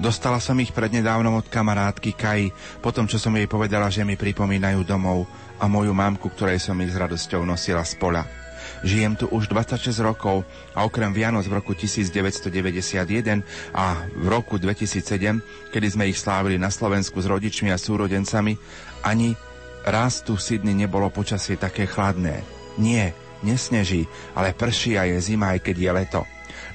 Dostala 0.00 0.40
som 0.40 0.56
ich 0.58 0.72
prednedávnom 0.72 1.38
od 1.38 1.46
kamarátky 1.52 2.16
Kai, 2.16 2.48
potom 2.80 3.04
čo 3.04 3.20
som 3.20 3.36
jej 3.36 3.44
povedala, 3.44 3.92
že 3.92 4.00
mi 4.02 4.16
pripomínajú 4.16 4.82
domov 4.82 5.28
a 5.60 5.68
moju 5.68 5.92
mamku, 5.92 6.32
ktorej 6.32 6.58
som 6.58 6.74
ich 6.80 6.90
s 6.90 6.98
radosťou 6.98 7.44
nosila 7.44 7.84
z 7.84 8.00
pola. 8.00 8.39
Žijem 8.80 9.12
tu 9.16 9.26
už 9.28 9.52
26 9.52 10.00
rokov 10.00 10.48
a 10.72 10.88
okrem 10.88 11.12
Vianoc 11.12 11.44
v 11.44 11.60
roku 11.60 11.76
1991 11.76 13.44
a 13.76 14.08
v 14.16 14.26
roku 14.26 14.56
2007, 14.56 15.68
kedy 15.68 15.86
sme 15.92 16.08
ich 16.08 16.16
slávili 16.16 16.56
na 16.56 16.72
Slovensku 16.72 17.20
s 17.20 17.28
rodičmi 17.28 17.68
a 17.68 17.76
súrodencami, 17.76 18.56
ani 19.04 19.36
raz 19.84 20.24
tu 20.24 20.36
v 20.36 20.44
Sydney 20.44 20.72
nebolo 20.72 21.12
počasie 21.12 21.60
také 21.60 21.84
chladné. 21.84 22.40
Nie, 22.80 23.12
nesneží, 23.44 24.08
ale 24.32 24.56
prší 24.56 24.96
a 24.96 25.04
je 25.04 25.20
zima, 25.20 25.52
aj 25.52 25.60
keď 25.60 25.76
je 25.76 25.90
leto. 25.92 26.22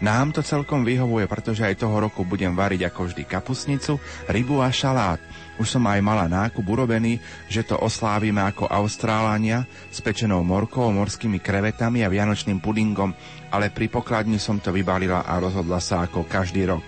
Nám 0.03 0.35
to 0.35 0.43
celkom 0.43 0.83
vyhovuje, 0.83 1.23
pretože 1.25 1.63
aj 1.63 1.79
toho 1.79 1.97
roku 2.03 2.27
budem 2.27 2.51
variť 2.51 2.91
ako 2.91 3.09
vždy 3.09 3.23
kapusnicu, 3.23 3.95
rybu 4.27 4.59
a 4.59 4.69
šalát. 4.69 5.21
Už 5.55 5.71
som 5.71 5.87
aj 5.87 6.03
mala 6.03 6.27
nákup 6.27 6.67
urobený, 6.67 7.23
že 7.47 7.63
to 7.63 7.79
oslávime 7.79 8.43
ako 8.43 8.67
Austrálania 8.67 9.63
s 9.87 10.03
pečenou 10.03 10.43
morkou, 10.43 10.91
morskými 10.91 11.39
krevetami 11.39 12.03
a 12.03 12.11
vianočným 12.11 12.59
pudingom, 12.59 13.15
ale 13.55 13.71
pri 13.71 13.87
pokladni 13.87 14.35
som 14.35 14.59
to 14.59 14.75
vybalila 14.75 15.23
a 15.23 15.39
rozhodla 15.39 15.79
sa 15.79 16.03
ako 16.03 16.27
každý 16.27 16.67
rok. 16.67 16.83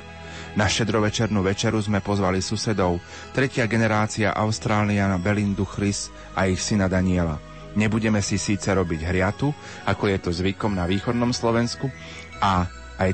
Na 0.57 0.65
šedrovečernú 0.65 1.45
večeru 1.45 1.77
sme 1.79 2.01
pozvali 2.01 2.41
susedov, 2.41 2.99
tretia 3.31 3.69
generácia 3.69 4.33
Austrálniana 4.33 5.21
Belindu 5.21 5.63
Chris 5.63 6.09
a 6.33 6.49
ich 6.49 6.59
syna 6.59 6.89
Daniela. 6.89 7.37
Nebudeme 7.77 8.25
si 8.25 8.41
síce 8.41 8.73
robiť 8.73 9.05
hriatu, 9.05 9.53
ako 9.85 10.03
je 10.09 10.17
to 10.17 10.29
zvykom 10.33 10.73
na 10.73 10.89
východnom 10.89 11.29
Slovensku, 11.29 11.93
a 12.41 12.65
aj, 12.97 13.13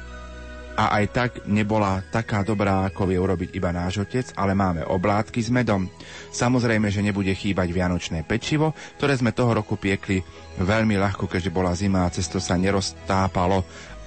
a 0.74 0.98
aj 0.98 1.06
tak 1.14 1.32
nebola 1.46 2.02
taká 2.10 2.42
dobrá, 2.42 2.90
ako 2.90 3.06
vie 3.06 3.18
urobiť 3.22 3.50
iba 3.54 3.70
náš 3.70 4.02
otec, 4.02 4.34
ale 4.34 4.58
máme 4.58 4.82
oblátky 4.82 5.38
s 5.38 5.54
medom. 5.54 5.86
Samozrejme, 6.34 6.90
že 6.90 7.06
nebude 7.06 7.30
chýbať 7.30 7.70
vianočné 7.70 8.26
pečivo, 8.26 8.74
ktoré 8.98 9.14
sme 9.14 9.38
toho 9.38 9.54
roku 9.54 9.78
piekli 9.78 10.26
veľmi 10.58 10.98
ľahko, 10.98 11.30
keďže 11.30 11.54
bola 11.54 11.78
zima 11.78 12.10
a 12.10 12.14
cesto 12.14 12.42
sa 12.42 12.58
neroztápalo, 12.58 13.62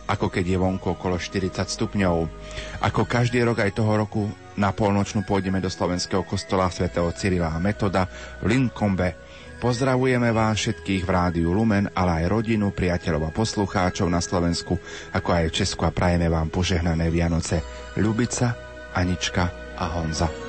ako 0.06 0.26
keď 0.30 0.44
je 0.54 0.58
vonku 0.58 0.86
okolo 0.98 1.18
40 1.18 1.66
stupňov. 1.66 2.16
Ako 2.82 3.06
každý 3.06 3.42
rok 3.42 3.62
aj 3.62 3.74
toho 3.74 3.92
roku 4.06 4.26
na 4.58 4.70
polnočnú 4.70 5.26
pôjdeme 5.26 5.58
do 5.58 5.70
slovenského 5.70 6.22
kostola 6.22 6.70
svätého 6.70 7.10
Cyrila 7.14 7.54
a 7.54 7.62
Metoda 7.62 8.06
v 8.42 8.54
Linkombe 8.54 9.25
Pozdravujeme 9.56 10.36
vás 10.36 10.60
všetkých 10.60 11.02
v 11.02 11.10
rádiu 11.10 11.50
Lumen, 11.56 11.88
ale 11.96 12.22
aj 12.22 12.28
rodinu, 12.28 12.76
priateľov 12.76 13.32
a 13.32 13.34
poslucháčov 13.34 14.04
na 14.12 14.20
Slovensku, 14.20 14.76
ako 15.16 15.28
aj 15.32 15.44
v 15.48 15.56
Česku 15.64 15.82
a 15.88 15.90
prajeme 15.90 16.28
vám 16.28 16.52
požehnané 16.52 17.08
Vianoce. 17.08 17.64
Ľubica, 17.96 18.52
Anička 18.92 19.74
a 19.80 19.84
Honza. 19.96 20.45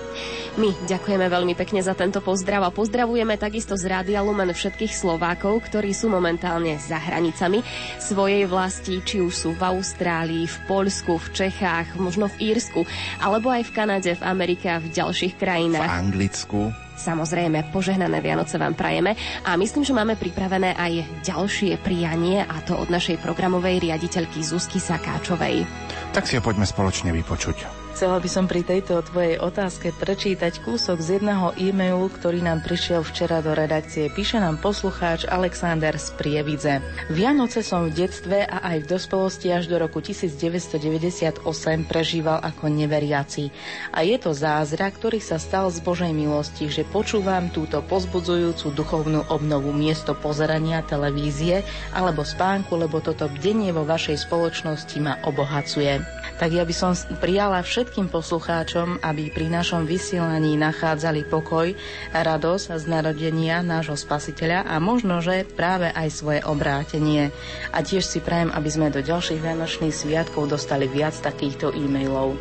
My 0.57 0.73
ďakujeme 0.89 1.29
veľmi 1.29 1.53
pekne 1.53 1.85
za 1.85 1.93
tento 1.93 2.17
pozdrav 2.17 2.65
a 2.65 2.73
pozdravujeme 2.73 3.37
takisto 3.37 3.77
z 3.77 3.93
Rádia 3.93 4.25
Lumen 4.25 4.49
všetkých 4.49 4.89
Slovákov, 4.89 5.69
ktorí 5.69 5.93
sú 5.93 6.09
momentálne 6.09 6.81
za 6.81 6.97
hranicami 6.97 7.61
svojej 8.01 8.49
vlasti, 8.49 9.05
či 9.05 9.21
už 9.21 9.33
sú 9.37 9.49
v 9.53 9.61
Austrálii, 9.61 10.49
v 10.49 10.57
Poľsku, 10.65 11.13
v 11.13 11.27
Čechách, 11.29 12.01
možno 12.01 12.25
v 12.33 12.57
Írsku, 12.57 12.89
alebo 13.21 13.53
aj 13.53 13.69
v 13.69 13.73
Kanade, 13.77 14.11
v 14.17 14.25
Amerike 14.25 14.65
a 14.73 14.81
v 14.81 14.89
ďalších 14.89 15.37
krajinách. 15.37 15.93
V 15.93 15.93
Anglicku. 15.93 16.59
Samozrejme, 16.97 17.69
požehnané 17.69 18.17
Vianoce 18.17 18.57
vám 18.57 18.73
prajeme 18.73 19.13
a 19.45 19.53
myslím, 19.61 19.85
že 19.85 19.93
máme 19.93 20.17
pripravené 20.17 20.73
aj 20.73 21.21
ďalšie 21.21 21.77
prijanie 21.85 22.41
a 22.41 22.57
to 22.65 22.73
od 22.73 22.89
našej 22.89 23.21
programovej 23.21 23.77
riaditeľky 23.85 24.41
Zuzky 24.41 24.81
Sakáčovej. 24.81 25.69
Tak 26.17 26.25
si 26.25 26.33
ho 26.33 26.41
poďme 26.41 26.65
spoločne 26.65 27.13
vypočuť. 27.13 27.86
Chcela 27.97 28.21
by 28.21 28.29
som 28.29 28.45
pri 28.45 28.61
tejto 28.61 29.01
tvojej 29.09 29.41
otázke 29.41 29.89
prečítať 29.89 30.61
kúsok 30.61 31.01
z 31.01 31.17
jedného 31.17 31.57
e-mailu, 31.57 32.13
ktorý 32.13 32.45
nám 32.45 32.61
prišiel 32.61 33.01
včera 33.01 33.41
do 33.41 33.57
redakcie. 33.57 34.13
Píše 34.13 34.37
nám 34.37 34.61
poslucháč 34.61 35.25
Alexander 35.25 35.97
z 35.97 36.13
Prievidze. 36.13 36.85
Vianoce 37.09 37.65
som 37.65 37.89
v 37.89 37.97
detstve 38.05 38.45
a 38.45 38.61
aj 38.69 38.85
v 38.85 38.89
dospelosti 38.93 39.49
až 39.49 39.65
do 39.65 39.81
roku 39.81 39.97
1998 39.97 41.41
prežíval 41.89 42.37
ako 42.45 42.69
neveriaci. 42.69 43.49
A 43.89 44.05
je 44.05 44.21
to 44.21 44.29
zázrak, 44.29 45.01
ktorý 45.01 45.17
sa 45.17 45.41
stal 45.41 45.73
z 45.73 45.81
Božej 45.81 46.13
milosti, 46.13 46.69
že 46.69 46.85
počúvam 46.85 47.49
túto 47.49 47.81
pozbudzujúcu 47.81 48.77
duchovnú 48.77 49.25
obnovu 49.33 49.73
miesto 49.73 50.13
pozerania 50.13 50.85
televízie 50.85 51.65
alebo 51.97 52.21
spánku, 52.21 52.77
lebo 52.77 53.01
toto 53.01 53.25
bdenie 53.25 53.73
vo 53.73 53.89
vašej 53.89 54.21
spoločnosti 54.21 54.97
ma 55.01 55.17
obohacuje. 55.25 55.97
Tak 56.37 56.53
ja 56.53 56.61
by 56.61 56.75
som 56.77 56.93
prijala 57.17 57.65
všetko 57.65 57.86
všetkým 57.87 58.11
poslucháčom, 58.11 58.99
aby 58.99 59.31
pri 59.31 59.47
našom 59.47 59.87
vysielaní 59.87 60.59
nachádzali 60.59 61.23
pokoj 61.23 61.71
radosť 62.11 62.75
z 62.75 62.83
narodenia 62.83 63.63
nášho 63.63 63.95
spasiteľa 63.95 64.67
a 64.67 64.75
možno, 64.83 65.23
že 65.23 65.47
práve 65.47 65.87
aj 65.95 66.11
svoje 66.11 66.43
obrátenie. 66.43 67.31
A 67.71 67.79
tiež 67.79 68.03
si 68.03 68.19
prajem, 68.19 68.51
aby 68.51 68.67
sme 68.67 68.91
do 68.91 68.99
ďalších 68.99 69.39
Vianočných 69.39 69.95
sviatkov 69.95 70.51
dostali 70.51 70.91
viac 70.91 71.15
takýchto 71.15 71.71
e-mailov. 71.71 72.35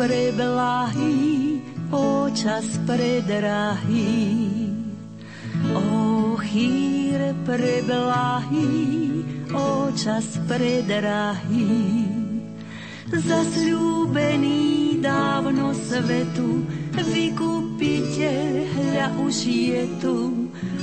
Preblahy, 0.00 1.60
o 1.92 2.24
čas 2.32 2.64
predrahý, 2.88 4.69
O 5.74 6.36
chýre 6.40 7.34
preblahy, 7.46 9.22
o 9.54 9.90
čas 9.94 10.38
predrahý, 10.50 12.06
zasľúbený 13.10 14.98
dávno 15.02 15.74
svetu, 15.74 16.66
vykupiteľ, 16.94 18.50
hľa 18.70 19.08
už 19.22 19.36
je 19.46 19.84
tu. 19.98 20.16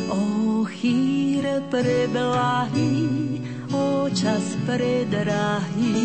O 0.07 0.21
chýre 0.67 1.63
preblahy, 1.67 3.07
o 3.71 4.07
čas 4.11 4.43
predrahý, 4.63 5.99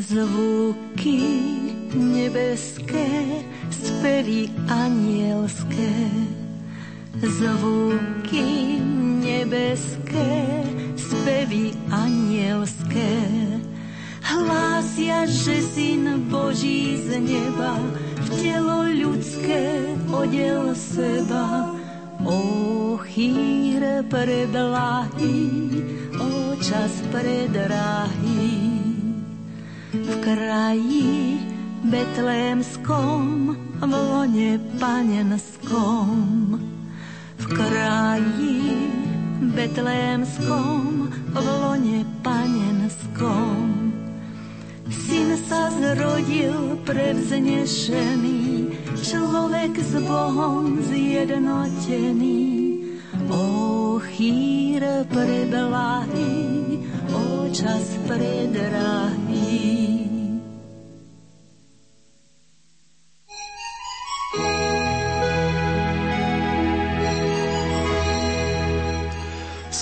zvuky 0.00 1.20
nebeské, 1.92 3.44
spevy 3.68 4.48
anielské, 4.68 5.92
zvuky 7.18 8.78
nebeské, 9.24 10.62
spevy 10.94 11.74
anielské. 11.90 13.18
Hlásia, 14.20 15.26
že 15.26 15.58
Syn 15.58 16.30
Boží 16.30 17.02
z 17.02 17.18
neba 17.18 17.74
v 18.14 18.28
telo 18.38 18.86
ľudské 18.86 19.96
odel 20.06 20.70
seba, 20.76 21.74
O 22.20 23.00
chýr 23.00 24.04
preblahý, 24.12 25.48
o 26.20 26.52
čas 26.60 27.00
predrahý. 27.08 28.76
V 29.90 30.08
kraji 30.20 31.40
betlémskom, 31.88 33.56
v 33.80 33.88
lone 33.88 34.60
panenskom. 34.76 36.60
V 37.50 37.58
kraji 37.58 38.62
betlémskom, 39.58 41.10
v 41.10 41.34
lone 41.34 42.06
panenskom. 42.22 43.90
Syn 44.86 45.34
sa 45.50 45.66
zrodil 45.74 46.78
prevznešený, 46.86 48.70
človek 49.02 49.82
s 49.82 49.98
Bohom 49.98 50.78
zjednotený. 50.78 52.46
O 53.26 53.98
chýr 53.98 54.86
preblahý, 55.10 56.86
o 57.10 57.50
čas 57.50 57.98
predrahý. 58.06 60.09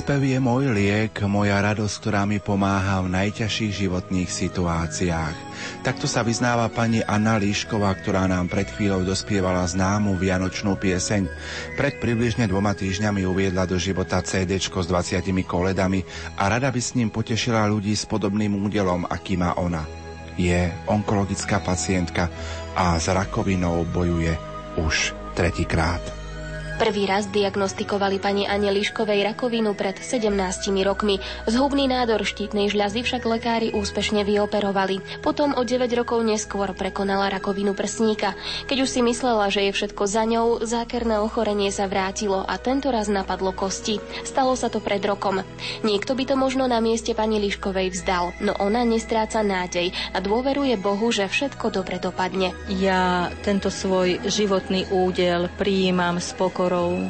Spev 0.09 0.25
je 0.25 0.41
môj 0.41 0.73
liek, 0.73 1.21
moja 1.29 1.61
radosť, 1.61 1.95
ktorá 2.01 2.25
mi 2.25 2.41
pomáha 2.41 3.05
v 3.05 3.13
najťažších 3.13 3.85
životných 3.85 4.33
situáciách. 4.33 5.37
Takto 5.85 6.09
sa 6.09 6.25
vyznáva 6.25 6.65
pani 6.73 7.05
Anna 7.05 7.37
Líšková, 7.37 7.93
ktorá 7.93 8.25
nám 8.25 8.49
pred 8.49 8.65
chvíľou 8.73 9.05
dospievala 9.05 9.69
známu 9.69 10.17
vianočnú 10.17 10.81
pieseň. 10.81 11.29
Pred 11.77 12.01
približne 12.01 12.49
dvoma 12.49 12.73
týždňami 12.73 13.29
uviedla 13.29 13.69
do 13.69 13.77
života 13.77 14.25
CD 14.25 14.57
s 14.57 14.73
20 14.73 15.29
koledami 15.45 16.01
a 16.41 16.49
rada 16.49 16.73
by 16.73 16.81
s 16.81 16.97
ním 16.97 17.13
potešila 17.13 17.69
ľudí 17.69 17.93
s 17.93 18.09
podobným 18.09 18.57
údelom, 18.65 19.05
aký 19.13 19.37
má 19.37 19.61
ona. 19.61 19.85
Je 20.41 20.73
onkologická 20.89 21.61
pacientka 21.61 22.33
a 22.73 22.97
s 22.97 23.13
rakovinou 23.13 23.85
bojuje 23.85 24.33
už 24.81 25.13
tretíkrát. 25.37 26.18
Prvý 26.79 27.11
raz 27.11 27.27
diagnostikovali 27.35 28.23
pani 28.23 28.47
Ane 28.47 28.71
Liškovej 28.71 29.27
rakovinu 29.35 29.75
pred 29.75 29.99
17 29.99 30.31
rokmi. 30.87 31.19
Zhubný 31.51 31.91
nádor 31.91 32.23
štítnej 32.23 32.71
žľazy 32.71 33.03
však 33.03 33.27
lekári 33.27 33.75
úspešne 33.75 34.23
vyoperovali. 34.23 35.03
Potom 35.19 35.59
o 35.59 35.67
9 35.67 35.91
rokov 35.99 36.23
neskôr 36.23 36.71
prekonala 36.79 37.35
rakovinu 37.35 37.75
prsníka. 37.75 38.39
Keď 38.71 38.87
už 38.87 38.95
si 38.95 39.01
myslela, 39.03 39.51
že 39.51 39.67
je 39.67 39.75
všetko 39.75 40.07
za 40.07 40.23
ňou, 40.23 40.63
zákerné 40.63 41.19
ochorenie 41.19 41.75
sa 41.75 41.91
vrátilo 41.91 42.47
a 42.47 42.55
tento 42.63 42.95
raz 42.95 43.11
napadlo 43.11 43.51
kosti. 43.51 43.99
Stalo 44.23 44.55
sa 44.55 44.71
to 44.71 44.79
pred 44.79 45.03
rokom. 45.03 45.43
Niekto 45.83 46.15
by 46.15 46.31
to 46.31 46.35
možno 46.39 46.71
na 46.71 46.79
mieste 46.79 47.11
pani 47.11 47.43
Liškovej 47.43 47.91
vzdal, 47.91 48.39
no 48.39 48.55
ona 48.55 48.87
nestráca 48.87 49.43
nádej 49.43 49.91
a 50.15 50.23
dôveruje 50.23 50.79
Bohu, 50.79 51.11
že 51.11 51.27
všetko 51.27 51.75
dobre 51.75 51.99
dopadne. 51.99 52.55
Ja 52.71 53.35
tento 53.43 53.67
svoj 53.67 54.23
životný 54.31 54.87
údel 54.95 55.51
prijímam 55.59 56.23
spokojne 56.23 56.68
pokorou. 56.69 57.01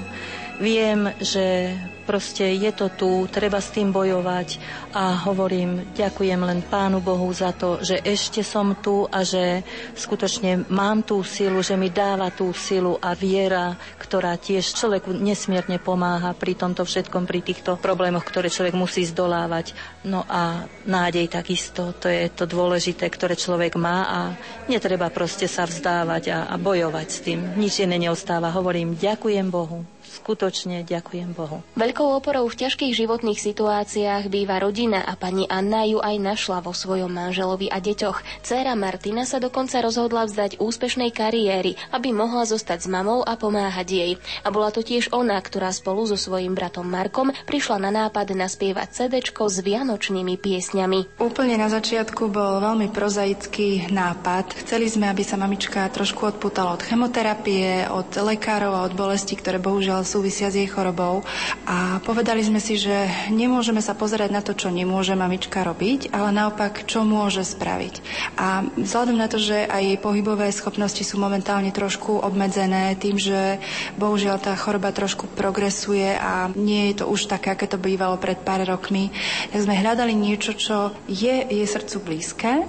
Viem, 0.61 1.11
že 1.21 1.75
Proste 2.09 2.57
je 2.57 2.73
to 2.73 2.89
tu, 2.89 3.29
treba 3.29 3.61
s 3.61 3.69
tým 3.69 3.93
bojovať 3.93 4.57
a 4.97 5.29
hovorím, 5.29 5.93
ďakujem 5.93 6.41
len 6.41 6.65
Pánu 6.65 7.05
Bohu 7.05 7.29
za 7.37 7.53
to, 7.53 7.85
že 7.85 8.01
ešte 8.01 8.41
som 8.41 8.73
tu 8.81 9.05
a 9.13 9.21
že 9.21 9.61
skutočne 9.93 10.65
mám 10.73 11.05
tú 11.05 11.21
silu, 11.21 11.61
že 11.61 11.77
mi 11.77 11.93
dáva 11.93 12.33
tú 12.33 12.49
silu 12.57 12.97
a 12.97 13.13
viera, 13.13 13.77
ktorá 14.01 14.41
tiež 14.41 14.73
človeku 14.73 15.13
nesmierne 15.21 15.77
pomáha 15.77 16.33
pri 16.33 16.57
tomto 16.57 16.89
všetkom, 16.89 17.29
pri 17.29 17.45
týchto 17.45 17.77
problémoch, 17.77 18.25
ktoré 18.25 18.49
človek 18.49 18.73
musí 18.73 19.05
zdolávať. 19.05 19.77
No 20.09 20.25
a 20.25 20.65
nádej 20.89 21.29
takisto, 21.29 21.93
to 21.93 22.09
je 22.09 22.33
to 22.33 22.49
dôležité, 22.49 23.05
ktoré 23.13 23.37
človek 23.37 23.77
má 23.77 24.09
a 24.09 24.21
netreba 24.65 25.13
proste 25.13 25.45
sa 25.45 25.69
vzdávať 25.69 26.33
a, 26.33 26.39
a 26.49 26.57
bojovať 26.57 27.07
s 27.13 27.19
tým. 27.21 27.53
Nič 27.61 27.85
iné 27.85 28.01
neostáva. 28.01 28.49
Hovorím, 28.49 28.97
ďakujem 28.97 29.53
Bohu 29.53 29.98
skutočne 30.19 30.83
ďakujem 30.83 31.31
Bohu. 31.33 31.63
Veľkou 31.79 32.19
oporou 32.19 32.51
v 32.51 32.59
ťažkých 32.67 32.99
životných 32.99 33.39
situáciách 33.39 34.27
býva 34.27 34.59
rodina 34.59 35.07
a 35.07 35.15
pani 35.15 35.47
Anna 35.47 35.87
ju 35.87 36.03
aj 36.03 36.17
našla 36.19 36.59
vo 36.59 36.75
svojom 36.75 37.09
manželovi 37.15 37.71
a 37.71 37.79
deťoch. 37.79 38.43
Céra 38.43 38.75
Martina 38.75 39.23
sa 39.23 39.39
dokonca 39.39 39.79
rozhodla 39.79 40.27
vzdať 40.27 40.59
úspešnej 40.59 41.15
kariéry, 41.15 41.79
aby 41.95 42.11
mohla 42.11 42.43
zostať 42.43 42.85
s 42.85 42.89
mamou 42.91 43.23
a 43.23 43.39
pomáhať 43.39 43.89
jej. 43.89 44.13
A 44.43 44.51
bola 44.51 44.75
to 44.75 44.83
tiež 44.83 45.15
ona, 45.15 45.39
ktorá 45.39 45.71
spolu 45.71 46.03
so 46.09 46.19
svojím 46.19 46.59
bratom 46.59 46.89
Markom 46.89 47.31
prišla 47.47 47.79
na 47.79 47.91
nápad 47.95 48.35
naspievať 48.35 48.89
CD 49.07 49.23
s 49.29 49.59
vianočnými 49.61 50.35
piesňami. 50.41 51.21
Úplne 51.21 51.61
na 51.61 51.69
začiatku 51.69 52.33
bol 52.33 52.59
veľmi 52.65 52.89
prozaický 52.89 53.93
nápad. 53.93 54.65
Chceli 54.65 54.89
sme, 54.89 55.13
aby 55.13 55.23
sa 55.23 55.37
mamička 55.37 55.85
trošku 55.93 56.25
odputala 56.25 56.73
od 56.75 56.83
chemoterapie, 56.83 57.87
od 57.93 58.09
lekárov 58.17 58.73
a 58.73 58.85
od 58.89 58.97
bolesti, 58.97 59.37
ktoré 59.37 59.61
bohužiaľ 59.61 60.08
súvisia 60.09 60.49
s 60.49 60.57
jej 60.57 60.65
chorobou. 60.65 61.21
A 61.69 62.01
povedali 62.01 62.41
sme 62.41 62.57
si, 62.57 62.81
že 62.81 63.13
nemôžeme 63.29 63.85
sa 63.85 63.93
pozerať 63.93 64.33
na 64.33 64.41
to, 64.41 64.57
čo 64.57 64.73
nemôže 64.73 65.13
mamička 65.13 65.61
robiť, 65.61 66.09
ale 66.17 66.33
naopak, 66.33 66.89
čo 66.89 67.05
môže 67.05 67.45
spraviť. 67.45 68.01
A 68.41 68.65
vzhľadom 68.73 69.21
na 69.21 69.29
to, 69.29 69.37
že 69.37 69.69
aj 69.69 69.83
jej 69.85 69.99
pohybové 70.01 70.49
schopnosti 70.49 71.05
sú 71.05 71.21
momentálne 71.21 71.69
trošku 71.69 72.25
obmedzené 72.25 72.97
tým, 72.97 73.21
že 73.21 73.61
bohužiaľ 74.01 74.41
tá 74.41 74.57
choroba 74.57 74.89
trošku 74.97 75.29
progresuje 75.37 76.17
a 76.17 76.49
nie 76.57 76.89
je 76.91 77.05
to 77.05 77.13
už 77.13 77.29
také, 77.29 77.53
aké 77.53 77.69
to 77.69 77.77
bývalo 77.77 78.17
pred 78.17 78.41
pár 78.41 78.65
rokmi, 78.65 79.13
tak 79.53 79.61
sme 79.61 79.77
hľadali 79.77 80.17
niečo, 80.17 80.57
čo 80.57 80.97
je 81.05 81.45
jej 81.45 81.67
srdcu 81.69 81.97
blízke 82.01 82.65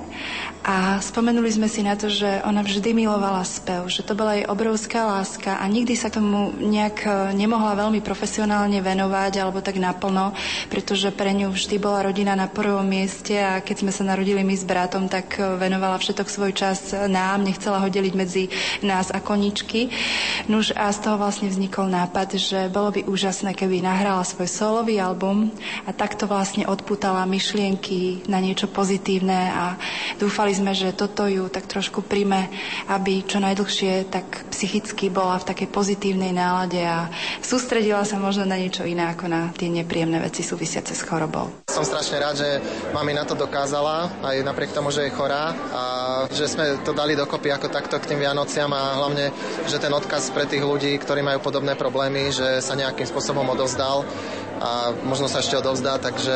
a 0.59 0.99
spomenuli 0.99 1.47
sme 1.55 1.71
si 1.71 1.79
na 1.79 1.95
to, 1.95 2.11
že 2.11 2.43
ona 2.43 2.59
vždy 2.59 2.91
milovala 2.91 3.47
spev, 3.47 3.87
že 3.87 4.03
to 4.03 4.11
bola 4.11 4.35
jej 4.35 4.45
obrovská 4.45 5.07
láska 5.07 5.55
a 5.55 5.63
nikdy 5.71 5.95
sa 5.95 6.11
tomu 6.11 6.51
nejak 6.51 6.97
e, 7.07 7.09
nemohla 7.31 7.79
veľmi 7.79 8.03
profesionálne 8.03 8.83
venovať 8.83 9.39
alebo 9.39 9.63
tak 9.63 9.79
naplno, 9.79 10.35
pretože 10.67 11.15
pre 11.15 11.31
ňu 11.31 11.55
vždy 11.55 11.79
bola 11.79 12.11
rodina 12.11 12.35
na 12.35 12.51
prvom 12.51 12.83
mieste 12.83 13.39
a 13.39 13.63
keď 13.63 13.87
sme 13.87 13.91
sa 13.95 14.03
narodili 14.03 14.43
my 14.43 14.51
s 14.51 14.67
bratom, 14.67 15.07
tak 15.07 15.39
e, 15.39 15.57
venovala 15.57 15.95
všetok 15.95 16.27
svoj 16.27 16.51
čas 16.51 16.91
nám, 16.91 17.41
nechcela 17.47 17.79
ho 17.79 17.87
deliť 17.87 18.13
medzi 18.13 18.51
nás 18.83 19.15
a 19.15 19.23
koničky. 19.23 19.89
Nuž 20.51 20.75
a 20.75 20.91
z 20.91 20.99
toho 21.01 21.15
vlastne 21.17 21.47
vznikol 21.47 21.87
nápad, 21.87 22.35
že 22.35 22.67
bolo 22.67 22.93
by 22.93 23.07
úžasné, 23.07 23.55
keby 23.55 23.79
nahrala 23.79 24.27
svoj 24.27 24.51
solový 24.51 24.99
album 24.99 25.55
a 25.87 25.95
takto 25.95 26.27
vlastne 26.27 26.67
odputala 26.67 27.23
myšlienky 27.23 28.27
na 28.27 28.43
niečo 28.43 28.67
pozitívne 28.67 29.39
a 29.55 29.65
dúfali 30.19 30.48
Dúfali 30.49 30.65
sme, 30.65 30.73
že 30.73 30.97
toto 30.97 31.29
ju 31.29 31.45
tak 31.45 31.69
trošku 31.69 32.01
príjme, 32.01 32.49
aby 32.89 33.21
čo 33.21 33.37
najdlhšie 33.37 34.09
tak 34.09 34.49
psychicky 34.49 35.13
bola 35.13 35.37
v 35.37 35.45
takej 35.45 35.69
pozitívnej 35.69 36.33
nálade 36.33 36.81
a 36.81 37.05
sústredila 37.37 38.01
sa 38.01 38.17
možno 38.17 38.49
na 38.49 38.57
niečo 38.57 38.81
iné 38.81 39.13
ako 39.13 39.29
na 39.29 39.53
tie 39.53 39.69
nepríjemné 39.69 40.17
veci 40.17 40.41
súvisiace 40.41 40.97
s 40.97 41.05
chorobou. 41.05 41.53
Som 41.69 41.85
strašne 41.85 42.17
rád, 42.17 42.41
že 42.41 42.49
mami 42.89 43.13
na 43.13 43.29
to 43.29 43.37
dokázala, 43.37 44.09
aj 44.25 44.41
napriek 44.41 44.73
tomu, 44.73 44.89
že 44.89 45.05
je 45.05 45.13
chorá 45.13 45.53
a 45.53 45.83
že 46.33 46.49
sme 46.49 46.81
to 46.81 46.97
dali 46.97 47.13
dokopy 47.13 47.53
ako 47.53 47.69
takto 47.69 48.01
k 48.01 48.09
tým 48.09 48.25
Vianociam 48.25 48.73
a 48.73 48.97
hlavne, 49.05 49.29
že 49.69 49.77
ten 49.77 49.93
odkaz 49.93 50.33
pre 50.33 50.49
tých 50.49 50.65
ľudí, 50.65 50.97
ktorí 50.97 51.21
majú 51.21 51.45
podobné 51.45 51.77
problémy, 51.77 52.33
že 52.33 52.57
sa 52.65 52.73
nejakým 52.73 53.05
spôsobom 53.05 53.45
odozdal 53.53 54.01
a 54.59 54.91
možno 55.07 55.31
sa 55.31 55.39
ešte 55.39 55.55
odovzdá, 55.55 55.97
takže 56.03 56.35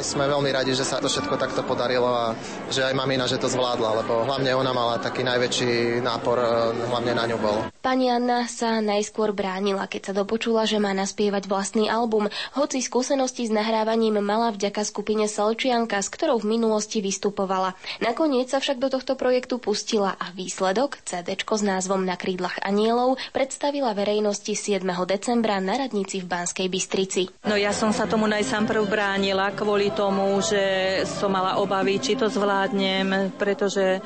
sme 0.00 0.24
veľmi 0.24 0.48
radi, 0.48 0.72
že 0.72 0.88
sa 0.88 0.96
to 0.96 1.12
všetko 1.12 1.36
takto 1.36 1.60
podarilo 1.60 2.08
a 2.08 2.32
že 2.72 2.88
aj 2.88 2.96
mamina, 2.96 3.28
že 3.28 3.36
to 3.36 3.52
zvládla, 3.52 4.00
lebo 4.00 4.24
hlavne 4.24 4.50
ona 4.56 4.72
mala 4.72 4.96
taký 4.96 5.20
najväčší 5.22 6.00
nápor, 6.00 6.40
e, 6.40 6.48
hlavne 6.88 7.12
na 7.12 7.24
ňu 7.28 7.36
bol. 7.36 7.68
Pani 7.84 8.08
Anna 8.08 8.48
sa 8.48 8.80
najskôr 8.80 9.36
bránila, 9.36 9.84
keď 9.84 10.10
sa 10.10 10.12
dopočula, 10.16 10.64
že 10.64 10.80
má 10.80 10.96
naspievať 10.96 11.44
vlastný 11.46 11.92
album, 11.92 12.32
hoci 12.56 12.80
skúsenosti 12.80 13.44
s 13.44 13.52
nahrávaním 13.52 14.24
mala 14.24 14.56
vďaka 14.56 14.80
skupine 14.82 15.28
Salčianka, 15.28 16.00
s 16.00 16.08
ktorou 16.08 16.40
v 16.40 16.56
minulosti 16.56 17.04
vystupovala. 17.04 17.76
Nakoniec 18.00 18.48
sa 18.48 18.58
však 18.58 18.80
do 18.80 18.88
tohto 18.88 19.20
projektu 19.20 19.60
pustila 19.60 20.16
a 20.16 20.32
výsledok, 20.32 20.96
CD 21.04 21.36
s 21.36 21.62
názvom 21.66 22.08
Na 22.08 22.16
krídlach 22.16 22.56
anielov, 22.64 23.20
predstavila 23.36 23.92
verejnosti 23.92 24.56
7. 24.56 24.80
decembra 25.04 25.60
na 25.60 25.76
radnici 25.76 26.24
v 26.24 26.26
Banskej 26.30 26.68
Bystrici. 26.72 27.28
No 27.50 27.58
ja 27.58 27.74
som 27.74 27.90
sa 27.90 28.06
tomu 28.06 28.30
najsám 28.30 28.62
prv 28.62 28.86
bránila 28.86 29.50
kvôli 29.50 29.90
tomu, 29.90 30.38
že 30.38 30.62
som 31.02 31.34
mala 31.34 31.58
obavy, 31.58 31.98
či 31.98 32.14
to 32.14 32.30
zvládnem, 32.30 33.34
pretože 33.34 33.98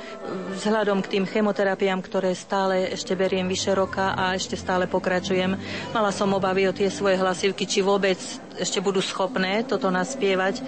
vzhľadom 0.56 1.04
k 1.04 1.12
tým 1.12 1.28
chemoterapiám, 1.28 2.00
ktoré 2.00 2.32
stále 2.32 2.88
ešte 2.88 3.12
beriem 3.12 3.44
vyše 3.44 3.76
roka 3.76 4.16
a 4.16 4.32
ešte 4.32 4.56
stále 4.56 4.88
pokračujem, 4.88 5.60
mala 5.92 6.08
som 6.08 6.32
obavy 6.32 6.64
o 6.64 6.72
tie 6.72 6.88
svoje 6.88 7.20
hlasivky, 7.20 7.68
či 7.68 7.84
vôbec 7.84 8.16
ešte 8.58 8.82
budú 8.82 8.98
schopné 8.98 9.62
toto 9.62 9.88
naspievať. 9.88 10.60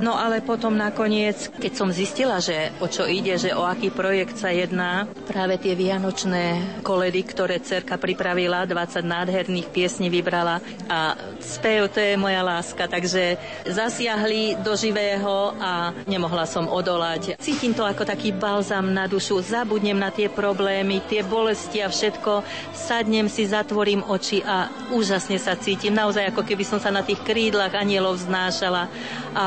No 0.00 0.16
ale 0.18 0.42
potom 0.42 0.74
nakoniec, 0.74 1.52
keď 1.54 1.72
som 1.72 1.88
zistila, 1.94 2.42
že 2.42 2.74
o 2.82 2.86
čo 2.90 3.06
ide, 3.06 3.38
že 3.38 3.54
o 3.54 3.62
aký 3.62 3.94
projekt 3.94 4.40
sa 4.40 4.50
jedná, 4.50 5.06
práve 5.28 5.56
tie 5.60 5.76
vianočné 5.76 6.80
koledy, 6.82 7.22
ktoré 7.24 7.62
cerka 7.62 7.96
pripravila, 7.96 8.66
20 8.66 9.00
nádherných 9.04 9.68
piesní 9.70 10.10
vybrala 10.10 10.58
a 10.90 11.14
spev 11.40 11.88
to 11.92 12.00
je 12.02 12.18
moja 12.18 12.42
láska, 12.42 12.88
takže 12.90 13.38
zasiahli 13.68 14.60
do 14.60 14.74
živého 14.74 15.54
a 15.60 15.94
nemohla 16.08 16.44
som 16.48 16.66
odolať. 16.66 17.38
Cítim 17.38 17.72
to 17.72 17.86
ako 17.86 18.02
taký 18.02 18.34
balzam 18.34 18.90
na 18.90 19.06
dušu, 19.06 19.40
zabudnem 19.44 19.96
na 19.96 20.10
tie 20.10 20.26
problémy, 20.26 21.04
tie 21.06 21.22
bolesti 21.22 21.80
a 21.80 21.88
všetko, 21.88 22.42
sadnem 22.74 23.30
si, 23.30 23.46
zatvorím 23.46 24.02
oči 24.06 24.42
a 24.42 24.68
úžasne 24.90 25.38
sa 25.38 25.54
cítim, 25.54 25.94
naozaj 25.94 26.34
ako 26.34 26.42
keby 26.42 26.64
som 26.66 26.82
sa 26.82 26.90
na 26.90 27.06
tých 27.06 27.13
krídlach 27.22 27.74
anielov 27.76 28.18
vznášala 28.18 28.90
a 29.34 29.46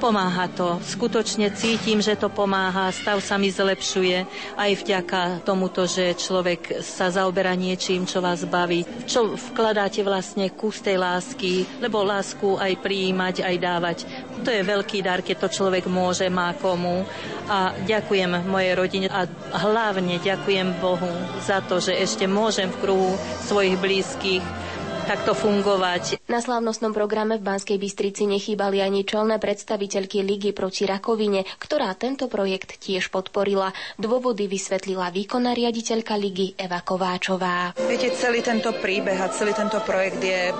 Pomáha 0.00 0.48
to. 0.48 0.80
Skutočne 0.80 1.52
cítim, 1.52 2.00
že 2.00 2.16
to 2.16 2.32
pomáha. 2.32 2.88
Stav 2.88 3.20
sa 3.20 3.36
mi 3.36 3.52
zlepšuje 3.52 4.24
aj 4.56 4.70
vďaka 4.80 5.44
tomuto, 5.44 5.84
že 5.84 6.16
človek 6.16 6.80
sa 6.80 7.12
zaoberá 7.12 7.52
niečím, 7.52 8.08
čo 8.08 8.24
vás 8.24 8.48
baví. 8.48 8.88
Čo 9.04 9.36
vkladáte 9.36 10.00
vlastne 10.00 10.48
kus 10.56 10.80
tej 10.80 10.96
lásky, 10.96 11.68
lebo 11.84 12.00
lásku 12.00 12.56
aj 12.56 12.80
prijímať, 12.80 13.44
aj 13.44 13.56
dávať. 13.60 13.98
To 14.40 14.48
je 14.48 14.64
veľký 14.64 15.04
dar, 15.04 15.20
keď 15.20 15.36
to 15.44 15.48
človek 15.52 15.84
môže, 15.84 16.24
má 16.32 16.56
komu. 16.56 17.04
A 17.52 17.76
ďakujem 17.84 18.48
mojej 18.48 18.72
rodine 18.72 19.06
a 19.12 19.28
hlavne 19.52 20.16
ďakujem 20.16 20.80
Bohu 20.80 21.12
za 21.44 21.60
to, 21.60 21.76
že 21.76 21.92
ešte 21.92 22.24
môžem 22.24 22.72
v 22.72 22.80
kruhu 22.80 23.20
svojich 23.44 23.76
blízkych 23.76 24.69
takto 25.10 25.34
fungovať. 25.34 26.22
Na 26.30 26.38
slávnostnom 26.38 26.94
programe 26.94 27.34
v 27.34 27.42
Banskej 27.42 27.82
Bystrici 27.82 28.30
nechýbali 28.30 28.78
ani 28.78 29.02
čelné 29.02 29.42
predstaviteľky 29.42 30.22
Ligy 30.22 30.54
proti 30.54 30.86
rakovine, 30.86 31.42
ktorá 31.58 31.90
tento 31.98 32.30
projekt 32.30 32.78
tiež 32.78 33.10
podporila. 33.10 33.74
Dôvody 33.98 34.46
vysvetlila 34.46 35.10
výkonná 35.10 35.50
riaditeľka 35.50 36.14
Ligy 36.14 36.54
Eva 36.54 36.86
Kováčová. 36.86 37.74
Viete, 37.90 38.14
celý 38.14 38.38
tento 38.46 38.70
príbeh 38.70 39.18
a 39.18 39.34
celý 39.34 39.50
tento 39.50 39.82
projekt 39.82 40.22
je 40.22 40.54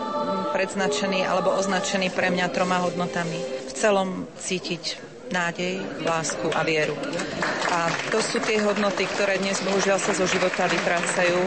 predznačený 0.51 1.23
alebo 1.23 1.55
označený 1.55 2.11
pre 2.11 2.35
mňa 2.35 2.51
troma 2.51 2.83
hodnotami. 2.83 3.39
V 3.71 3.73
celom 3.79 4.27
cítiť 4.35 5.10
nádej, 5.31 5.79
lásku 6.03 6.51
a 6.51 6.67
vieru. 6.67 6.99
A 7.71 7.87
to 8.11 8.19
sú 8.19 8.43
tie 8.43 8.59
hodnoty, 8.67 9.07
ktoré 9.07 9.39
dnes 9.39 9.63
bohužiaľ 9.63 10.03
sa 10.03 10.11
zo 10.11 10.27
života 10.27 10.67
vytrácajú, 10.67 11.39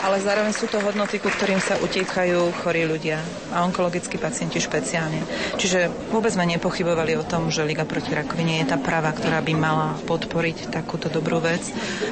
ale 0.00 0.24
zároveň 0.24 0.56
sú 0.56 0.72
to 0.72 0.80
hodnoty, 0.80 1.20
ku 1.20 1.28
ktorým 1.28 1.60
sa 1.60 1.76
utíkajú 1.76 2.48
chorí 2.64 2.88
ľudia 2.88 3.20
a 3.52 3.60
onkologickí 3.68 4.16
pacienti 4.16 4.56
špeciálne. 4.56 5.20
Čiže 5.60 6.08
vôbec 6.08 6.32
sme 6.32 6.48
nepochybovali 6.48 7.20
o 7.20 7.28
tom, 7.28 7.52
že 7.52 7.68
Liga 7.68 7.84
proti 7.84 8.16
rakovine 8.16 8.64
je 8.64 8.72
tá 8.72 8.80
práva, 8.80 9.12
ktorá 9.12 9.44
by 9.44 9.52
mala 9.52 10.00
podporiť 10.08 10.72
takúto 10.72 11.12
dobrú 11.12 11.44
vec, 11.44 11.60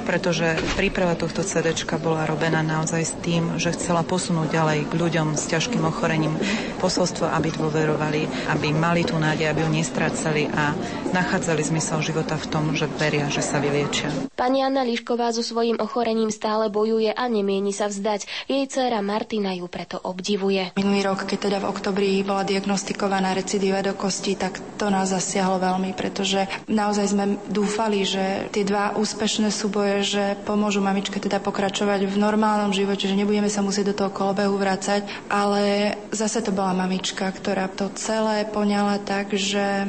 pretože 0.05 0.61
príprava 0.77 1.17
tohto 1.17 1.41
CD 1.41 1.73
bola 1.97 2.29
robená 2.29 2.61
naozaj 2.61 3.01
s 3.01 3.15
tým, 3.25 3.57
že 3.57 3.73
chcela 3.73 4.05
posunúť 4.05 4.53
ďalej 4.53 4.93
k 4.93 4.93
ľuďom 4.93 5.41
s 5.41 5.49
ťažkým 5.49 5.89
ochorením 5.89 6.37
posolstvo, 6.85 7.33
aby 7.33 7.49
dôverovali, 7.49 8.53
aby 8.53 8.69
mali 8.77 9.09
tú 9.09 9.17
nádej, 9.17 9.49
aby 9.49 9.65
ju 9.65 9.71
nestrácali 9.73 10.53
a 10.53 10.77
nachádzali 11.15 11.63
zmysel 11.63 12.03
života 12.03 12.35
v 12.35 12.47
tom, 12.51 12.65
že 12.75 12.91
veria, 12.99 13.31
že 13.31 13.39
sa 13.39 13.63
vyliečia. 13.63 14.11
Pani 14.35 14.67
Anna 14.67 14.83
Lišková 14.83 15.31
so 15.31 15.47
svojím 15.47 15.79
ochorením 15.79 16.35
stále 16.35 16.67
bojuje 16.67 17.15
a 17.15 17.31
nemieni 17.31 17.71
sa 17.71 17.87
vzdať. 17.87 18.51
Jej 18.51 18.67
dcéra 18.67 18.99
Martina 18.99 19.55
ju 19.55 19.71
preto 19.71 20.03
obdivuje. 20.03 20.75
Minulý 20.75 21.07
rok, 21.07 21.23
keď 21.23 21.39
teda 21.47 21.59
v 21.63 21.71
oktobri 21.71 22.11
bola 22.27 22.43
diagnostikovaná 22.43 23.31
recidíva 23.31 23.79
do 23.87 23.95
kosti, 23.95 24.35
tak 24.35 24.59
to 24.75 24.91
nás 24.91 25.15
zasiahlo 25.15 25.63
veľmi, 25.63 25.95
pretože 25.95 26.51
naozaj 26.67 27.07
sme 27.15 27.39
dúfali, 27.47 28.03
že 28.03 28.51
tie 28.51 28.67
dva 28.67 28.99
úspešné 28.99 29.55
súboje, 29.55 30.03
že 30.03 30.25
pomôžu 30.43 30.83
mamičke 30.83 31.23
teda 31.23 31.39
pokračovať 31.39 32.11
v 32.11 32.17
normálnom 32.19 32.75
živote, 32.75 33.07
že 33.07 33.15
nebudeme 33.15 33.47
sa 33.47 33.63
musieť 33.63 33.95
do 33.95 33.99
toho 34.05 34.11
kolobehu 34.11 34.59
vrácať, 34.59 35.07
ale 35.31 35.95
zase 36.11 36.43
to 36.43 36.51
bola 36.51 36.75
mamička, 36.75 37.31
ktorá 37.31 37.71
to 37.71 37.95
celé 37.95 38.43
poňala 38.51 38.99
tak, 38.99 39.31
že 39.39 39.87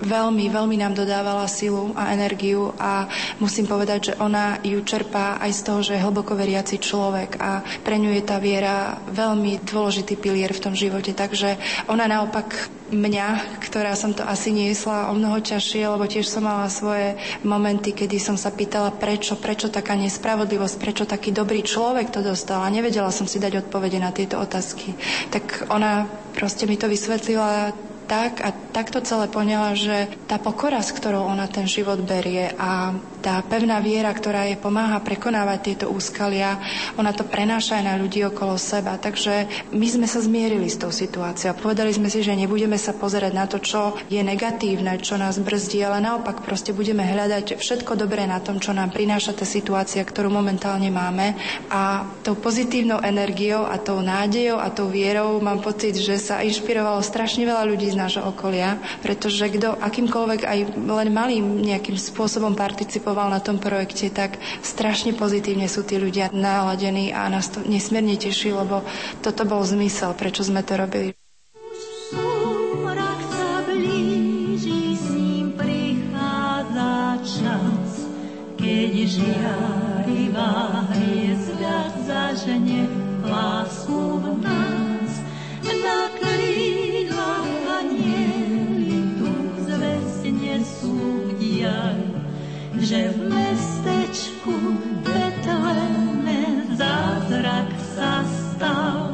veľmi, 0.00 0.50
veľmi 0.54 0.78
nám 0.78 0.94
dodávala 0.94 1.50
silu 1.50 1.90
a 1.98 2.14
energiu 2.14 2.70
a 2.78 3.10
musím 3.42 3.66
povedať, 3.66 4.14
že 4.14 4.16
ona 4.22 4.62
ju 4.62 4.78
čerpá 4.86 5.42
aj 5.42 5.50
z 5.50 5.60
toho, 5.66 5.80
že 5.82 5.92
je 5.98 6.04
hlboko 6.06 6.38
veriaci 6.38 6.78
človek 6.78 7.42
a 7.42 7.66
pre 7.82 7.98
ňu 7.98 8.14
je 8.14 8.22
tá 8.22 8.38
viera 8.38 9.02
veľmi 9.10 9.66
dôležitý 9.66 10.14
pilier 10.14 10.54
v 10.54 10.62
tom 10.62 10.74
živote. 10.78 11.10
Takže 11.10 11.58
ona 11.90 12.06
naopak 12.06 12.70
mňa, 12.94 13.58
ktorá 13.64 13.98
som 13.98 14.14
to 14.14 14.22
asi 14.22 14.54
niesla 14.54 15.10
o 15.10 15.18
mnoho 15.18 15.42
ťažšie, 15.42 15.82
lebo 15.88 16.06
tiež 16.06 16.30
som 16.30 16.46
mala 16.46 16.70
svoje 16.70 17.18
momenty, 17.42 17.90
kedy 17.90 18.22
som 18.22 18.38
sa 18.38 18.54
pýtala, 18.54 18.94
prečo, 18.94 19.34
prečo 19.34 19.72
taká 19.72 19.98
nespravodlivosť, 19.98 20.76
prečo 20.78 21.04
taký 21.04 21.34
dobrý 21.34 21.66
človek 21.66 22.14
to 22.14 22.22
dostal 22.22 22.62
a 22.62 22.70
nevedela 22.70 23.10
som 23.10 23.26
si 23.26 23.42
dať 23.42 23.66
odpovede 23.66 23.98
na 23.98 24.14
tieto 24.14 24.38
otázky. 24.38 24.94
Tak 25.34 25.72
ona 25.74 26.06
proste 26.36 26.70
mi 26.70 26.78
to 26.78 26.86
vysvetlila 26.86 27.74
tak 28.04 28.44
a 28.44 28.52
takto 28.72 29.00
celé 29.00 29.28
poňala, 29.28 29.76
že 29.76 30.12
tá 30.28 30.36
pokora, 30.36 30.84
s 30.84 30.92
ktorou 30.92 31.24
ona 31.28 31.48
ten 31.48 31.64
život 31.64 32.00
berie 32.04 32.52
a 32.56 32.92
tá 33.24 33.40
pevná 33.40 33.80
viera, 33.80 34.12
ktorá 34.12 34.44
jej 34.44 34.60
pomáha 34.60 35.00
prekonávať 35.00 35.58
tieto 35.64 35.86
úskalia, 35.88 36.60
ona 37.00 37.16
to 37.16 37.24
prenáša 37.24 37.80
aj 37.80 37.84
na 37.88 37.94
ľudí 37.96 38.20
okolo 38.28 38.60
seba. 38.60 39.00
Takže 39.00 39.48
my 39.72 39.86
sme 39.88 40.04
sa 40.04 40.20
zmierili 40.20 40.68
s 40.68 40.76
tou 40.76 40.92
situáciou. 40.92 41.56
Povedali 41.56 41.96
sme 41.96 42.12
si, 42.12 42.20
že 42.20 42.36
nebudeme 42.36 42.76
sa 42.76 42.92
pozerať 42.92 43.32
na 43.32 43.48
to, 43.48 43.64
čo 43.64 43.96
je 44.12 44.20
negatívne, 44.20 45.00
čo 45.00 45.16
nás 45.16 45.40
brzdí, 45.40 45.80
ale 45.80 46.04
naopak 46.04 46.44
proste 46.44 46.76
budeme 46.76 47.00
hľadať 47.00 47.56
všetko 47.56 47.96
dobré 47.96 48.28
na 48.28 48.44
tom, 48.44 48.60
čo 48.60 48.76
nám 48.76 48.92
prináša 48.92 49.32
tá 49.32 49.48
situácia, 49.48 50.04
ktorú 50.04 50.28
momentálne 50.28 50.92
máme. 50.92 51.32
A 51.72 52.04
tou 52.20 52.36
pozitívnou 52.36 53.00
energiou 53.00 53.64
a 53.64 53.80
tou 53.80 54.04
nádejou 54.04 54.60
a 54.60 54.68
tou 54.68 54.92
vierou 54.92 55.40
mám 55.40 55.64
pocit, 55.64 55.96
že 55.96 56.20
sa 56.20 56.44
inšpirovalo 56.44 57.00
strašne 57.00 57.48
veľa 57.48 57.64
ľudí 57.64 57.88
z 57.88 57.96
nášho 57.96 58.28
okolia, 58.28 58.76
pretože 59.00 59.48
kto 59.48 59.80
akýmkoľvek 59.80 60.40
aj 60.44 60.58
len 60.76 61.08
malým 61.08 61.64
nejakým 61.64 61.96
spôsobom 61.96 62.52
participoval 62.52 63.13
participoval 63.14 63.30
na 63.30 63.38
tom 63.38 63.62
projekte, 63.62 64.10
tak 64.10 64.42
strašne 64.66 65.14
pozitívne 65.14 65.70
sú 65.70 65.86
tí 65.86 66.02
ľudia 66.02 66.34
naladení 66.34 67.14
a 67.14 67.30
nás 67.30 67.46
to 67.46 67.62
nesmierne 67.62 68.18
teší, 68.18 68.50
lebo 68.50 68.82
toto 69.22 69.46
bol 69.46 69.62
zmysel, 69.62 70.18
prečo 70.18 70.42
sme 70.42 70.66
to 70.66 70.74
robili. 70.74 71.14
keď 78.54 78.96
žiarivá 79.20 80.52
hviezda 80.88 81.92
zažene 82.08 82.88
lásku 83.20 84.23
že 92.84 93.08
v 93.16 93.32
mestečku 93.32 94.52
Betleme 95.00 96.68
zázrak 96.76 97.72
sa 97.96 98.20
stal. 98.28 99.13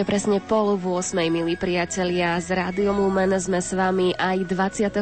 Je 0.00 0.08
presne 0.08 0.40
pol 0.40 0.80
v 0.80 0.96
8, 0.96 1.12
milí 1.28 1.60
priatelia. 1.60 2.40
Z 2.40 2.56
Rádiom 2.56 3.04
Lumen 3.04 3.36
sme 3.36 3.60
s 3.60 3.76
vami 3.76 4.16
aj 4.16 4.48
24. 4.48 4.96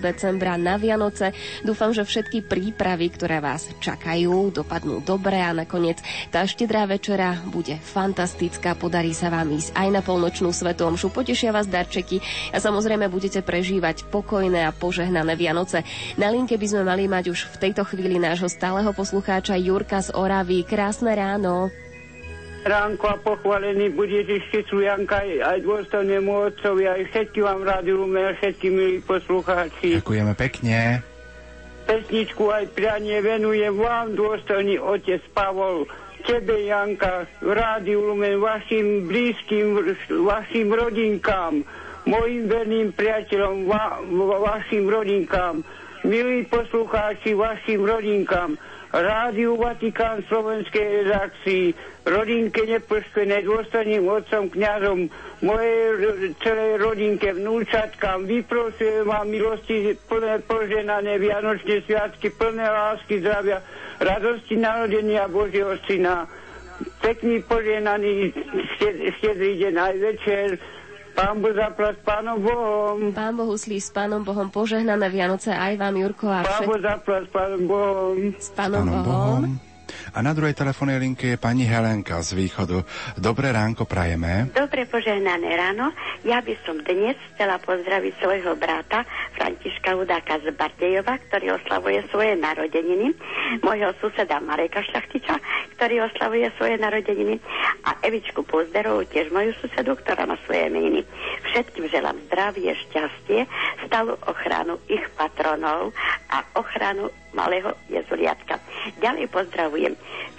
decembra 0.00 0.56
na 0.56 0.80
Vianoce. 0.80 1.36
Dúfam, 1.60 1.92
že 1.92 2.08
všetky 2.08 2.40
prípravy, 2.48 3.12
ktoré 3.12 3.44
vás 3.44 3.68
čakajú, 3.84 4.48
dopadnú 4.48 5.04
dobre 5.04 5.44
a 5.44 5.52
nakoniec 5.52 6.00
tá 6.32 6.48
štedrá 6.48 6.88
večera 6.88 7.36
bude 7.52 7.76
fantastická. 7.76 8.72
Podarí 8.72 9.12
sa 9.12 9.28
vám 9.28 9.52
ísť 9.52 9.76
aj 9.76 9.88
na 9.92 10.00
polnočnú 10.00 10.56
svetu 10.56 10.88
omšu. 10.88 11.12
Potešia 11.12 11.52
vás 11.52 11.68
darčeky 11.68 12.24
a 12.48 12.64
samozrejme 12.64 13.12
budete 13.12 13.44
prežívať 13.44 14.08
pokojné 14.08 14.64
a 14.64 14.72
požehnané 14.72 15.36
Vianoce. 15.36 15.84
Na 16.16 16.32
linke 16.32 16.56
by 16.56 16.64
sme 16.64 16.88
mali 16.88 17.04
mať 17.12 17.28
už 17.28 17.60
v 17.60 17.68
tejto 17.68 17.84
chvíli 17.84 18.16
nášho 18.16 18.48
stáleho 18.48 18.88
poslucháča 18.96 19.60
Jurka 19.60 20.00
z 20.00 20.16
Oravy. 20.16 20.64
Krásne 20.64 21.12
ráno 21.12 21.83
ránko 22.64 23.04
a 23.12 23.16
pochválený 23.20 23.92
bude 23.92 24.24
Ježiš 24.24 24.72
Janka 24.72 25.20
aj 25.20 25.60
dôstojnému 25.60 26.32
otcovi, 26.50 26.88
aj 26.88 27.12
všetkým 27.12 27.44
vám 27.44 27.60
rádiu 27.62 28.08
a 28.08 28.32
všetkým 28.40 28.72
milí 28.72 28.98
poslucháči. 29.04 30.00
Ďakujeme 30.00 30.32
pekne. 30.34 31.04
Pesničku 31.84 32.48
aj 32.48 32.72
prianie 32.72 33.20
venujem 33.20 33.76
vám, 33.76 34.16
dôstojný 34.16 34.80
otec 34.80 35.20
Pavol, 35.36 35.84
tebe 36.24 36.64
Janka, 36.64 37.28
rádiu 37.44 38.00
Lumen, 38.00 38.40
vašim 38.40 39.04
blízkym, 39.04 39.92
vašim 40.24 40.72
rodinkám, 40.72 41.60
mojim 42.08 42.48
verným 42.48 42.88
priateľom, 42.96 43.68
va, 43.68 44.00
vašim 44.40 44.88
rodinkám, 44.88 45.60
milí 46.08 46.48
poslucháči, 46.48 47.36
vašim 47.36 47.84
rodinkám, 47.84 48.56
Rádiu 48.94 49.58
Vatikán 49.58 50.22
slovenskej 50.30 51.02
redakcii, 51.02 51.74
rodinke 52.06 52.62
nepoškvenej 52.62 53.42
dôstojným 53.42 54.06
otcom, 54.06 54.46
kňazom, 54.54 55.10
mojej 55.42 56.30
celej 56.38 56.78
rodinke, 56.78 57.34
vnúčatkám, 57.34 58.22
vyprosujem 58.22 59.02
vám 59.02 59.26
milosti 59.26 59.98
plné 60.06 60.46
poženané 60.46 61.18
Vianočné 61.18 61.82
sviatky, 61.82 62.30
plné 62.38 62.70
lásky, 62.70 63.18
zdravia, 63.18 63.66
radosti 63.98 64.62
narodenia 64.62 65.26
Božieho 65.26 65.74
Syna, 65.90 66.30
pekný 67.02 67.42
poženaný 67.50 68.30
štedrý 69.18 69.58
deň 69.58 69.74
aj 69.74 69.94
večer, 69.98 70.48
Pán 71.14 71.38
Boh 71.38 71.54
zaplať 71.54 71.94
s 71.94 72.02
Pánom 72.02 72.36
Bohom. 72.42 72.96
Pán 73.14 73.32
Boh 73.38 73.48
uslí 73.54 73.78
s 73.78 73.94
Pánom 73.94 74.26
Bohom 74.26 74.50
požehnané 74.50 75.06
Vianoce 75.14 75.54
aj 75.54 75.78
vám, 75.78 75.94
Jurko. 75.94 76.26
A 76.26 76.42
všet... 76.42 76.50
Pán 76.50 76.66
Boh 76.66 76.80
zaplať 76.82 77.22
s 77.22 77.30
Pánom 77.30 77.62
Bohom. 77.70 78.14
S 78.34 78.48
Pánom, 78.50 78.82
Pánom 78.82 78.98
Bohom. 79.06 79.40
Bohom. 79.46 79.73
A 80.12 80.20
na 80.20 80.36
druhej 80.36 80.52
telefónnej 80.52 81.00
linke 81.00 81.32
je 81.32 81.40
pani 81.40 81.64
Helenka 81.64 82.20
z 82.20 82.36
východu. 82.36 82.84
Dobré 83.16 83.48
ránko 83.48 83.88
prajeme. 83.88 84.52
Dobre 84.52 84.84
požehnané 84.84 85.48
ráno. 85.56 85.96
Ja 86.28 86.44
by 86.44 86.52
som 86.68 86.84
dnes 86.84 87.16
chcela 87.32 87.56
pozdraviť 87.64 88.12
svojho 88.20 88.52
brata 88.60 89.08
Františka 89.32 89.96
Hudáka 89.96 90.44
z 90.44 90.52
Bardejova, 90.52 91.16
ktorý 91.28 91.56
oslavuje 91.56 92.04
svoje 92.12 92.36
narodeniny, 92.36 93.16
môjho 93.64 93.96
suseda 93.98 94.40
Mareka 94.44 94.84
Šlachtiča, 94.84 95.40
ktorý 95.80 96.04
oslavuje 96.04 96.52
svoje 96.60 96.76
narodeniny 96.76 97.40
a 97.88 97.96
Evičku 98.04 98.44
Pozderovú, 98.44 99.08
tiež 99.08 99.32
moju 99.32 99.56
susedu, 99.60 99.96
ktorá 99.96 100.28
má 100.28 100.36
svoje 100.44 100.68
meniny. 100.68 101.00
Všetkým 101.52 101.88
želám 101.88 102.20
zdravie, 102.28 102.76
šťastie, 102.88 103.48
stálu 103.88 104.16
ochranu 104.28 104.76
ich 104.88 105.04
patronov 105.16 105.92
a 106.28 106.44
ochranu 106.56 107.08
malého 107.34 107.74
jezuliatka. 107.90 108.62
Ďalej 109.02 109.26
pozdravujem 109.28 109.94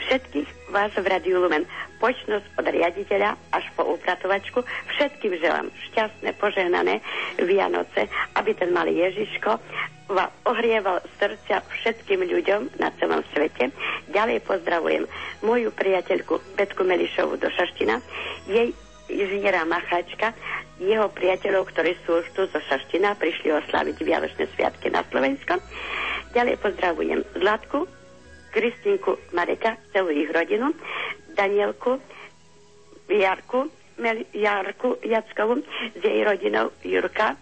všetkých 0.07 0.72
vás 0.72 0.91
v 0.95 1.05
Radiu 1.05 1.43
Lumen, 1.43 1.67
počnosť 1.99 2.47
od 2.57 2.65
riaditeľa 2.67 3.35
až 3.51 3.65
po 3.76 3.84
upratovačku. 3.95 4.63
Všetkým 4.95 5.38
želám 5.39 5.67
šťastné, 5.91 6.35
požehnané 6.39 7.03
Vianoce, 7.39 8.07
aby 8.39 8.51
ten 8.55 8.72
malý 8.72 9.03
Ježiško 9.03 9.59
ohrieval 10.45 11.01
srdcia 11.17 11.65
všetkým 11.65 12.22
ľuďom 12.30 12.77
na 12.77 12.93
celom 13.01 13.26
svete. 13.34 13.73
Ďalej 14.13 14.45
pozdravujem 14.45 15.09
moju 15.41 15.73
priateľku 15.73 16.38
Betku 16.53 16.85
Melišovu 16.85 17.41
do 17.41 17.49
Šaština, 17.49 17.97
jej 18.45 18.69
inžiniera 19.09 19.65
Macháčka, 19.65 20.34
jeho 20.77 21.09
priateľov, 21.09 21.69
ktorí 21.73 21.97
sú 22.05 22.22
už 22.22 22.27
tu 22.38 22.45
zo 22.49 22.59
Šaština, 22.69 23.17
prišli 23.17 23.53
oslaviť 23.53 23.97
Vianočné 24.01 24.45
sviatky 24.53 24.93
na 24.93 25.01
Slovensko. 25.09 25.57
Ďalej 26.35 26.59
pozdravujem 26.59 27.23
Zlatku, 27.39 27.87
Kristinku 28.51 29.15
Mareka, 29.31 29.79
celú 29.95 30.11
ich 30.11 30.27
rodinu, 30.27 30.75
Danielku, 31.31 31.95
Jarku, 33.07 33.71
Mel, 34.03 34.27
Jarku 34.35 34.99
Jackovu 34.99 35.63
s 35.95 36.01
jej 36.03 36.27
rodinou 36.27 36.75
Jurka. 36.83 37.39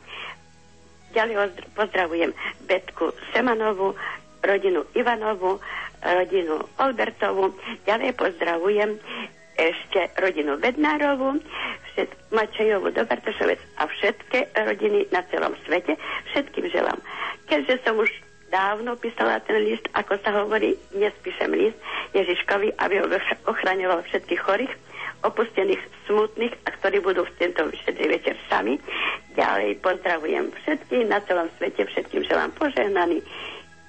Ďalej 1.09 1.57
pozdravujem 1.73 2.37
Betku 2.69 3.17
Semanovú, 3.33 3.97
rodinu 4.45 4.85
Ivanovu, 4.93 5.57
rodinu 6.05 6.61
Albertovu. 6.77 7.49
Ďalej 7.89 8.13
pozdravujem 8.13 9.01
ešte 9.57 10.13
rodinu 10.21 10.61
Bednárovu, 10.61 11.41
Mačejovú 12.29 12.93
do 12.93 13.05
Bartošovec 13.09 13.57
a 13.77 13.89
všetky 13.89 14.53
rodiny 14.53 15.09
na 15.09 15.25
celom 15.33 15.57
svete. 15.65 15.97
Všetkým 16.33 16.69
želám. 16.69 17.01
Keďže 17.49 17.81
som 17.85 17.97
už 17.97 18.09
dávno 18.53 18.93
písala 19.01 19.41
ten 19.41 19.65
list, 19.65 19.89
ako 19.97 20.21
sa 20.21 20.29
hovorí, 20.37 20.77
dnes 20.93 21.09
píšem 21.25 21.49
list 21.57 21.77
Ježiškovi, 22.13 22.77
aby 22.77 23.01
ho 23.01 23.09
ochraňoval 23.49 24.05
všetkých 24.05 24.41
chorých, 24.45 24.73
opustených, 25.25 25.81
smutných 26.05 26.53
a 26.69 26.77
ktorí 26.77 27.01
budú 27.01 27.25
v 27.25 27.35
tento 27.41 27.65
štedrý 27.81 28.13
večer 28.13 28.37
sami. 28.45 28.77
Ďalej 29.33 29.81
pozdravujem 29.81 30.53
všetkých 30.53 31.09
na 31.09 31.17
celom 31.25 31.49
svete, 31.57 31.81
všetkým 31.89 32.21
želám 32.29 32.53
požehnaný, 32.53 33.25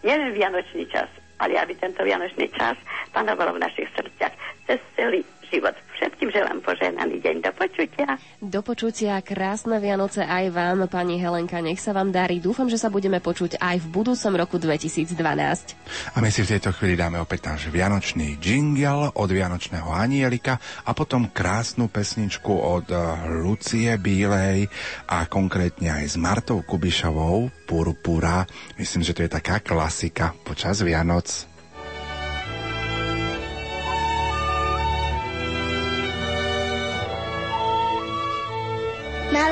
nielen 0.01 0.33
vianočný 0.33 0.89
čas, 0.89 1.13
ale 1.37 1.61
aby 1.61 1.77
tento 1.77 2.01
vianočný 2.01 2.49
čas 2.57 2.81
panoval 3.13 3.53
v 3.53 3.69
našich 3.69 3.93
srdciach 3.93 4.33
cez 4.65 4.81
celý 4.97 5.21
život. 5.53 5.77
Všetkým 5.95 6.29
želám 6.35 6.59
požehnaný 6.67 7.23
deň. 7.23 7.37
Do 7.47 7.53
počutia. 7.55 8.09
Do 8.43 8.61
počutia. 8.67 9.23
Krásne 9.23 9.79
Vianoce 9.79 10.27
aj 10.27 10.51
vám, 10.51 10.91
pani 10.91 11.23
Helenka. 11.23 11.63
Nech 11.63 11.79
sa 11.79 11.95
vám 11.95 12.11
darí. 12.11 12.43
Dúfam, 12.43 12.67
že 12.67 12.83
sa 12.83 12.91
budeme 12.91 13.23
počuť 13.23 13.63
aj 13.63 13.79
v 13.79 13.87
budúcom 13.95 14.33
roku 14.35 14.57
2012. 14.59 15.15
A 15.15 16.19
my 16.19 16.29
si 16.35 16.43
v 16.43 16.51
tejto 16.59 16.75
chvíli 16.75 16.99
dáme 16.99 17.23
opäť 17.23 17.55
náš 17.55 17.71
vianočný 17.71 18.43
jingle 18.43 19.15
od 19.15 19.31
Vianočného 19.31 19.95
anielika 19.95 20.59
a 20.83 20.91
potom 20.99 21.31
krásnu 21.31 21.87
pesničku 21.87 22.51
od 22.51 22.91
eh, 22.91 23.01
Lucie 23.39 23.95
Bílej 23.95 24.67
a 25.07 25.31
konkrétne 25.31 25.95
aj 25.95 26.05
s 26.11 26.17
Martou 26.19 26.67
Kubišovou 26.67 27.71
Purpura. 27.71 28.43
Myslím, 28.83 29.07
že 29.07 29.15
to 29.15 29.23
je 29.23 29.31
taká 29.31 29.63
klasika 29.63 30.35
počas 30.43 30.83
Vianoc. 30.83 31.54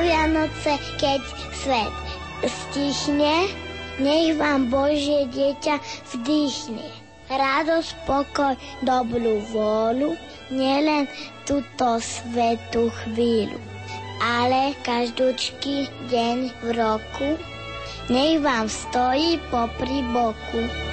Vianoce, 0.03 0.75
keď 0.99 1.23
svet 1.55 1.95
stichne, 2.43 3.47
nech 4.03 4.35
vám 4.35 4.67
Božie 4.67 5.31
dieťa 5.31 5.79
vdýchne. 6.11 6.83
Radosť, 7.31 7.91
pokoj, 8.03 8.59
dobrú 8.83 9.39
vôľu, 9.55 10.19
nielen 10.51 11.07
túto 11.47 12.03
svetú 12.03 12.91
chvíľu, 12.91 13.55
ale 14.19 14.75
každúčky 14.83 15.87
deň 16.11 16.51
v 16.51 16.67
roku, 16.75 17.39
nech 18.11 18.43
vám 18.43 18.67
stojí 18.67 19.39
popri 19.47 20.03
boku. 20.11 20.92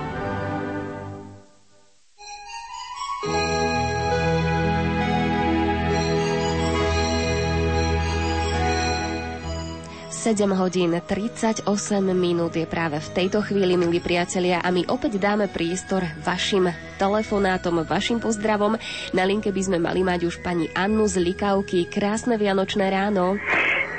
Sedem 10.31 10.55
hodín 10.55 10.95
38 10.95 11.67
minút 12.15 12.55
je 12.55 12.63
práve 12.63 13.03
v 13.03 13.09
tejto 13.11 13.43
chvíli, 13.43 13.75
milí 13.75 13.99
priatelia, 13.99 14.63
a 14.63 14.71
my 14.71 14.87
opäť 14.87 15.19
dáme 15.19 15.51
priestor 15.51 16.07
vašim 16.23 16.71
telefonátom, 16.95 17.83
vašim 17.83 18.23
pozdravom. 18.23 18.79
Na 19.11 19.27
linke 19.27 19.51
by 19.51 19.59
sme 19.59 19.83
mali 19.83 20.07
mať 20.07 20.31
už 20.31 20.39
pani 20.39 20.71
Annu 20.71 21.03
z 21.11 21.19
Likavky. 21.19 21.83
Krásne 21.91 22.39
vianočné 22.39 22.87
ráno. 22.87 23.35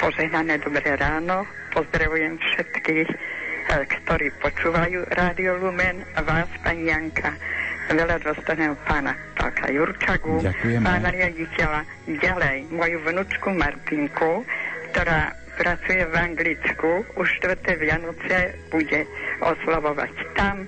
Požehnané 0.01 0.57
dobré 0.57 0.97
ráno. 0.97 1.45
Pozdravujem 1.69 2.41
všetkých, 2.41 3.09
eh, 3.13 3.85
ktorí 3.85 4.33
počúvajú 4.41 5.13
Rádio 5.13 5.61
Lumen 5.61 6.01
a 6.17 6.25
vás, 6.25 6.49
pani 6.65 6.89
Janka 6.89 7.37
veľa 7.93 8.25
dôstojného 8.25 8.73
pána 8.89 9.13
Pálka 9.37 9.69
Jurčagu, 9.69 10.41
Ďakujeme. 10.41 10.81
pána 10.81 11.13
riaditeľa, 11.13 11.81
ďalej 12.09 12.73
moju 12.73 12.97
vnúčku 13.05 13.53
Martinku, 13.53 14.49
ktorá 14.97 15.42
pracuje 15.63 16.03
v 16.03 16.15
Anglicku, 16.19 17.07
už 17.15 17.29
4. 17.39 17.79
Vianoce 17.79 18.59
bude 18.67 19.07
oslavovať 19.39 20.11
tam. 20.35 20.67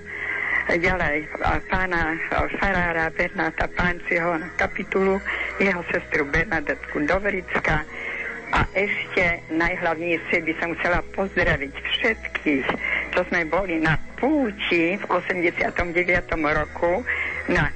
Ďalej 0.71 1.27
pána 1.67 2.15
farára 2.57 3.11
Bernáta 3.11 3.67
Pánciho 3.75 4.39
na 4.39 4.47
kapitulu, 4.55 5.19
jeho 5.59 5.83
sestru 5.91 6.23
Bernadetku 6.31 7.03
Doverická 7.03 7.83
a 8.55 8.63
ešte 8.71 9.43
najhlavnejšie 9.51 10.47
by 10.47 10.53
som 10.63 10.71
chcela 10.79 11.03
pozdraviť 11.11 11.73
všetkých, 11.75 12.67
čo 13.11 13.19
sme 13.27 13.43
boli 13.51 13.83
na 13.83 13.99
púti 14.15 14.95
v 14.95 15.03
89. 15.11 15.75
roku 16.39 17.03
na 17.51 17.67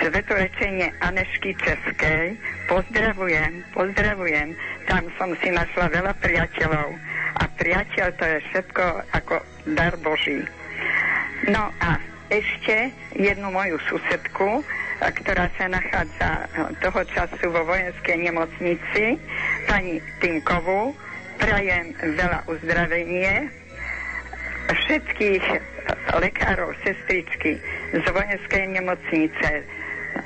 svetorečenie 0.00 0.96
Anešky 1.04 1.52
Českej. 1.60 2.32
Pozdravujem, 2.72 3.60
pozdravujem. 3.76 4.56
Tam 4.88 5.04
som 5.20 5.36
si 5.44 5.52
našla 5.52 5.92
veľa 5.92 6.16
priateľov. 6.24 6.88
A 7.36 7.44
priateľ 7.60 8.06
to 8.16 8.24
je 8.24 8.38
všetko 8.48 8.84
ako 9.12 9.44
dar 9.76 9.92
Boží. 10.00 10.40
No 11.52 11.68
a 11.84 12.00
ešte 12.32 12.96
jednu 13.12 13.52
moju 13.52 13.76
susedku, 13.92 14.64
ktorá 15.00 15.52
sa 15.60 15.68
nachádza 15.68 16.48
toho 16.80 17.00
času 17.12 17.46
vo 17.52 17.68
vojenskej 17.68 18.16
nemocnici, 18.24 19.20
pani 19.68 20.00
Tinkovú. 20.24 20.96
Prajem 21.40 21.96
veľa 21.96 22.44
uzdravenie 22.48 23.48
všetkých 24.68 25.44
lekárov, 26.20 26.76
sestričky 26.84 27.58
z 27.96 28.06
vojenskej 28.12 28.64
nemocnice, 28.76 29.50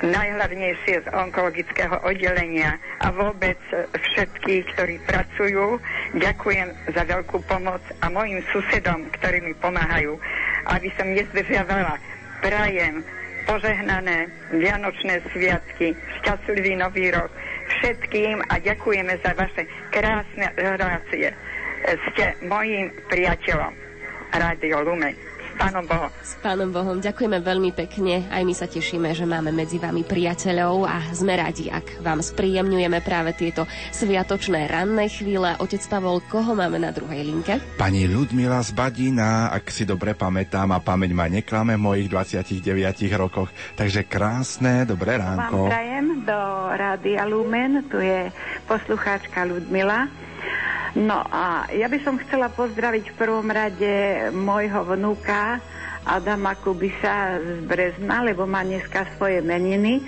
najhlavnejšie 0.01 1.05
z 1.05 1.07
onkologického 1.13 2.01
oddelenia 2.03 2.75
a 2.99 3.11
vôbec 3.11 3.59
všetkých, 3.93 4.63
ktorí 4.75 4.95
pracujú. 5.07 5.79
Ďakujem 6.17 6.67
za 6.91 7.03
veľkú 7.05 7.39
pomoc 7.45 7.81
a 8.01 8.09
mojim 8.11 8.43
susedom, 8.51 9.07
ktorí 9.19 9.45
mi 9.45 9.53
pomáhajú, 9.59 10.17
aby 10.71 10.89
som 10.99 11.07
nezdržiavala. 11.11 12.01
Prajem 12.43 13.05
požehnané 13.45 14.27
Vianočné 14.51 15.21
sviatky, 15.31 15.93
šťastlivý 16.21 16.81
nový 16.81 17.13
rok 17.13 17.29
všetkým 17.65 18.41
a 18.49 18.61
ďakujeme 18.61 19.13
za 19.21 19.31
vaše 19.37 19.65
krásne 19.93 20.49
relácie. 20.57 21.33
Ste 21.85 22.25
mojím 22.45 22.89
priateľom. 23.09 23.73
Rádio 24.33 24.81
Lumen. 24.83 25.34
Pánom 25.55 25.85
Bohom. 25.87 26.11
S 26.19 26.35
Pánom 26.43 26.69
Bohom. 26.69 26.97
Ďakujeme 26.99 27.39
veľmi 27.39 27.71
pekne. 27.71 28.27
Aj 28.27 28.43
my 28.43 28.51
sa 28.51 28.67
tešíme, 28.67 29.15
že 29.15 29.23
máme 29.23 29.55
medzi 29.55 29.79
vami 29.79 30.03
priateľov 30.03 30.83
a 30.83 30.99
sme 31.15 31.39
radi, 31.39 31.71
ak 31.71 32.03
vám 32.03 32.19
spríjemňujeme 32.19 32.99
práve 32.99 33.31
tieto 33.33 33.63
sviatočné 33.95 34.67
ranné 34.67 35.07
chvíle. 35.07 35.55
Otec 35.63 35.81
Pavol, 35.87 36.19
koho 36.27 36.53
máme 36.53 36.77
na 36.83 36.91
druhej 36.91 37.23
linke? 37.23 37.63
Pani 37.79 38.05
Ludmila 38.05 38.59
z 38.59 38.75
Badina, 38.75 39.49
ak 39.55 39.71
si 39.71 39.87
dobre 39.87 40.11
pamätám 40.11 40.75
a 40.75 40.83
pamäť 40.83 41.11
ma 41.15 41.31
neklame 41.31 41.79
v 41.79 41.85
mojich 41.87 42.07
29 42.11 42.59
rokoch. 43.15 43.49
Takže 43.79 44.03
krásne, 44.03 44.83
dobré 44.83 45.15
ránko. 45.15 45.67
Vám 45.67 45.73
prajem 45.73 46.07
do 46.27 46.39
Rádia 46.75 47.23
Lumen, 47.23 47.87
tu 47.87 48.03
je 48.03 48.27
poslucháčka 48.67 49.47
Ludmila. 49.47 50.24
No 50.95 51.19
a 51.27 51.67
ja 51.75 51.91
by 51.91 51.99
som 52.07 52.15
chcela 52.23 52.47
pozdraviť 52.47 53.11
v 53.11 53.19
prvom 53.19 53.47
rade 53.51 53.91
môjho 54.31 54.87
vnúka 54.95 55.59
Adama 56.07 56.55
Kubisa 56.55 57.41
z 57.41 57.67
Brezna, 57.67 58.23
lebo 58.23 58.47
má 58.47 58.63
dneska 58.63 59.03
svoje 59.19 59.43
meniny. 59.43 60.05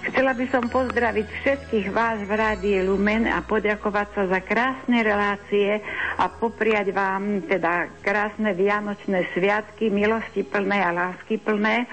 Chcela 0.00 0.32
by 0.32 0.48
som 0.48 0.64
pozdraviť 0.72 1.26
všetkých 1.28 1.92
vás 1.92 2.24
v 2.24 2.32
Rádii 2.32 2.88
Lumen 2.88 3.28
a 3.28 3.44
poďakovať 3.44 4.08
sa 4.16 4.22
za 4.32 4.40
krásne 4.40 5.04
relácie 5.04 5.76
a 6.16 6.24
popriať 6.32 6.88
vám 6.96 7.44
teda 7.44 8.00
krásne 8.00 8.56
vianočné 8.56 9.28
sviatky, 9.36 9.92
milosti 9.92 10.40
plné 10.40 10.80
a 10.80 10.94
lásky 10.94 11.36
plné. 11.36 11.84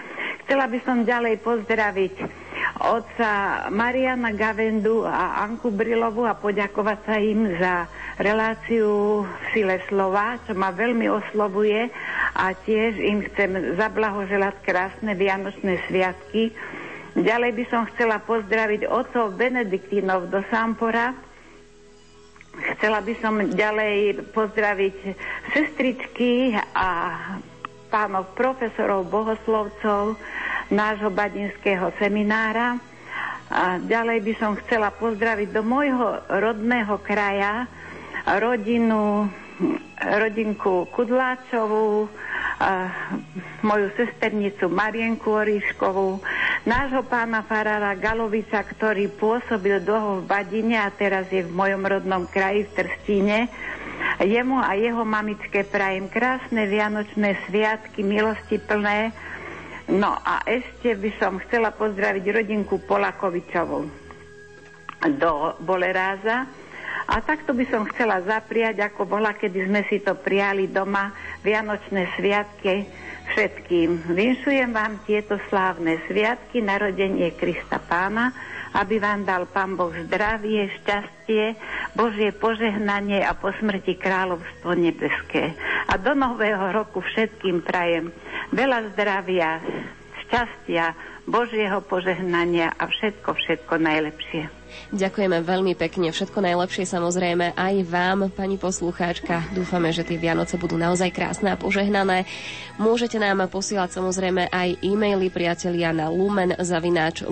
Chcela 0.48 0.72
by 0.72 0.80
som 0.88 1.04
ďalej 1.04 1.44
pozdraviť 1.44 2.47
otca 2.78 3.66
Mariana 3.74 4.34
Gavendu 4.34 5.06
a 5.06 5.42
Anku 5.46 5.74
Brilovu 5.74 6.26
a 6.30 6.38
poďakovať 6.38 7.00
sa 7.06 7.16
im 7.18 7.50
za 7.58 7.90
reláciu 8.22 9.24
v 9.26 9.44
Sile 9.54 9.82
slova, 9.90 10.38
čo 10.46 10.54
ma 10.54 10.74
veľmi 10.74 11.10
oslovuje 11.10 11.90
a 12.38 12.54
tiež 12.54 12.98
im 13.02 13.26
chcem 13.30 13.78
zablahoželať 13.78 14.56
krásne 14.62 15.14
Vianočné 15.18 15.82
sviatky. 15.90 16.54
Ďalej 17.18 17.52
by 17.58 17.64
som 17.70 17.90
chcela 17.94 18.22
pozdraviť 18.22 18.86
oco 18.86 19.34
Benediktínov 19.34 20.30
do 20.30 20.46
Sampora. 20.54 21.18
Chcela 22.78 23.02
by 23.02 23.14
som 23.22 23.42
ďalej 23.54 24.28
pozdraviť 24.34 24.98
sestričky 25.54 26.58
a 26.74 26.90
pánov 27.88 28.34
profesorov, 28.36 29.08
bohoslovcov 29.10 30.18
nášho 30.70 31.10
badinského 31.12 31.92
seminára. 32.00 32.80
A 33.48 33.80
ďalej 33.80 34.20
by 34.28 34.34
som 34.36 34.60
chcela 34.60 34.92
pozdraviť 34.92 35.56
do 35.56 35.64
môjho 35.64 36.20
rodného 36.28 37.00
kraja 37.00 37.64
rodinu, 38.36 39.32
rodinku 40.04 40.84
Kudláčovú, 40.92 42.12
moju 43.62 43.88
sesternicu 43.96 44.68
Marienku 44.68 45.30
Oriškovú, 45.30 46.20
nášho 46.66 47.06
pána 47.06 47.46
Farára 47.46 47.94
Galovica, 47.96 48.60
ktorý 48.66 49.08
pôsobil 49.14 49.80
dlho 49.80 50.22
v 50.22 50.28
Badine 50.28 50.82
a 50.82 50.90
teraz 50.92 51.30
je 51.30 51.46
v 51.46 51.54
mojom 51.54 51.86
rodnom 51.86 52.26
kraji 52.28 52.66
v 52.68 52.74
Trstíne. 52.84 53.40
Jemu 54.18 54.58
a 54.58 54.74
jeho 54.74 55.06
mamičke 55.06 55.66
prajem 55.70 56.10
krásne 56.10 56.66
vianočné 56.66 57.38
sviatky, 57.46 58.02
milosti 58.02 58.58
plné. 58.58 59.14
No 59.88 60.20
a 60.20 60.44
ešte 60.44 61.00
by 61.00 61.12
som 61.16 61.40
chcela 61.48 61.72
pozdraviť 61.72 62.44
rodinku 62.44 62.84
Polakovičovú 62.84 63.88
do 65.16 65.32
Boleráza 65.64 66.44
a 67.08 67.24
takto 67.24 67.56
by 67.56 67.64
som 67.72 67.88
chcela 67.96 68.20
zapriať, 68.20 68.84
ako 68.84 69.08
bola, 69.08 69.32
kedy 69.32 69.64
sme 69.64 69.88
si 69.88 70.04
to 70.04 70.12
prijali 70.20 70.68
doma, 70.68 71.16
Vianočné 71.40 72.12
sviatky 72.20 72.84
všetkým. 73.32 74.12
Vinšujem 74.12 74.76
vám 74.76 75.00
tieto 75.08 75.40
slávne 75.48 76.04
sviatky, 76.12 76.60
narodenie 76.60 77.32
Krista 77.40 77.80
Pána, 77.80 78.36
aby 78.76 79.00
vám 79.00 79.24
dal 79.24 79.48
Pán 79.48 79.80
Boh 79.80 79.94
zdravie, 79.94 80.68
šťastie, 80.82 81.56
Božie 81.94 82.34
požehnanie 82.36 83.24
a 83.24 83.38
po 83.38 83.54
smrti 83.56 83.96
kráľovstvo 83.96 84.76
nebeské. 84.76 85.56
A 85.88 85.96
do 85.96 86.18
nového 86.18 86.74
roku 86.74 87.00
všetkým 87.00 87.64
prajem 87.64 88.12
veľa 88.52 88.92
zdravia, 88.96 89.62
šťastia, 90.28 90.98
Božieho 91.28 91.84
požehnania 91.84 92.72
a 92.76 92.88
všetko, 92.88 93.36
všetko 93.36 93.74
najlepšie. 93.84 94.57
Ďakujeme 94.88 95.44
veľmi 95.44 95.76
pekne. 95.76 96.16
Všetko 96.16 96.40
najlepšie 96.40 96.88
samozrejme 96.88 97.60
aj 97.60 97.76
vám, 97.92 98.32
pani 98.32 98.56
poslucháčka. 98.56 99.44
Dúfame, 99.52 99.92
že 99.92 100.08
tie 100.08 100.16
Vianoce 100.16 100.56
budú 100.56 100.80
naozaj 100.80 101.12
krásne 101.12 101.52
a 101.52 101.60
požehnané. 101.60 102.24
Môžete 102.80 103.20
nám 103.20 103.44
posielať 103.52 104.00
samozrejme 104.00 104.48
aj 104.48 104.80
e-maily 104.80 105.28
priatelia 105.28 105.92
na 105.92 106.08
lumen.lumen.sk. 106.08 107.28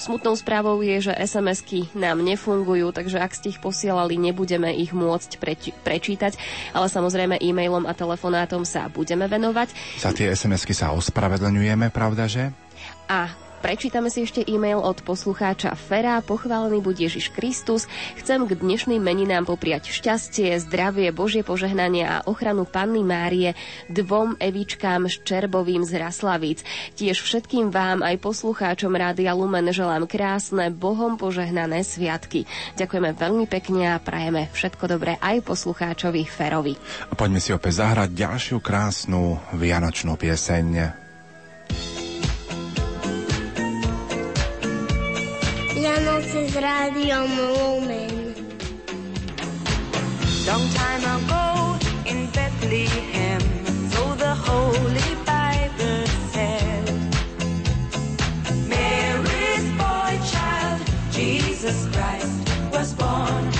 Smutnou 0.00 0.32
správou 0.40 0.80
je, 0.80 1.12
že 1.12 1.20
SMS-ky 1.20 1.92
nám 1.92 2.24
nefungujú, 2.24 2.96
takže 2.96 3.20
ak 3.20 3.36
ste 3.36 3.52
ich 3.52 3.60
posielali, 3.60 4.16
nebudeme 4.16 4.72
ich 4.72 4.96
môcť 4.96 5.36
preč- 5.36 5.76
prečítať, 5.84 6.32
ale 6.72 6.88
samozrejme 6.88 7.36
e-mailom 7.44 7.84
a 7.84 7.92
telefonátom 7.92 8.64
sa 8.64 8.88
budeme 8.88 9.28
venovať. 9.28 10.00
Za 10.00 10.16
tie 10.16 10.32
SMS-ky 10.32 10.72
sa 10.72 10.96
ospravedlňujeme, 10.96 11.92
pravda, 11.92 12.24
že? 12.24 12.48
A 13.04 13.49
Prečítame 13.60 14.08
si 14.08 14.24
ešte 14.24 14.40
e-mail 14.40 14.80
od 14.80 15.04
poslucháča 15.04 15.76
Fera. 15.76 16.24
Pochválený 16.24 16.80
buď 16.80 17.12
Ježiš 17.12 17.28
Kristus. 17.28 17.84
Chcem 18.16 18.48
k 18.48 18.56
dnešným 18.56 18.96
meninám 18.96 19.44
popriať 19.44 19.92
šťastie, 19.92 20.56
zdravie, 20.64 21.12
Božie 21.12 21.44
požehnanie 21.44 22.08
a 22.08 22.24
ochranu 22.24 22.64
Panny 22.64 23.04
Márie 23.04 23.52
dvom 23.92 24.40
Evičkám 24.40 25.12
s 25.12 25.20
Čerbovým 25.20 25.84
z 25.84 25.92
Raslavíc. 26.00 26.64
Tiež 26.96 27.20
všetkým 27.20 27.68
vám 27.68 28.00
aj 28.00 28.16
poslucháčom 28.24 28.96
Rádia 28.96 29.36
Lumen 29.36 29.68
želám 29.68 30.08
krásne, 30.08 30.72
Bohom 30.72 31.20
požehnané 31.20 31.84
sviatky. 31.84 32.48
Ďakujeme 32.80 33.12
veľmi 33.12 33.44
pekne 33.44 33.92
a 33.92 34.00
prajeme 34.00 34.48
všetko 34.56 34.88
dobré 34.88 35.20
aj 35.20 35.44
poslucháčovi 35.44 36.24
Ferovi. 36.24 36.74
A 37.08 37.14
poďme 37.14 37.44
si 37.44 37.52
opäť 37.52 37.84
zahrať 37.84 38.08
ďalšiu 38.08 38.56
krásnu 38.64 39.36
vianočnú 39.52 40.16
pieseň. 40.16 40.99
Vianoce 46.40 46.46
s 46.46 46.54
rádiom 46.54 47.30
Lumen. 47.36 48.34
Long 50.46 50.68
time 50.72 51.04
ago 51.04 51.76
in 52.04 52.28
Bethlehem, 52.32 53.40
so 53.90 54.14
the 54.16 54.34
Holy 54.34 55.14
Bible 55.24 56.06
said, 56.32 56.84
Mary's 58.68 59.66
boy 59.76 60.18
child, 60.32 60.80
Jesus 61.12 61.86
Christ, 61.92 62.40
was 62.72 62.94
born 62.94 63.59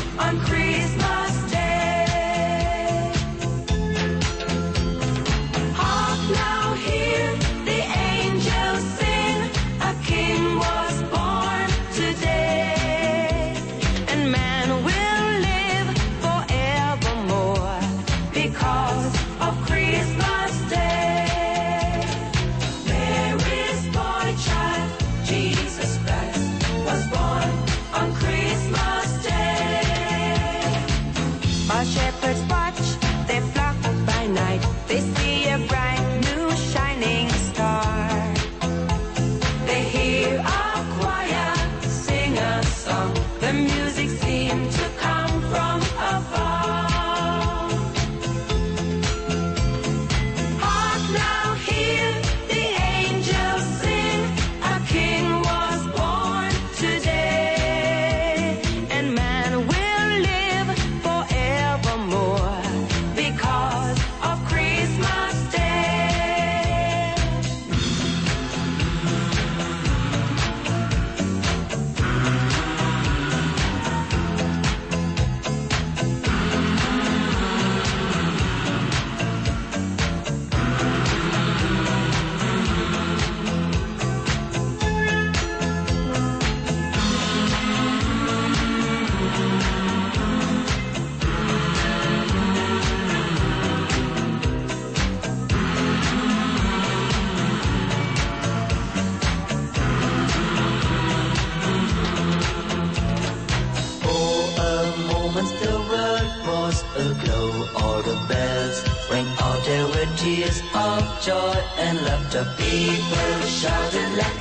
tears 110.20 110.60
of 110.74 111.02
joy 111.22 111.56
and 111.78 111.97
laughter. 112.02 112.44
People 112.59 113.40
shouted, 113.48 114.10
let 114.20 114.39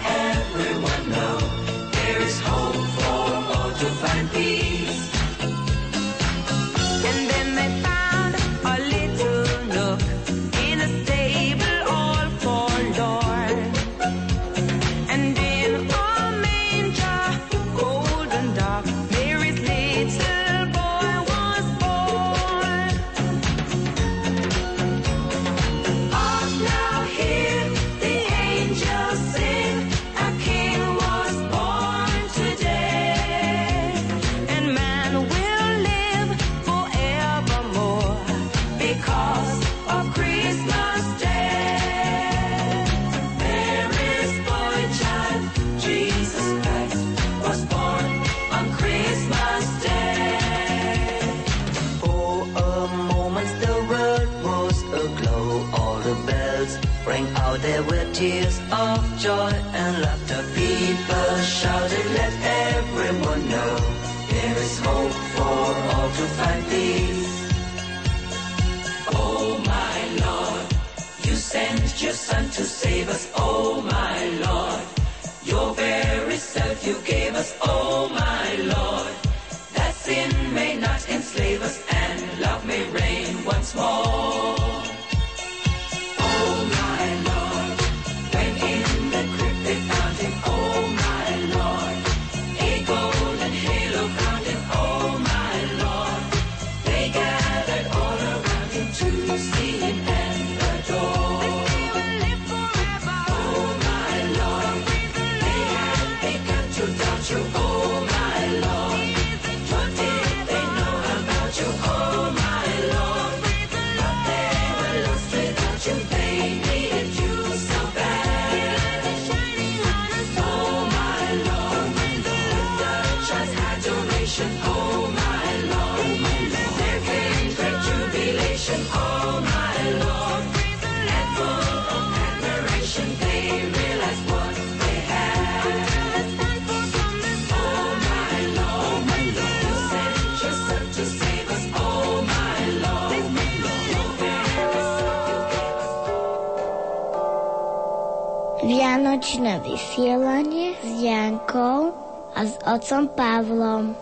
Vianočné 149.29 149.61
vysielanie 149.61 150.73
s 150.81 151.05
Jankou 151.05 151.93
a 152.33 152.41
s 152.49 152.57
otcom 152.65 153.05
Pavlom. 153.13 153.93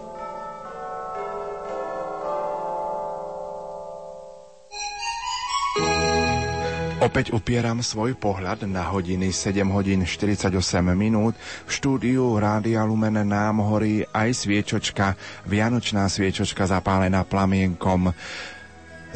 Opäť 7.03 7.35
upieram 7.35 7.83
svoj 7.83 8.15
pohľad 8.15 8.71
na 8.71 8.87
hodiny 8.87 9.35
7 9.35 9.67
hodín 9.67 10.07
48 10.07 10.47
minút. 10.95 11.35
V 11.67 11.71
štúdiu 11.75 12.39
Rádia 12.39 12.87
Lumen 12.87 13.19
nám 13.27 13.59
horí 13.67 14.07
aj 14.15 14.31
sviečočka, 14.31 15.19
vianočná 15.43 16.07
sviečočka 16.07 16.71
zapálená 16.71 17.27
plamienkom 17.27 18.15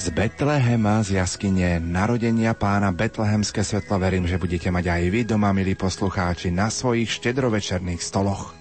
z 0.01 0.09
Betlehema, 0.09 1.05
z 1.05 1.21
jaskyne 1.21 1.77
narodenia 1.77 2.57
pána 2.57 2.89
Betlehemské 2.89 3.61
svetlo. 3.61 4.01
Verím, 4.01 4.25
že 4.25 4.41
budete 4.41 4.73
mať 4.73 4.89
aj 4.89 5.03
vy 5.13 5.21
doma, 5.29 5.53
milí 5.53 5.77
poslucháči, 5.77 6.49
na 6.49 6.73
svojich 6.73 7.21
štedrovečerných 7.21 8.01
stoloch. 8.01 8.57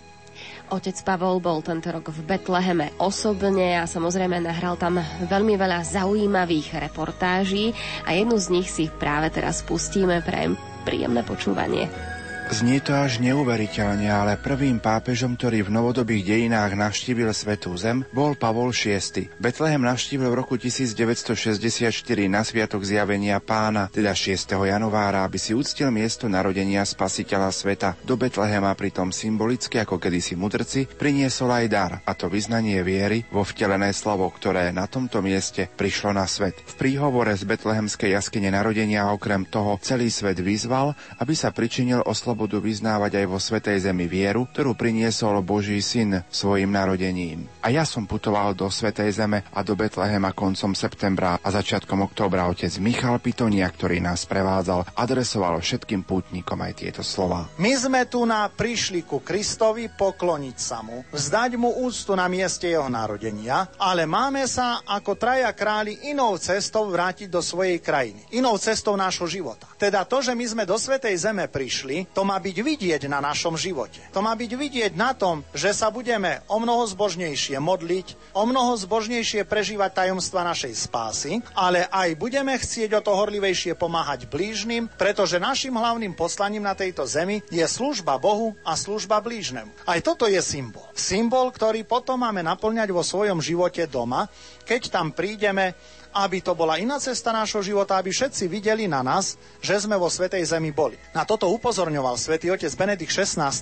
Otec 0.68 1.00
Pavol 1.00 1.40
bol 1.40 1.64
tento 1.64 1.88
rok 1.88 2.12
v 2.12 2.20
Betleheme 2.28 2.92
osobne 3.00 3.80
a 3.80 3.88
samozrejme 3.88 4.36
nahral 4.36 4.76
tam 4.76 5.00
veľmi 5.00 5.56
veľa 5.56 5.80
zaujímavých 5.80 6.76
reportáží 6.76 7.72
a 8.04 8.12
jednu 8.12 8.36
z 8.36 8.46
nich 8.60 8.68
si 8.68 8.92
práve 8.92 9.32
teraz 9.32 9.64
pustíme. 9.64 10.20
Prajem 10.20 10.60
príjemné 10.84 11.24
počúvanie. 11.24 12.09
Znie 12.50 12.82
to 12.82 12.98
až 12.98 13.22
neuveriteľne, 13.22 14.10
ale 14.10 14.34
prvým 14.34 14.82
pápežom, 14.82 15.38
ktorý 15.38 15.70
v 15.70 15.70
novodobých 15.70 16.34
dejinách 16.34 16.74
navštívil 16.74 17.30
Svetú 17.30 17.70
zem, 17.78 18.02
bol 18.10 18.34
Pavol 18.34 18.74
VI. 18.74 19.30
Betlehem 19.38 19.78
navštívil 19.78 20.26
v 20.26 20.34
roku 20.34 20.58
1964 20.58 21.94
na 22.26 22.42
Sviatok 22.42 22.82
zjavenia 22.82 23.38
pána, 23.38 23.86
teda 23.94 24.10
6. 24.18 24.50
januára, 24.66 25.22
aby 25.22 25.38
si 25.38 25.54
uctil 25.54 25.94
miesto 25.94 26.26
narodenia 26.26 26.82
spasiteľa 26.82 27.54
sveta. 27.54 27.94
Do 28.02 28.18
Betlehema 28.18 28.74
pritom 28.74 29.14
symbolicky, 29.14 29.78
ako 29.78 30.02
kedysi 30.02 30.34
mudrci, 30.34 30.90
priniesol 30.90 31.54
aj 31.54 31.66
dar, 31.70 31.92
a 32.02 32.12
to 32.18 32.26
vyznanie 32.26 32.82
viery 32.82 33.22
vo 33.30 33.46
vtelené 33.46 33.94
slovo, 33.94 34.26
ktoré 34.26 34.74
na 34.74 34.90
tomto 34.90 35.22
mieste 35.22 35.70
prišlo 35.70 36.18
na 36.18 36.26
svet. 36.26 36.58
V 36.66 36.74
príhovore 36.74 37.30
z 37.38 37.46
Betlehemskej 37.46 38.10
jaskyne 38.10 38.50
narodenia 38.50 39.06
okrem 39.14 39.46
toho 39.46 39.78
celý 39.78 40.10
svet 40.10 40.42
vyzval, 40.42 40.98
aby 41.22 41.38
sa 41.38 41.54
pričinil 41.54 42.02
o 42.02 42.10
slobodu 42.10 42.39
vyznávať 42.48 43.20
aj 43.20 43.26
vo 43.28 43.36
Svetej 43.36 43.84
Zemi 43.84 44.08
vieru, 44.08 44.48
ktorú 44.48 44.72
priniesol 44.72 45.44
Boží 45.44 45.76
syn 45.84 46.24
svojim 46.32 46.72
narodením. 46.72 47.44
A 47.60 47.68
ja 47.68 47.84
som 47.84 48.08
putoval 48.08 48.56
do 48.56 48.64
Svetej 48.72 49.12
Zeme 49.12 49.44
a 49.52 49.60
do 49.60 49.76
Betlehema 49.76 50.32
koncom 50.32 50.72
septembra 50.72 51.36
a 51.36 51.48
začiatkom 51.52 52.08
októbra 52.08 52.48
otec 52.48 52.72
Michal 52.80 53.20
Pitonia, 53.20 53.68
ktorý 53.68 54.00
nás 54.00 54.24
prevádzal, 54.24 54.96
adresoval 54.96 55.60
všetkým 55.60 56.00
pútnikom 56.06 56.56
aj 56.64 56.72
tieto 56.80 57.02
slova. 57.04 57.50
My 57.60 57.76
sme 57.76 58.08
tu 58.08 58.24
na 58.24 58.48
prišli 58.48 59.04
ku 59.04 59.20
Kristovi 59.20 59.92
pokloniť 59.92 60.56
sa 60.56 60.80
mu, 60.80 61.04
vzdať 61.12 61.60
mu 61.60 61.84
úctu 61.84 62.16
na 62.16 62.30
mieste 62.30 62.70
jeho 62.70 62.88
narodenia, 62.88 63.68
ale 63.76 64.08
máme 64.08 64.48
sa 64.48 64.80
ako 64.86 65.18
traja 65.18 65.52
králi 65.52 66.08
inou 66.08 66.38
cestou 66.40 66.88
vrátiť 66.88 67.28
do 67.28 67.44
svojej 67.44 67.82
krajiny, 67.82 68.24
inou 68.32 68.56
cestou 68.56 68.96
nášho 68.96 69.26
života. 69.28 69.66
Teda 69.76 70.06
to, 70.06 70.22
že 70.24 70.32
my 70.32 70.46
sme 70.46 70.64
do 70.64 70.78
Svetej 70.78 71.18
Zeme 71.18 71.50
prišli, 71.50 72.08
to 72.14 72.29
má 72.30 72.38
byť 72.38 72.62
vidieť 72.62 73.02
na 73.10 73.18
našom 73.18 73.58
živote. 73.58 73.98
To 74.14 74.22
má 74.22 74.38
byť 74.38 74.54
vidieť 74.54 74.92
na 74.94 75.10
tom, 75.18 75.42
že 75.50 75.74
sa 75.74 75.90
budeme 75.90 76.46
o 76.46 76.62
mnoho 76.62 76.86
zbožnejšie 76.86 77.58
modliť, 77.58 78.38
o 78.38 78.46
mnoho 78.46 78.78
zbožnejšie 78.78 79.42
prežívať 79.42 80.06
tajomstva 80.06 80.46
našej 80.46 80.70
spásy, 80.78 81.42
ale 81.58 81.90
aj 81.90 82.14
budeme 82.14 82.54
chcieť 82.54 82.94
o 82.94 83.00
to 83.02 83.18
horlivejšie 83.18 83.74
pomáhať 83.74 84.30
blížnym, 84.30 84.86
pretože 84.94 85.42
našim 85.42 85.74
hlavným 85.74 86.14
poslaním 86.14 86.62
na 86.62 86.78
tejto 86.78 87.02
zemi 87.02 87.42
je 87.50 87.66
služba 87.66 88.14
Bohu 88.22 88.54
a 88.62 88.78
služba 88.78 89.18
blížnemu. 89.18 89.74
Aj 89.82 89.98
toto 89.98 90.30
je 90.30 90.38
symbol. 90.38 90.86
Symbol, 90.94 91.50
ktorý 91.50 91.82
potom 91.82 92.22
máme 92.22 92.46
naplňať 92.46 92.94
vo 92.94 93.02
svojom 93.02 93.42
živote 93.42 93.90
doma, 93.90 94.30
keď 94.62 94.86
tam 94.86 95.10
prídeme 95.10 95.74
aby 96.10 96.42
to 96.42 96.58
bola 96.58 96.78
iná 96.82 96.98
cesta 96.98 97.30
nášho 97.30 97.62
života, 97.62 97.94
aby 97.94 98.10
všetci 98.10 98.50
videli 98.50 98.90
na 98.90 99.02
nás, 99.02 99.38
že 99.62 99.78
sme 99.78 99.94
vo 99.94 100.10
Svetej 100.10 100.42
Zemi 100.42 100.74
boli. 100.74 100.98
Na 101.14 101.22
toto 101.22 101.46
upozorňoval 101.54 102.18
svätý 102.18 102.50
otec 102.50 102.70
Benedikt 102.74 103.14
XVI, 103.14 103.54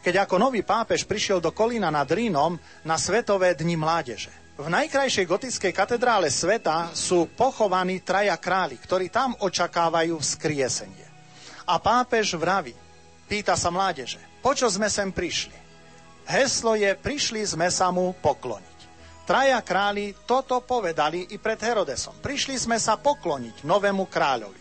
keď 0.00 0.24
ako 0.24 0.40
nový 0.40 0.64
pápež 0.64 1.04
prišiel 1.04 1.44
do 1.44 1.52
Kolína 1.52 1.92
nad 1.92 2.08
Rínom 2.08 2.56
na 2.84 2.96
Svetové 2.96 3.52
dni 3.52 3.76
mládeže. 3.76 4.32
V 4.56 4.68
najkrajšej 4.68 5.26
gotickej 5.26 5.72
katedrále 5.72 6.28
sveta 6.28 6.92
sú 6.92 7.24
pochovaní 7.32 8.04
traja 8.04 8.36
králi, 8.36 8.76
ktorí 8.76 9.08
tam 9.08 9.32
očakávajú 9.40 10.20
vzkriesenie. 10.20 11.08
A 11.64 11.80
pápež 11.80 12.36
vraví, 12.36 12.76
pýta 13.28 13.56
sa 13.56 13.72
mládeže, 13.72 14.20
počo 14.44 14.68
sme 14.68 14.92
sem 14.92 15.08
prišli? 15.08 15.56
Heslo 16.28 16.78
je, 16.78 16.92
prišli 16.94 17.42
sme 17.42 17.66
sa 17.72 17.90
mu 17.90 18.14
pokloniť. 18.20 18.71
Traja 19.22 19.62
králi 19.62 20.14
toto 20.26 20.58
povedali 20.66 21.30
i 21.30 21.38
pred 21.38 21.58
Herodesom. 21.62 22.18
Prišli 22.18 22.58
sme 22.58 22.76
sa 22.82 22.98
pokloniť 22.98 23.62
novému 23.62 24.10
kráľovi. 24.10 24.60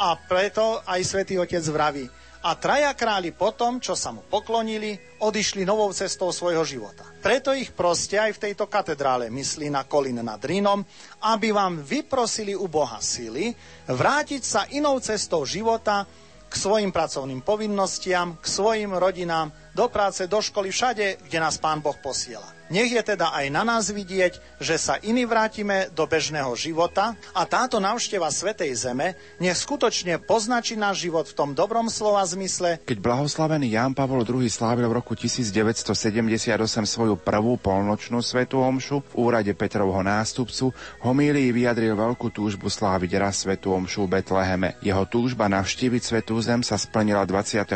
A 0.00 0.16
preto 0.16 0.80
aj 0.82 1.00
svätý 1.04 1.36
Otec 1.36 1.62
vraví, 1.70 2.08
a 2.40 2.56
traja 2.56 2.96
králi 2.96 3.36
potom, 3.36 3.76
čo 3.84 3.92
sa 3.92 4.16
mu 4.16 4.24
poklonili, 4.24 4.96
odišli 5.20 5.68
novou 5.68 5.92
cestou 5.92 6.32
svojho 6.32 6.64
života. 6.64 7.04
Preto 7.20 7.52
ich 7.52 7.68
proste 7.76 8.16
aj 8.16 8.40
v 8.40 8.42
tejto 8.48 8.64
katedrále 8.64 9.28
myslí 9.28 9.68
na 9.68 9.84
Kolín 9.84 10.24
nad 10.24 10.40
Rínom, 10.40 10.80
aby 11.20 11.52
vám 11.52 11.84
vyprosili 11.84 12.56
u 12.56 12.64
Boha 12.64 12.96
sily 13.04 13.52
vrátiť 13.84 14.40
sa 14.40 14.64
inou 14.72 14.96
cestou 15.04 15.44
života 15.44 16.08
k 16.48 16.54
svojim 16.56 16.88
pracovným 16.88 17.44
povinnostiam, 17.44 18.40
k 18.40 18.46
svojim 18.48 18.96
rodinám, 18.96 19.52
do 19.74 19.86
práce, 19.88 20.26
do 20.26 20.40
školy, 20.42 20.70
všade, 20.70 21.26
kde 21.26 21.38
nás 21.40 21.58
Pán 21.58 21.80
Boh 21.80 21.96
posiela. 21.96 22.60
Nech 22.70 22.94
je 22.94 23.02
teda 23.02 23.34
aj 23.34 23.50
na 23.50 23.66
nás 23.66 23.90
vidieť, 23.90 24.62
že 24.62 24.78
sa 24.78 24.94
iní 25.02 25.26
vrátime 25.26 25.90
do 25.90 26.06
bežného 26.06 26.54
života 26.54 27.18
a 27.34 27.42
táto 27.42 27.82
návšteva 27.82 28.30
Svetej 28.30 28.70
Zeme 28.78 29.18
nech 29.42 29.58
skutočne 29.58 30.22
poznačí 30.22 30.78
náš 30.78 31.02
život 31.02 31.26
v 31.26 31.34
tom 31.34 31.50
dobrom 31.50 31.90
slova 31.90 32.22
zmysle. 32.22 32.78
Keď 32.86 33.02
blahoslavený 33.02 33.74
Ján 33.74 33.90
Pavol 33.90 34.22
II 34.22 34.46
slávil 34.46 34.86
v 34.86 35.02
roku 35.02 35.18
1978 35.18 36.46
svoju 36.86 37.18
prvú 37.18 37.58
polnočnú 37.58 38.22
svetú 38.22 38.62
omšu 38.62 39.02
v 39.02 39.12
úrade 39.18 39.50
Petrovho 39.58 40.06
nástupcu, 40.06 40.70
homílii 41.02 41.50
vyjadril 41.50 41.98
veľkú 41.98 42.30
túžbu 42.30 42.70
sláviť 42.70 43.18
raz 43.18 43.42
svetú 43.42 43.74
omšu 43.74 44.06
v 44.06 44.22
Betleheme. 44.22 44.78
Jeho 44.78 45.02
túžba 45.10 45.50
navštíviť 45.50 46.02
svetú 46.06 46.38
zem 46.38 46.62
sa 46.62 46.78
splnila 46.78 47.26
22. 47.26 47.74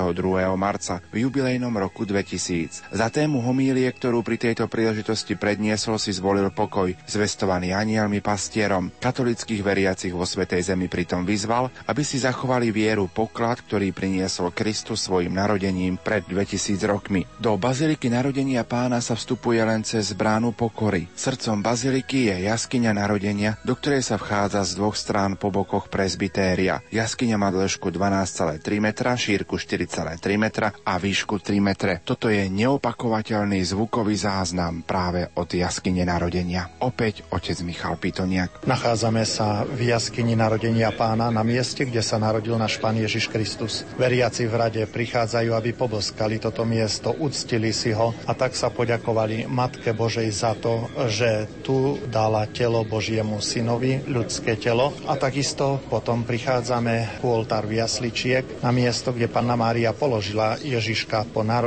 marca 0.55 1.03
v 1.11 1.27
jubilejnom 1.27 1.75
roku 1.75 1.84
2000. 1.91 2.95
Za 2.95 3.09
tému 3.11 3.43
homílie, 3.43 3.91
ktorú 3.91 4.23
pri 4.23 4.39
tejto 4.39 4.71
príležitosti 4.71 5.35
predniesol, 5.35 5.99
si 5.99 6.15
zvolil 6.15 6.49
pokoj, 6.55 6.95
zvestovaný 7.05 7.75
anielmi 7.75 8.23
pastierom. 8.23 8.95
Katolických 9.03 9.61
veriacich 9.61 10.15
vo 10.15 10.23
Svetej 10.25 10.73
Zemi 10.73 10.87
pritom 10.87 11.27
vyzval, 11.27 11.69
aby 11.89 12.03
si 12.07 12.21
zachovali 12.23 12.71
vieru 12.71 13.11
poklad, 13.11 13.65
ktorý 13.65 13.91
priniesol 13.91 14.55
Kristus 14.55 15.05
svojim 15.05 15.35
narodením 15.35 15.99
pred 15.99 16.23
2000 16.29 16.85
rokmi. 16.87 17.27
Do 17.41 17.59
Baziliky 17.59 18.07
narodenia 18.13 18.63
pána 18.63 19.03
sa 19.03 19.19
vstupuje 19.19 19.61
len 19.65 19.83
cez 19.83 20.15
bránu 20.15 20.55
pokory. 20.55 21.11
Srdcom 21.13 21.65
Baziliky 21.65 22.31
je 22.31 22.47
jaskyňa 22.47 22.93
narodenia, 22.95 23.57
do 23.67 23.75
ktorej 23.75 24.05
sa 24.05 24.21
vchádza 24.21 24.63
z 24.63 24.73
dvoch 24.79 24.95
strán 24.95 25.35
po 25.35 25.51
bokoch 25.51 25.89
presbytéria. 25.89 26.85
Jaskyňa 26.93 27.37
má 27.41 27.49
dĺžku 27.51 27.91
12,3 27.91 28.61
metra, 28.79 29.17
šírku 29.17 29.57
4,3 29.57 30.19
metra 30.37 30.71
a 30.85 31.01
výšku 31.01 31.41
3 31.41 31.59
metre. 31.75 31.99
Toto 32.07 32.31
je 32.31 32.47
neopakovateľný 32.47 33.59
zvukový 33.67 34.15
záznam 34.15 34.87
práve 34.87 35.27
od 35.35 35.51
jaskyne 35.51 36.07
narodenia. 36.07 36.71
Opäť 36.79 37.27
otec 37.35 37.59
Michal 37.67 37.99
Pitoniak. 37.99 38.63
Nachádzame 38.63 39.27
sa 39.27 39.67
v 39.67 39.91
jaskyni 39.91 40.39
narodenia 40.39 40.95
pána 40.95 41.35
na 41.35 41.43
mieste, 41.43 41.83
kde 41.83 41.99
sa 41.99 42.23
narodil 42.23 42.55
náš 42.55 42.79
pán 42.79 42.95
Ježiš 42.95 43.27
Kristus. 43.27 43.83
Veriaci 43.99 44.47
v 44.47 44.55
rade 44.55 44.83
prichádzajú, 44.87 45.51
aby 45.51 45.75
poboskali 45.75 46.39
toto 46.39 46.63
miesto, 46.63 47.11
uctili 47.11 47.75
si 47.75 47.91
ho 47.91 48.15
a 48.23 48.39
tak 48.39 48.55
sa 48.55 48.71
poďakovali 48.71 49.51
Matke 49.51 49.91
Božej 49.91 50.31
za 50.31 50.55
to, 50.55 50.87
že 51.11 51.51
tu 51.67 51.99
dala 52.07 52.47
telo 52.55 52.87
Božiemu 52.87 53.43
synovi, 53.43 53.99
ľudské 54.07 54.55
telo 54.55 54.95
a 55.11 55.19
takisto 55.19 55.83
potom 55.91 56.23
prichádzame 56.23 57.19
ku 57.19 57.35
oltáru 57.35 57.75
jasličiek 57.75 58.63
na 58.63 58.71
miesto, 58.71 59.11
kde 59.11 59.27
Panna 59.27 59.59
Mária 59.59 59.91
položila 59.91 60.55
Ježiška 60.63 61.35
po 61.35 61.43
narodení. 61.43 61.64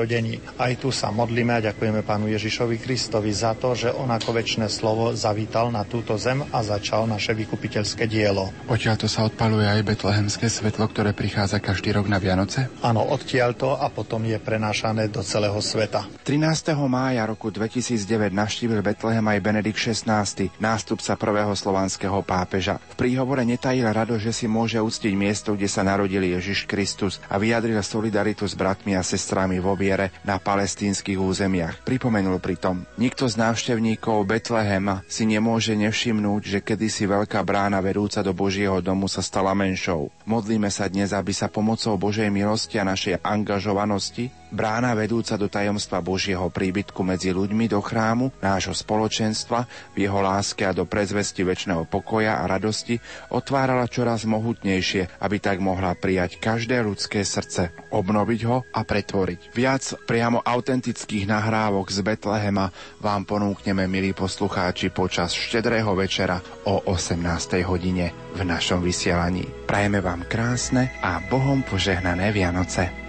Aj 0.59 0.73
tu 0.77 0.93
sa 0.93 1.09
modlíme 1.09 1.57
a 1.57 1.63
ďakujeme 1.71 2.05
pánu 2.05 2.29
Ježišovi 2.29 2.77
Kristovi 2.77 3.33
za 3.33 3.57
to, 3.57 3.73
že 3.73 3.89
on 3.89 4.11
ako 4.13 4.35
väčšie 4.35 4.69
slovo 4.69 5.15
zavítal 5.17 5.73
na 5.73 5.87
túto 5.87 6.19
zem 6.19 6.43
a 6.53 6.59
začal 6.61 7.09
naše 7.09 7.33
vykupiteľské 7.33 8.05
dielo. 8.05 8.53
Odtiaľto 8.69 9.09
sa 9.09 9.25
odpaluje 9.25 9.65
aj 9.65 9.85
betlehemské 9.85 10.49
svetlo, 10.49 10.89
ktoré 10.89 11.13
prichádza 11.13 11.61
každý 11.61 11.93
rok 11.93 12.09
na 12.09 12.17
Vianoce? 12.21 12.69
Áno, 12.81 13.05
odtiaľto 13.05 13.77
a 13.77 13.89
potom 13.89 14.25
je 14.25 14.37
prenášané 14.37 15.09
do 15.09 15.21
celého 15.21 15.57
sveta. 15.61 16.05
13. 16.25 16.73
mája 16.89 17.25
roku 17.25 17.53
2009 17.53 18.33
navštívil 18.33 18.81
Betlehem 18.81 19.25
aj 19.25 19.39
Benedikt 19.41 19.77
XVI, 19.77 20.25
nástupca 20.57 21.13
prvého 21.15 21.53
slovanského 21.53 22.21
pápeža. 22.25 22.81
V 22.93 23.07
príhovore 23.07 23.45
netajil 23.45 23.89
rado, 23.89 24.17
že 24.17 24.33
si 24.33 24.49
môže 24.49 24.81
uctiť 24.81 25.13
miesto, 25.13 25.53
kde 25.53 25.69
sa 25.69 25.85
narodil 25.85 26.25
Ježiš 26.25 26.65
Kristus 26.65 27.21
a 27.29 27.37
vyjadril 27.37 27.79
solidaritu 27.79 28.43
s 28.43 28.57
bratmi 28.57 28.97
a 28.97 29.05
sestrami 29.05 29.61
vo 29.61 29.77
viere 29.87 30.11
na 30.27 30.35
palestínskych 30.35 31.15
územiach. 31.15 31.87
Pripomenul 31.87 32.43
pritom, 32.43 32.83
nikto 32.99 33.23
z 33.31 33.39
návštevníkov 33.39 34.27
Betlehema 34.27 35.07
si 35.07 35.23
nemôže 35.23 35.79
nevšimnúť, 35.79 36.41
že 36.43 36.59
kedysi 36.59 37.07
veľká 37.07 37.39
brána 37.47 37.79
vedúca 37.79 38.19
do 38.19 38.35
Božieho 38.35 38.83
domu 38.83 39.07
sa 39.07 39.23
stala 39.23 39.55
menšou. 39.55 40.11
Modlíme 40.27 40.67
sa 40.67 40.91
dnes, 40.91 41.15
aby 41.15 41.31
sa 41.31 41.47
pomocou 41.47 41.95
Božej 41.95 42.27
milosti 42.27 42.75
a 42.75 42.83
našej 42.83 43.23
angažovanosti 43.23 44.27
brána 44.51 44.93
vedúca 44.95 45.35
do 45.35 45.51
tajomstva 45.51 45.99
Božieho 46.03 46.47
príbytku 46.47 47.01
medzi 47.03 47.31
ľuďmi 47.31 47.67
do 47.71 47.79
chrámu, 47.83 48.31
nášho 48.39 48.73
spoločenstva, 48.73 49.67
v 49.93 50.07
jeho 50.07 50.19
láske 50.23 50.63
a 50.63 50.75
do 50.75 50.87
prezvesti 50.87 51.43
väčšného 51.43 51.87
pokoja 51.87 52.39
a 52.41 52.49
radosti 52.49 52.99
otvárala 53.31 53.89
čoraz 53.89 54.23
mohutnejšie, 54.27 55.21
aby 55.23 55.37
tak 55.39 55.59
mohla 55.63 55.95
prijať 55.95 56.39
každé 56.39 56.83
ľudské 56.83 57.23
srdce, 57.23 57.73
obnoviť 57.91 58.41
ho 58.47 58.63
a 58.71 58.81
pretvoriť. 58.83 59.55
Viac 59.55 59.83
priamo 60.05 60.43
autentických 60.43 61.27
nahrávok 61.27 61.89
z 61.89 61.99
Betlehema 62.03 62.69
vám 63.01 63.23
ponúkneme, 63.27 63.87
milí 63.87 64.11
poslucháči, 64.11 64.91
počas 64.91 65.33
štedrého 65.35 65.91
večera 65.95 66.39
o 66.67 66.83
18. 66.87 67.63
hodine 67.63 68.11
v 68.35 68.41
našom 68.45 68.83
vysielaní. 68.83 69.45
Prajeme 69.65 69.99
vám 69.99 70.23
krásne 70.25 70.93
a 71.01 71.19
Bohom 71.27 71.65
požehnané 71.65 72.29
Vianoce. 72.31 73.06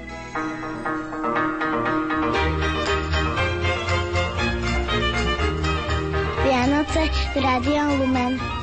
Vianoce 7.09 7.31
v 7.33 7.41
Radio 7.41 7.97
Lumen. 7.97 8.58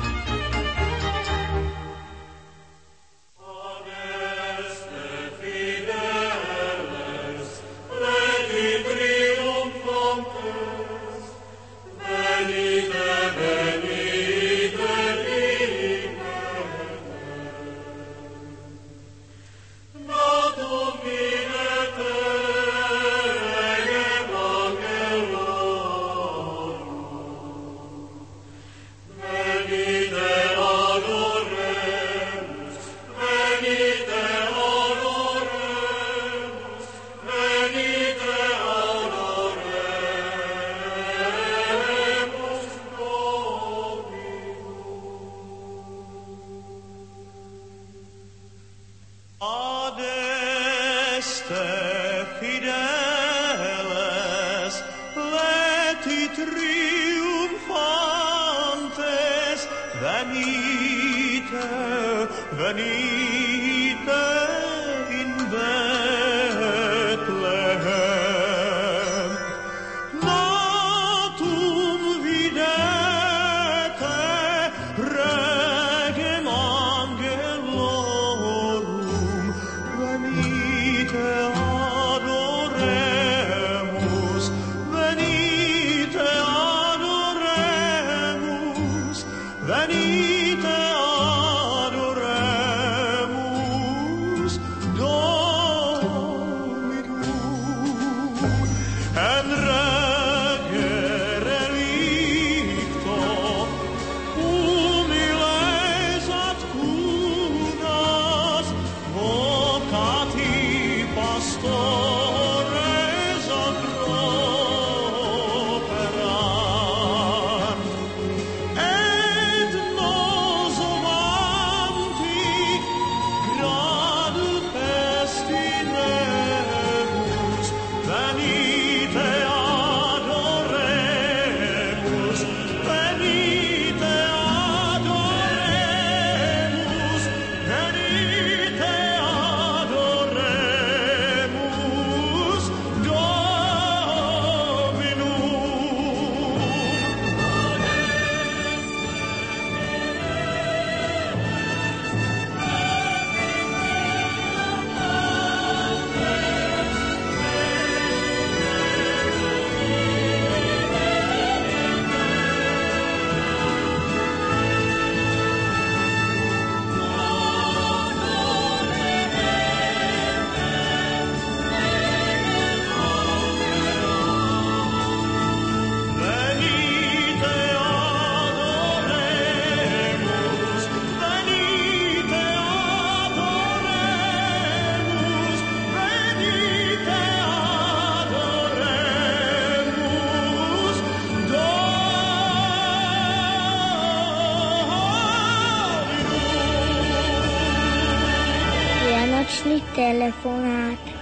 Telefonát. 200.06 201.15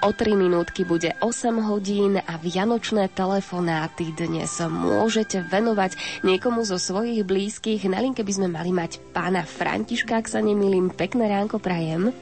O 0.00 0.16
3 0.16 0.32
minútky 0.32 0.88
bude 0.88 1.12
8 1.20 1.60
hodín 1.60 2.16
a 2.16 2.40
vianočné 2.40 3.12
telefonáty 3.12 4.08
dnes 4.16 4.48
môžete 4.64 5.44
venovať 5.44 6.24
niekomu 6.24 6.64
zo 6.64 6.80
svojich 6.80 7.20
blízkych. 7.20 7.84
Na 7.84 8.00
linke 8.00 8.24
by 8.24 8.32
sme 8.32 8.48
mali 8.48 8.72
mať 8.72 8.96
pána 9.12 9.44
Františka, 9.44 10.16
ak 10.16 10.24
sa 10.24 10.40
nemýlim. 10.40 10.88
Pekné 10.88 11.28
ránko 11.28 11.60
prajem. 11.60 12.16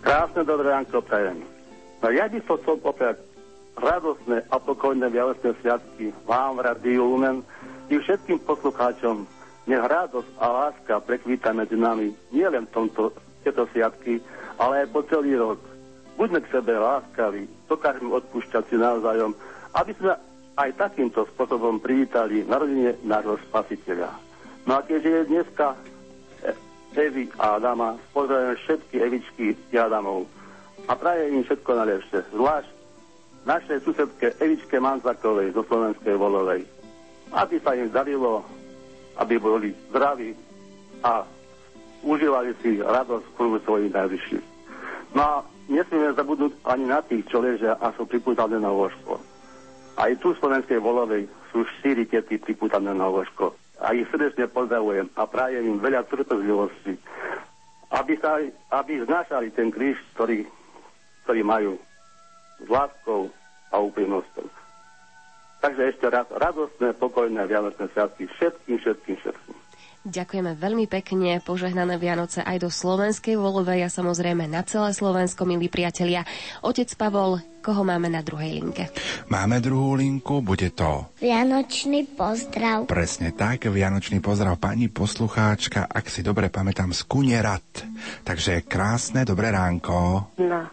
Krásne 0.00 0.48
dobré 0.48 0.72
ránko 0.72 1.04
prajem. 1.04 1.44
No 2.00 2.08
ja 2.08 2.24
by 2.24 2.40
som 2.48 2.56
chcel 2.64 2.80
popriať 2.80 3.20
radosné 3.76 4.40
a 4.48 4.56
pokojné 4.56 5.04
vianočné 5.12 5.60
sviatky 5.60 6.08
vám 6.24 6.56
v 6.56 6.72
Radiu 6.72 7.04
Lumen 7.04 7.44
i 7.92 8.00
všetkým 8.00 8.40
poslucháčom. 8.48 9.28
Nech 9.68 9.84
radosť 9.84 10.40
a 10.40 10.46
láska 10.48 11.04
prekvíta 11.04 11.52
medzi 11.52 11.76
nami 11.76 12.16
nielen 12.32 12.64
v 12.64 12.72
tomto, 12.72 13.12
tieto 13.44 13.68
sviatky, 13.76 14.24
ale 14.56 14.88
aj 14.88 14.88
po 14.88 15.04
celý 15.04 15.36
rok. 15.36 15.73
Buďme 16.14 16.40
k 16.46 16.52
sebe 16.54 16.78
láskaví, 16.78 17.50
dokážeme 17.66 18.14
odpúšťať 18.14 18.62
si 18.70 18.76
navzájom, 18.78 19.34
aby 19.74 19.92
sme 19.98 20.14
aj 20.54 20.70
takýmto 20.78 21.26
spôsobom 21.34 21.82
privítali 21.82 22.46
narodenie 22.46 22.94
nášho 23.02 23.42
spasiteľa. 23.50 24.14
No 24.64 24.78
a 24.78 24.80
keďže 24.86 25.10
je 25.10 25.30
dneska 25.30 25.66
E- 26.46 26.56
Evi 26.94 27.26
a 27.42 27.58
Adama, 27.58 27.98
pozdravujem 28.14 28.56
všetky 28.62 28.96
Evičky 29.02 29.46
i 29.58 29.76
Adamov 29.76 30.30
a 30.86 30.94
prajem 30.94 31.42
im 31.42 31.44
všetko 31.44 31.70
najlepšie, 31.74 32.18
zvlášť 32.30 32.70
našej 33.44 33.78
susedke 33.82 34.26
Evičke 34.38 34.78
Manzakovej 34.78 35.52
zo 35.52 35.66
Slovenskej 35.66 36.14
Volovej. 36.14 36.62
Aby 37.34 37.58
sa 37.60 37.74
im 37.74 37.90
darilo, 37.90 38.46
aby 39.18 39.34
boli 39.42 39.74
zdraví 39.90 40.38
a 41.02 41.26
užívali 42.06 42.54
si 42.62 42.78
radosť 42.78 43.26
v 43.26 43.34
kruhu 43.36 43.58
svojich 43.66 43.90
najvyšších. 43.90 44.44
No 45.18 45.22
a 45.22 45.36
nesmieme 45.68 46.12
zabudnúť 46.12 46.52
ani 46.64 46.84
na 46.88 47.00
tých, 47.04 47.24
čo 47.28 47.40
ležia 47.40 47.76
a 47.80 47.92
sú 47.96 48.04
pripútané 48.04 48.60
na 48.60 48.70
lôžko. 48.70 49.20
Aj 49.94 50.10
tu 50.18 50.34
v 50.34 50.38
Slovenskej 50.42 50.82
Volovej 50.82 51.30
sú 51.54 51.62
štyri 51.78 52.04
tety 52.04 52.42
pripútané 52.42 52.90
na 52.90 53.06
lôžko. 53.06 53.54
A 53.78 53.94
ich 53.94 54.06
srdečne 54.10 54.50
pozdravujem 54.50 55.10
a 55.14 55.22
prajem 55.26 55.66
im 55.66 55.78
veľa 55.82 56.06
trpezlivosti, 56.06 56.98
aby, 57.94 58.14
sa, 58.18 58.38
aby 58.74 59.02
znášali 59.06 59.50
ten 59.54 59.70
kríž, 59.70 59.98
ktorý, 60.14 60.46
ktorý 61.26 61.40
majú 61.46 61.72
s 62.62 62.66
láskou 62.70 63.30
a 63.70 63.76
úprimnosťou. 63.82 64.46
Takže 65.62 65.82
ešte 65.96 66.06
raz 66.12 66.28
radostné, 66.28 66.92
pokojné 67.00 67.40
Vianočné 67.48 67.88
sviatky 67.96 68.28
všetkým, 68.36 68.76
všetkým, 68.84 69.16
všetkým. 69.16 69.56
Ďakujeme 70.04 70.52
veľmi 70.60 70.84
pekne, 70.84 71.40
požehnané 71.40 71.96
Vianoce 71.96 72.44
aj 72.44 72.60
do 72.60 72.68
Slovenskej 72.68 73.40
Volovej 73.40 73.88
a 73.88 73.88
samozrejme 73.88 74.44
na 74.44 74.60
celé 74.60 74.92
Slovensko, 74.92 75.48
milí 75.48 75.72
priatelia. 75.72 76.28
Otec 76.60 76.92
Pavol, 76.92 77.40
koho 77.64 77.88
máme 77.88 78.12
na 78.12 78.20
druhej 78.20 78.60
linke? 78.60 78.92
Máme 79.32 79.64
druhú 79.64 79.96
linku, 79.96 80.44
bude 80.44 80.76
to 80.76 81.08
Vianočný 81.24 82.04
pozdrav. 82.20 82.84
presne 82.84 83.32
tak, 83.32 83.64
Vianočný 83.64 84.20
pozdrav 84.20 84.60
pani 84.60 84.92
poslucháčka, 84.92 85.88
ak 85.88 86.12
si 86.12 86.20
dobre 86.20 86.52
pamätám, 86.52 86.92
z 86.92 87.00
Kunierat. 87.08 87.88
Takže 88.28 88.68
krásne, 88.68 89.24
dobré 89.24 89.56
ránko. 89.56 90.28
No, 90.36 90.68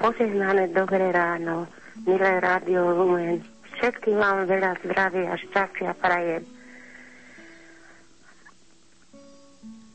požehnané 0.00 0.72
dobré 0.72 1.12
ráno, 1.12 1.68
milé 2.08 2.40
rádio 2.40 2.96
Lumen. 2.96 3.44
Všetkým 3.76 4.16
vám 4.16 4.48
veľa 4.48 4.72
zdravia 4.88 5.36
a 5.36 5.36
šťastia 5.36 5.92
prajem. 6.00 6.59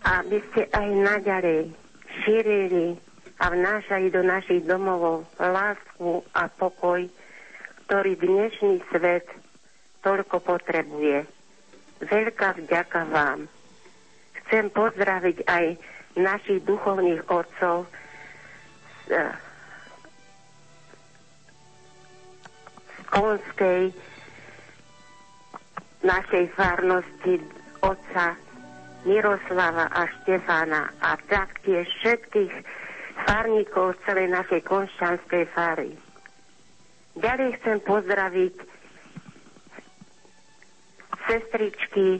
Aby 0.06 0.38
ste 0.54 0.70
aj 0.70 0.86
naďalej 0.86 1.74
šírili 2.22 2.94
a 3.42 3.52
vnášali 3.52 4.14
do 4.14 4.22
našich 4.22 4.64
domovov 4.64 5.26
lásku 5.42 6.24
a 6.32 6.48
pokoj, 6.48 7.04
ktorý 7.86 8.14
dnešný 8.16 8.86
svet 8.94 9.26
toľko 10.06 10.40
potrebuje. 10.46 11.26
Veľká 12.06 12.54
vďaka 12.62 13.02
vám. 13.10 13.50
Chcem 14.46 14.70
pozdraviť 14.70 15.42
aj 15.50 15.66
našich 16.16 16.62
duchovných 16.64 17.26
otcov 17.28 17.90
z, 19.10 19.18
eh, 19.18 19.34
z 22.94 23.00
Konskej 23.10 23.82
našej 26.06 26.46
farnosti 26.54 27.42
otca 27.82 28.45
Miroslava 29.06 29.86
a 29.88 30.10
Štefána 30.10 30.90
a 30.98 31.14
taktiež 31.30 31.86
všetkých 32.02 32.54
farníkov 33.24 33.96
celej 34.04 34.34
našej 34.34 34.62
konšťanskej 34.66 35.44
fary. 35.54 35.94
Ďalej 37.16 37.50
chcem 37.62 37.78
pozdraviť 37.86 38.56
sestričky 41.26 42.20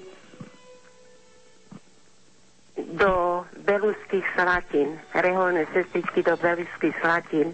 do 2.96 3.44
Beluských 3.66 4.26
Slatín, 4.34 4.96
reholné 5.12 5.68
sestričky 5.74 6.22
do 6.22 6.38
Beluských 6.38 6.96
Slatín. 7.02 7.52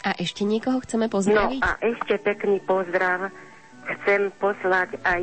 A 0.00 0.16
ešte 0.16 0.46
niekoho 0.46 0.80
chceme 0.86 1.10
No 1.10 1.12
pozdraviť? 1.12 1.60
a 1.60 1.70
ešte 1.84 2.14
pekný 2.16 2.64
pozdrav 2.64 3.28
chcem 3.88 4.28
poslať 4.36 5.00
aj 5.04 5.22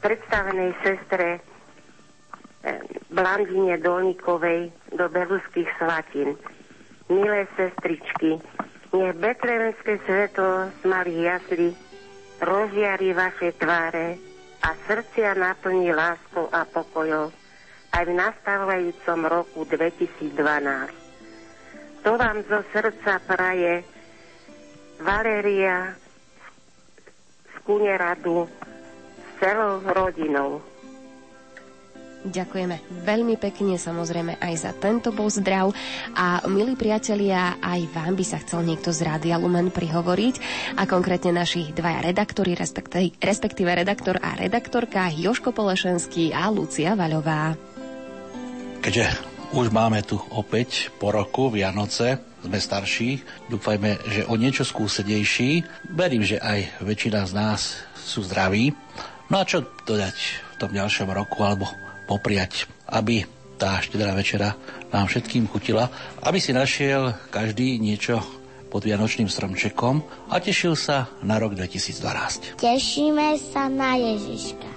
predstavenej 0.00 0.72
sestre 0.82 1.38
eh, 1.38 2.80
Blandine 3.12 3.78
Dolníkovej 3.78 4.72
do 4.96 5.06
Beluských 5.08 5.68
Slatín. 5.78 6.34
Milé 7.12 7.44
sestričky, 7.58 8.40
nech 8.92 9.14
betlevenské 9.20 10.00
svetlo 10.08 10.72
z 10.80 10.82
malých 10.88 11.20
jaslí 11.20 11.68
rozžiari 12.42 13.14
vaše 13.14 13.52
tváre 13.54 14.16
a 14.62 14.74
srdcia 14.88 15.38
naplní 15.38 15.94
láskou 15.94 16.50
a 16.50 16.66
pokojou 16.66 17.30
aj 17.92 18.02
v 18.08 18.12
nastávajúcom 18.16 19.18
roku 19.28 19.60
2012. 19.68 20.32
To 22.02 22.18
vám 22.18 22.42
zo 22.50 22.64
srdca 22.74 23.22
praje 23.22 23.84
Valéria 24.98 26.01
z 27.62 27.66
Kuneradu 27.66 28.50
s 29.14 29.38
celou 29.38 29.78
rodinou. 29.86 30.58
Ďakujeme 32.22 33.02
veľmi 33.02 33.34
pekne 33.34 33.74
samozrejme 33.74 34.38
aj 34.38 34.54
za 34.54 34.70
tento 34.78 35.10
pozdrav 35.10 35.74
a 36.14 36.46
milí 36.46 36.78
priatelia, 36.78 37.58
aj 37.58 37.90
vám 37.90 38.14
by 38.14 38.22
sa 38.22 38.38
chcel 38.38 38.62
niekto 38.62 38.94
z 38.94 39.02
Rádia 39.02 39.42
Lumen 39.42 39.74
prihovoriť 39.74 40.34
a 40.78 40.86
konkrétne 40.86 41.34
našich 41.34 41.74
dvaja 41.74 41.98
redaktori, 41.98 42.54
respektíve, 42.54 43.18
respektíve 43.18 43.74
redaktor 43.74 44.22
a 44.22 44.38
redaktorka 44.38 45.10
Joško 45.10 45.50
Polešenský 45.50 46.30
a 46.30 46.46
Lucia 46.46 46.94
Vaľová. 46.94 47.58
Keďže 48.78 49.18
už 49.58 49.74
máme 49.74 50.06
tu 50.06 50.22
opäť 50.30 50.94
po 51.02 51.10
roku 51.10 51.50
Vianoce, 51.50 52.31
sme 52.42 52.58
starší, 52.58 53.10
dúfajme, 53.48 54.02
že 54.10 54.22
o 54.26 54.34
niečo 54.34 54.66
skúsenejší. 54.66 55.62
Verím, 55.94 56.26
že 56.26 56.42
aj 56.42 56.82
väčšina 56.82 57.22
z 57.26 57.32
nás 57.32 57.60
sú 57.94 58.26
zdraví. 58.26 58.74
No 59.30 59.40
a 59.40 59.46
čo 59.46 59.64
dodať 59.86 60.16
v 60.52 60.54
tom 60.58 60.70
ďalšom 60.74 61.08
roku 61.08 61.40
alebo 61.46 61.70
popriať, 62.10 62.66
aby 62.90 63.24
tá 63.56 63.78
štedrá 63.78 64.10
večera 64.12 64.58
nám 64.90 65.06
všetkým 65.06 65.46
chutila, 65.46 65.86
aby 66.26 66.42
si 66.42 66.50
našiel 66.50 67.14
každý 67.30 67.78
niečo 67.78 68.18
pod 68.72 68.82
Vianočným 68.82 69.28
stromčekom 69.28 70.02
a 70.32 70.40
tešil 70.40 70.74
sa 70.74 71.12
na 71.22 71.36
rok 71.38 71.54
2012. 71.54 72.58
Tešíme 72.58 73.38
sa 73.38 73.68
na 73.70 73.94
Ježiška. 74.00 74.71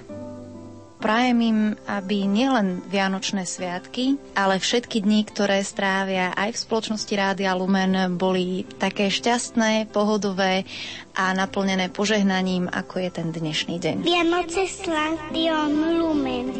Prajem 1.06 1.38
im, 1.38 1.60
aby 1.86 2.26
nielen 2.26 2.82
Vianočné 2.90 3.46
sviatky, 3.46 4.18
ale 4.34 4.58
všetky 4.58 5.06
dni, 5.06 5.22
ktoré 5.22 5.62
strávia 5.62 6.34
aj 6.34 6.58
v 6.58 6.62
spoločnosti 6.66 7.14
Rádia 7.14 7.54
Lumen, 7.54 8.18
boli 8.18 8.66
také 8.82 9.06
šťastné, 9.06 9.94
pohodové 9.94 10.66
a 11.14 11.30
naplnené 11.30 11.94
požehnaním, 11.94 12.66
ako 12.66 13.06
je 13.06 13.10
ten 13.22 13.30
dnešný 13.30 13.78
deň. 13.78 13.96
Vianoce 14.02 14.66
s 14.66 14.82
Rádiom 14.82 16.02
Lumen. 16.02 16.50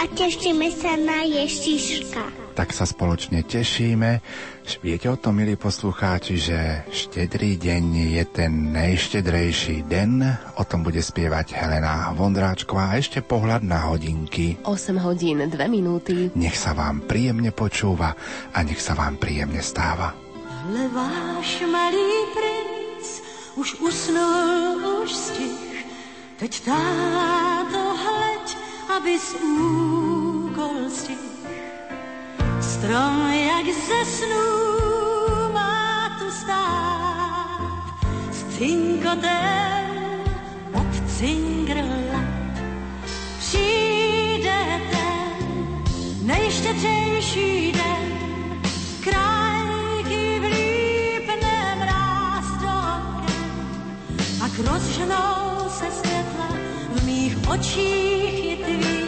A 0.00 0.08
tešíme 0.08 0.72
sa 0.72 0.96
na 0.96 1.28
Ježiška. 1.28 2.45
Tak 2.56 2.72
sa 2.72 2.88
spoločne 2.88 3.44
tešíme. 3.44 4.24
Viete 4.80 5.12
o 5.12 5.20
tom, 5.20 5.36
milí 5.36 5.60
poslucháči, 5.60 6.40
že 6.40 6.88
štedrý 6.88 7.60
deň 7.60 8.16
je 8.16 8.24
ten 8.24 8.72
najštedrejší 8.72 9.84
deň. 9.84 10.10
O 10.56 10.64
tom 10.64 10.80
bude 10.80 11.04
spievať 11.04 11.52
Helena 11.52 12.16
Vondráčková 12.16 12.96
a 12.96 12.96
ešte 12.96 13.20
pohľad 13.20 13.60
na 13.60 13.92
hodinky. 13.92 14.56
8 14.64 14.96
hodín, 15.04 15.44
2 15.44 15.52
minúty. 15.68 16.32
Nech 16.32 16.56
sa 16.56 16.72
vám 16.72 17.04
príjemne 17.04 17.52
počúva 17.52 18.16
a 18.56 18.58
nech 18.64 18.80
sa 18.80 18.96
vám 18.96 19.20
príjemne 19.20 19.60
stáva. 19.60 20.16
Ale 20.48 20.88
váš 20.96 21.60
malý 21.68 22.10
princ 22.32 23.06
už 23.60 23.68
usnul, 23.84 25.04
už 25.04 25.12
stich. 25.12 25.76
Teď 26.40 26.52
táto 26.72 27.80
hleď, 28.00 28.46
aby 28.96 29.12
z 29.20 29.28
úkol 29.44 30.88
stich. 30.88 31.35
Strom 32.76 33.32
jak 33.32 33.66
ze 33.66 34.04
snů 34.04 34.48
má 35.52 36.08
tu 36.18 36.30
stát 36.30 37.84
s 38.32 38.56
cinkotem 38.58 39.86
od 40.72 41.10
cingrla. 41.18 42.24
Přijde 43.38 44.80
ten 44.90 45.48
nejštědřejší 46.22 47.72
den, 47.72 48.20
krajky 49.00 50.40
vlípne 50.40 51.76
mráz 51.78 52.46
do 52.60 52.76
pak 54.38 54.52
rozžnou 54.58 55.68
se 55.68 55.90
světla 55.90 56.48
v 56.94 57.04
mých 57.06 57.36
očích 57.48 58.44
i 58.44 58.56
tvých, 58.64 59.05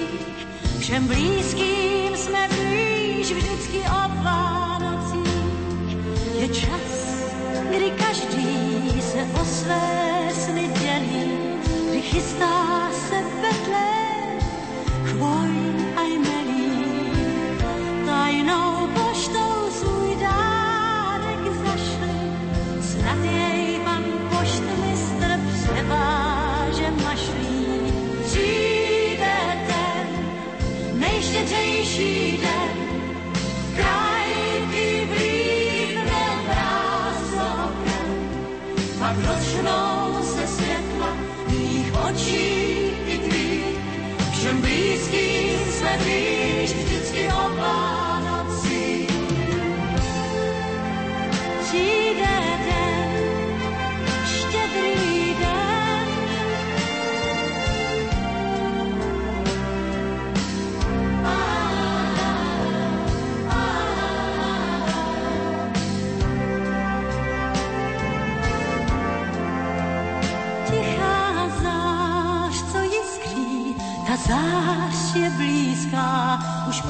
všem 0.88 1.06
blízkým 1.06 2.16
jsme 2.16 2.48
blíž 2.48 3.32
vždycky 3.32 3.78
o 3.78 4.22
Vánocích. 4.24 5.96
Je 6.40 6.48
čas, 6.48 7.24
kdy 7.70 7.90
každý 7.90 9.02
se 9.02 9.22
o 9.40 9.44
své 9.44 10.28
sny 10.32 10.70
dělí, 10.80 11.32
kdy 11.90 12.02
chystá 12.02 12.90
se 12.92 13.14
Betlém, 13.40 14.38
chvoj 15.04 15.50
a 15.96 16.07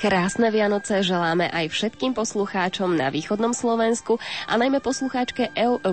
Krásne 0.00 0.48
Vianoce 0.48 1.04
želáme 1.04 1.52
aj 1.52 1.76
všetkým 1.76 2.16
poslucháčom 2.16 2.96
na 2.96 3.12
východnom 3.12 3.52
Slovensku 3.52 4.16
a 4.48 4.56
najmä 4.56 4.80
poslucháčke 4.80 5.52
EU, 5.52 5.76
e, 5.76 5.92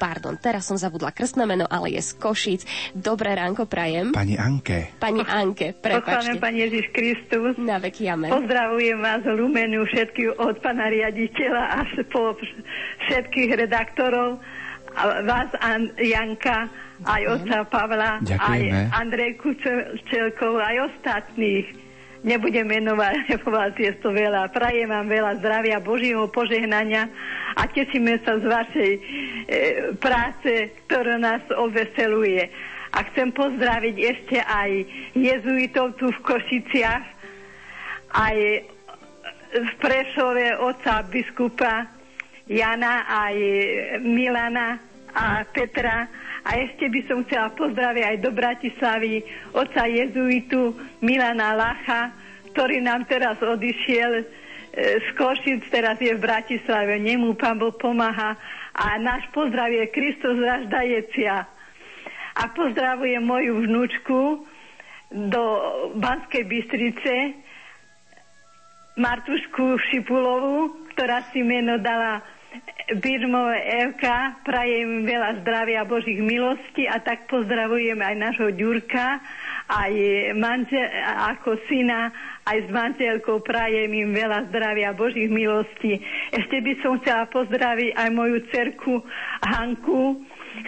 pardon, 0.00 0.40
teraz 0.40 0.64
som 0.64 0.80
zabudla 0.80 1.12
krstné 1.12 1.44
meno, 1.44 1.68
ale 1.68 1.92
je 1.92 2.00
z 2.00 2.16
Košic. 2.16 2.60
Dobré 2.96 3.36
ránko 3.36 3.68
prajem. 3.68 4.16
Pani 4.16 4.40
Anke. 4.40 4.96
Pani 4.96 5.20
Anke, 5.20 5.76
prepačte. 5.76 6.40
Pán 6.40 6.56
Ježiš 6.56 6.96
Kristus. 6.96 7.60
Na 7.60 7.76
veky 7.76 8.08
amen. 8.08 8.32
Pozdravujem 8.32 8.96
vás 9.04 9.20
Lumenu 9.28 9.84
všetkých 9.84 10.40
od 10.40 10.56
pána 10.64 10.88
riaditeľa 10.88 11.64
až 11.84 12.08
po 12.08 12.32
všetkých 13.04 13.68
redaktorov 13.68 14.40
a 14.96 15.20
vás, 15.28 15.52
An- 15.60 15.92
Janka, 16.00 16.72
aj 17.04 17.22
otca 17.28 17.68
Pavla, 17.68 18.16
Ďakujeme. 18.24 18.48
aj 18.48 18.60
Andrejku 18.96 19.48
Čelkov, 20.08 20.56
aj 20.56 20.88
ostatných. 20.88 21.81
Nebudem 22.22 22.70
menovať, 22.70 23.34
lebo 23.34 23.50
vás 23.50 23.74
je 23.74 23.90
to 23.98 24.14
veľa. 24.14 24.54
Prajem 24.54 24.86
vám 24.86 25.10
veľa 25.10 25.42
zdravia, 25.42 25.82
Božieho 25.82 26.30
požehnania 26.30 27.10
a 27.58 27.66
tešíme 27.66 28.14
sa 28.22 28.38
z 28.38 28.46
vašej 28.46 28.92
e, 28.94 29.00
práce, 29.98 30.70
ktorá 30.86 31.18
nás 31.18 31.42
oveseluje. 31.50 32.46
A 32.94 33.02
chcem 33.10 33.34
pozdraviť 33.34 33.96
ešte 33.98 34.38
aj 34.38 34.70
jezuitov 35.18 35.98
tu 35.98 36.14
v 36.14 36.18
Košiciach, 36.22 37.04
aj 38.14 38.36
v 39.52 39.70
Prešove 39.82 40.62
oca 40.62 41.02
biskupa 41.10 41.90
Jana, 42.46 43.02
aj 43.02 43.36
Milana 43.98 44.78
a 45.10 45.42
Petra. 45.50 46.06
A 46.42 46.58
ešte 46.58 46.90
by 46.90 47.00
som 47.06 47.22
chcela 47.22 47.54
pozdraviť 47.54 48.02
aj 48.02 48.16
do 48.18 48.30
Bratislavy 48.34 49.22
oca 49.54 49.86
jezuitu 49.86 50.74
Milana 50.98 51.54
Lacha, 51.54 52.10
ktorý 52.50 52.82
nám 52.82 53.06
teraz 53.06 53.38
odišiel 53.38 54.10
e, 54.20 54.24
z 54.98 55.08
Košic, 55.14 55.70
teraz 55.70 56.02
je 56.02 56.10
v 56.10 56.20
Bratislave. 56.20 56.98
Nemu 56.98 57.38
pán 57.38 57.62
Boh 57.62 57.72
pomáha 57.78 58.34
a 58.74 58.98
náš 58.98 59.30
pozdrav 59.30 59.70
je 59.70 59.86
Kristus 59.94 60.34
raždajecia. 60.42 61.46
A 62.32 62.42
pozdravujem 62.56 63.22
moju 63.22 63.62
vnúčku 63.68 64.20
do 65.12 65.42
Banskej 66.00 66.48
Bystrice, 66.48 67.36
Martušku 68.96 69.78
Šipulovú, 69.88 70.88
ktorá 70.92 71.24
si 71.32 71.40
meno 71.40 71.80
dala 71.80 72.20
Birmové 72.90 73.62
Evka. 73.86 74.42
Prajem 74.42 75.06
veľa 75.06 75.44
zdravia 75.44 75.86
a 75.86 75.88
Božích 75.88 76.18
milostí 76.18 76.90
a 76.90 76.98
tak 76.98 77.30
pozdravujem 77.30 77.98
aj 78.02 78.14
nášho 78.18 78.50
Ďurka, 78.50 79.22
aj 79.70 79.92
manžel, 80.34 80.90
ako 81.30 81.62
syna, 81.70 82.10
aj 82.42 82.58
s 82.66 82.68
manželkou 82.74 83.38
prajem 83.46 83.94
im 83.94 84.10
veľa 84.10 84.50
zdravia 84.50 84.90
a 84.90 84.98
Božích 84.98 85.30
milostí. 85.30 86.02
Ešte 86.34 86.58
by 86.58 86.72
som 86.82 86.98
chcela 87.00 87.30
pozdraviť 87.30 87.94
aj 87.94 88.08
moju 88.10 88.38
cerku 88.50 89.06
Hanku 89.46 90.18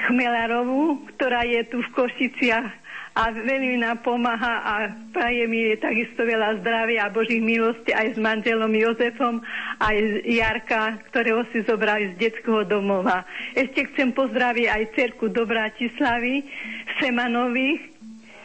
Chmelarovú, 0.08 1.10
ktorá 1.16 1.44
je 1.44 1.60
tu 1.68 1.82
v 1.82 1.92
Košiciach 1.92 2.84
a 3.14 3.30
veľmi 3.30 3.78
nám 3.78 4.02
pomáha 4.02 4.54
a 4.66 4.74
praje 5.14 5.46
mi 5.46 5.70
takisto 5.78 6.26
veľa 6.26 6.58
zdravia 6.58 7.06
a 7.06 7.14
Božích 7.14 7.38
milostí 7.38 7.94
aj 7.94 8.14
s 8.14 8.18
manželom 8.18 8.74
Jozefom, 8.74 9.38
aj 9.78 9.96
z 10.02 10.42
Jarka, 10.42 10.98
ktorého 11.14 11.46
si 11.54 11.62
zobrali 11.62 12.18
z 12.18 12.26
detského 12.26 12.66
domova. 12.66 13.22
Ešte 13.54 13.86
chcem 13.94 14.10
pozdraviť 14.10 14.66
aj 14.66 14.82
cerku 14.98 15.30
do 15.30 15.46
Bratislavy, 15.46 16.42
Semanových, 16.98 17.93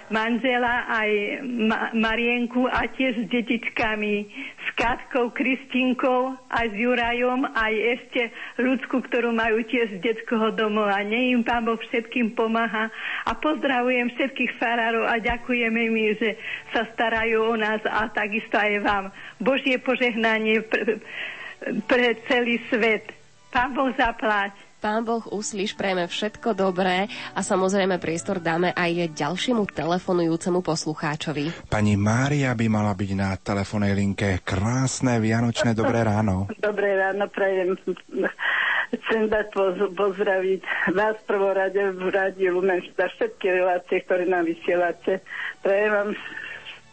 manžela 0.10 0.86
aj 0.90 1.10
Ma- 1.45 1.90
Marienku 1.94 2.65
a 2.69 2.86
tiež 2.90 3.26
s 3.26 3.26
detičkami, 3.30 4.15
s 4.61 4.68
Katkou, 4.77 5.34
Kristinkou, 5.34 6.38
aj 6.49 6.65
s 6.69 6.76
Jurajom, 6.76 7.45
aj 7.49 7.73
ešte 7.73 8.22
ľudskú, 8.61 9.02
ktorú 9.06 9.34
majú 9.34 9.65
tiež 9.65 9.98
z 9.98 10.03
detského 10.03 10.53
domova. 10.53 11.02
Ne 11.02 11.34
im 11.34 11.41
Pán 11.41 11.65
Boh 11.65 11.80
všetkým 11.80 12.38
pomáha 12.38 12.94
a 13.26 13.31
pozdravujem 13.38 14.14
všetkých 14.14 14.57
farárov 14.61 15.10
a 15.10 15.18
ďakujeme 15.18 15.84
mi, 15.90 16.14
že 16.18 16.38
sa 16.73 16.86
starajú 16.94 17.49
o 17.49 17.56
nás 17.57 17.81
a 17.86 18.10
takisto 18.10 18.57
aj 18.57 18.73
vám. 18.86 19.06
Božie 19.41 19.81
požehnanie 19.81 20.61
pre, 20.65 21.02
pre 21.88 22.18
celý 22.30 22.61
svet. 22.69 23.10
Pán 23.49 23.73
Boh 23.73 23.90
zaplať. 23.98 24.68
Pán 24.80 25.03
Boh 25.03 25.19
uslíš, 25.35 25.76
prejme 25.76 26.07
všetko 26.07 26.56
dobré 26.56 27.11
a 27.35 27.43
samozrejme 27.43 27.99
priestor 27.99 28.39
dáme 28.39 28.72
aj 28.72 29.11
ďalšiemu 29.11 29.68
telefonujúcemu 29.76 30.64
poslucháčovi. 30.64 31.68
Pani 31.68 31.99
Mária 31.99 32.56
by 32.56 32.65
mala 32.72 32.95
byť 32.95 33.11
na 33.11 33.35
telefónnej 33.35 33.91
linke. 33.91 34.39
Krásne 34.39 35.19
Vianočné 35.19 35.76
dobré 35.76 36.07
ráno. 36.07 36.47
Dobré 36.64 36.95
ráno, 36.95 37.27
prajem. 37.27 37.76
Chcem 38.89 39.27
dať 39.27 39.51
poz- 39.51 39.91
pozdraviť 39.99 40.64
vás 40.95 41.19
v 41.19 41.27
prvom 41.27 41.51
rade 41.51 41.81
v 41.99 42.07
rádiu 42.07 42.56
Lumen 42.56 42.80
za 42.95 43.11
všetky 43.11 43.51
relácie, 43.51 43.99
ktoré 44.07 44.31
nám 44.31 44.47
vysielate. 44.47 45.19
Prajem 45.60 45.91
vám 45.91 46.10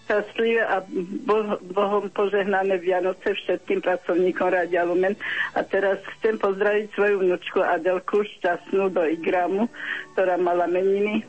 šťastlivé 0.07 0.63
a 0.63 0.87
bo- 1.27 1.59
Bohom 1.75 2.07
požehnané 2.15 2.79
Vianoce 2.79 3.35
všetkým 3.35 3.83
pracovníkom 3.83 4.47
Rádia 4.47 4.87
Lumen. 4.87 5.19
A 5.59 5.67
teraz 5.67 5.99
chcem 6.19 6.39
pozdraviť 6.39 6.95
svoju 6.95 7.27
vnúčku 7.27 7.59
Adelku, 7.59 8.23
šťastnú 8.23 8.95
do 8.95 9.03
Igramu, 9.03 9.67
ktorá 10.15 10.39
mala 10.39 10.71
meniny. 10.71 11.27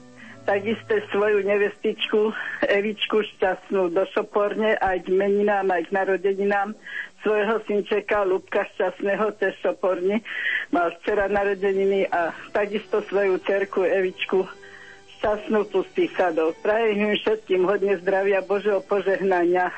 Takisto 0.48 0.96
svoju 1.12 1.44
nevestičku 1.44 2.32
Evičku 2.72 3.20
šťastnú 3.36 3.92
do 3.92 4.08
Šoporne 4.16 4.80
aj 4.80 5.04
k 5.04 5.12
meninám, 5.12 5.68
aj 5.68 5.92
k 5.92 5.96
narodeninám 5.98 6.72
svojho 7.20 7.60
synčeka 7.68 8.24
Lubka 8.24 8.64
šťastného 8.78 9.36
tiež 9.36 9.60
Šoporni. 9.60 10.24
Mal 10.72 10.96
včera 11.02 11.28
narodeniny 11.28 12.08
a 12.08 12.32
takisto 12.56 13.04
svoju 13.04 13.44
cerku 13.44 13.84
Evičku 13.84 14.48
šťastnú 15.18 15.66
pustý 15.74 16.08
sadov. 16.14 16.54
Prajem 16.62 17.12
im 17.12 17.14
všetkým 17.18 17.66
hodne 17.66 17.98
zdravia, 18.00 18.46
Božieho 18.46 18.80
požehnania, 18.86 19.74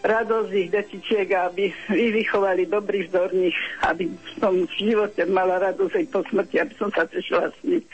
radosť 0.00 0.50
ich 0.56 0.72
detičiek, 0.72 1.28
aby 1.36 1.68
vy 1.92 2.06
vychovali 2.24 2.64
dobrých 2.64 3.12
vzorných, 3.12 3.56
aby 3.84 4.08
som 4.40 4.64
v 4.64 4.72
živote 4.80 5.28
mala 5.28 5.60
radosť 5.60 5.94
aj 6.00 6.06
po 6.08 6.20
smrti, 6.24 6.56
aby 6.56 6.74
som 6.80 6.88
sa 6.96 7.04
tešila 7.04 7.52
s 7.52 7.58
nimi. 7.60 7.84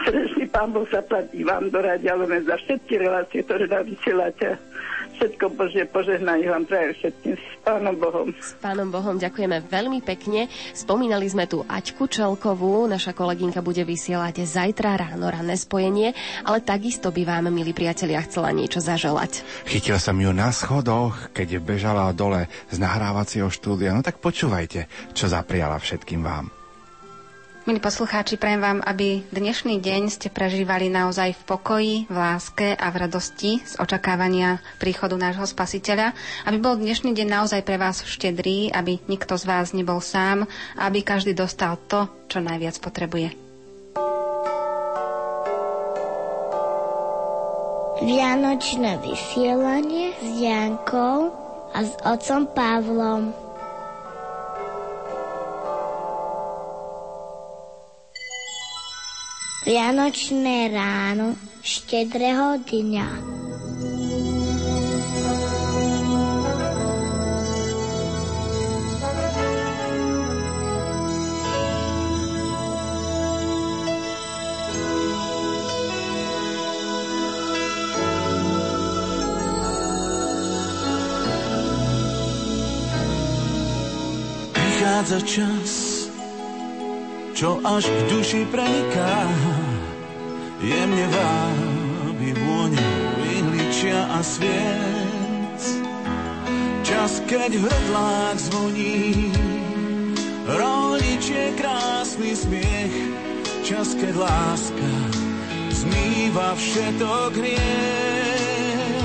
Srdečný 0.00 0.48
Pán 0.48 0.72
Boh 0.72 0.88
zaplatí 0.88 1.44
vám 1.44 1.68
do 1.68 1.84
Lumen 1.84 2.48
za 2.48 2.56
všetky 2.56 2.96
relácie, 2.96 3.44
ktoré 3.44 3.68
nám 3.68 3.84
vysielate. 3.84 4.56
Všetko 5.20 5.52
Božie 5.52 5.84
požehnanie 5.84 6.48
vám 6.48 6.64
prajem 6.64 6.96
všetkým 6.96 7.36
s 7.36 7.44
Pánom 7.60 7.92
Bohom. 7.92 8.32
S 8.40 8.56
Pánom 8.56 8.88
Bohom 8.88 9.20
ďakujeme 9.20 9.68
veľmi 9.68 10.00
pekne. 10.00 10.48
Spomínali 10.72 11.28
sme 11.28 11.44
tu 11.44 11.60
Aťku 11.60 12.08
Čelkovú, 12.08 12.88
naša 12.88 13.12
kolegynka 13.12 13.60
bude 13.60 13.84
vysielať 13.84 14.48
zajtra 14.48 14.96
ráno 14.96 15.28
ranné 15.28 15.60
spojenie, 15.60 16.16
ale 16.48 16.64
takisto 16.64 17.12
by 17.12 17.28
vám, 17.28 17.52
milí 17.52 17.76
priatelia, 17.76 18.24
chcela 18.24 18.48
niečo 18.56 18.80
zaželať. 18.80 19.44
Chytil 19.68 20.00
som 20.00 20.16
ju 20.16 20.32
na 20.32 20.56
schodoch, 20.56 21.28
keď 21.36 21.60
bežala 21.60 22.08
dole 22.16 22.48
z 22.72 22.80
nahrávacieho 22.80 23.52
štúdia. 23.52 23.92
No 23.92 24.00
tak 24.00 24.24
počúvajte, 24.24 24.88
čo 25.12 25.28
zapriala 25.28 25.76
všetkým 25.76 26.24
vám. 26.24 26.59
Milí 27.70 27.78
poslucháči, 27.78 28.34
prajem 28.34 28.58
vám, 28.58 28.78
aby 28.82 29.22
dnešný 29.30 29.78
deň 29.78 30.10
ste 30.10 30.26
prežívali 30.26 30.90
naozaj 30.90 31.38
v 31.38 31.42
pokoji, 31.54 31.94
v 32.10 32.16
láske 32.18 32.74
a 32.74 32.90
v 32.90 33.06
radosti 33.06 33.62
z 33.62 33.78
očakávania 33.78 34.58
príchodu 34.82 35.14
nášho 35.14 35.46
spasiteľa. 35.46 36.10
Aby 36.50 36.58
bol 36.58 36.74
dnešný 36.74 37.14
deň 37.14 37.30
naozaj 37.30 37.62
pre 37.62 37.78
vás 37.78 38.02
štedrý, 38.02 38.74
aby 38.74 38.98
nikto 39.06 39.38
z 39.38 39.46
vás 39.46 39.70
nebol 39.70 40.02
sám 40.02 40.50
aby 40.82 41.06
každý 41.06 41.30
dostal 41.30 41.78
to, 41.86 42.10
čo 42.26 42.42
najviac 42.42 42.74
potrebuje. 42.82 43.38
Vianočné 48.02 48.98
vysielanie 48.98 50.10
s 50.18 50.42
Jankou 50.42 51.30
a 51.70 51.86
s 51.86 51.94
otcom 52.02 52.50
Pavlom. 52.50 53.49
Vianočné 59.60 60.72
ráno 60.72 61.36
štedrého 61.60 62.64
dňa. 62.64 63.08
Prichádza 84.56 85.20
čas, 85.28 85.89
čo 87.40 87.56
až 87.64 87.88
k 87.88 88.00
duši 88.12 88.44
preniká, 88.52 89.16
jemne 90.60 91.06
vábi 91.08 92.36
vôňu 92.36 92.92
ihličia 93.32 94.12
a 94.12 94.20
sviec. 94.20 95.62
Čas, 96.84 97.24
keď 97.24 97.56
hrdlák 97.56 98.36
zvoní, 98.36 99.32
rolničie 100.52 101.56
krásny 101.56 102.36
smiech, 102.36 102.92
čas, 103.64 103.96
keď 103.96 104.20
láska 104.20 104.92
zmýva 105.72 106.52
všetok 106.60 107.40
hriech. 107.40 109.00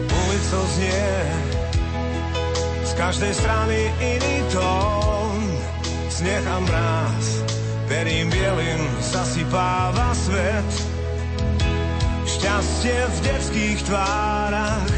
Ulicou 0.00 0.64
znie 0.80 1.12
z 2.88 2.92
každej 2.96 3.32
strany 3.36 3.92
iný 4.00 4.36
tón, 4.48 5.13
sneh 6.14 6.46
a 6.46 6.58
mráz 6.62 7.26
perím 7.90 8.30
bielým 8.30 8.82
zasypáva 9.02 10.14
svet. 10.14 10.70
Šťastie 12.24 12.98
v 13.10 13.16
detských 13.26 13.80
tvárach 13.82 14.90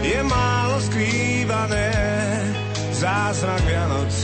je 0.00 0.20
málo 0.22 0.78
skrývané. 0.80 1.90
Zázrak 2.94 3.64
Vianoc 3.66 4.14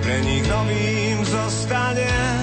pre 0.00 0.16
nich 0.24 0.44
novým 0.48 1.18
zostane. 1.26 2.41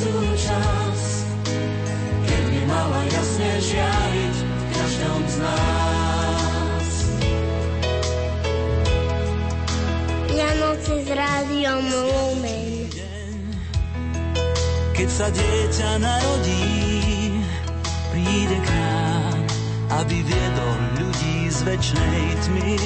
Sú 0.00 0.16
čas, 0.32 1.28
keď 2.24 2.42
by 2.48 2.60
mala 2.64 3.00
jasne 3.12 3.52
žiariť 3.60 4.36
v 4.40 4.62
každom 4.72 5.20
z 5.28 5.36
nás. 5.44 6.88
Vianoce 10.32 10.94
s 11.04 11.08
rádiom 11.12 11.84
Lumen. 11.84 12.88
Keď 14.96 15.08
sa 15.12 15.28
dieťa 15.28 15.90
narodí, 16.00 16.64
príde 18.08 18.56
k 18.56 18.68
nám, 18.72 19.36
aby 20.00 20.16
viedol 20.24 20.76
ľudí 20.96 21.52
z 21.52 21.58
väčšnej 21.68 22.24
tmy. 22.48 22.76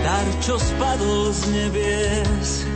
Dar, 0.00 0.26
čo 0.40 0.56
spadol 0.56 1.28
z 1.36 1.40
nebies, 1.52 2.75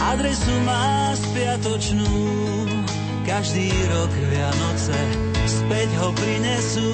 adresu 0.00 0.54
má 0.64 1.12
spiatočnú. 1.14 2.10
Každý 3.28 3.68
rok 3.92 4.12
Vianoce 4.32 4.98
späť 5.44 5.88
ho 6.00 6.08
prinesú. 6.16 6.88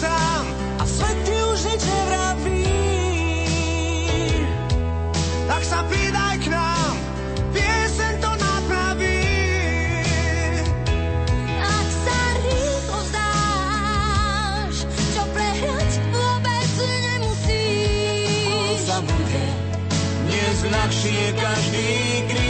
Sám 0.00 0.44
a 0.78 0.84
svet 0.84 1.16
ti 1.24 1.32
už 1.32 1.60
nič 1.72 1.82
nevraví, 1.88 2.68
tak 5.48 5.62
sa 5.64 5.80
pridaj 5.88 6.36
k 6.44 6.46
nám, 6.52 6.94
piesen 7.56 8.14
to 8.20 8.30
napraví. 8.36 9.24
Ak 11.64 11.88
sa 12.04 12.20
rýchlo 12.44 12.98
vzdáš, 13.08 14.74
čo 15.16 15.22
prehrať 15.32 15.90
vôbec 16.12 16.70
nemusíš. 16.76 18.52
On 18.52 18.76
sa 18.84 18.98
bude 19.00 19.44
dnes 20.28 20.58
ľahšie 20.60 21.24
každý 21.40 21.88
kríž. 22.28 22.45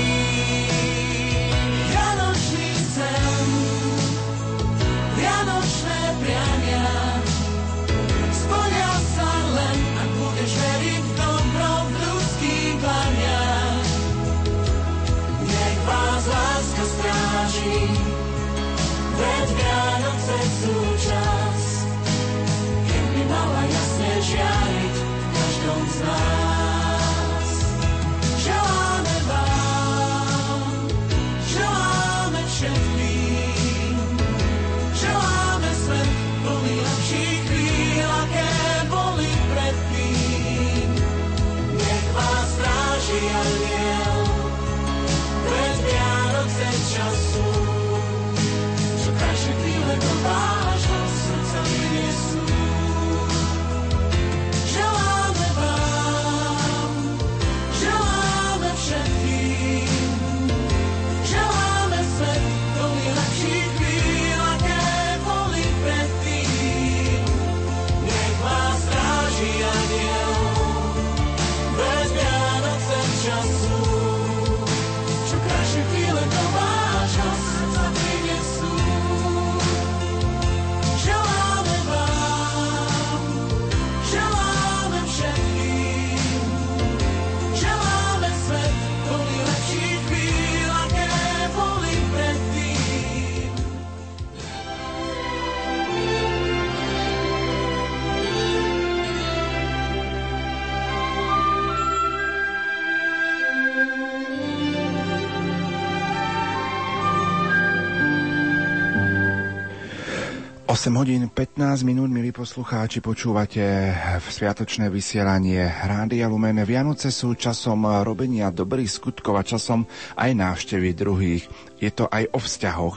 8 110.76 110.92
hodín 110.92 111.24
15 111.32 111.88
minút, 111.88 112.12
milí 112.12 112.36
poslucháči, 112.36 113.00
počúvate 113.00 113.96
v 113.96 114.26
sviatočné 114.28 114.92
vysielanie 114.92 115.64
Rádia 115.64 116.28
Lumen. 116.28 116.60
Vianoce 116.68 117.08
sú 117.08 117.32
časom 117.32 117.88
robenia 118.04 118.52
dobrých 118.52 118.84
skutkov 118.84 119.40
a 119.40 119.46
časom 119.48 119.88
aj 120.20 120.36
návštevy 120.36 120.92
druhých. 120.92 121.48
Je 121.80 121.88
to 121.88 122.04
aj 122.12 122.28
o 122.28 122.36
vzťahoch. 122.44 122.96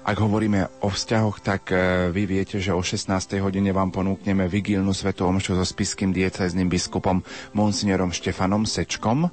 Ak 0.00 0.16
hovoríme 0.16 0.80
o 0.80 0.88
vzťahoch, 0.88 1.44
tak 1.44 1.76
e, 1.76 2.08
vy 2.08 2.24
viete, 2.24 2.56
že 2.56 2.72
o 2.72 2.80
16. 2.80 3.12
hodine 3.44 3.68
vám 3.68 3.92
ponúkneme 3.92 4.48
vigílnu 4.48 4.96
svetú 4.96 5.28
omšu 5.28 5.60
so 5.60 5.64
spiským 5.68 6.16
diecezným 6.16 6.72
biskupom 6.72 7.20
Monsignorom 7.52 8.08
Štefanom 8.08 8.64
Sečkom. 8.64 9.28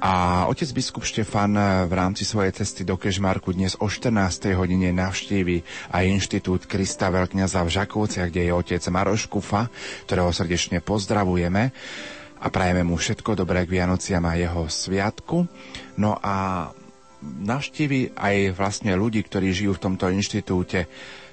A 0.00 0.44
otec 0.50 0.70
biskup 0.74 1.06
Štefan 1.06 1.54
v 1.86 1.92
rámci 1.92 2.26
svojej 2.26 2.50
cesty 2.50 2.82
do 2.82 2.98
Kežmarku 2.98 3.54
dnes 3.54 3.78
o 3.78 3.86
14. 3.86 4.54
hodine 4.58 4.90
navštívi 4.90 5.62
aj 5.94 6.04
Inštitút 6.08 6.66
Krista 6.66 7.12
Veľkňaza 7.12 7.62
v 7.62 7.74
Žakovciach, 7.74 8.30
kde 8.32 8.48
je 8.48 8.52
otec 8.54 8.82
Maroš 8.90 9.30
Kufa, 9.30 9.70
ktorého 10.08 10.34
srdečne 10.34 10.82
pozdravujeme 10.82 11.70
a 12.42 12.46
prajeme 12.52 12.82
mu 12.84 12.98
všetko 12.98 13.38
dobré 13.38 13.64
k 13.64 13.80
Vianociam 13.80 14.24
a 14.26 14.36
jeho 14.36 14.68
sviatku. 14.68 15.48
No 15.96 16.18
a 16.20 16.68
navštívi 17.24 18.18
aj 18.18 18.52
vlastne 18.52 18.92
ľudí, 18.92 19.24
ktorí 19.24 19.54
žijú 19.54 19.80
v 19.80 19.84
tomto 19.88 20.12
inštitúte. 20.12 20.90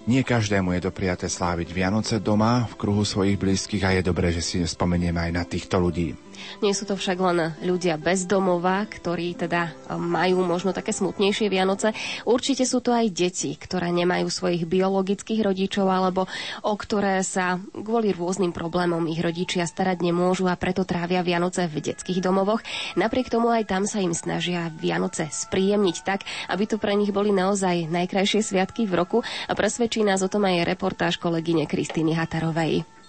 Nie 0.07 0.25
každému 0.25 0.73
je 0.73 0.87
dopriaté 0.87 1.29
sláviť 1.29 1.69
Vianoce 1.75 2.17
doma 2.17 2.65
v 2.65 2.73
kruhu 2.73 3.05
svojich 3.05 3.37
blízkych 3.37 3.83
a 3.85 3.93
je 3.99 4.01
dobré, 4.01 4.33
že 4.33 4.41
si 4.41 4.57
spomenieme 4.63 5.19
aj 5.19 5.31
na 5.35 5.43
týchto 5.45 5.77
ľudí. 5.77 6.30
Nie 6.61 6.77
sú 6.77 6.85
to 6.85 6.93
však 6.93 7.17
len 7.17 7.53
ľudia 7.65 7.97
bez 7.97 8.29
domova, 8.29 8.85
ktorí 8.85 9.33
teda 9.33 9.73
majú 9.97 10.45
možno 10.45 10.71
také 10.71 10.93
smutnejšie 10.93 11.49
Vianoce. 11.49 11.93
Určite 12.27 12.69
sú 12.69 12.79
to 12.85 12.93
aj 12.93 13.09
deti, 13.09 13.57
ktoré 13.57 13.89
nemajú 13.89 14.29
svojich 14.29 14.69
biologických 14.69 15.41
rodičov 15.41 15.89
alebo 15.89 16.29
o 16.61 16.73
ktoré 16.77 17.25
sa 17.25 17.57
kvôli 17.57 18.13
rôznym 18.13 18.53
problémom 18.53 19.03
ich 19.09 19.19
rodičia 19.19 19.65
starať 19.65 20.05
nemôžu 20.05 20.45
a 20.45 20.55
preto 20.55 20.85
trávia 20.85 21.25
Vianoce 21.25 21.65
v 21.65 21.81
detských 21.81 22.21
domovoch. 22.21 22.61
Napriek 22.93 23.33
tomu 23.33 23.49
aj 23.49 23.65
tam 23.65 23.89
sa 23.89 23.99
im 23.99 24.13
snažia 24.13 24.69
Vianoce 24.69 25.27
spríjemniť 25.31 25.97
tak, 26.05 26.23
aby 26.53 26.63
to 26.69 26.77
pre 26.77 26.93
nich 26.93 27.09
boli 27.09 27.33
naozaj 27.33 27.89
najkrajšie 27.89 28.45
sviatky 28.45 28.85
v 28.85 28.97
roku 29.01 29.17
a 29.49 29.53
presvedčí 29.57 30.05
nás 30.05 30.21
o 30.21 30.29
tom 30.29 30.45
aj 30.45 30.67
reportáž 30.67 31.17
kolegyne 31.17 31.65
Kristýny 31.65 32.13
Hatarovej. 32.13 33.00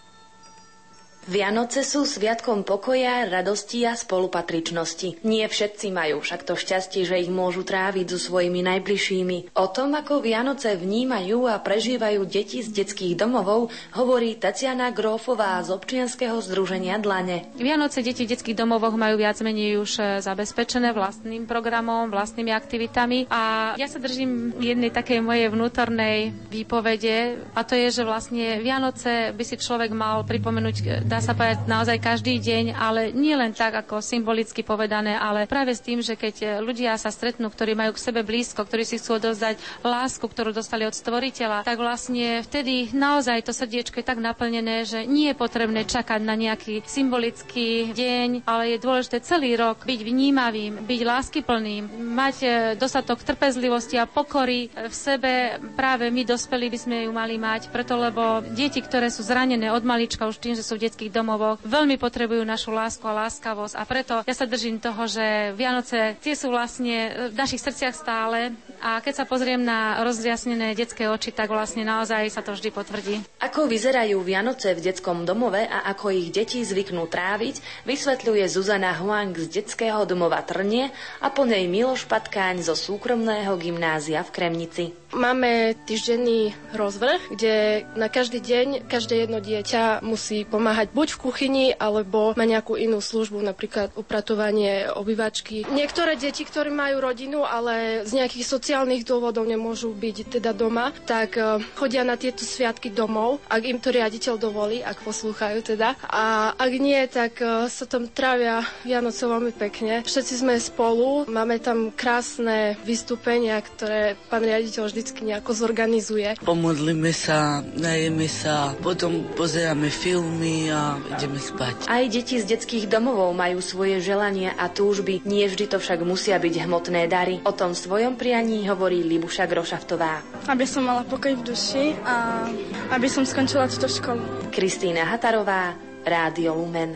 Vianoce 1.22 1.86
sú 1.86 2.02
sviatkom 2.02 2.66
pokoja, 2.66 3.30
radosti 3.30 3.86
a 3.86 3.94
spolupatričnosti. 3.94 5.22
Nie 5.22 5.46
všetci 5.46 5.94
majú 5.94 6.18
však 6.18 6.42
to 6.42 6.58
šťastie, 6.58 7.06
že 7.06 7.22
ich 7.22 7.30
môžu 7.30 7.62
tráviť 7.62 8.10
so 8.10 8.18
svojimi 8.18 8.58
najbližšími. 8.66 9.54
O 9.54 9.66
tom, 9.70 9.94
ako 9.94 10.18
Vianoce 10.18 10.74
vnímajú 10.74 11.46
a 11.46 11.62
prežívajú 11.62 12.26
deti 12.26 12.58
z 12.58 12.74
detských 12.74 13.14
domovov, 13.14 13.70
hovorí 13.94 14.34
Tatiana 14.34 14.90
Grófová 14.90 15.62
z 15.62 15.70
občianskeho 15.70 16.42
združenia 16.42 16.98
Dlane. 16.98 17.54
Vianoce 17.54 18.02
deti 18.02 18.26
v 18.26 18.34
detských 18.34 18.58
domovoch 18.58 18.98
majú 18.98 19.14
viac 19.14 19.38
menej 19.46 19.78
už 19.78 19.90
e, 20.02 20.02
zabezpečené 20.26 20.90
vlastným 20.90 21.46
programom, 21.46 22.10
vlastnými 22.10 22.50
aktivitami 22.50 23.30
a 23.30 23.72
ja 23.78 23.86
sa 23.86 24.02
držím 24.02 24.58
jednej 24.58 24.90
takej 24.90 25.22
mojej 25.22 25.46
vnútornej 25.54 26.34
výpovede 26.50 27.46
a 27.54 27.62
to 27.62 27.78
je, 27.78 27.94
že 27.94 28.02
vlastne 28.02 28.58
Vianoce 28.58 29.30
by 29.30 29.44
si 29.46 29.54
človek 29.54 29.94
mal 29.94 30.26
pripomenúť 30.26 30.76
e, 30.82 31.11
dá 31.12 31.20
sa 31.20 31.36
povedať 31.36 31.68
naozaj 31.68 32.00
každý 32.00 32.40
deň, 32.40 32.72
ale 32.72 33.12
nie 33.12 33.36
len 33.36 33.52
tak, 33.52 33.84
ako 33.84 34.00
symbolicky 34.00 34.64
povedané, 34.64 35.12
ale 35.12 35.44
práve 35.44 35.76
s 35.76 35.84
tým, 35.84 36.00
že 36.00 36.16
keď 36.16 36.64
ľudia 36.64 36.96
sa 36.96 37.12
stretnú, 37.12 37.52
ktorí 37.52 37.76
majú 37.76 37.92
k 37.92 38.00
sebe 38.00 38.24
blízko, 38.24 38.64
ktorí 38.64 38.88
si 38.88 38.96
chcú 38.96 39.20
odozdať 39.20 39.60
lásku, 39.84 40.24
ktorú 40.24 40.56
dostali 40.56 40.88
od 40.88 40.96
stvoriteľa, 40.96 41.68
tak 41.68 41.76
vlastne 41.76 42.40
vtedy 42.40 42.96
naozaj 42.96 43.44
to 43.44 43.52
srdiečko 43.52 44.00
je 44.00 44.08
tak 44.08 44.24
naplnené, 44.24 44.88
že 44.88 45.04
nie 45.04 45.28
je 45.28 45.36
potrebné 45.36 45.84
čakať 45.84 46.24
na 46.24 46.32
nejaký 46.32 46.80
symbolický 46.88 47.92
deň, 47.92 48.48
ale 48.48 48.72
je 48.72 48.78
dôležité 48.80 49.20
celý 49.20 49.52
rok 49.60 49.84
byť 49.84 50.00
vnímavým, 50.00 50.88
byť 50.88 51.00
láskyplným, 51.04 51.82
mať 52.08 52.36
e, 52.40 52.48
dostatok 52.80 53.20
trpezlivosti 53.20 54.00
a 54.00 54.08
pokory 54.08 54.72
v 54.72 54.94
sebe. 54.94 55.60
Práve 55.76 56.08
my 56.08 56.24
dospelí 56.24 56.72
by 56.72 56.78
sme 56.80 56.96
ju 57.04 57.12
mali 57.12 57.36
mať, 57.36 57.68
preto 57.68 58.00
lebo 58.00 58.40
deti, 58.56 58.80
ktoré 58.80 59.12
sú 59.12 59.20
zranené 59.20 59.68
od 59.68 59.84
malička 59.84 60.24
už 60.24 60.40
tým, 60.40 60.56
že 60.56 60.64
sú 60.64 60.80
v 60.80 60.88
detských 60.88 61.01
domovoch, 61.08 61.58
veľmi 61.64 61.96
potrebujú 61.96 62.44
našu 62.44 62.70
lásku 62.70 63.02
a 63.08 63.26
láskavosť 63.26 63.74
a 63.78 63.82
preto 63.88 64.14
ja 64.22 64.34
sa 64.36 64.46
držím 64.46 64.78
toho, 64.78 65.08
že 65.08 65.56
Vianoce 65.56 66.18
tie 66.20 66.36
sú 66.36 66.52
vlastne 66.52 67.30
v 67.30 67.34
našich 67.34 67.62
srdciach 67.64 67.94
stále 67.96 68.52
a 68.82 68.98
keď 69.00 69.22
sa 69.22 69.24
pozriem 69.24 69.62
na 69.62 70.02
rozjasnené 70.02 70.74
detské 70.74 71.06
oči, 71.06 71.30
tak 71.32 71.48
vlastne 71.48 71.86
naozaj 71.86 72.28
sa 72.28 72.42
to 72.42 72.52
vždy 72.52 72.70
potvrdí. 72.74 73.14
Ako 73.40 73.70
vyzerajú 73.70 74.18
Vianoce 74.20 74.74
v 74.74 74.82
detskom 74.82 75.24
domove 75.24 75.62
a 75.64 75.86
ako 75.90 76.12
ich 76.12 76.28
deti 76.34 76.62
zvyknú 76.62 77.06
tráviť, 77.06 77.86
vysvetľuje 77.86 78.44
Zuzana 78.50 78.94
Huang 78.98 79.34
z 79.38 79.48
detského 79.62 80.02
domova 80.04 80.42
Trnie 80.42 80.90
a 81.22 81.30
po 81.30 81.46
nej 81.46 81.64
Miloš 81.70 82.10
Patkáň 82.10 82.66
zo 82.66 82.74
súkromného 82.74 83.54
gymnázia 83.56 84.20
v 84.26 84.30
Kremnici. 84.34 85.01
Máme 85.12 85.76
týždenný 85.84 86.56
rozvrh, 86.72 87.36
kde 87.36 87.84
na 88.00 88.08
každý 88.08 88.40
deň 88.40 88.88
každé 88.88 89.28
jedno 89.28 89.44
dieťa 89.44 90.00
musí 90.00 90.48
pomáhať 90.48 90.88
buď 90.96 91.08
v 91.12 91.20
kuchyni, 91.20 91.66
alebo 91.76 92.32
má 92.32 92.44
nejakú 92.48 92.80
inú 92.80 93.04
službu, 93.04 93.44
napríklad 93.44 93.92
upratovanie 93.92 94.88
obývačky. 94.88 95.68
Niektoré 95.68 96.16
deti, 96.16 96.48
ktorí 96.48 96.72
majú 96.72 97.04
rodinu, 97.04 97.44
ale 97.44 98.08
z 98.08 98.16
nejakých 98.16 98.48
sociálnych 98.48 99.04
dôvodov 99.04 99.44
nemôžu 99.44 99.92
byť 99.92 100.40
teda 100.40 100.56
doma, 100.56 100.96
tak 101.04 101.36
eh, 101.36 101.60
chodia 101.76 102.08
na 102.08 102.16
tieto 102.16 102.48
sviatky 102.48 102.88
domov, 102.88 103.44
ak 103.52 103.62
im 103.68 103.78
to 103.84 103.92
riaditeľ 103.92 104.40
dovolí, 104.40 104.80
ak 104.80 105.04
poslúchajú 105.04 105.60
teda. 105.76 105.92
A 106.08 106.56
ak 106.56 106.72
nie, 106.80 107.04
tak 107.04 107.36
eh, 107.44 107.68
sa 107.68 107.84
tam 107.84 108.08
trávia 108.08 108.64
Vianoce 108.88 109.28
veľmi 109.28 109.52
pekne. 109.52 110.00
Všetci 110.08 110.40
sme 110.40 110.56
spolu, 110.56 111.28
máme 111.28 111.60
tam 111.60 111.92
krásne 111.92 112.80
vystúpenia, 112.88 113.60
ktoré 113.60 114.16
pán 114.32 114.40
riaditeľ 114.40 114.88
vždycky 115.02 115.26
nejako 115.26 115.50
zorganizuje. 115.50 116.38
Pomodlíme 116.46 117.10
sa, 117.10 117.58
najeme 117.74 118.30
sa, 118.30 118.70
potom 118.78 119.26
pozeráme 119.34 119.90
filmy 119.90 120.70
a 120.70 120.94
ideme 121.18 121.42
spať. 121.42 121.90
Aj 121.90 122.06
deti 122.06 122.38
z 122.38 122.46
detských 122.46 122.86
domovov 122.86 123.34
majú 123.34 123.58
svoje 123.58 123.98
želania 123.98 124.54
a 124.54 124.70
túžby, 124.70 125.18
nie 125.26 125.42
vždy 125.50 125.74
to 125.74 125.82
však 125.82 126.06
musia 126.06 126.38
byť 126.38 126.54
hmotné 126.70 127.10
dary. 127.10 127.42
O 127.42 127.50
tom 127.50 127.74
svojom 127.74 128.14
prianí 128.14 128.62
hovorí 128.70 129.02
Libuša 129.02 129.50
Grošaftová. 129.50 130.22
Aby 130.46 130.70
som 130.70 130.86
mala 130.86 131.02
pokoj 131.02 131.34
v 131.34 131.50
duši 131.50 131.98
a 132.06 132.46
aby 132.94 133.10
som 133.10 133.26
skončila 133.26 133.66
túto 133.66 133.90
školu. 133.90 134.54
Kristýna 134.54 135.02
Hatarová, 135.10 135.74
Rádio 136.06 136.54
Lumen. 136.54 136.94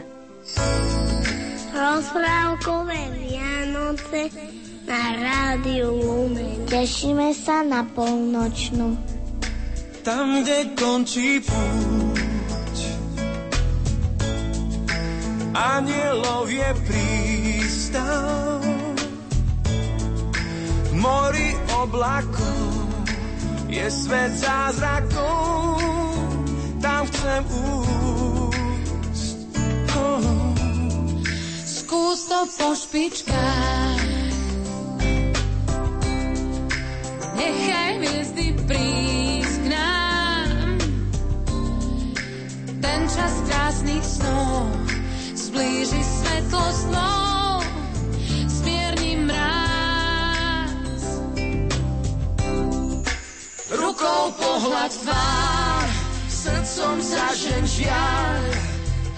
Rozprávkové 1.75 3.01
Vianoce 3.19 4.31
na 4.87 5.03
Rádiu 5.19 5.91
Lumen. 5.91 6.65
Tešíme 6.71 7.35
sa 7.35 7.67
na 7.67 7.83
polnočnú. 7.83 8.95
Tam, 10.07 10.39
kde 10.39 10.71
končí 10.79 11.43
púť 11.43 12.79
Anielov 15.51 16.47
je 16.47 16.71
prístav 16.87 18.63
mori 20.95 21.59
oblakov 21.75 22.87
Je 23.67 23.83
svet 23.91 24.31
zázrakov 24.39 25.83
Tam 26.79 27.03
chcem 27.11 27.43
úsť 27.51 29.39
oh. 29.91 30.55
Skús 31.67 32.31
to 32.31 32.47
po 32.47 32.79
špičkách 32.79 34.16
Nechaj 37.37 38.01
hviezdy 38.01 38.57
prísť 38.65 39.57
k 39.61 39.77
Ten 42.81 43.01
čas 43.13 43.35
krásnych 43.45 44.01
snov 44.01 44.73
Zblíži 45.37 46.01
svetlo 46.01 46.65
snov. 46.73 47.61
Smierni 48.49 49.21
mráz 49.29 51.05
Rukou 53.69 54.33
pohľad 54.41 54.97
tvár 54.97 55.87
Srdcom 56.33 56.97
zažen 57.05 57.65
žiaľ 57.69 58.41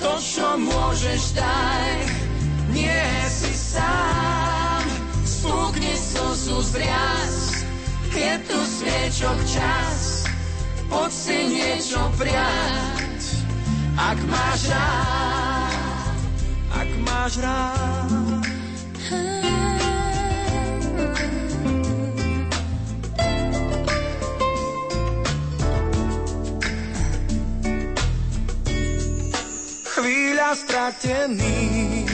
To, 0.03 0.19
čo 0.19 0.59
môžeš 0.59 1.39
daj. 1.39 1.95
Nie 2.75 3.07
si 3.31 3.55
sám. 3.55 4.83
Spúkni 5.23 5.95
slzu 5.95 6.59
zriaz 6.67 7.58
Je 8.13 8.33
tu 8.49 8.59
sviečok 8.59 9.39
čas 9.45 10.25
Poď 10.89 11.13
si 11.13 11.39
niečo 11.53 12.01
priať. 12.17 13.23
Ak 14.01 14.19
máš 14.25 14.61
rád 14.73 16.17
Ak 16.73 16.91
máš 17.05 17.33
rád. 17.45 18.49
Chvíľa 29.99 30.51
stratený 30.57 32.08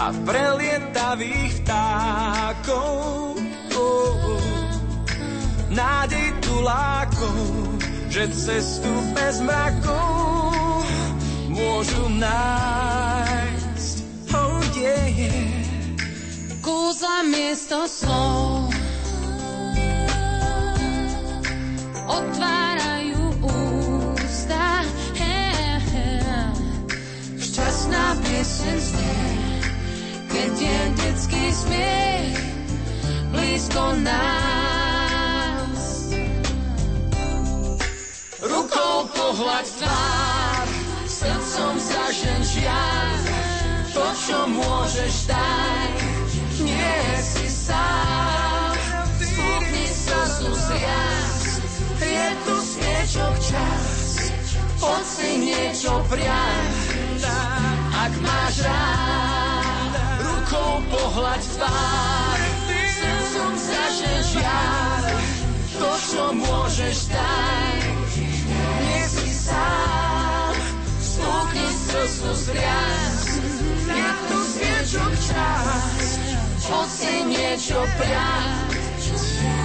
a 0.00 0.16
prelietavých 0.24 1.60
vtákov. 1.60 3.36
Nádej 5.70 6.28
tulákov, 6.42 7.78
že 8.08 8.26
cestu 8.32 8.90
bez 9.14 9.44
mrakov 9.44 10.88
môžu 11.46 12.08
nájsť. 12.16 13.96
Oh 14.34 14.58
yeah, 14.74 15.04
yeah. 15.14 15.46
Kúzla 16.60 17.22
miesto 17.24 17.86
slov 17.86 18.68
Otvárajú 22.10 23.22
ústa 23.46 24.82
he, 25.14 25.38
he. 25.94 26.10
Šťastná 27.38 28.18
Piesen 28.26 28.78
znie 28.82 29.39
Keď 30.30 30.54
je 30.54 30.78
detský 30.94 31.44
smiech 31.50 32.38
Blízko 33.30 33.94
nás. 34.02 35.80
Rukou 38.42 38.94
pohľad 39.10 39.66
tvár, 39.78 40.66
srdcom 41.06 41.74
zažen 41.78 42.42
žiar, 42.42 43.18
to, 43.94 44.06
čo 44.26 44.38
môžeš 44.50 45.14
dať, 45.30 45.94
nie 46.64 46.98
si 47.22 47.46
sám. 47.46 48.74
Spúkni 49.20 49.86
slzu 49.92 50.50
zriaz, 50.56 51.62
je 52.00 52.28
tu 52.48 52.54
sviečok 52.58 53.34
čas, 53.44 53.86
poď 54.80 55.04
si 55.04 55.30
niečo 55.38 55.94
priať, 56.10 56.74
ak 57.94 58.12
máš 58.24 58.54
rád, 58.64 59.39
rukou 60.50 60.82
pohľaď 60.90 61.42
tvár, 61.46 62.38
srdcom 62.90 63.52
zažen 63.54 64.20
žiar, 64.34 65.14
to, 65.78 65.90
čo 66.10 66.24
môžeš 66.34 66.96
dať, 67.14 67.82
nie 68.58 69.02
si 69.06 69.30
sám. 69.30 70.54
Spúkni 70.98 71.68
slzu 71.70 72.32
zriaz, 72.34 73.26
je 73.94 74.10
tu 74.26 74.38
sviečok 74.42 75.12
čas, 75.30 76.18
si 76.90 77.14
niečo 77.30 77.78
priať, 77.94 78.70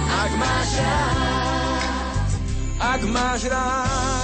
ak 0.06 0.30
máš 0.38 0.70
rád, 0.86 2.30
ak 2.78 3.00
máš 3.10 3.42
rád. 3.50 4.15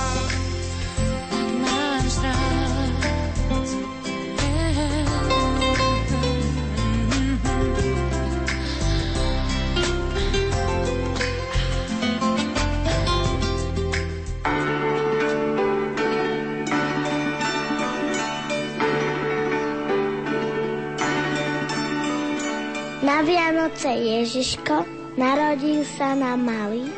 Vianoce 23.23 23.87
Ježiško 23.87 24.83
narodil 25.15 25.87
sa 25.95 26.19
na 26.19 26.35
malý. 26.35 26.91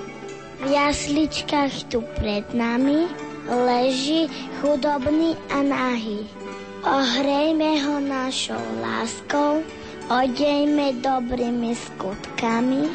V 0.64 0.72
jasličkách 0.72 1.92
tu 1.92 2.00
pred 2.16 2.48
nami 2.56 3.04
leží 3.44 4.32
chudobný 4.60 5.36
a 5.52 5.60
nahý. 5.60 6.24
Ohrejme 6.80 7.76
ho 7.84 8.00
našou 8.00 8.60
láskou, 8.80 9.60
odejme 10.08 10.96
dobrými 11.04 11.76
skutkami, 11.76 12.88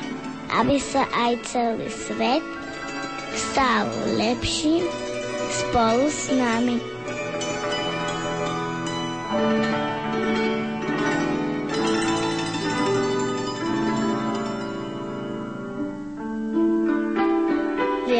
aby 0.57 0.81
sa 0.81 1.05
aj 1.13 1.33
celý 1.45 1.89
svet 1.89 2.41
stal 3.37 3.85
lepším 4.17 4.89
spolu 5.53 6.05
s 6.09 6.33
nami. 6.33 6.77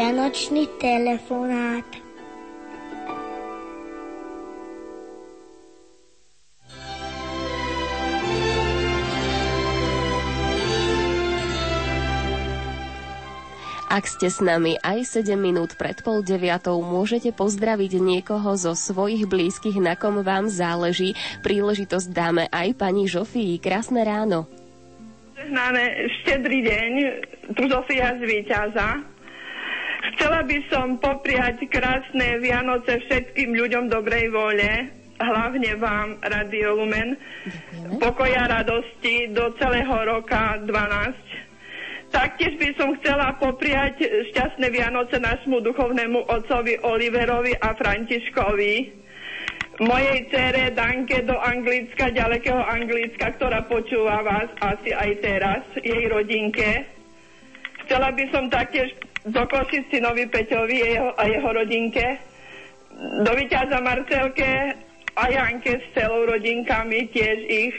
Vianočný 0.09 0.65
telefonát. 0.81 1.85
Ak 13.85 14.09
ste 14.09 14.33
s 14.33 14.41
nami 14.41 14.81
aj 14.81 15.21
7 15.21 15.37
minút 15.37 15.77
pred 15.77 16.01
pol 16.01 16.25
deviatou, 16.25 16.81
môžete 16.81 17.29
pozdraviť 17.29 18.01
niekoho 18.01 18.57
zo 18.57 18.73
svojich 18.73 19.29
blízkych, 19.29 19.77
na 19.77 19.93
kom 19.93 20.25
vám 20.25 20.49
záleží. 20.49 21.13
Príležitosť 21.45 22.09
dáme 22.09 22.49
aj 22.49 22.73
pani 22.81 23.05
Žofii. 23.05 23.61
Krásne 23.61 24.01
ráno. 24.01 24.49
Žehnané 25.37 26.09
štedrý 26.25 26.65
deň, 26.65 26.91
tu 27.53 27.69
Zofia 27.69 28.17
z 28.17 28.25
Víťaza. 28.25 29.08
Chcela 29.99 30.47
by 30.47 30.59
som 30.71 30.95
popriať 30.95 31.67
krásne 31.67 32.39
Vianoce 32.39 33.03
všetkým 33.03 33.51
ľuďom 33.51 33.91
dobrej 33.91 34.31
vôle, 34.31 34.87
hlavne 35.19 35.75
vám, 35.75 36.15
Radio 36.23 36.79
Lumen, 36.79 37.19
pokoja 37.99 38.47
radosti 38.47 39.35
do 39.35 39.51
celého 39.59 39.91
roka 40.07 40.55
12. 40.63 40.71
Taktiež 42.15 42.55
by 42.57 42.69
som 42.79 42.95
chcela 43.03 43.35
popriať 43.37 44.01
šťastné 44.31 44.71
Vianoce 44.71 45.19
nášmu 45.19 45.59
duchovnému 45.61 46.31
otcovi 46.31 46.79
Oliverovi 46.81 47.59
a 47.59 47.75
Františkovi, 47.75 48.75
mojej 49.83 50.19
cére 50.31 50.71
Danke 50.73 51.27
do 51.27 51.35
Anglicka, 51.35 52.07
ďalekého 52.09 52.63
Anglicka, 52.63 53.35
ktorá 53.35 53.67
počúva 53.67 54.23
vás 54.23 54.49
asi 54.63 54.95
aj 54.95 55.11
teraz, 55.19 55.63
jej 55.83 56.07
rodinke. 56.07 56.87
Chcela 57.83 58.15
by 58.15 58.25
som 58.31 58.47
taktiež 58.47 58.95
do 59.27 59.41
Košicinovi 59.47 60.31
Peťovi 60.31 60.77
jeho, 60.79 61.11
a 61.19 61.27
jeho 61.27 61.49
rodinke, 61.51 62.05
do 63.23 63.31
Vyťaza 63.35 63.79
Marcelke 63.83 64.75
a 65.15 65.23
Janke 65.27 65.79
s 65.79 65.85
celou 65.95 66.27
rodinkami, 66.27 67.11
tiež 67.11 67.39
ich 67.47 67.75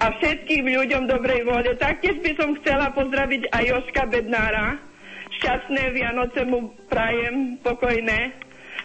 a 0.00 0.12
všetkým 0.20 0.68
ľuďom 0.68 1.08
dobrej 1.08 1.48
vôle. 1.48 1.72
Taktiež 1.80 2.20
by 2.20 2.32
som 2.36 2.52
chcela 2.60 2.92
pozdraviť 2.92 3.48
aj 3.52 3.64
Joška 3.64 4.04
Bednára. 4.12 4.76
Šťastné 5.40 5.82
Vianoce 5.92 6.44
mu 6.44 6.72
prajem, 6.88 7.60
pokojné. 7.64 8.32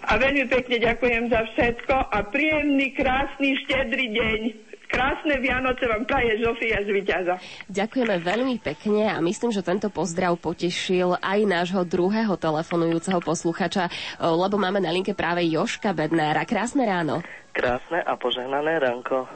A 0.01 0.17
veľmi 0.17 0.49
pekne 0.49 0.81
ďakujem 0.81 1.29
za 1.29 1.45
všetko 1.53 1.95
a 2.09 2.17
príjemný, 2.31 2.95
krásny, 2.95 3.53
štedrý 3.67 4.07
deň. 4.09 4.39
Krásne 4.91 5.39
Vianoce 5.39 5.87
vám 5.87 6.03
praje 6.03 6.35
Zofia 6.43 6.83
z 6.83 6.91
Vyťaza. 6.91 7.39
Ďakujeme 7.71 8.19
veľmi 8.19 8.59
pekne 8.59 9.07
a 9.07 9.23
myslím, 9.23 9.55
že 9.55 9.63
tento 9.63 9.87
pozdrav 9.87 10.35
potešil 10.35 11.15
aj 11.23 11.39
nášho 11.47 11.87
druhého 11.87 12.35
telefonujúceho 12.35 13.23
posluchača, 13.23 13.87
lebo 14.19 14.59
máme 14.59 14.83
na 14.83 14.91
linke 14.91 15.15
práve 15.15 15.47
Joška 15.47 15.95
Bednára. 15.95 16.43
Krásne 16.43 16.83
ráno. 16.83 17.23
Krásne 17.55 18.03
a 18.03 18.19
požehnané 18.19 18.83
ránko. 18.83 19.31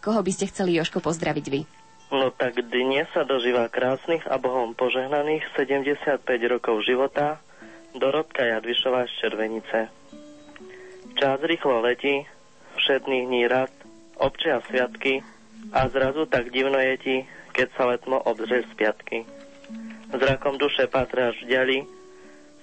Koho 0.00 0.24
by 0.24 0.32
ste 0.32 0.48
chceli, 0.48 0.80
Joško, 0.80 1.04
pozdraviť 1.04 1.46
vy? 1.52 1.60
No 2.08 2.32
tak 2.32 2.56
dnes 2.56 3.04
sa 3.12 3.28
dožíva 3.28 3.68
krásnych 3.68 4.24
a 4.24 4.40
Bohom 4.40 4.72
požehnaných 4.72 5.44
75 5.52 6.24
rokov 6.48 6.80
života 6.88 7.44
Dorotka 7.92 8.40
Jadvišová 8.40 9.04
z 9.04 9.12
Červenice. 9.20 9.92
Čas 11.20 11.38
rýchlo 11.44 11.84
letí, 11.84 12.24
všetných 12.80 13.24
dní 13.28 13.44
rad, 13.44 13.72
občia 14.18 14.62
sviatky 14.66 15.22
a 15.74 15.86
zrazu 15.90 16.26
tak 16.26 16.50
divno 16.50 16.78
je 16.78 16.94
ti, 16.98 17.16
keď 17.54 17.68
sa 17.74 17.84
letmo 17.90 18.18
obzrie 18.22 18.62
z 18.66 18.72
piatky. 18.78 19.18
Zrakom 20.14 20.56
duše 20.56 20.86
patráš 20.86 21.38
v 21.44 21.50
ďali, 21.52 21.78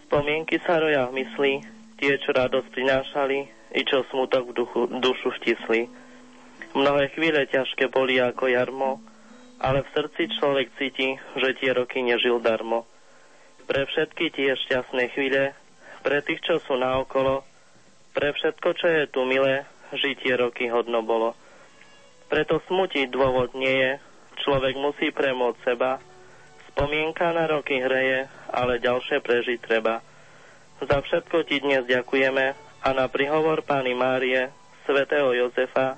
spomienky 0.08 0.58
sa 0.64 0.80
roja 0.80 1.06
v 1.12 1.22
mysli, 1.22 1.54
tie, 2.00 2.18
čo 2.20 2.34
radosť 2.34 2.68
prinášali, 2.72 3.38
i 3.76 3.82
čo 3.84 4.08
smutok 4.08 4.52
v 4.52 4.56
duchu, 4.56 4.82
dušu 4.88 5.36
vtisli. 5.42 5.92
Mnohé 6.76 7.12
chvíle 7.16 7.44
ťažké 7.48 7.92
boli 7.92 8.20
ako 8.20 8.48
jarmo, 8.48 9.04
ale 9.60 9.84
v 9.84 9.92
srdci 9.96 10.32
človek 10.40 10.68
cíti, 10.76 11.16
že 11.40 11.56
tie 11.60 11.72
roky 11.76 12.04
nežil 12.04 12.40
darmo. 12.40 12.88
Pre 13.68 13.82
všetky 13.88 14.32
tie 14.32 14.56
šťastné 14.56 15.12
chvíle, 15.16 15.56
pre 16.04 16.20
tých, 16.22 16.44
čo 16.44 16.60
sú 16.64 16.76
naokolo, 16.78 17.44
pre 18.16 18.32
všetko, 18.32 18.68
čo 18.80 18.88
je 18.88 19.04
tu 19.12 19.28
milé, 19.28 19.68
žiť 19.92 20.16
tie 20.24 20.34
roky 20.40 20.68
hodno 20.72 21.04
bolo. 21.04 21.36
Preto 22.26 22.62
smutiť 22.66 23.14
dôvod 23.14 23.54
nie 23.54 23.72
je, 23.72 23.92
človek 24.42 24.76
musí 24.76 25.14
premôcť 25.14 25.60
seba, 25.62 26.02
spomienka 26.74 27.32
na 27.32 27.48
roky 27.48 27.80
hreje, 27.80 28.28
ale 28.52 28.84
ďalšie 28.84 29.24
prežiť 29.24 29.60
treba. 29.64 30.04
Za 30.84 31.00
všetko 31.00 31.48
ti 31.48 31.64
dnes 31.64 31.88
ďakujeme 31.88 32.46
a 32.84 32.90
na 32.92 33.08
prihovor 33.08 33.64
Pány 33.64 33.96
Márie, 33.96 34.52
svätého 34.84 35.32
Jozefa, 35.32 35.96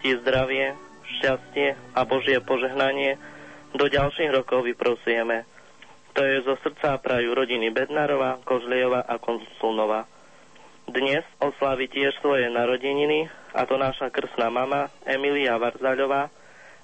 ti 0.00 0.16
zdravie, 0.24 0.72
šťastie 1.18 1.94
a 1.94 2.00
Božie 2.08 2.40
požehnanie 2.40 3.20
do 3.76 3.86
ďalších 3.86 4.32
rokov 4.32 4.64
vyprosujeme. 4.64 5.44
To 6.16 6.24
je 6.24 6.48
zo 6.48 6.56
srdca 6.64 6.96
prajú 7.04 7.36
rodiny 7.36 7.68
Bednárova, 7.68 8.40
Kožlejova 8.40 9.04
a 9.04 9.20
Konsulnova. 9.20 10.08
Dnes 10.88 11.26
oslaví 11.44 11.92
tiež 11.92 12.16
svoje 12.24 12.48
narodeniny, 12.48 13.28
a 13.56 13.64
to 13.64 13.80
naša 13.80 14.12
krsná 14.12 14.52
mama 14.52 14.92
Emilia 15.08 15.56
Varzaľová 15.56 16.28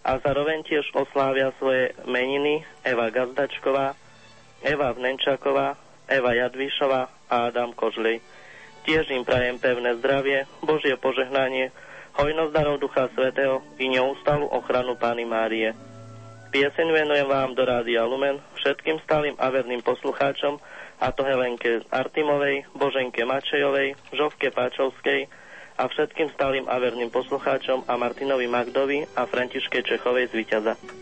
a 0.02 0.10
zároveň 0.24 0.64
tiež 0.64 0.88
oslávia 0.96 1.52
svoje 1.60 1.92
meniny 2.08 2.64
Eva 2.80 3.12
Gazdačková, 3.12 3.92
Eva 4.64 4.88
Vnenčaková, 4.96 5.76
Eva 6.08 6.32
Jadvíšová 6.32 7.12
a 7.28 7.36
Adam 7.52 7.76
Kožlej. 7.76 8.24
Tiež 8.88 9.12
im 9.12 9.22
prajem 9.22 9.60
pevné 9.60 9.94
zdravie, 10.00 10.48
Božie 10.64 10.96
požehnanie, 10.96 11.70
hojnosť 12.18 12.52
darov 12.56 12.80
Ducha 12.80 13.06
Svetého 13.14 13.62
i 13.78 13.92
neustalú 13.92 14.48
ochranu 14.50 14.96
Pány 14.96 15.28
Márie. 15.28 15.76
Pieseň 16.50 16.88
venujem 16.88 17.28
vám 17.28 17.54
do 17.54 17.62
Rádia 17.64 18.04
Lumen, 18.04 18.42
všetkým 18.58 19.00
stálym 19.06 19.36
a 19.38 19.48
verným 19.48 19.80
poslucháčom, 19.84 20.60
a 21.02 21.08
to 21.14 21.22
Helenke 21.24 21.82
Artimovej, 21.88 22.68
Boženke 22.76 23.24
Mačejovej, 23.24 23.96
Žovke 24.14 24.52
Páčovskej, 24.52 25.41
a 25.82 25.90
všetkým 25.90 26.30
stálym 26.30 26.70
a 26.70 26.78
verným 26.78 27.10
poslucháčom 27.10 27.90
a 27.90 27.98
Martinovi 27.98 28.46
Magdovi 28.46 29.02
a 29.18 29.26
Františke 29.26 29.82
Čechovej 29.82 30.30
z 30.30 30.38
Výťaza. 30.38 31.01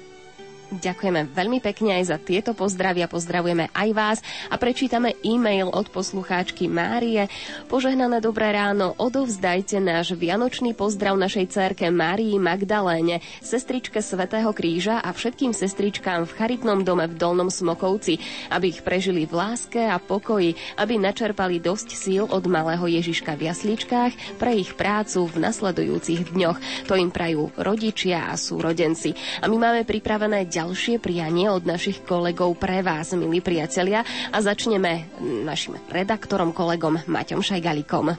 Ďakujeme 0.71 1.35
veľmi 1.35 1.59
pekne 1.59 1.99
aj 1.99 2.15
za 2.15 2.19
tieto 2.23 2.55
pozdravy 2.55 3.03
a 3.03 3.11
pozdravujeme 3.11 3.75
aj 3.75 3.89
vás 3.91 4.19
a 4.47 4.55
prečítame 4.55 5.19
e-mail 5.27 5.67
od 5.67 5.91
poslucháčky 5.91 6.71
Márie. 6.71 7.27
Požehnané 7.67 8.23
dobré 8.23 8.55
ráno, 8.55 8.95
odovzdajte 8.95 9.83
náš 9.83 10.15
vianočný 10.15 10.79
pozdrav 10.79 11.19
našej 11.19 11.51
cerke 11.51 11.91
Márii 11.91 12.39
Magdaléne, 12.39 13.19
sestričke 13.43 13.99
Svetého 13.99 14.55
kríža 14.55 15.03
a 15.03 15.11
všetkým 15.11 15.51
sestričkám 15.51 16.31
v 16.31 16.35
charitnom 16.39 16.87
dome 16.87 17.11
v 17.11 17.19
Dolnom 17.19 17.51
Smokovci, 17.51 18.23
aby 18.55 18.71
ich 18.71 18.87
prežili 18.87 19.27
v 19.27 19.43
láske 19.43 19.83
a 19.83 19.99
pokoji, 19.99 20.55
aby 20.79 21.03
načerpali 21.03 21.59
dosť 21.59 21.89
síl 21.99 22.31
od 22.31 22.47
malého 22.47 22.87
Ježiška 22.87 23.35
v 23.35 23.51
jasličkách 23.51 24.39
pre 24.39 24.55
ich 24.55 24.79
prácu 24.79 25.27
v 25.27 25.51
nasledujúcich 25.51 26.31
dňoch. 26.31 26.87
To 26.87 26.95
im 26.95 27.11
prajú 27.11 27.51
rodičia 27.59 28.31
a 28.31 28.39
súrodenci. 28.39 29.19
A 29.43 29.51
my 29.51 29.59
máme 29.59 29.83
pripravené 29.83 30.47
ďalšie 30.47 30.60
prianie 31.01 31.49
od 31.49 31.65
našich 31.65 32.05
kolegov 32.05 32.57
pre 32.61 32.85
vás, 32.85 33.13
milí 33.17 33.41
priatelia. 33.41 34.05
A 34.33 34.39
začneme 34.43 35.09
našim 35.47 35.79
redaktorom, 35.89 36.53
kolegom 36.53 37.01
Maťom 37.09 37.41
Šajgalikom. 37.41 38.13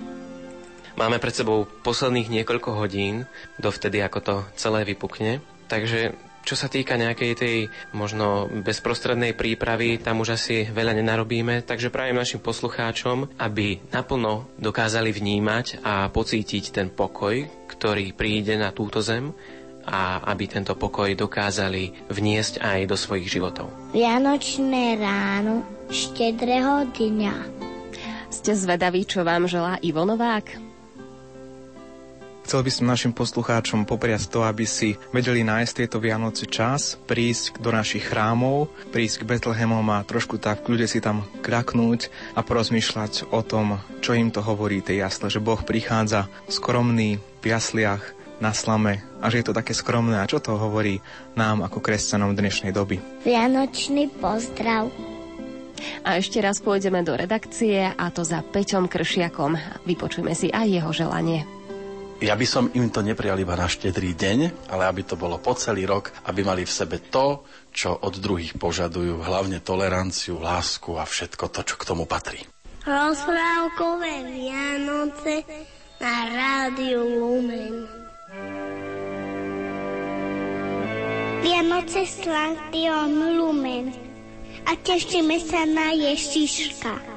Máme 1.00 1.18
pred 1.18 1.34
sebou 1.34 1.66
posledných 1.66 2.42
niekoľko 2.42 2.78
hodín, 2.78 3.26
dovtedy 3.58 4.04
ako 4.04 4.20
to 4.20 4.36
celé 4.60 4.84
vypukne. 4.84 5.40
Takže 5.72 6.14
čo 6.42 6.58
sa 6.58 6.68
týka 6.68 6.98
nejakej 6.98 7.32
tej 7.38 7.58
možno 7.94 8.50
bezprostrednej 8.50 9.38
prípravy, 9.38 10.02
tam 10.02 10.26
už 10.26 10.36
asi 10.36 10.66
veľa 10.66 10.98
nenarobíme, 10.98 11.62
takže 11.64 11.94
prajem 11.94 12.18
našim 12.18 12.42
poslucháčom, 12.42 13.38
aby 13.38 13.78
naplno 13.94 14.50
dokázali 14.58 15.14
vnímať 15.14 15.86
a 15.86 16.10
pocítiť 16.10 16.74
ten 16.74 16.88
pokoj, 16.90 17.46
ktorý 17.70 18.12
príde 18.18 18.58
na 18.58 18.74
túto 18.74 19.00
zem 19.06 19.32
a 19.86 20.22
aby 20.30 20.46
tento 20.48 20.78
pokoj 20.78 21.12
dokázali 21.14 22.08
vniesť 22.10 22.62
aj 22.62 22.80
do 22.90 22.96
svojich 22.98 23.28
životov. 23.28 23.70
Vianočné 23.92 25.00
ráno 25.00 25.66
štedrého 25.92 26.88
dňa. 26.92 27.36
Ste 28.32 28.56
zvedaví, 28.56 29.04
čo 29.04 29.28
vám 29.28 29.46
želá 29.46 29.76
Ivo 29.84 30.08
Novák? 30.08 30.72
Chcel 32.42 32.68
by 32.68 32.72
som 32.74 32.92
našim 32.92 33.14
poslucháčom 33.16 33.88
popriať 33.88 34.28
to, 34.28 34.44
aby 34.44 34.68
si 34.68 35.00
vedeli 35.16 35.40
nájsť 35.40 35.72
tieto 35.72 36.04
Vianoce 36.04 36.50
čas, 36.50 37.00
prísť 37.08 37.56
do 37.64 37.72
našich 37.72 38.04
chrámov, 38.04 38.68
prísť 38.92 39.24
k 39.24 39.28
Betlehemom 39.30 39.88
a 39.94 40.04
trošku 40.04 40.36
tak 40.36 40.60
v 40.60 40.74
kľude 40.74 40.84
si 40.90 41.00
tam 41.00 41.24
kraknúť 41.46 42.12
a 42.36 42.44
porozmýšľať 42.44 43.32
o 43.32 43.40
tom, 43.40 43.80
čo 44.04 44.18
im 44.18 44.36
to 44.36 44.44
hovorí 44.44 44.84
tej 44.84 45.06
jasle, 45.06 45.32
že 45.32 45.40
Boh 45.40 45.64
prichádza 45.64 46.28
skromný 46.52 47.24
v 47.40 47.46
jasliach, 47.46 48.04
na 48.42 48.52
slame 48.52 49.06
a 49.22 49.30
že 49.30 49.40
je 49.40 49.46
to 49.48 49.56
také 49.56 49.72
skromné. 49.78 50.18
A 50.18 50.28
čo 50.28 50.42
to 50.42 50.58
hovorí 50.58 51.00
nám 51.38 51.62
ako 51.62 51.80
kresťanom 51.80 52.34
dnešnej 52.34 52.74
doby? 52.74 52.98
Vianočný 53.24 54.10
pozdrav. 54.18 54.90
A 56.02 56.18
ešte 56.18 56.42
raz 56.42 56.62
pôjdeme 56.62 57.02
do 57.06 57.14
redakcie 57.14 57.86
a 57.86 58.06
to 58.10 58.26
za 58.26 58.42
Peťom 58.42 58.90
Kršiakom. 58.90 59.86
Vypočujeme 59.86 60.34
si 60.34 60.50
aj 60.50 60.68
jeho 60.68 60.92
želanie. 60.94 61.46
Ja 62.22 62.38
by 62.38 62.46
som 62.46 62.70
im 62.78 62.94
to 62.94 63.02
neprial 63.02 63.34
iba 63.42 63.58
na 63.58 63.66
štedrý 63.66 64.14
deň, 64.14 64.70
ale 64.70 64.86
aby 64.86 65.02
to 65.02 65.18
bolo 65.18 65.42
po 65.42 65.58
celý 65.58 65.90
rok, 65.90 66.14
aby 66.30 66.46
mali 66.46 66.70
v 66.70 66.70
sebe 66.70 67.02
to, 67.02 67.42
čo 67.74 67.98
od 67.98 68.14
druhých 68.22 68.62
požadujú, 68.62 69.26
hlavne 69.26 69.58
toleranciu, 69.58 70.38
lásku 70.38 70.94
a 71.02 71.06
všetko 71.10 71.50
to, 71.50 71.66
čo 71.66 71.76
k 71.82 71.88
tomu 71.90 72.06
patrí. 72.06 72.46
Rozprávkové 72.86 74.38
Vianoce 74.38 75.46
na 75.98 76.30
rádiu 76.30 77.02
Lumen. 77.02 78.01
Vianoce 81.42 82.08
s 82.08 82.24
rádiom 82.24 83.12
Lumen. 83.36 83.92
A 84.64 84.72
tešíme 84.80 85.36
sa 85.44 85.68
na 85.68 85.92
Ježiška. 85.92 87.11